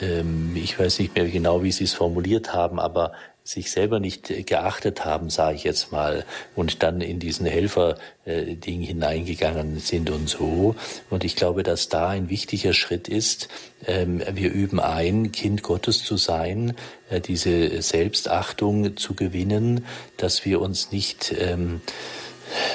ähm, 0.00 0.56
ich 0.56 0.78
weiß 0.78 0.98
nicht 0.98 1.14
mehr 1.14 1.28
genau, 1.28 1.62
wie 1.62 1.72
sie 1.72 1.84
es 1.84 1.94
formuliert 1.94 2.52
haben, 2.52 2.78
aber 2.78 3.12
sich 3.44 3.70
selber 3.70 4.00
nicht 4.00 4.46
geachtet 4.46 5.04
haben, 5.04 5.30
sage 5.30 5.54
ich 5.54 5.62
jetzt 5.62 5.92
mal, 5.92 6.24
und 6.56 6.82
dann 6.82 7.00
in 7.00 7.20
diesen 7.20 7.46
Helfer-Ding 7.46 8.82
hineingegangen 8.82 9.78
sind 9.78 10.10
und 10.10 10.28
so. 10.28 10.74
Und 11.10 11.22
ich 11.22 11.36
glaube, 11.36 11.62
dass 11.62 11.88
da 11.88 12.08
ein 12.08 12.28
wichtiger 12.28 12.72
Schritt 12.72 13.06
ist. 13.06 13.48
Ähm, 13.86 14.20
wir 14.32 14.50
üben 14.50 14.80
ein, 14.80 15.30
Kind 15.30 15.62
Gottes 15.62 16.02
zu 16.02 16.16
sein, 16.16 16.74
äh, 17.08 17.20
diese 17.20 17.80
Selbstachtung 17.82 18.96
zu 18.96 19.14
gewinnen, 19.14 19.86
dass 20.16 20.44
wir 20.44 20.60
uns 20.60 20.90
nicht 20.90 21.32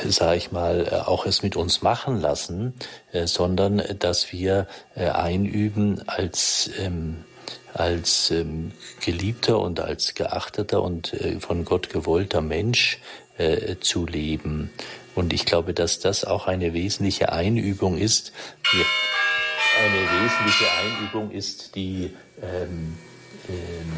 sage 0.07 0.37
ich 0.37 0.51
mal, 0.51 0.87
äh, 0.91 0.95
auch 0.95 1.25
es 1.25 1.43
mit 1.43 1.55
uns 1.55 1.81
machen 1.81 2.19
lassen, 2.19 2.73
äh, 3.11 3.27
sondern 3.27 3.81
dass 3.99 4.31
wir 4.31 4.67
äh, 4.95 5.09
einüben 5.09 6.07
als 6.07 6.69
ähm, 6.79 7.23
als 7.73 8.31
ähm, 8.31 8.73
geliebter 8.99 9.59
und 9.59 9.79
als 9.79 10.13
geachteter 10.13 10.81
und 10.83 11.13
äh, 11.13 11.39
von 11.39 11.63
Gott 11.63 11.89
gewollter 11.89 12.41
Mensch 12.41 12.99
äh, 13.37 13.77
zu 13.79 14.05
leben. 14.05 14.71
Und 15.15 15.33
ich 15.33 15.45
glaube, 15.45 15.73
dass 15.73 15.99
das 15.99 16.25
auch 16.25 16.47
eine 16.47 16.73
wesentliche 16.73 17.31
Einübung 17.31 17.97
ist, 17.97 18.33
die, 18.73 18.85
eine 19.83 20.23
wesentliche 20.23 20.65
Einübung 20.79 21.31
ist, 21.31 21.75
die 21.75 22.13
ähm, 22.41 22.97
ähm, 23.49 23.91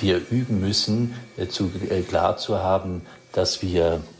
wir 0.00 0.20
üben 0.30 0.60
müssen, 0.60 1.14
äh, 1.36 1.46
zu, 1.46 1.70
äh, 1.88 2.02
klar 2.02 2.36
zu 2.36 2.58
haben, 2.58 3.02
dass 3.32 3.62
wir 3.62 3.86
äh, 3.94 4.15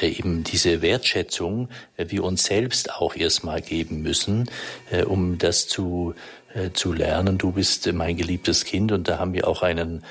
eben 0.00 0.44
diese 0.44 0.82
Wertschätzung 0.82 1.68
äh, 1.96 2.06
wir 2.08 2.24
uns 2.24 2.44
selbst 2.44 2.92
auch 2.92 3.14
erstmal 3.14 3.60
geben 3.60 4.02
müssen, 4.02 4.50
äh, 4.90 5.04
um 5.04 5.38
das 5.38 5.68
zu, 5.68 6.14
zu 6.72 6.94
lernen. 6.94 7.36
Du 7.36 7.52
bist 7.52 7.92
mein 7.92 8.16
geliebtes 8.16 8.64
Kind 8.64 8.90
und 8.90 9.08
da 9.08 9.18
haben 9.18 9.34
wir 9.34 9.46
auch 9.46 9.62
einen 9.62 10.02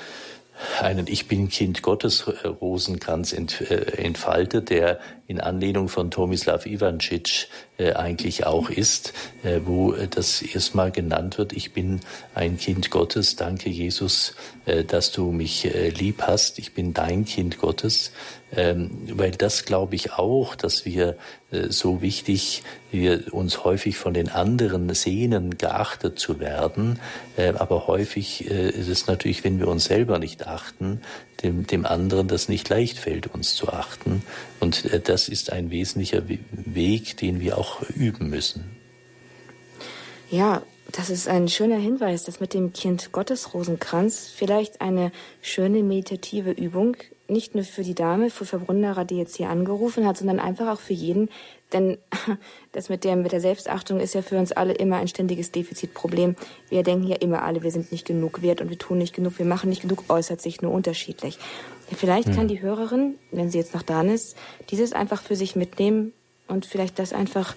einen 0.80 1.06
Ich 1.06 1.28
bin 1.28 1.48
Kind 1.48 1.82
Gottes 1.82 2.26
Rosenkranz 2.26 3.32
entfaltet, 3.32 4.70
der 4.70 5.00
in 5.26 5.40
Anlehnung 5.40 5.88
von 5.88 6.10
Tomislav 6.10 6.66
Ivancic 6.66 7.48
äh, 7.78 7.92
eigentlich 7.92 8.46
auch 8.46 8.70
ist, 8.70 9.12
äh, 9.42 9.60
wo 9.64 9.92
das 9.92 10.40
erstmal 10.40 10.92
genannt 10.92 11.36
wird, 11.36 11.52
ich 11.52 11.72
bin 11.72 12.00
ein 12.34 12.58
Kind 12.58 12.90
Gottes, 12.90 13.36
danke 13.36 13.68
Jesus, 13.68 14.34
äh, 14.66 14.84
dass 14.84 15.12
du 15.12 15.32
mich 15.32 15.64
äh, 15.66 15.88
lieb 15.88 16.22
hast, 16.22 16.58
ich 16.58 16.74
bin 16.74 16.94
dein 16.94 17.24
Kind 17.24 17.58
Gottes 17.58 18.12
weil 18.50 19.32
das 19.32 19.64
glaube 19.64 19.96
ich 19.96 20.12
auch, 20.12 20.54
dass 20.54 20.84
wir 20.84 21.16
äh, 21.50 21.70
so 21.70 22.00
wichtig, 22.00 22.62
wir 22.90 23.34
uns 23.34 23.64
häufig 23.64 23.98
von 23.98 24.14
den 24.14 24.28
anderen 24.28 24.92
sehnen, 24.94 25.58
geachtet 25.58 26.18
zu 26.18 26.38
werden, 26.38 27.00
äh, 27.36 27.52
aber 27.54 27.86
häufig 27.86 28.50
äh, 28.50 28.70
ist 28.70 28.88
es 28.88 29.06
natürlich, 29.06 29.44
wenn 29.44 29.58
wir 29.58 29.68
uns 29.68 29.86
selber 29.86 30.18
nicht 30.18 30.46
achten, 30.46 31.00
dem, 31.42 31.66
dem 31.66 31.84
anderen 31.84 32.28
das 32.28 32.48
nicht 32.48 32.68
leicht 32.68 32.98
fällt, 32.98 33.26
uns 33.34 33.54
zu 33.54 33.68
achten. 33.68 34.22
Und 34.60 34.88
das 35.08 35.28
ist 35.28 35.52
ein 35.52 35.70
wesentlicher 35.70 36.22
Weg, 36.28 37.16
den 37.18 37.40
wir 37.40 37.58
auch 37.58 37.82
üben 37.90 38.30
müssen. 38.30 38.76
Ja, 40.30 40.62
das 40.92 41.10
ist 41.10 41.28
ein 41.28 41.48
schöner 41.48 41.78
Hinweis, 41.78 42.24
dass 42.24 42.40
mit 42.40 42.54
dem 42.54 42.72
Kind 42.72 43.12
Gottes 43.12 43.54
Rosenkranz 43.54 44.30
vielleicht 44.34 44.80
eine 44.80 45.12
schöne 45.42 45.82
meditative 45.82 46.52
Übung 46.52 46.96
nicht 47.28 47.54
nur 47.54 47.64
für 47.64 47.82
die 47.82 47.94
Dame, 47.94 48.30
für 48.30 48.44
Verwunderer, 48.44 49.04
die 49.04 49.16
jetzt 49.16 49.36
hier 49.36 49.50
angerufen 49.50 50.06
hat, 50.06 50.16
sondern 50.16 50.38
einfach 50.38 50.72
auch 50.72 50.80
für 50.80 50.92
jeden. 50.92 51.28
Denn 51.72 51.98
das 52.72 52.88
mit 52.88 53.04
der, 53.04 53.16
mit 53.16 53.32
der 53.32 53.40
Selbstachtung 53.40 54.00
ist 54.00 54.14
ja 54.14 54.22
für 54.22 54.38
uns 54.38 54.52
alle 54.52 54.72
immer 54.72 54.96
ein 54.96 55.08
ständiges 55.08 55.50
Defizitproblem. 55.52 56.36
Wir 56.68 56.82
denken 56.82 57.06
ja 57.06 57.16
immer 57.16 57.42
alle, 57.42 57.62
wir 57.62 57.70
sind 57.70 57.92
nicht 57.92 58.06
genug 58.06 58.42
wert 58.42 58.60
und 58.60 58.70
wir 58.70 58.78
tun 58.78 58.98
nicht 58.98 59.14
genug, 59.14 59.38
wir 59.38 59.46
machen 59.46 59.68
nicht 59.68 59.82
genug, 59.82 60.04
äußert 60.08 60.40
sich 60.40 60.62
nur 60.62 60.72
unterschiedlich. 60.72 61.38
Vielleicht 61.94 62.26
kann 62.26 62.42
hm. 62.42 62.48
die 62.48 62.62
Hörerin, 62.62 63.14
wenn 63.30 63.50
sie 63.50 63.58
jetzt 63.58 63.74
noch 63.74 63.82
da 63.82 64.02
ist, 64.02 64.36
dieses 64.70 64.92
einfach 64.92 65.22
für 65.22 65.36
sich 65.36 65.56
mitnehmen 65.56 66.12
und 66.48 66.66
vielleicht 66.66 66.98
das 66.98 67.12
einfach 67.12 67.54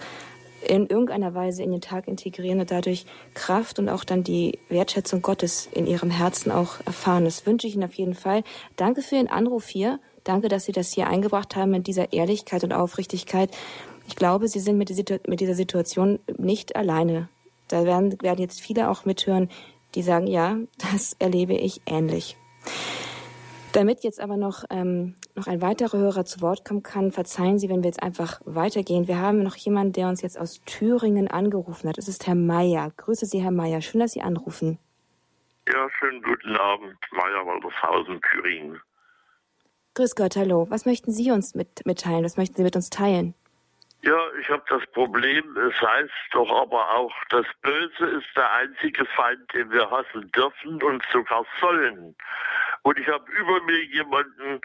in 0.67 0.87
irgendeiner 0.87 1.33
Weise 1.33 1.63
in 1.63 1.71
den 1.71 1.81
Tag 1.81 2.07
integrieren 2.07 2.59
und 2.59 2.71
dadurch 2.71 3.05
Kraft 3.33 3.79
und 3.79 3.89
auch 3.89 4.03
dann 4.03 4.23
die 4.23 4.59
Wertschätzung 4.69 5.21
Gottes 5.21 5.69
in 5.71 5.87
ihrem 5.87 6.09
Herzen 6.09 6.51
auch 6.51 6.85
erfahren. 6.85 7.25
Das 7.25 7.45
wünsche 7.45 7.67
ich 7.67 7.75
Ihnen 7.75 7.83
auf 7.83 7.93
jeden 7.93 8.15
Fall. 8.15 8.43
Danke 8.75 9.01
für 9.01 9.15
den 9.15 9.29
Anruf 9.29 9.67
hier. 9.67 9.99
Danke, 10.23 10.47
dass 10.47 10.65
Sie 10.65 10.71
das 10.71 10.91
hier 10.91 11.07
eingebracht 11.07 11.55
haben 11.55 11.71
mit 11.71 11.87
dieser 11.87 12.13
Ehrlichkeit 12.13 12.63
und 12.63 12.73
Aufrichtigkeit. 12.73 13.49
Ich 14.07 14.15
glaube, 14.15 14.47
Sie 14.47 14.59
sind 14.59 14.77
mit, 14.77 14.89
dieser 14.89 15.55
Situation 15.55 16.19
nicht 16.37 16.75
alleine. 16.75 17.29
Da 17.67 17.85
werden, 17.85 18.19
werden 18.21 18.41
jetzt 18.41 18.59
viele 18.59 18.89
auch 18.89 19.05
mithören, 19.05 19.49
die 19.95 20.01
sagen, 20.01 20.27
ja, 20.27 20.57
das 20.91 21.15
erlebe 21.19 21.53
ich 21.53 21.81
ähnlich. 21.85 22.37
Damit 23.73 24.03
jetzt 24.03 24.19
aber 24.19 24.35
noch, 24.35 24.63
ähm, 24.71 25.15
noch 25.35 25.45
ein 25.45 25.61
weiterer 25.61 25.97
Hörer 25.99 26.25
zu 26.25 26.41
Wort 26.41 26.65
kommen 26.65 26.81
kann, 26.81 27.11
verzeihen 27.11 27.59
Sie, 27.59 27.69
wenn 27.69 27.83
wir 27.83 27.89
jetzt 27.89 28.01
einfach 28.01 28.41
weitergehen. 28.45 29.07
Wir 29.07 29.19
haben 29.19 29.43
noch 29.43 29.55
jemanden, 29.55 29.93
der 29.93 30.07
uns 30.07 30.23
jetzt 30.23 30.39
aus 30.39 30.61
Thüringen 30.65 31.27
angerufen 31.27 31.87
hat. 31.87 31.99
Es 31.99 32.07
ist 32.07 32.25
Herr 32.25 32.35
Meier. 32.35 32.91
Grüße 32.97 33.27
Sie, 33.27 33.43
Herr 33.43 33.51
Meier. 33.51 33.81
Schön, 33.81 33.99
dass 34.01 34.13
Sie 34.13 34.23
anrufen. 34.23 34.79
Ja, 35.71 35.87
schönen 35.99 36.23
guten 36.23 36.55
Abend. 36.55 36.97
Meier 37.11 37.45
Waldershausen, 37.45 38.19
Thüringen. 38.31 38.81
Grüß 39.93 40.15
Gott, 40.15 40.35
hallo. 40.35 40.65
Was 40.69 40.85
möchten 40.87 41.11
Sie 41.11 41.29
uns 41.29 41.53
mit, 41.53 41.85
mitteilen? 41.85 42.23
Was 42.23 42.37
möchten 42.37 42.55
Sie 42.55 42.63
mit 42.63 42.75
uns 42.75 42.89
teilen? 42.89 43.35
Ja, 44.01 44.17
ich 44.39 44.49
habe 44.49 44.63
das 44.69 44.81
Problem, 44.93 45.57
es 45.57 45.81
heißt 45.81 46.11
doch 46.31 46.49
aber 46.49 46.89
auch, 46.95 47.13
das 47.29 47.45
Böse 47.61 48.05
ist 48.05 48.27
der 48.33 48.49
einzige 48.49 49.05
Feind, 49.05 49.53
den 49.53 49.69
wir 49.71 49.91
hassen 49.91 50.31
dürfen 50.31 50.81
und 50.81 51.03
sogar 51.11 51.45
sollen. 51.59 52.15
Und 52.83 52.97
ich 52.99 53.07
habe 53.07 53.29
über 53.31 53.61
mir 53.63 53.83
jemanden 53.85 54.61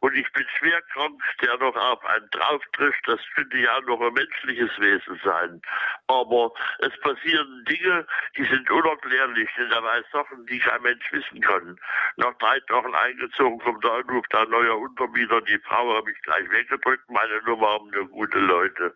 und 0.00 0.14
ich 0.14 0.30
bin 0.32 0.46
schwer 0.58 0.80
krank, 0.92 1.20
der 1.42 1.56
noch 1.58 1.76
auf 1.76 2.04
einen 2.04 2.28
drauf 2.30 2.62
trifft. 2.72 3.06
Das 3.06 3.20
könnte 3.34 3.58
ja 3.58 3.80
noch 3.82 4.00
ein 4.00 4.12
menschliches 4.14 4.70
Wesen 4.78 5.20
sein. 5.24 5.60
Aber 6.06 6.52
es 6.78 6.98
passieren 7.00 7.64
Dinge, 7.66 8.06
die 8.36 8.44
sind 8.44 8.70
unerklärlich, 8.70 9.48
denn 9.56 9.70
er 9.70 9.82
weiß 9.82 10.04
Sachen, 10.12 10.46
die 10.46 10.58
kein 10.58 10.82
Mensch 10.82 11.12
wissen 11.12 11.40
kann. 11.40 11.78
Nach 12.16 12.32
drei 12.38 12.60
Tagen 12.60 12.94
eingezogen 12.94 13.58
kommt 13.58 13.84
der 13.84 13.92
Anruf, 13.92 14.26
der 14.28 14.46
neue 14.46 14.74
Untermieter, 14.74 15.40
die 15.42 15.58
Frau 15.58 15.94
habe 15.94 16.10
ich 16.10 16.20
gleich 16.22 16.48
weggedrückt, 16.50 17.08
meine 17.10 17.42
Nummer 17.42 17.68
haben 17.74 17.90
nur 17.90 18.08
gute 18.08 18.38
Leute. 18.38 18.94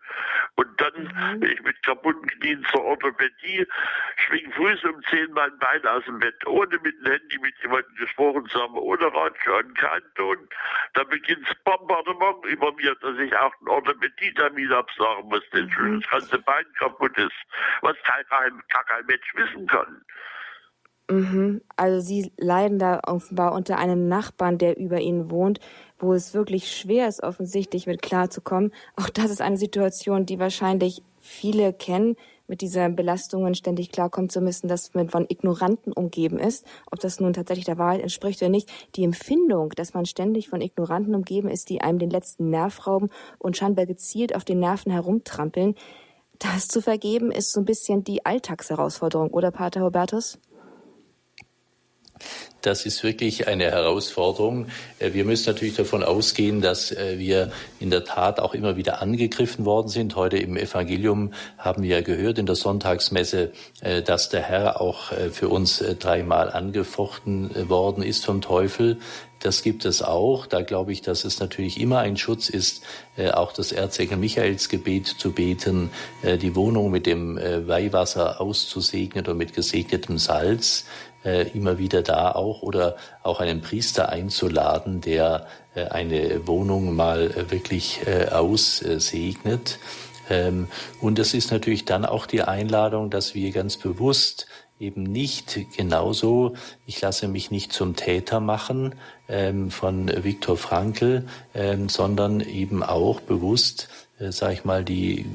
Und 0.55 0.81
dann 0.81 1.03
mhm. 1.03 1.39
bin 1.39 1.51
ich 1.51 1.61
mit 1.61 1.81
kaputten 1.83 2.27
Knien 2.27 2.65
zur 2.71 2.83
Orthopädie, 2.83 3.67
schwing 4.17 4.51
früh 4.53 4.75
um 4.89 5.03
zehn 5.03 5.31
mein 5.33 5.57
Bein 5.59 5.85
aus 5.85 6.03
dem 6.05 6.19
Bett, 6.19 6.45
ohne 6.47 6.77
mit 6.79 6.95
dem 6.99 7.11
Handy 7.11 7.37
mit 7.39 7.55
jemandem 7.61 7.95
gesprochen 7.95 8.45
zu 8.47 8.62
haben, 8.63 8.77
ohne 8.77 9.05
Radio 9.13 9.57
und 9.59 9.77
kein 9.77 10.01
Ton. 10.15 10.37
Da 10.93 11.03
beginnt 11.03 11.47
das 11.47 11.55
Bombardement 11.63 12.45
über 12.45 12.71
mir, 12.73 12.95
dass 12.95 13.17
ich 13.19 13.35
auch 13.35 13.53
einen 13.59 13.69
Orthopädie-Termin 13.69 14.71
absagen 14.71 15.29
muss, 15.29 15.43
denn 15.53 15.71
mhm. 15.77 16.01
das 16.01 16.09
ganze 16.09 16.39
Bein 16.39 16.65
kaputt 16.79 17.17
ist, 17.17 17.31
was 17.81 17.95
kein, 18.03 18.23
gar 18.69 18.83
kein 18.85 19.05
Mensch 19.05 19.33
wissen 19.35 19.67
kann. 19.67 20.01
Mhm. 21.09 21.61
Also 21.75 21.99
Sie 21.99 22.31
leiden 22.37 22.79
da 22.79 23.01
offenbar 23.05 23.53
unter 23.53 23.77
einem 23.77 24.07
Nachbarn, 24.07 24.57
der 24.57 24.77
über 24.77 24.99
Ihnen 24.99 25.29
wohnt, 25.29 25.59
wo 25.99 26.13
es 26.13 26.33
wirklich 26.33 26.71
schwer 26.75 27.07
ist, 27.07 27.23
offensichtlich 27.23 27.87
mit 27.87 28.01
klarzukommen. 28.01 28.73
Auch 28.95 29.09
das 29.09 29.31
ist 29.31 29.41
eine 29.41 29.57
Situation, 29.57 30.25
die 30.25 30.39
wahrscheinlich 30.39 31.03
viele 31.19 31.73
kennen, 31.73 32.15
mit 32.47 32.61
dieser 32.61 32.89
Belastungen 32.89 33.55
ständig 33.55 33.91
klarkommen 33.91 34.29
zu 34.29 34.41
müssen, 34.41 34.67
dass 34.67 34.93
man 34.93 35.09
von 35.09 35.25
Ignoranten 35.27 35.93
umgeben 35.93 36.39
ist, 36.39 36.65
ob 36.91 36.99
das 36.99 37.19
nun 37.19 37.33
tatsächlich 37.33 37.65
der 37.65 37.77
Wahrheit 37.77 38.01
entspricht 38.01 38.41
oder 38.41 38.49
nicht. 38.49 38.69
Die 38.95 39.03
Empfindung, 39.03 39.69
dass 39.71 39.93
man 39.93 40.05
ständig 40.05 40.49
von 40.49 40.61
Ignoranten 40.61 41.15
umgeben 41.15 41.49
ist, 41.49 41.69
die 41.69 41.81
einem 41.81 41.99
den 41.99 42.09
letzten 42.09 42.49
Nerv 42.49 42.85
rauben 42.85 43.09
und 43.39 43.57
scheinbar 43.57 43.85
gezielt 43.85 44.35
auf 44.35 44.43
den 44.43 44.59
Nerven 44.59 44.91
herumtrampeln, 44.91 45.75
das 46.39 46.67
zu 46.67 46.81
vergeben, 46.81 47.31
ist 47.31 47.53
so 47.53 47.61
ein 47.61 47.65
bisschen 47.65 48.03
die 48.03 48.25
Alltagsherausforderung, 48.25 49.29
oder 49.29 49.51
Pater 49.51 49.81
Hubertus? 49.81 50.39
Das 52.63 52.85
ist 52.85 53.03
wirklich 53.03 53.47
eine 53.49 53.65
Herausforderung. 53.65 54.67
Äh, 54.97 55.13
wir 55.13 55.25
müssen 55.25 55.47
natürlich 55.47 55.75
davon 55.75 56.01
ausgehen, 56.01 56.61
dass 56.61 56.93
äh, 56.93 57.19
wir 57.19 57.51
in 57.81 57.89
der 57.89 58.05
Tat 58.05 58.39
auch 58.39 58.53
immer 58.53 58.77
wieder 58.77 59.01
angegriffen 59.01 59.65
worden 59.65 59.89
sind. 59.89 60.15
Heute 60.15 60.37
im 60.37 60.55
Evangelium 60.55 61.33
haben 61.57 61.83
wir 61.83 62.01
gehört 62.03 62.37
in 62.37 62.45
der 62.45 62.55
Sonntagsmesse, 62.55 63.51
äh, 63.81 64.01
dass 64.01 64.29
der 64.29 64.43
Herr 64.43 64.79
auch 64.79 65.11
für 65.31 65.49
uns 65.49 65.83
dreimal 65.99 66.49
angefochten 66.49 67.69
worden 67.69 68.01
ist 68.01 68.25
vom 68.25 68.41
Teufel. 68.41 68.97
Das 69.41 69.61
gibt 69.61 69.83
es 69.83 70.01
auch. 70.01 70.45
Da 70.45 70.61
glaube 70.61 70.93
ich, 70.93 71.01
dass 71.01 71.25
es 71.25 71.41
natürlich 71.41 71.79
immer 71.81 71.99
ein 71.99 72.15
Schutz 72.15 72.47
ist, 72.47 72.81
auch 73.33 73.51
das 73.51 73.73
Erzengel 73.73 74.17
Michaels 74.17 74.69
Gebet 74.69 75.07
zu 75.07 75.31
beten, 75.31 75.89
die 76.23 76.55
Wohnung 76.55 76.91
mit 76.91 77.05
dem 77.05 77.35
Weihwasser 77.35 78.39
auszusegnen 78.39 79.25
oder 79.25 79.33
mit 79.33 79.53
gesegnetem 79.53 80.17
Salz 80.17 80.85
äh, 81.23 81.49
immer 81.49 81.77
wieder 81.77 82.01
da 82.01 82.31
auch 82.31 82.61
oder 82.61 82.95
auch 83.21 83.39
einen 83.39 83.61
Priester 83.61 84.09
einzuladen, 84.09 85.01
der 85.01 85.47
äh, 85.75 85.85
eine 85.85 86.47
Wohnung 86.47 86.95
mal 86.95 87.31
äh, 87.31 87.51
wirklich 87.51 88.01
äh, 88.05 88.29
aussegnet. 88.29 89.79
Ähm, 90.29 90.67
und 91.01 91.19
das 91.19 91.33
ist 91.33 91.51
natürlich 91.51 91.85
dann 91.85 92.05
auch 92.05 92.25
die 92.25 92.43
Einladung, 92.43 93.09
dass 93.09 93.35
wir 93.35 93.51
ganz 93.51 93.77
bewusst 93.77 94.47
eben 94.79 95.03
nicht 95.03 95.59
genauso, 95.77 96.55
ich 96.85 96.99
lasse 96.99 97.27
mich 97.27 97.51
nicht 97.51 97.71
zum 97.71 97.95
Täter 97.95 98.39
machen 98.39 98.95
ähm, 99.29 99.71
von 99.71 100.11
Viktor 100.23 100.57
Frankl, 100.57 101.25
ähm, 101.53 101.87
sondern 101.89 102.41
eben 102.41 102.83
auch 102.83 103.21
bewusst 103.21 103.87
äh, 104.23 104.31
sage 104.31 104.53
ich 104.53 104.65
mal, 104.65 104.83
die 104.83 105.25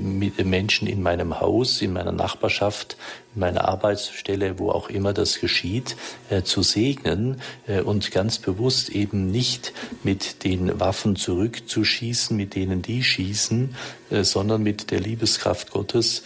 Menschen 0.43 0.89
in 0.89 1.03
meinem 1.03 1.41
Haus, 1.41 1.83
in 1.83 1.93
meiner 1.93 2.13
Nachbarschaft, 2.13 2.97
in 3.35 3.41
meiner 3.41 3.69
Arbeitsstelle, 3.69 4.59
wo 4.59 4.71
auch 4.71 4.89
immer 4.89 5.13
das 5.13 5.41
geschieht, 5.41 5.97
äh, 6.31 6.43
zu 6.43 6.63
segnen 6.63 7.41
äh, 7.67 7.81
und 7.81 8.11
ganz 8.11 8.39
bewusst 8.39 8.89
eben 8.91 9.31
nicht 9.31 9.73
mit 10.03 10.45
den 10.45 10.81
Waffen 10.81 11.17
zurückzuschießen, 11.17 12.37
mit 12.37 12.55
denen 12.55 12.83
die 12.83 13.05
schießen, 13.05 13.75
äh, 14.11 14.25
sondern 14.25 14.63
mit 14.63 14.91
der 14.91 15.01
Liebeskraft 15.01 15.71
Gottes 15.71 16.23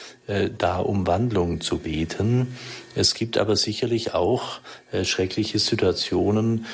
da 0.56 0.78
um 0.78 1.08
Wandlung 1.08 1.60
zu 1.60 1.78
beten. 1.78 2.56
Es 2.94 3.14
gibt 3.14 3.36
aber 3.36 3.56
sicherlich 3.56 4.14
auch 4.14 4.60
schreckliche 5.02 5.58
Situationen, 5.58 6.64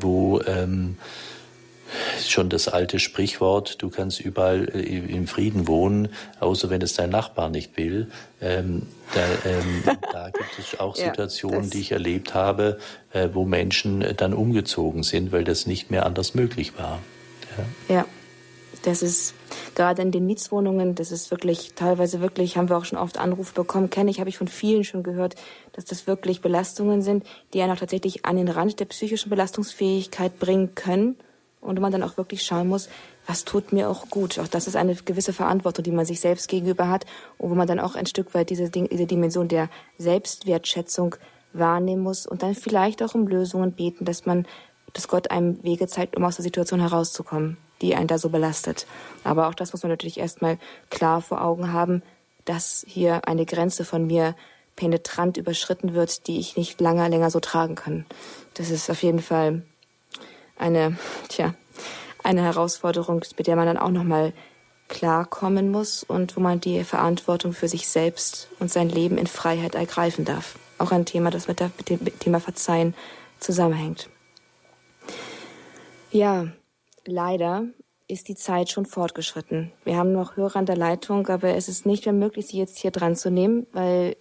wo 0.00 0.40
ähm, 0.42 0.96
schon 2.26 2.48
das 2.48 2.68
alte 2.68 2.98
Sprichwort, 2.98 3.82
du 3.82 3.90
kannst 3.90 4.20
überall 4.20 4.68
äh, 4.74 4.98
im 4.98 5.26
Frieden 5.26 5.66
wohnen, 5.68 6.08
außer 6.40 6.70
wenn 6.70 6.82
es 6.82 6.94
dein 6.94 7.10
Nachbar 7.10 7.48
nicht 7.48 7.76
will. 7.76 8.10
Ähm, 8.40 8.86
da, 9.14 9.20
ähm, 9.44 9.82
da, 10.12 10.30
gibt 10.30 10.58
es 10.58 10.80
auch 10.80 10.96
Situationen, 10.96 11.64
ja, 11.64 11.70
die 11.70 11.80
ich 11.80 11.92
erlebt 11.92 12.34
habe, 12.34 12.78
äh, 13.12 13.28
wo 13.32 13.44
Menschen 13.44 14.04
dann 14.16 14.34
umgezogen 14.34 15.02
sind, 15.02 15.32
weil 15.32 15.44
das 15.44 15.66
nicht 15.66 15.90
mehr 15.90 16.06
anders 16.06 16.34
möglich 16.34 16.78
war. 16.78 17.00
Ja. 17.88 17.94
ja. 17.94 18.06
Das 18.84 19.00
ist 19.00 19.34
gerade 19.76 20.02
in 20.02 20.10
den 20.10 20.26
Mietswohnungen, 20.26 20.96
das 20.96 21.12
ist 21.12 21.30
wirklich 21.30 21.74
teilweise 21.76 22.20
wirklich, 22.20 22.56
haben 22.56 22.68
wir 22.68 22.76
auch 22.76 22.84
schon 22.84 22.98
oft 22.98 23.16
Anrufe 23.16 23.54
bekommen, 23.54 23.90
kenne 23.90 24.10
ich, 24.10 24.18
habe 24.18 24.28
ich 24.28 24.36
von 24.36 24.48
vielen 24.48 24.82
schon 24.82 25.04
gehört, 25.04 25.36
dass 25.72 25.84
das 25.84 26.08
wirklich 26.08 26.40
Belastungen 26.40 27.00
sind, 27.00 27.24
die 27.54 27.62
einen 27.62 27.72
auch 27.72 27.78
tatsächlich 27.78 28.24
an 28.24 28.36
den 28.36 28.48
Rand 28.48 28.80
der 28.80 28.86
psychischen 28.86 29.30
Belastungsfähigkeit 29.30 30.40
bringen 30.40 30.74
können 30.74 31.16
und 31.62 31.80
man 31.80 31.92
dann 31.92 32.02
auch 32.02 32.16
wirklich 32.18 32.42
schauen 32.42 32.68
muss, 32.68 32.90
was 33.26 33.44
tut 33.44 33.72
mir 33.72 33.88
auch 33.88 34.10
gut. 34.10 34.38
Auch 34.38 34.48
das 34.48 34.66
ist 34.66 34.76
eine 34.76 34.94
gewisse 34.94 35.32
Verantwortung, 35.32 35.84
die 35.84 35.92
man 35.92 36.04
sich 36.04 36.20
selbst 36.20 36.48
gegenüber 36.48 36.88
hat 36.88 37.06
und 37.38 37.50
wo 37.50 37.54
man 37.54 37.68
dann 37.68 37.80
auch 37.80 37.94
ein 37.94 38.06
Stück 38.06 38.34
weit 38.34 38.50
diese, 38.50 38.68
diese 38.68 39.06
Dimension 39.06 39.48
der 39.48 39.70
Selbstwertschätzung 39.96 41.14
wahrnehmen 41.52 42.02
muss 42.02 42.26
und 42.26 42.42
dann 42.42 42.54
vielleicht 42.54 43.02
auch 43.02 43.14
um 43.14 43.28
Lösungen 43.28 43.72
beten, 43.72 44.04
dass 44.04 44.26
man, 44.26 44.46
dass 44.92 45.08
Gott 45.08 45.30
einem 45.30 45.62
Wege 45.62 45.86
zeigt, 45.86 46.16
um 46.16 46.24
aus 46.24 46.36
der 46.36 46.42
Situation 46.42 46.80
herauszukommen, 46.80 47.56
die 47.80 47.94
einen 47.94 48.08
da 48.08 48.18
so 48.18 48.28
belastet. 48.28 48.86
Aber 49.22 49.48
auch 49.48 49.54
das 49.54 49.72
muss 49.72 49.82
man 49.82 49.90
natürlich 49.90 50.18
erstmal 50.18 50.58
klar 50.90 51.22
vor 51.22 51.42
Augen 51.42 51.72
haben, 51.72 52.02
dass 52.44 52.84
hier 52.88 53.28
eine 53.28 53.46
Grenze 53.46 53.84
von 53.84 54.06
mir 54.06 54.34
penetrant 54.74 55.36
überschritten 55.36 55.94
wird, 55.94 56.26
die 56.26 56.40
ich 56.40 56.56
nicht 56.56 56.80
lange 56.80 57.06
länger 57.06 57.30
so 57.30 57.38
tragen 57.38 57.76
kann. 57.76 58.04
Das 58.54 58.70
ist 58.70 58.90
auf 58.90 59.02
jeden 59.02 59.20
Fall 59.20 59.62
eine, 60.56 60.96
tja, 61.28 61.54
eine 62.22 62.42
Herausforderung, 62.42 63.22
mit 63.36 63.46
der 63.46 63.56
man 63.56 63.66
dann 63.66 63.78
auch 63.78 63.90
nochmal 63.90 64.32
klarkommen 64.88 65.70
muss 65.70 66.04
und 66.04 66.36
wo 66.36 66.40
man 66.40 66.60
die 66.60 66.84
Verantwortung 66.84 67.52
für 67.52 67.68
sich 67.68 67.88
selbst 67.88 68.48
und 68.58 68.70
sein 68.70 68.88
Leben 68.88 69.16
in 69.16 69.26
Freiheit 69.26 69.74
ergreifen 69.74 70.24
darf. 70.24 70.58
Auch 70.78 70.92
ein 70.92 71.06
Thema, 71.06 71.30
das 71.30 71.48
mit, 71.48 71.60
dem 71.60 72.18
Thema 72.18 72.40
Verzeihen 72.40 72.94
zusammenhängt. 73.40 74.10
Ja, 76.10 76.48
leider 77.06 77.64
ist 78.06 78.28
die 78.28 78.34
Zeit 78.34 78.68
schon 78.68 78.84
fortgeschritten. 78.84 79.72
Wir 79.84 79.96
haben 79.96 80.12
noch 80.12 80.36
Hörer 80.36 80.56
an 80.56 80.66
der 80.66 80.76
Leitung, 80.76 81.26
aber 81.28 81.54
es 81.54 81.68
ist 81.68 81.86
nicht 81.86 82.04
mehr 82.04 82.12
möglich, 82.12 82.48
sie 82.48 82.58
jetzt 82.58 82.78
hier 82.78 82.90
dran 82.90 83.16
zu 83.16 83.30
nehmen, 83.30 83.66
weil 83.72 84.16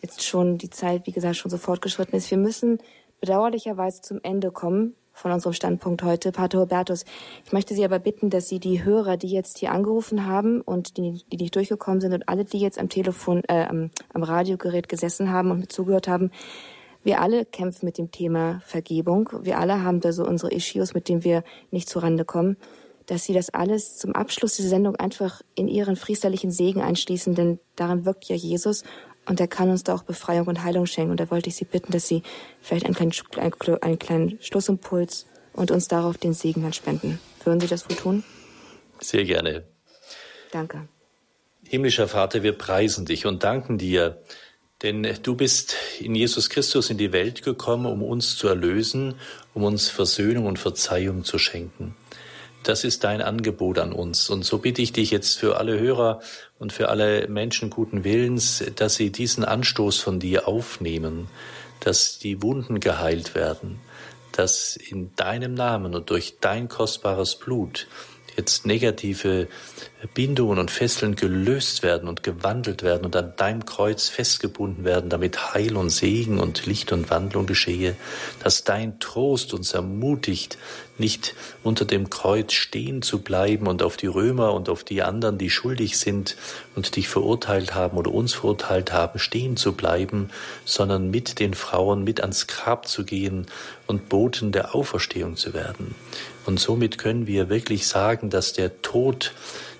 jetzt 0.00 0.24
schon 0.24 0.56
die 0.56 0.70
Zeit, 0.70 1.06
wie 1.06 1.12
gesagt, 1.12 1.36
schon 1.36 1.50
so 1.50 1.58
fortgeschritten 1.58 2.16
ist. 2.16 2.30
Wir 2.30 2.38
müssen 2.38 2.78
bedauerlicherweise 3.20 4.00
zum 4.00 4.20
Ende 4.22 4.50
kommen 4.50 4.94
von 5.16 5.32
unserem 5.32 5.54
Standpunkt 5.54 6.02
heute, 6.02 6.30
Pater 6.30 6.60
Hubertus. 6.60 7.04
Ich 7.44 7.52
möchte 7.52 7.74
Sie 7.74 7.84
aber 7.84 7.98
bitten, 7.98 8.28
dass 8.28 8.48
Sie 8.48 8.60
die 8.60 8.84
Hörer, 8.84 9.16
die 9.16 9.28
jetzt 9.28 9.58
hier 9.58 9.72
angerufen 9.72 10.26
haben 10.26 10.60
und 10.60 10.98
die, 10.98 11.24
die 11.32 11.38
nicht 11.38 11.56
durchgekommen 11.56 12.00
sind 12.00 12.12
und 12.12 12.28
alle, 12.28 12.44
die 12.44 12.60
jetzt 12.60 12.78
am 12.78 12.90
Telefon, 12.90 13.42
äh, 13.48 13.64
am, 13.64 13.90
am 14.12 14.22
Radiogerät 14.22 14.88
gesessen 14.88 15.30
haben 15.30 15.50
und 15.50 15.72
zugehört 15.72 16.06
haben, 16.06 16.30
wir 17.02 17.20
alle 17.20 17.46
kämpfen 17.46 17.86
mit 17.86 17.98
dem 17.98 18.10
Thema 18.10 18.60
Vergebung. 18.66 19.30
Wir 19.42 19.58
alle 19.58 19.82
haben 19.82 20.00
da 20.00 20.12
so 20.12 20.26
unsere 20.26 20.52
Issues, 20.52 20.92
mit 20.92 21.08
denen 21.08 21.24
wir 21.24 21.44
nicht 21.70 21.88
zurande 21.88 22.24
kommen. 22.24 22.56
Dass 23.06 23.24
Sie 23.24 23.32
das 23.32 23.50
alles 23.50 23.96
zum 23.96 24.12
Abschluss 24.12 24.56
dieser 24.56 24.68
Sendung 24.68 24.96
einfach 24.96 25.40
in 25.54 25.68
Ihren 25.68 25.96
priesterlichen 25.96 26.50
Segen 26.50 26.82
einschließen, 26.82 27.34
denn 27.34 27.58
daran 27.76 28.04
wirkt 28.04 28.24
ja 28.24 28.36
Jesus 28.36 28.82
und 29.28 29.40
er 29.40 29.48
kann 29.48 29.70
uns 29.70 29.84
da 29.84 29.94
auch 29.94 30.02
Befreiung 30.02 30.46
und 30.46 30.62
Heilung 30.62 30.86
schenken. 30.86 31.10
Und 31.10 31.20
da 31.20 31.30
wollte 31.30 31.48
ich 31.48 31.56
Sie 31.56 31.64
bitten, 31.64 31.92
dass 31.92 32.06
Sie 32.06 32.22
vielleicht 32.60 32.86
einen 32.86 32.94
kleinen, 32.94 33.82
einen 33.82 33.98
kleinen 33.98 34.38
Schlussimpuls 34.40 35.26
und 35.52 35.70
uns 35.70 35.88
darauf 35.88 36.18
den 36.18 36.32
Segen 36.32 36.62
dann 36.62 36.72
spenden. 36.72 37.18
Würden 37.44 37.60
Sie 37.60 37.66
das 37.66 37.88
wohl 37.88 37.96
tun? 37.96 38.24
Sehr 39.00 39.24
gerne. 39.24 39.64
Danke. 40.52 40.88
Himmlischer 41.64 42.06
Vater, 42.06 42.42
wir 42.42 42.52
preisen 42.52 43.06
dich 43.06 43.26
und 43.26 43.42
danken 43.42 43.76
dir, 43.76 44.22
denn 44.82 45.02
du 45.22 45.34
bist 45.34 45.74
in 45.98 46.14
Jesus 46.14 46.48
Christus 46.48 46.90
in 46.90 46.98
die 46.98 47.12
Welt 47.12 47.42
gekommen, 47.42 47.86
um 47.86 48.02
uns 48.02 48.36
zu 48.36 48.46
erlösen, 48.46 49.14
um 49.54 49.64
uns 49.64 49.88
Versöhnung 49.88 50.46
und 50.46 50.58
Verzeihung 50.58 51.24
zu 51.24 51.38
schenken. 51.38 51.96
Das 52.66 52.82
ist 52.82 53.04
dein 53.04 53.22
Angebot 53.22 53.78
an 53.78 53.92
uns. 53.92 54.28
Und 54.28 54.44
so 54.44 54.58
bitte 54.58 54.82
ich 54.82 54.92
dich 54.92 55.12
jetzt 55.12 55.38
für 55.38 55.56
alle 55.56 55.78
Hörer 55.78 56.20
und 56.58 56.72
für 56.72 56.88
alle 56.88 57.28
Menschen 57.28 57.70
guten 57.70 58.02
Willens, 58.02 58.64
dass 58.74 58.96
sie 58.96 59.12
diesen 59.12 59.44
Anstoß 59.44 60.00
von 60.00 60.18
dir 60.18 60.48
aufnehmen, 60.48 61.28
dass 61.78 62.18
die 62.18 62.42
Wunden 62.42 62.80
geheilt 62.80 63.36
werden, 63.36 63.78
dass 64.32 64.74
in 64.74 65.14
deinem 65.14 65.54
Namen 65.54 65.94
und 65.94 66.10
durch 66.10 66.38
dein 66.40 66.68
kostbares 66.68 67.36
Blut 67.36 67.86
jetzt 68.36 68.66
negative 68.66 69.46
Bindungen 70.06 70.58
und 70.58 70.70
Fesseln 70.70 71.16
gelöst 71.16 71.82
werden 71.82 72.08
und 72.08 72.22
gewandelt 72.22 72.82
werden 72.82 73.04
und 73.04 73.16
an 73.16 73.34
deinem 73.36 73.66
Kreuz 73.66 74.08
festgebunden 74.08 74.84
werden, 74.84 75.10
damit 75.10 75.54
Heil 75.54 75.76
und 75.76 75.90
Segen 75.90 76.38
und 76.38 76.66
Licht 76.66 76.92
und 76.92 77.10
Wandlung 77.10 77.46
geschehe, 77.46 77.96
dass 78.42 78.64
dein 78.64 78.98
Trost 78.98 79.54
uns 79.54 79.74
ermutigt, 79.74 80.58
nicht 80.98 81.34
unter 81.62 81.84
dem 81.84 82.10
Kreuz 82.10 82.52
stehen 82.52 83.02
zu 83.02 83.20
bleiben 83.20 83.66
und 83.66 83.82
auf 83.82 83.96
die 83.96 84.06
Römer 84.06 84.54
und 84.54 84.68
auf 84.68 84.82
die 84.82 85.02
anderen, 85.02 85.38
die 85.38 85.50
schuldig 85.50 85.98
sind 85.98 86.36
und 86.74 86.96
dich 86.96 87.08
verurteilt 87.08 87.74
haben 87.74 87.98
oder 87.98 88.12
uns 88.12 88.34
verurteilt 88.34 88.92
haben, 88.92 89.18
stehen 89.18 89.56
zu 89.56 89.72
bleiben, 89.72 90.30
sondern 90.64 91.10
mit 91.10 91.38
den 91.38 91.54
Frauen 91.54 92.04
mit 92.04 92.20
ans 92.20 92.46
Grab 92.46 92.88
zu 92.88 93.04
gehen 93.04 93.46
und 93.86 94.08
Boten 94.08 94.52
der 94.52 94.74
Auferstehung 94.74 95.36
zu 95.36 95.52
werden. 95.52 95.94
Und 96.46 96.60
somit 96.60 96.98
können 96.98 97.26
wir 97.26 97.48
wirklich 97.48 97.86
sagen, 97.86 98.30
dass 98.30 98.52
der 98.52 98.80
Tod 98.80 99.34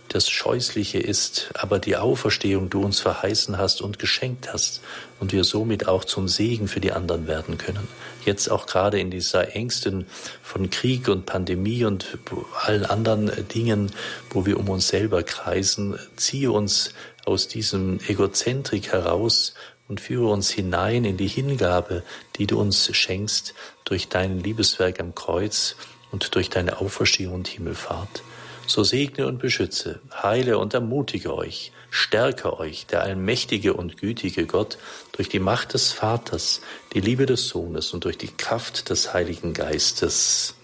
das 0.09 0.29
Scheußliche 0.29 0.99
ist, 0.99 1.51
aber 1.55 1.79
die 1.79 1.97
Auferstehung 1.97 2.71
du 2.71 2.83
uns 2.83 3.01
verheißen 3.01 3.59
hast 3.59 3.81
und 3.81 3.99
geschenkt 3.99 4.53
hast 4.53 4.81
und 5.21 5.33
wir 5.33 5.45
somit 5.45 5.89
auch 5.89 6.05
zum 6.05 6.29
Segen 6.29 6.69
für 6.69 6.81
die 6.81 6.93
anderen 6.93 7.27
werden 7.27 7.59
können. 7.59 7.89
Jetzt 8.25 8.51
auch 8.51 8.67
gerade 8.67 8.99
in 8.99 9.11
dieser 9.11 9.55
Ängsten 9.55 10.07
von 10.43 10.71
Krieg 10.71 11.09
und 11.09 11.27
Pandemie 11.27 11.85
und 11.85 12.19
allen 12.63 12.85
anderen 12.85 13.31
Dingen, 13.49 13.93
wo 14.31 14.47
wir 14.47 14.59
um 14.59 14.69
uns 14.69 14.89
selber 14.89 15.23
kreisen, 15.23 15.99
ziehe 16.17 16.51
uns 16.51 16.93
aus 17.25 17.49
diesem 17.49 17.99
Egozentrik 18.09 18.93
heraus 18.93 19.55
und 19.89 20.01
führe 20.01 20.29
uns 20.29 20.51
hinein 20.51 21.05
in 21.05 21.17
die 21.17 21.29
Hingabe, 21.29 22.03
die 22.37 22.47
du 22.47 22.61
uns 22.61 22.95
schenkst 22.97 23.55
durch 23.85 24.09
dein 24.09 24.41
Liebeswerk 24.41 25.01
am 25.01 25.15
Kreuz 25.15 25.77
und 26.11 26.35
durch 26.35 26.51
deine 26.51 26.81
Auferstehung 26.81 27.35
und 27.35 27.49
Himmelfahrt. 27.49 28.23
So 28.67 28.83
segne 28.83 29.27
und 29.27 29.39
beschütze, 29.39 30.01
heile 30.23 30.59
und 30.59 30.75
ermutige 30.75 31.35
euch, 31.35 31.73
stärke 31.91 32.59
euch 32.59 32.87
der 32.87 33.03
allmächtige 33.03 33.75
und 33.75 33.97
gütige 33.97 34.47
Gott 34.47 34.79
durch 35.13 35.29
die 35.29 35.39
Macht 35.39 35.75
des 35.75 35.93
Vaters, 35.93 36.61
die 36.93 37.01
Liebe 37.01 37.27
des 37.27 37.49
Sohnes 37.49 37.95
und 37.95 38.05
durch 38.05 38.19
die 38.19 38.29
Kraft 38.29 38.91
des 38.91 39.15
Heiligen 39.15 39.55
Geistes. 39.55 40.57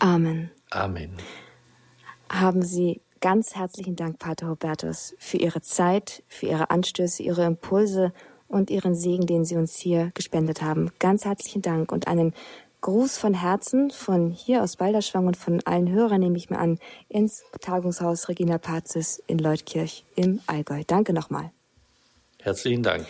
Amen. 0.00 0.50
Amen. 0.70 1.12
Haben 2.28 2.62
Sie 2.62 3.00
ganz 3.20 3.54
herzlichen 3.54 3.94
Dank, 3.94 4.18
Pater 4.18 4.48
Hubertus, 4.48 5.14
für 5.18 5.36
Ihre 5.36 5.62
Zeit, 5.62 6.24
für 6.26 6.46
Ihre 6.46 6.70
Anstöße, 6.70 7.22
Ihre 7.22 7.44
Impulse 7.44 8.12
und 8.48 8.68
Ihren 8.68 8.94
Segen, 8.94 9.26
den 9.26 9.44
Sie 9.44 9.56
uns 9.56 9.76
hier 9.76 10.10
gespendet 10.14 10.60
haben. 10.60 10.90
Ganz 10.98 11.24
herzlichen 11.24 11.62
Dank 11.62 11.92
und 11.92 12.08
einen 12.08 12.34
Gruß 12.82 13.16
von 13.16 13.32
Herzen 13.32 13.92
von 13.92 14.32
hier 14.32 14.60
aus 14.60 14.74
Balderschwang 14.74 15.28
und 15.28 15.36
von 15.36 15.60
allen 15.64 15.88
Hörern 15.88 16.18
nehme 16.18 16.36
ich 16.36 16.50
mir 16.50 16.58
an 16.58 16.80
ins 17.08 17.44
Tagungshaus 17.60 18.28
Regina 18.28 18.58
Pazis 18.58 19.22
in 19.28 19.38
Leutkirch 19.38 20.04
im 20.16 20.40
Allgäu. 20.48 20.82
Danke 20.84 21.12
nochmal. 21.12 21.52
Herzlichen 22.40 22.82
Dank. 22.82 23.06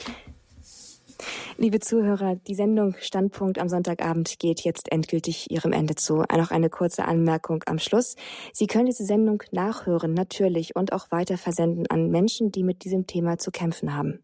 Liebe 1.57 1.81
Zuhörer, 1.81 2.36
die 2.36 2.55
Sendung 2.55 2.97
Standpunkt 3.01 3.59
am 3.59 3.70
Sonntagabend 3.70 4.39
geht 4.39 4.61
jetzt 4.61 4.93
endgültig 4.93 5.51
ihrem 5.51 5.73
Ende 5.73 5.94
zu. 5.94 6.16
Noch 6.16 6.51
eine 6.51 6.69
kurze 6.69 7.07
Anmerkung 7.07 7.62
am 7.65 7.78
Schluss. 7.78 8.16
Sie 8.53 8.66
können 8.66 8.86
diese 8.86 9.07
Sendung 9.07 9.43
nachhören, 9.53 10.12
natürlich, 10.12 10.77
und 10.77 10.93
auch 10.93 11.11
weiter 11.11 11.39
versenden 11.39 11.86
an 11.89 12.11
Menschen, 12.11 12.53
die 12.53 12.62
mit 12.62 12.85
diesem 12.85 13.07
Thema 13.07 13.39
zu 13.39 13.51
kämpfen 13.51 13.94
haben. 13.94 14.23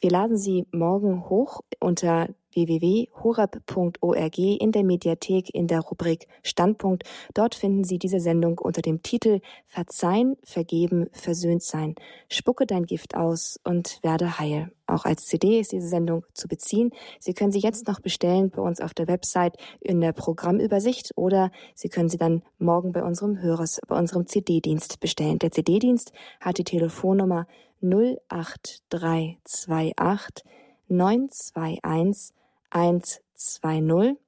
Wir 0.00 0.10
laden 0.10 0.36
Sie 0.36 0.66
morgen 0.72 1.28
hoch 1.28 1.62
unter 1.80 2.28
www.horab.org 2.54 4.38
in 4.38 4.72
der 4.72 4.84
Mediathek 4.84 5.54
in 5.54 5.66
der 5.66 5.80
Rubrik 5.80 6.26
Standpunkt. 6.42 7.04
Dort 7.34 7.54
finden 7.54 7.84
Sie 7.84 7.98
diese 7.98 8.20
Sendung 8.20 8.58
unter 8.58 8.82
dem 8.82 9.02
Titel 9.02 9.40
Verzeihen, 9.66 10.36
Vergeben, 10.44 11.08
Versöhnt 11.12 11.62
sein. 11.62 11.94
Spucke 12.28 12.66
dein 12.66 12.86
Gift 12.86 13.16
aus 13.16 13.58
und 13.64 13.98
werde 14.02 14.38
heil. 14.38 14.70
Auch 14.86 15.06
als 15.06 15.26
CD 15.26 15.60
ist 15.60 15.72
diese 15.72 15.88
Sendung 15.88 16.24
zu 16.34 16.46
beziehen. 16.46 16.90
Sie 17.18 17.32
können 17.32 17.52
sie 17.52 17.60
jetzt 17.60 17.88
noch 17.88 18.00
bestellen 18.00 18.50
bei 18.50 18.60
uns 18.60 18.80
auf 18.80 18.92
der 18.92 19.08
Website 19.08 19.56
in 19.80 20.00
der 20.00 20.12
Programmübersicht 20.12 21.12
oder 21.16 21.50
Sie 21.74 21.88
können 21.88 22.08
sie 22.08 22.18
dann 22.18 22.42
morgen 22.58 22.92
bei 22.92 23.02
unserem 23.02 23.40
Hörers, 23.40 23.80
bei 23.88 23.98
unserem 23.98 24.26
CD-Dienst 24.26 25.00
bestellen. 25.00 25.38
Der 25.38 25.50
CD-Dienst 25.50 26.12
hat 26.40 26.58
die 26.58 26.64
Telefonnummer 26.64 27.46
08328 27.80 30.44
921 30.88 32.34
120. 32.74 34.18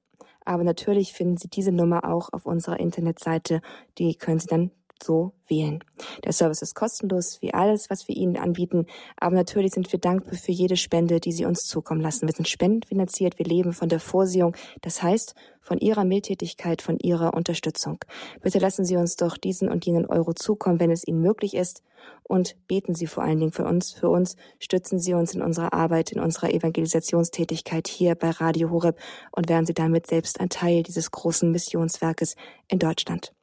Aber 0.45 0.63
natürlich 0.63 1.13
finden 1.13 1.37
Sie 1.37 1.49
diese 1.49 1.71
Nummer 1.73 2.05
auch 2.05 2.29
auf 2.31 2.45
unserer 2.45 2.79
Internetseite. 2.79 3.61
Die 3.97 4.15
können 4.15 4.39
Sie 4.39 4.47
dann 4.47 4.71
so 5.03 5.33
wählen. 5.47 5.83
Der 6.23 6.33
Service 6.33 6.61
ist 6.61 6.75
kostenlos, 6.75 7.41
wie 7.41 7.53
alles, 7.53 7.89
was 7.89 8.07
wir 8.07 8.15
Ihnen 8.15 8.37
anbieten. 8.37 8.85
Aber 9.17 9.35
natürlich 9.35 9.73
sind 9.73 9.91
wir 9.91 9.99
dankbar 9.99 10.35
für 10.35 10.51
jede 10.51 10.77
Spende, 10.77 11.19
die 11.19 11.31
Sie 11.31 11.45
uns 11.45 11.65
zukommen 11.65 12.01
lassen. 12.01 12.27
Wir 12.27 12.33
sind 12.33 12.47
spendenfinanziert, 12.47 13.39
wir 13.39 13.45
leben 13.45 13.73
von 13.73 13.89
der 13.89 13.99
Vorsehung. 13.99 14.55
Das 14.81 15.01
heißt, 15.01 15.35
von 15.67 15.79
Ihrer 15.79 16.05
Mildtätigkeit, 16.05 16.81
von 16.81 16.97
Ihrer 16.97 17.33
Unterstützung. 17.33 17.99
Bitte 18.41 18.59
lassen 18.59 18.85
Sie 18.85 18.95
uns 18.95 19.17
doch 19.17 19.37
diesen 19.37 19.69
und 19.69 19.85
jenen 19.85 20.05
Euro 20.05 20.33
zukommen, 20.33 20.79
wenn 20.79 20.91
es 20.91 21.05
Ihnen 21.05 21.21
möglich 21.21 21.55
ist. 21.55 21.83
Und 22.23 22.55
beten 22.67 22.95
Sie 22.95 23.07
vor 23.07 23.23
allen 23.23 23.39
Dingen 23.39 23.51
für 23.51 23.65
uns. 23.65 23.91
Für 23.91 24.09
uns 24.09 24.37
stützen 24.59 24.99
Sie 24.99 25.13
uns 25.13 25.33
in 25.33 25.41
unserer 25.41 25.73
Arbeit, 25.73 26.11
in 26.11 26.21
unserer 26.21 26.53
Evangelisationstätigkeit 26.53 27.87
hier 27.87 28.15
bei 28.15 28.29
Radio 28.29 28.69
Horeb 28.69 28.97
und 29.31 29.49
werden 29.49 29.65
Sie 29.65 29.73
damit 29.73 30.07
selbst 30.07 30.39
ein 30.39 30.49
Teil 30.49 30.83
dieses 30.83 31.11
großen 31.11 31.51
Missionswerkes 31.51 32.35
in 32.69 32.79
Deutschland. 32.79 33.33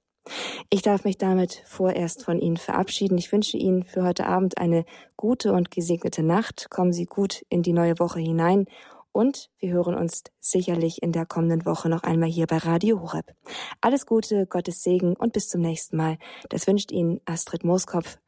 Ich 0.71 0.83
darf 0.83 1.05
mich 1.05 1.19
damit 1.19 1.63
vorerst 1.67 2.25
von 2.25 2.41
Ihnen 2.41 2.57
verabschieden. 2.57 3.19
Ich 3.19 3.31
wünsche 3.31 3.57
Ihnen 3.57 3.85
für 3.85 4.03
heute 4.03 4.27
Abend 4.27 4.59
eine 4.59 4.85
gute 5.17 5.53
und 5.53 5.71
gesegnete 5.71 6.23
Nacht. 6.23 6.71
Kommen 6.71 6.93
Sie 6.93 7.07
gut 7.07 7.45
in 7.49 7.63
die 7.63 7.73
neue 7.73 7.99
Woche 7.99 8.21
hinein 8.21 8.67
und 9.15 9.51
wir 9.61 9.73
hören 9.73 9.95
uns 9.95 10.25
sicherlich 10.41 11.03
in 11.03 11.13
der 11.13 11.25
kommenden 11.25 11.65
Woche 11.65 11.89
noch 11.89 12.03
einmal 12.03 12.29
hier 12.29 12.47
bei 12.47 12.59
Radio 12.59 13.01
Horeb. 13.01 13.33
Alles 13.81 14.07
Gute, 14.07 14.47
Gottes 14.47 14.83
Segen 14.83 15.15
und 15.15 15.33
bis 15.33 15.49
zum 15.49 15.61
nächsten 15.61 15.97
Mal. 15.97 16.19
Das 16.49 16.67
wünscht 16.67 16.91
Ihnen 16.91 17.21
Astrid 17.25 17.63
Mooskopf 17.63 18.19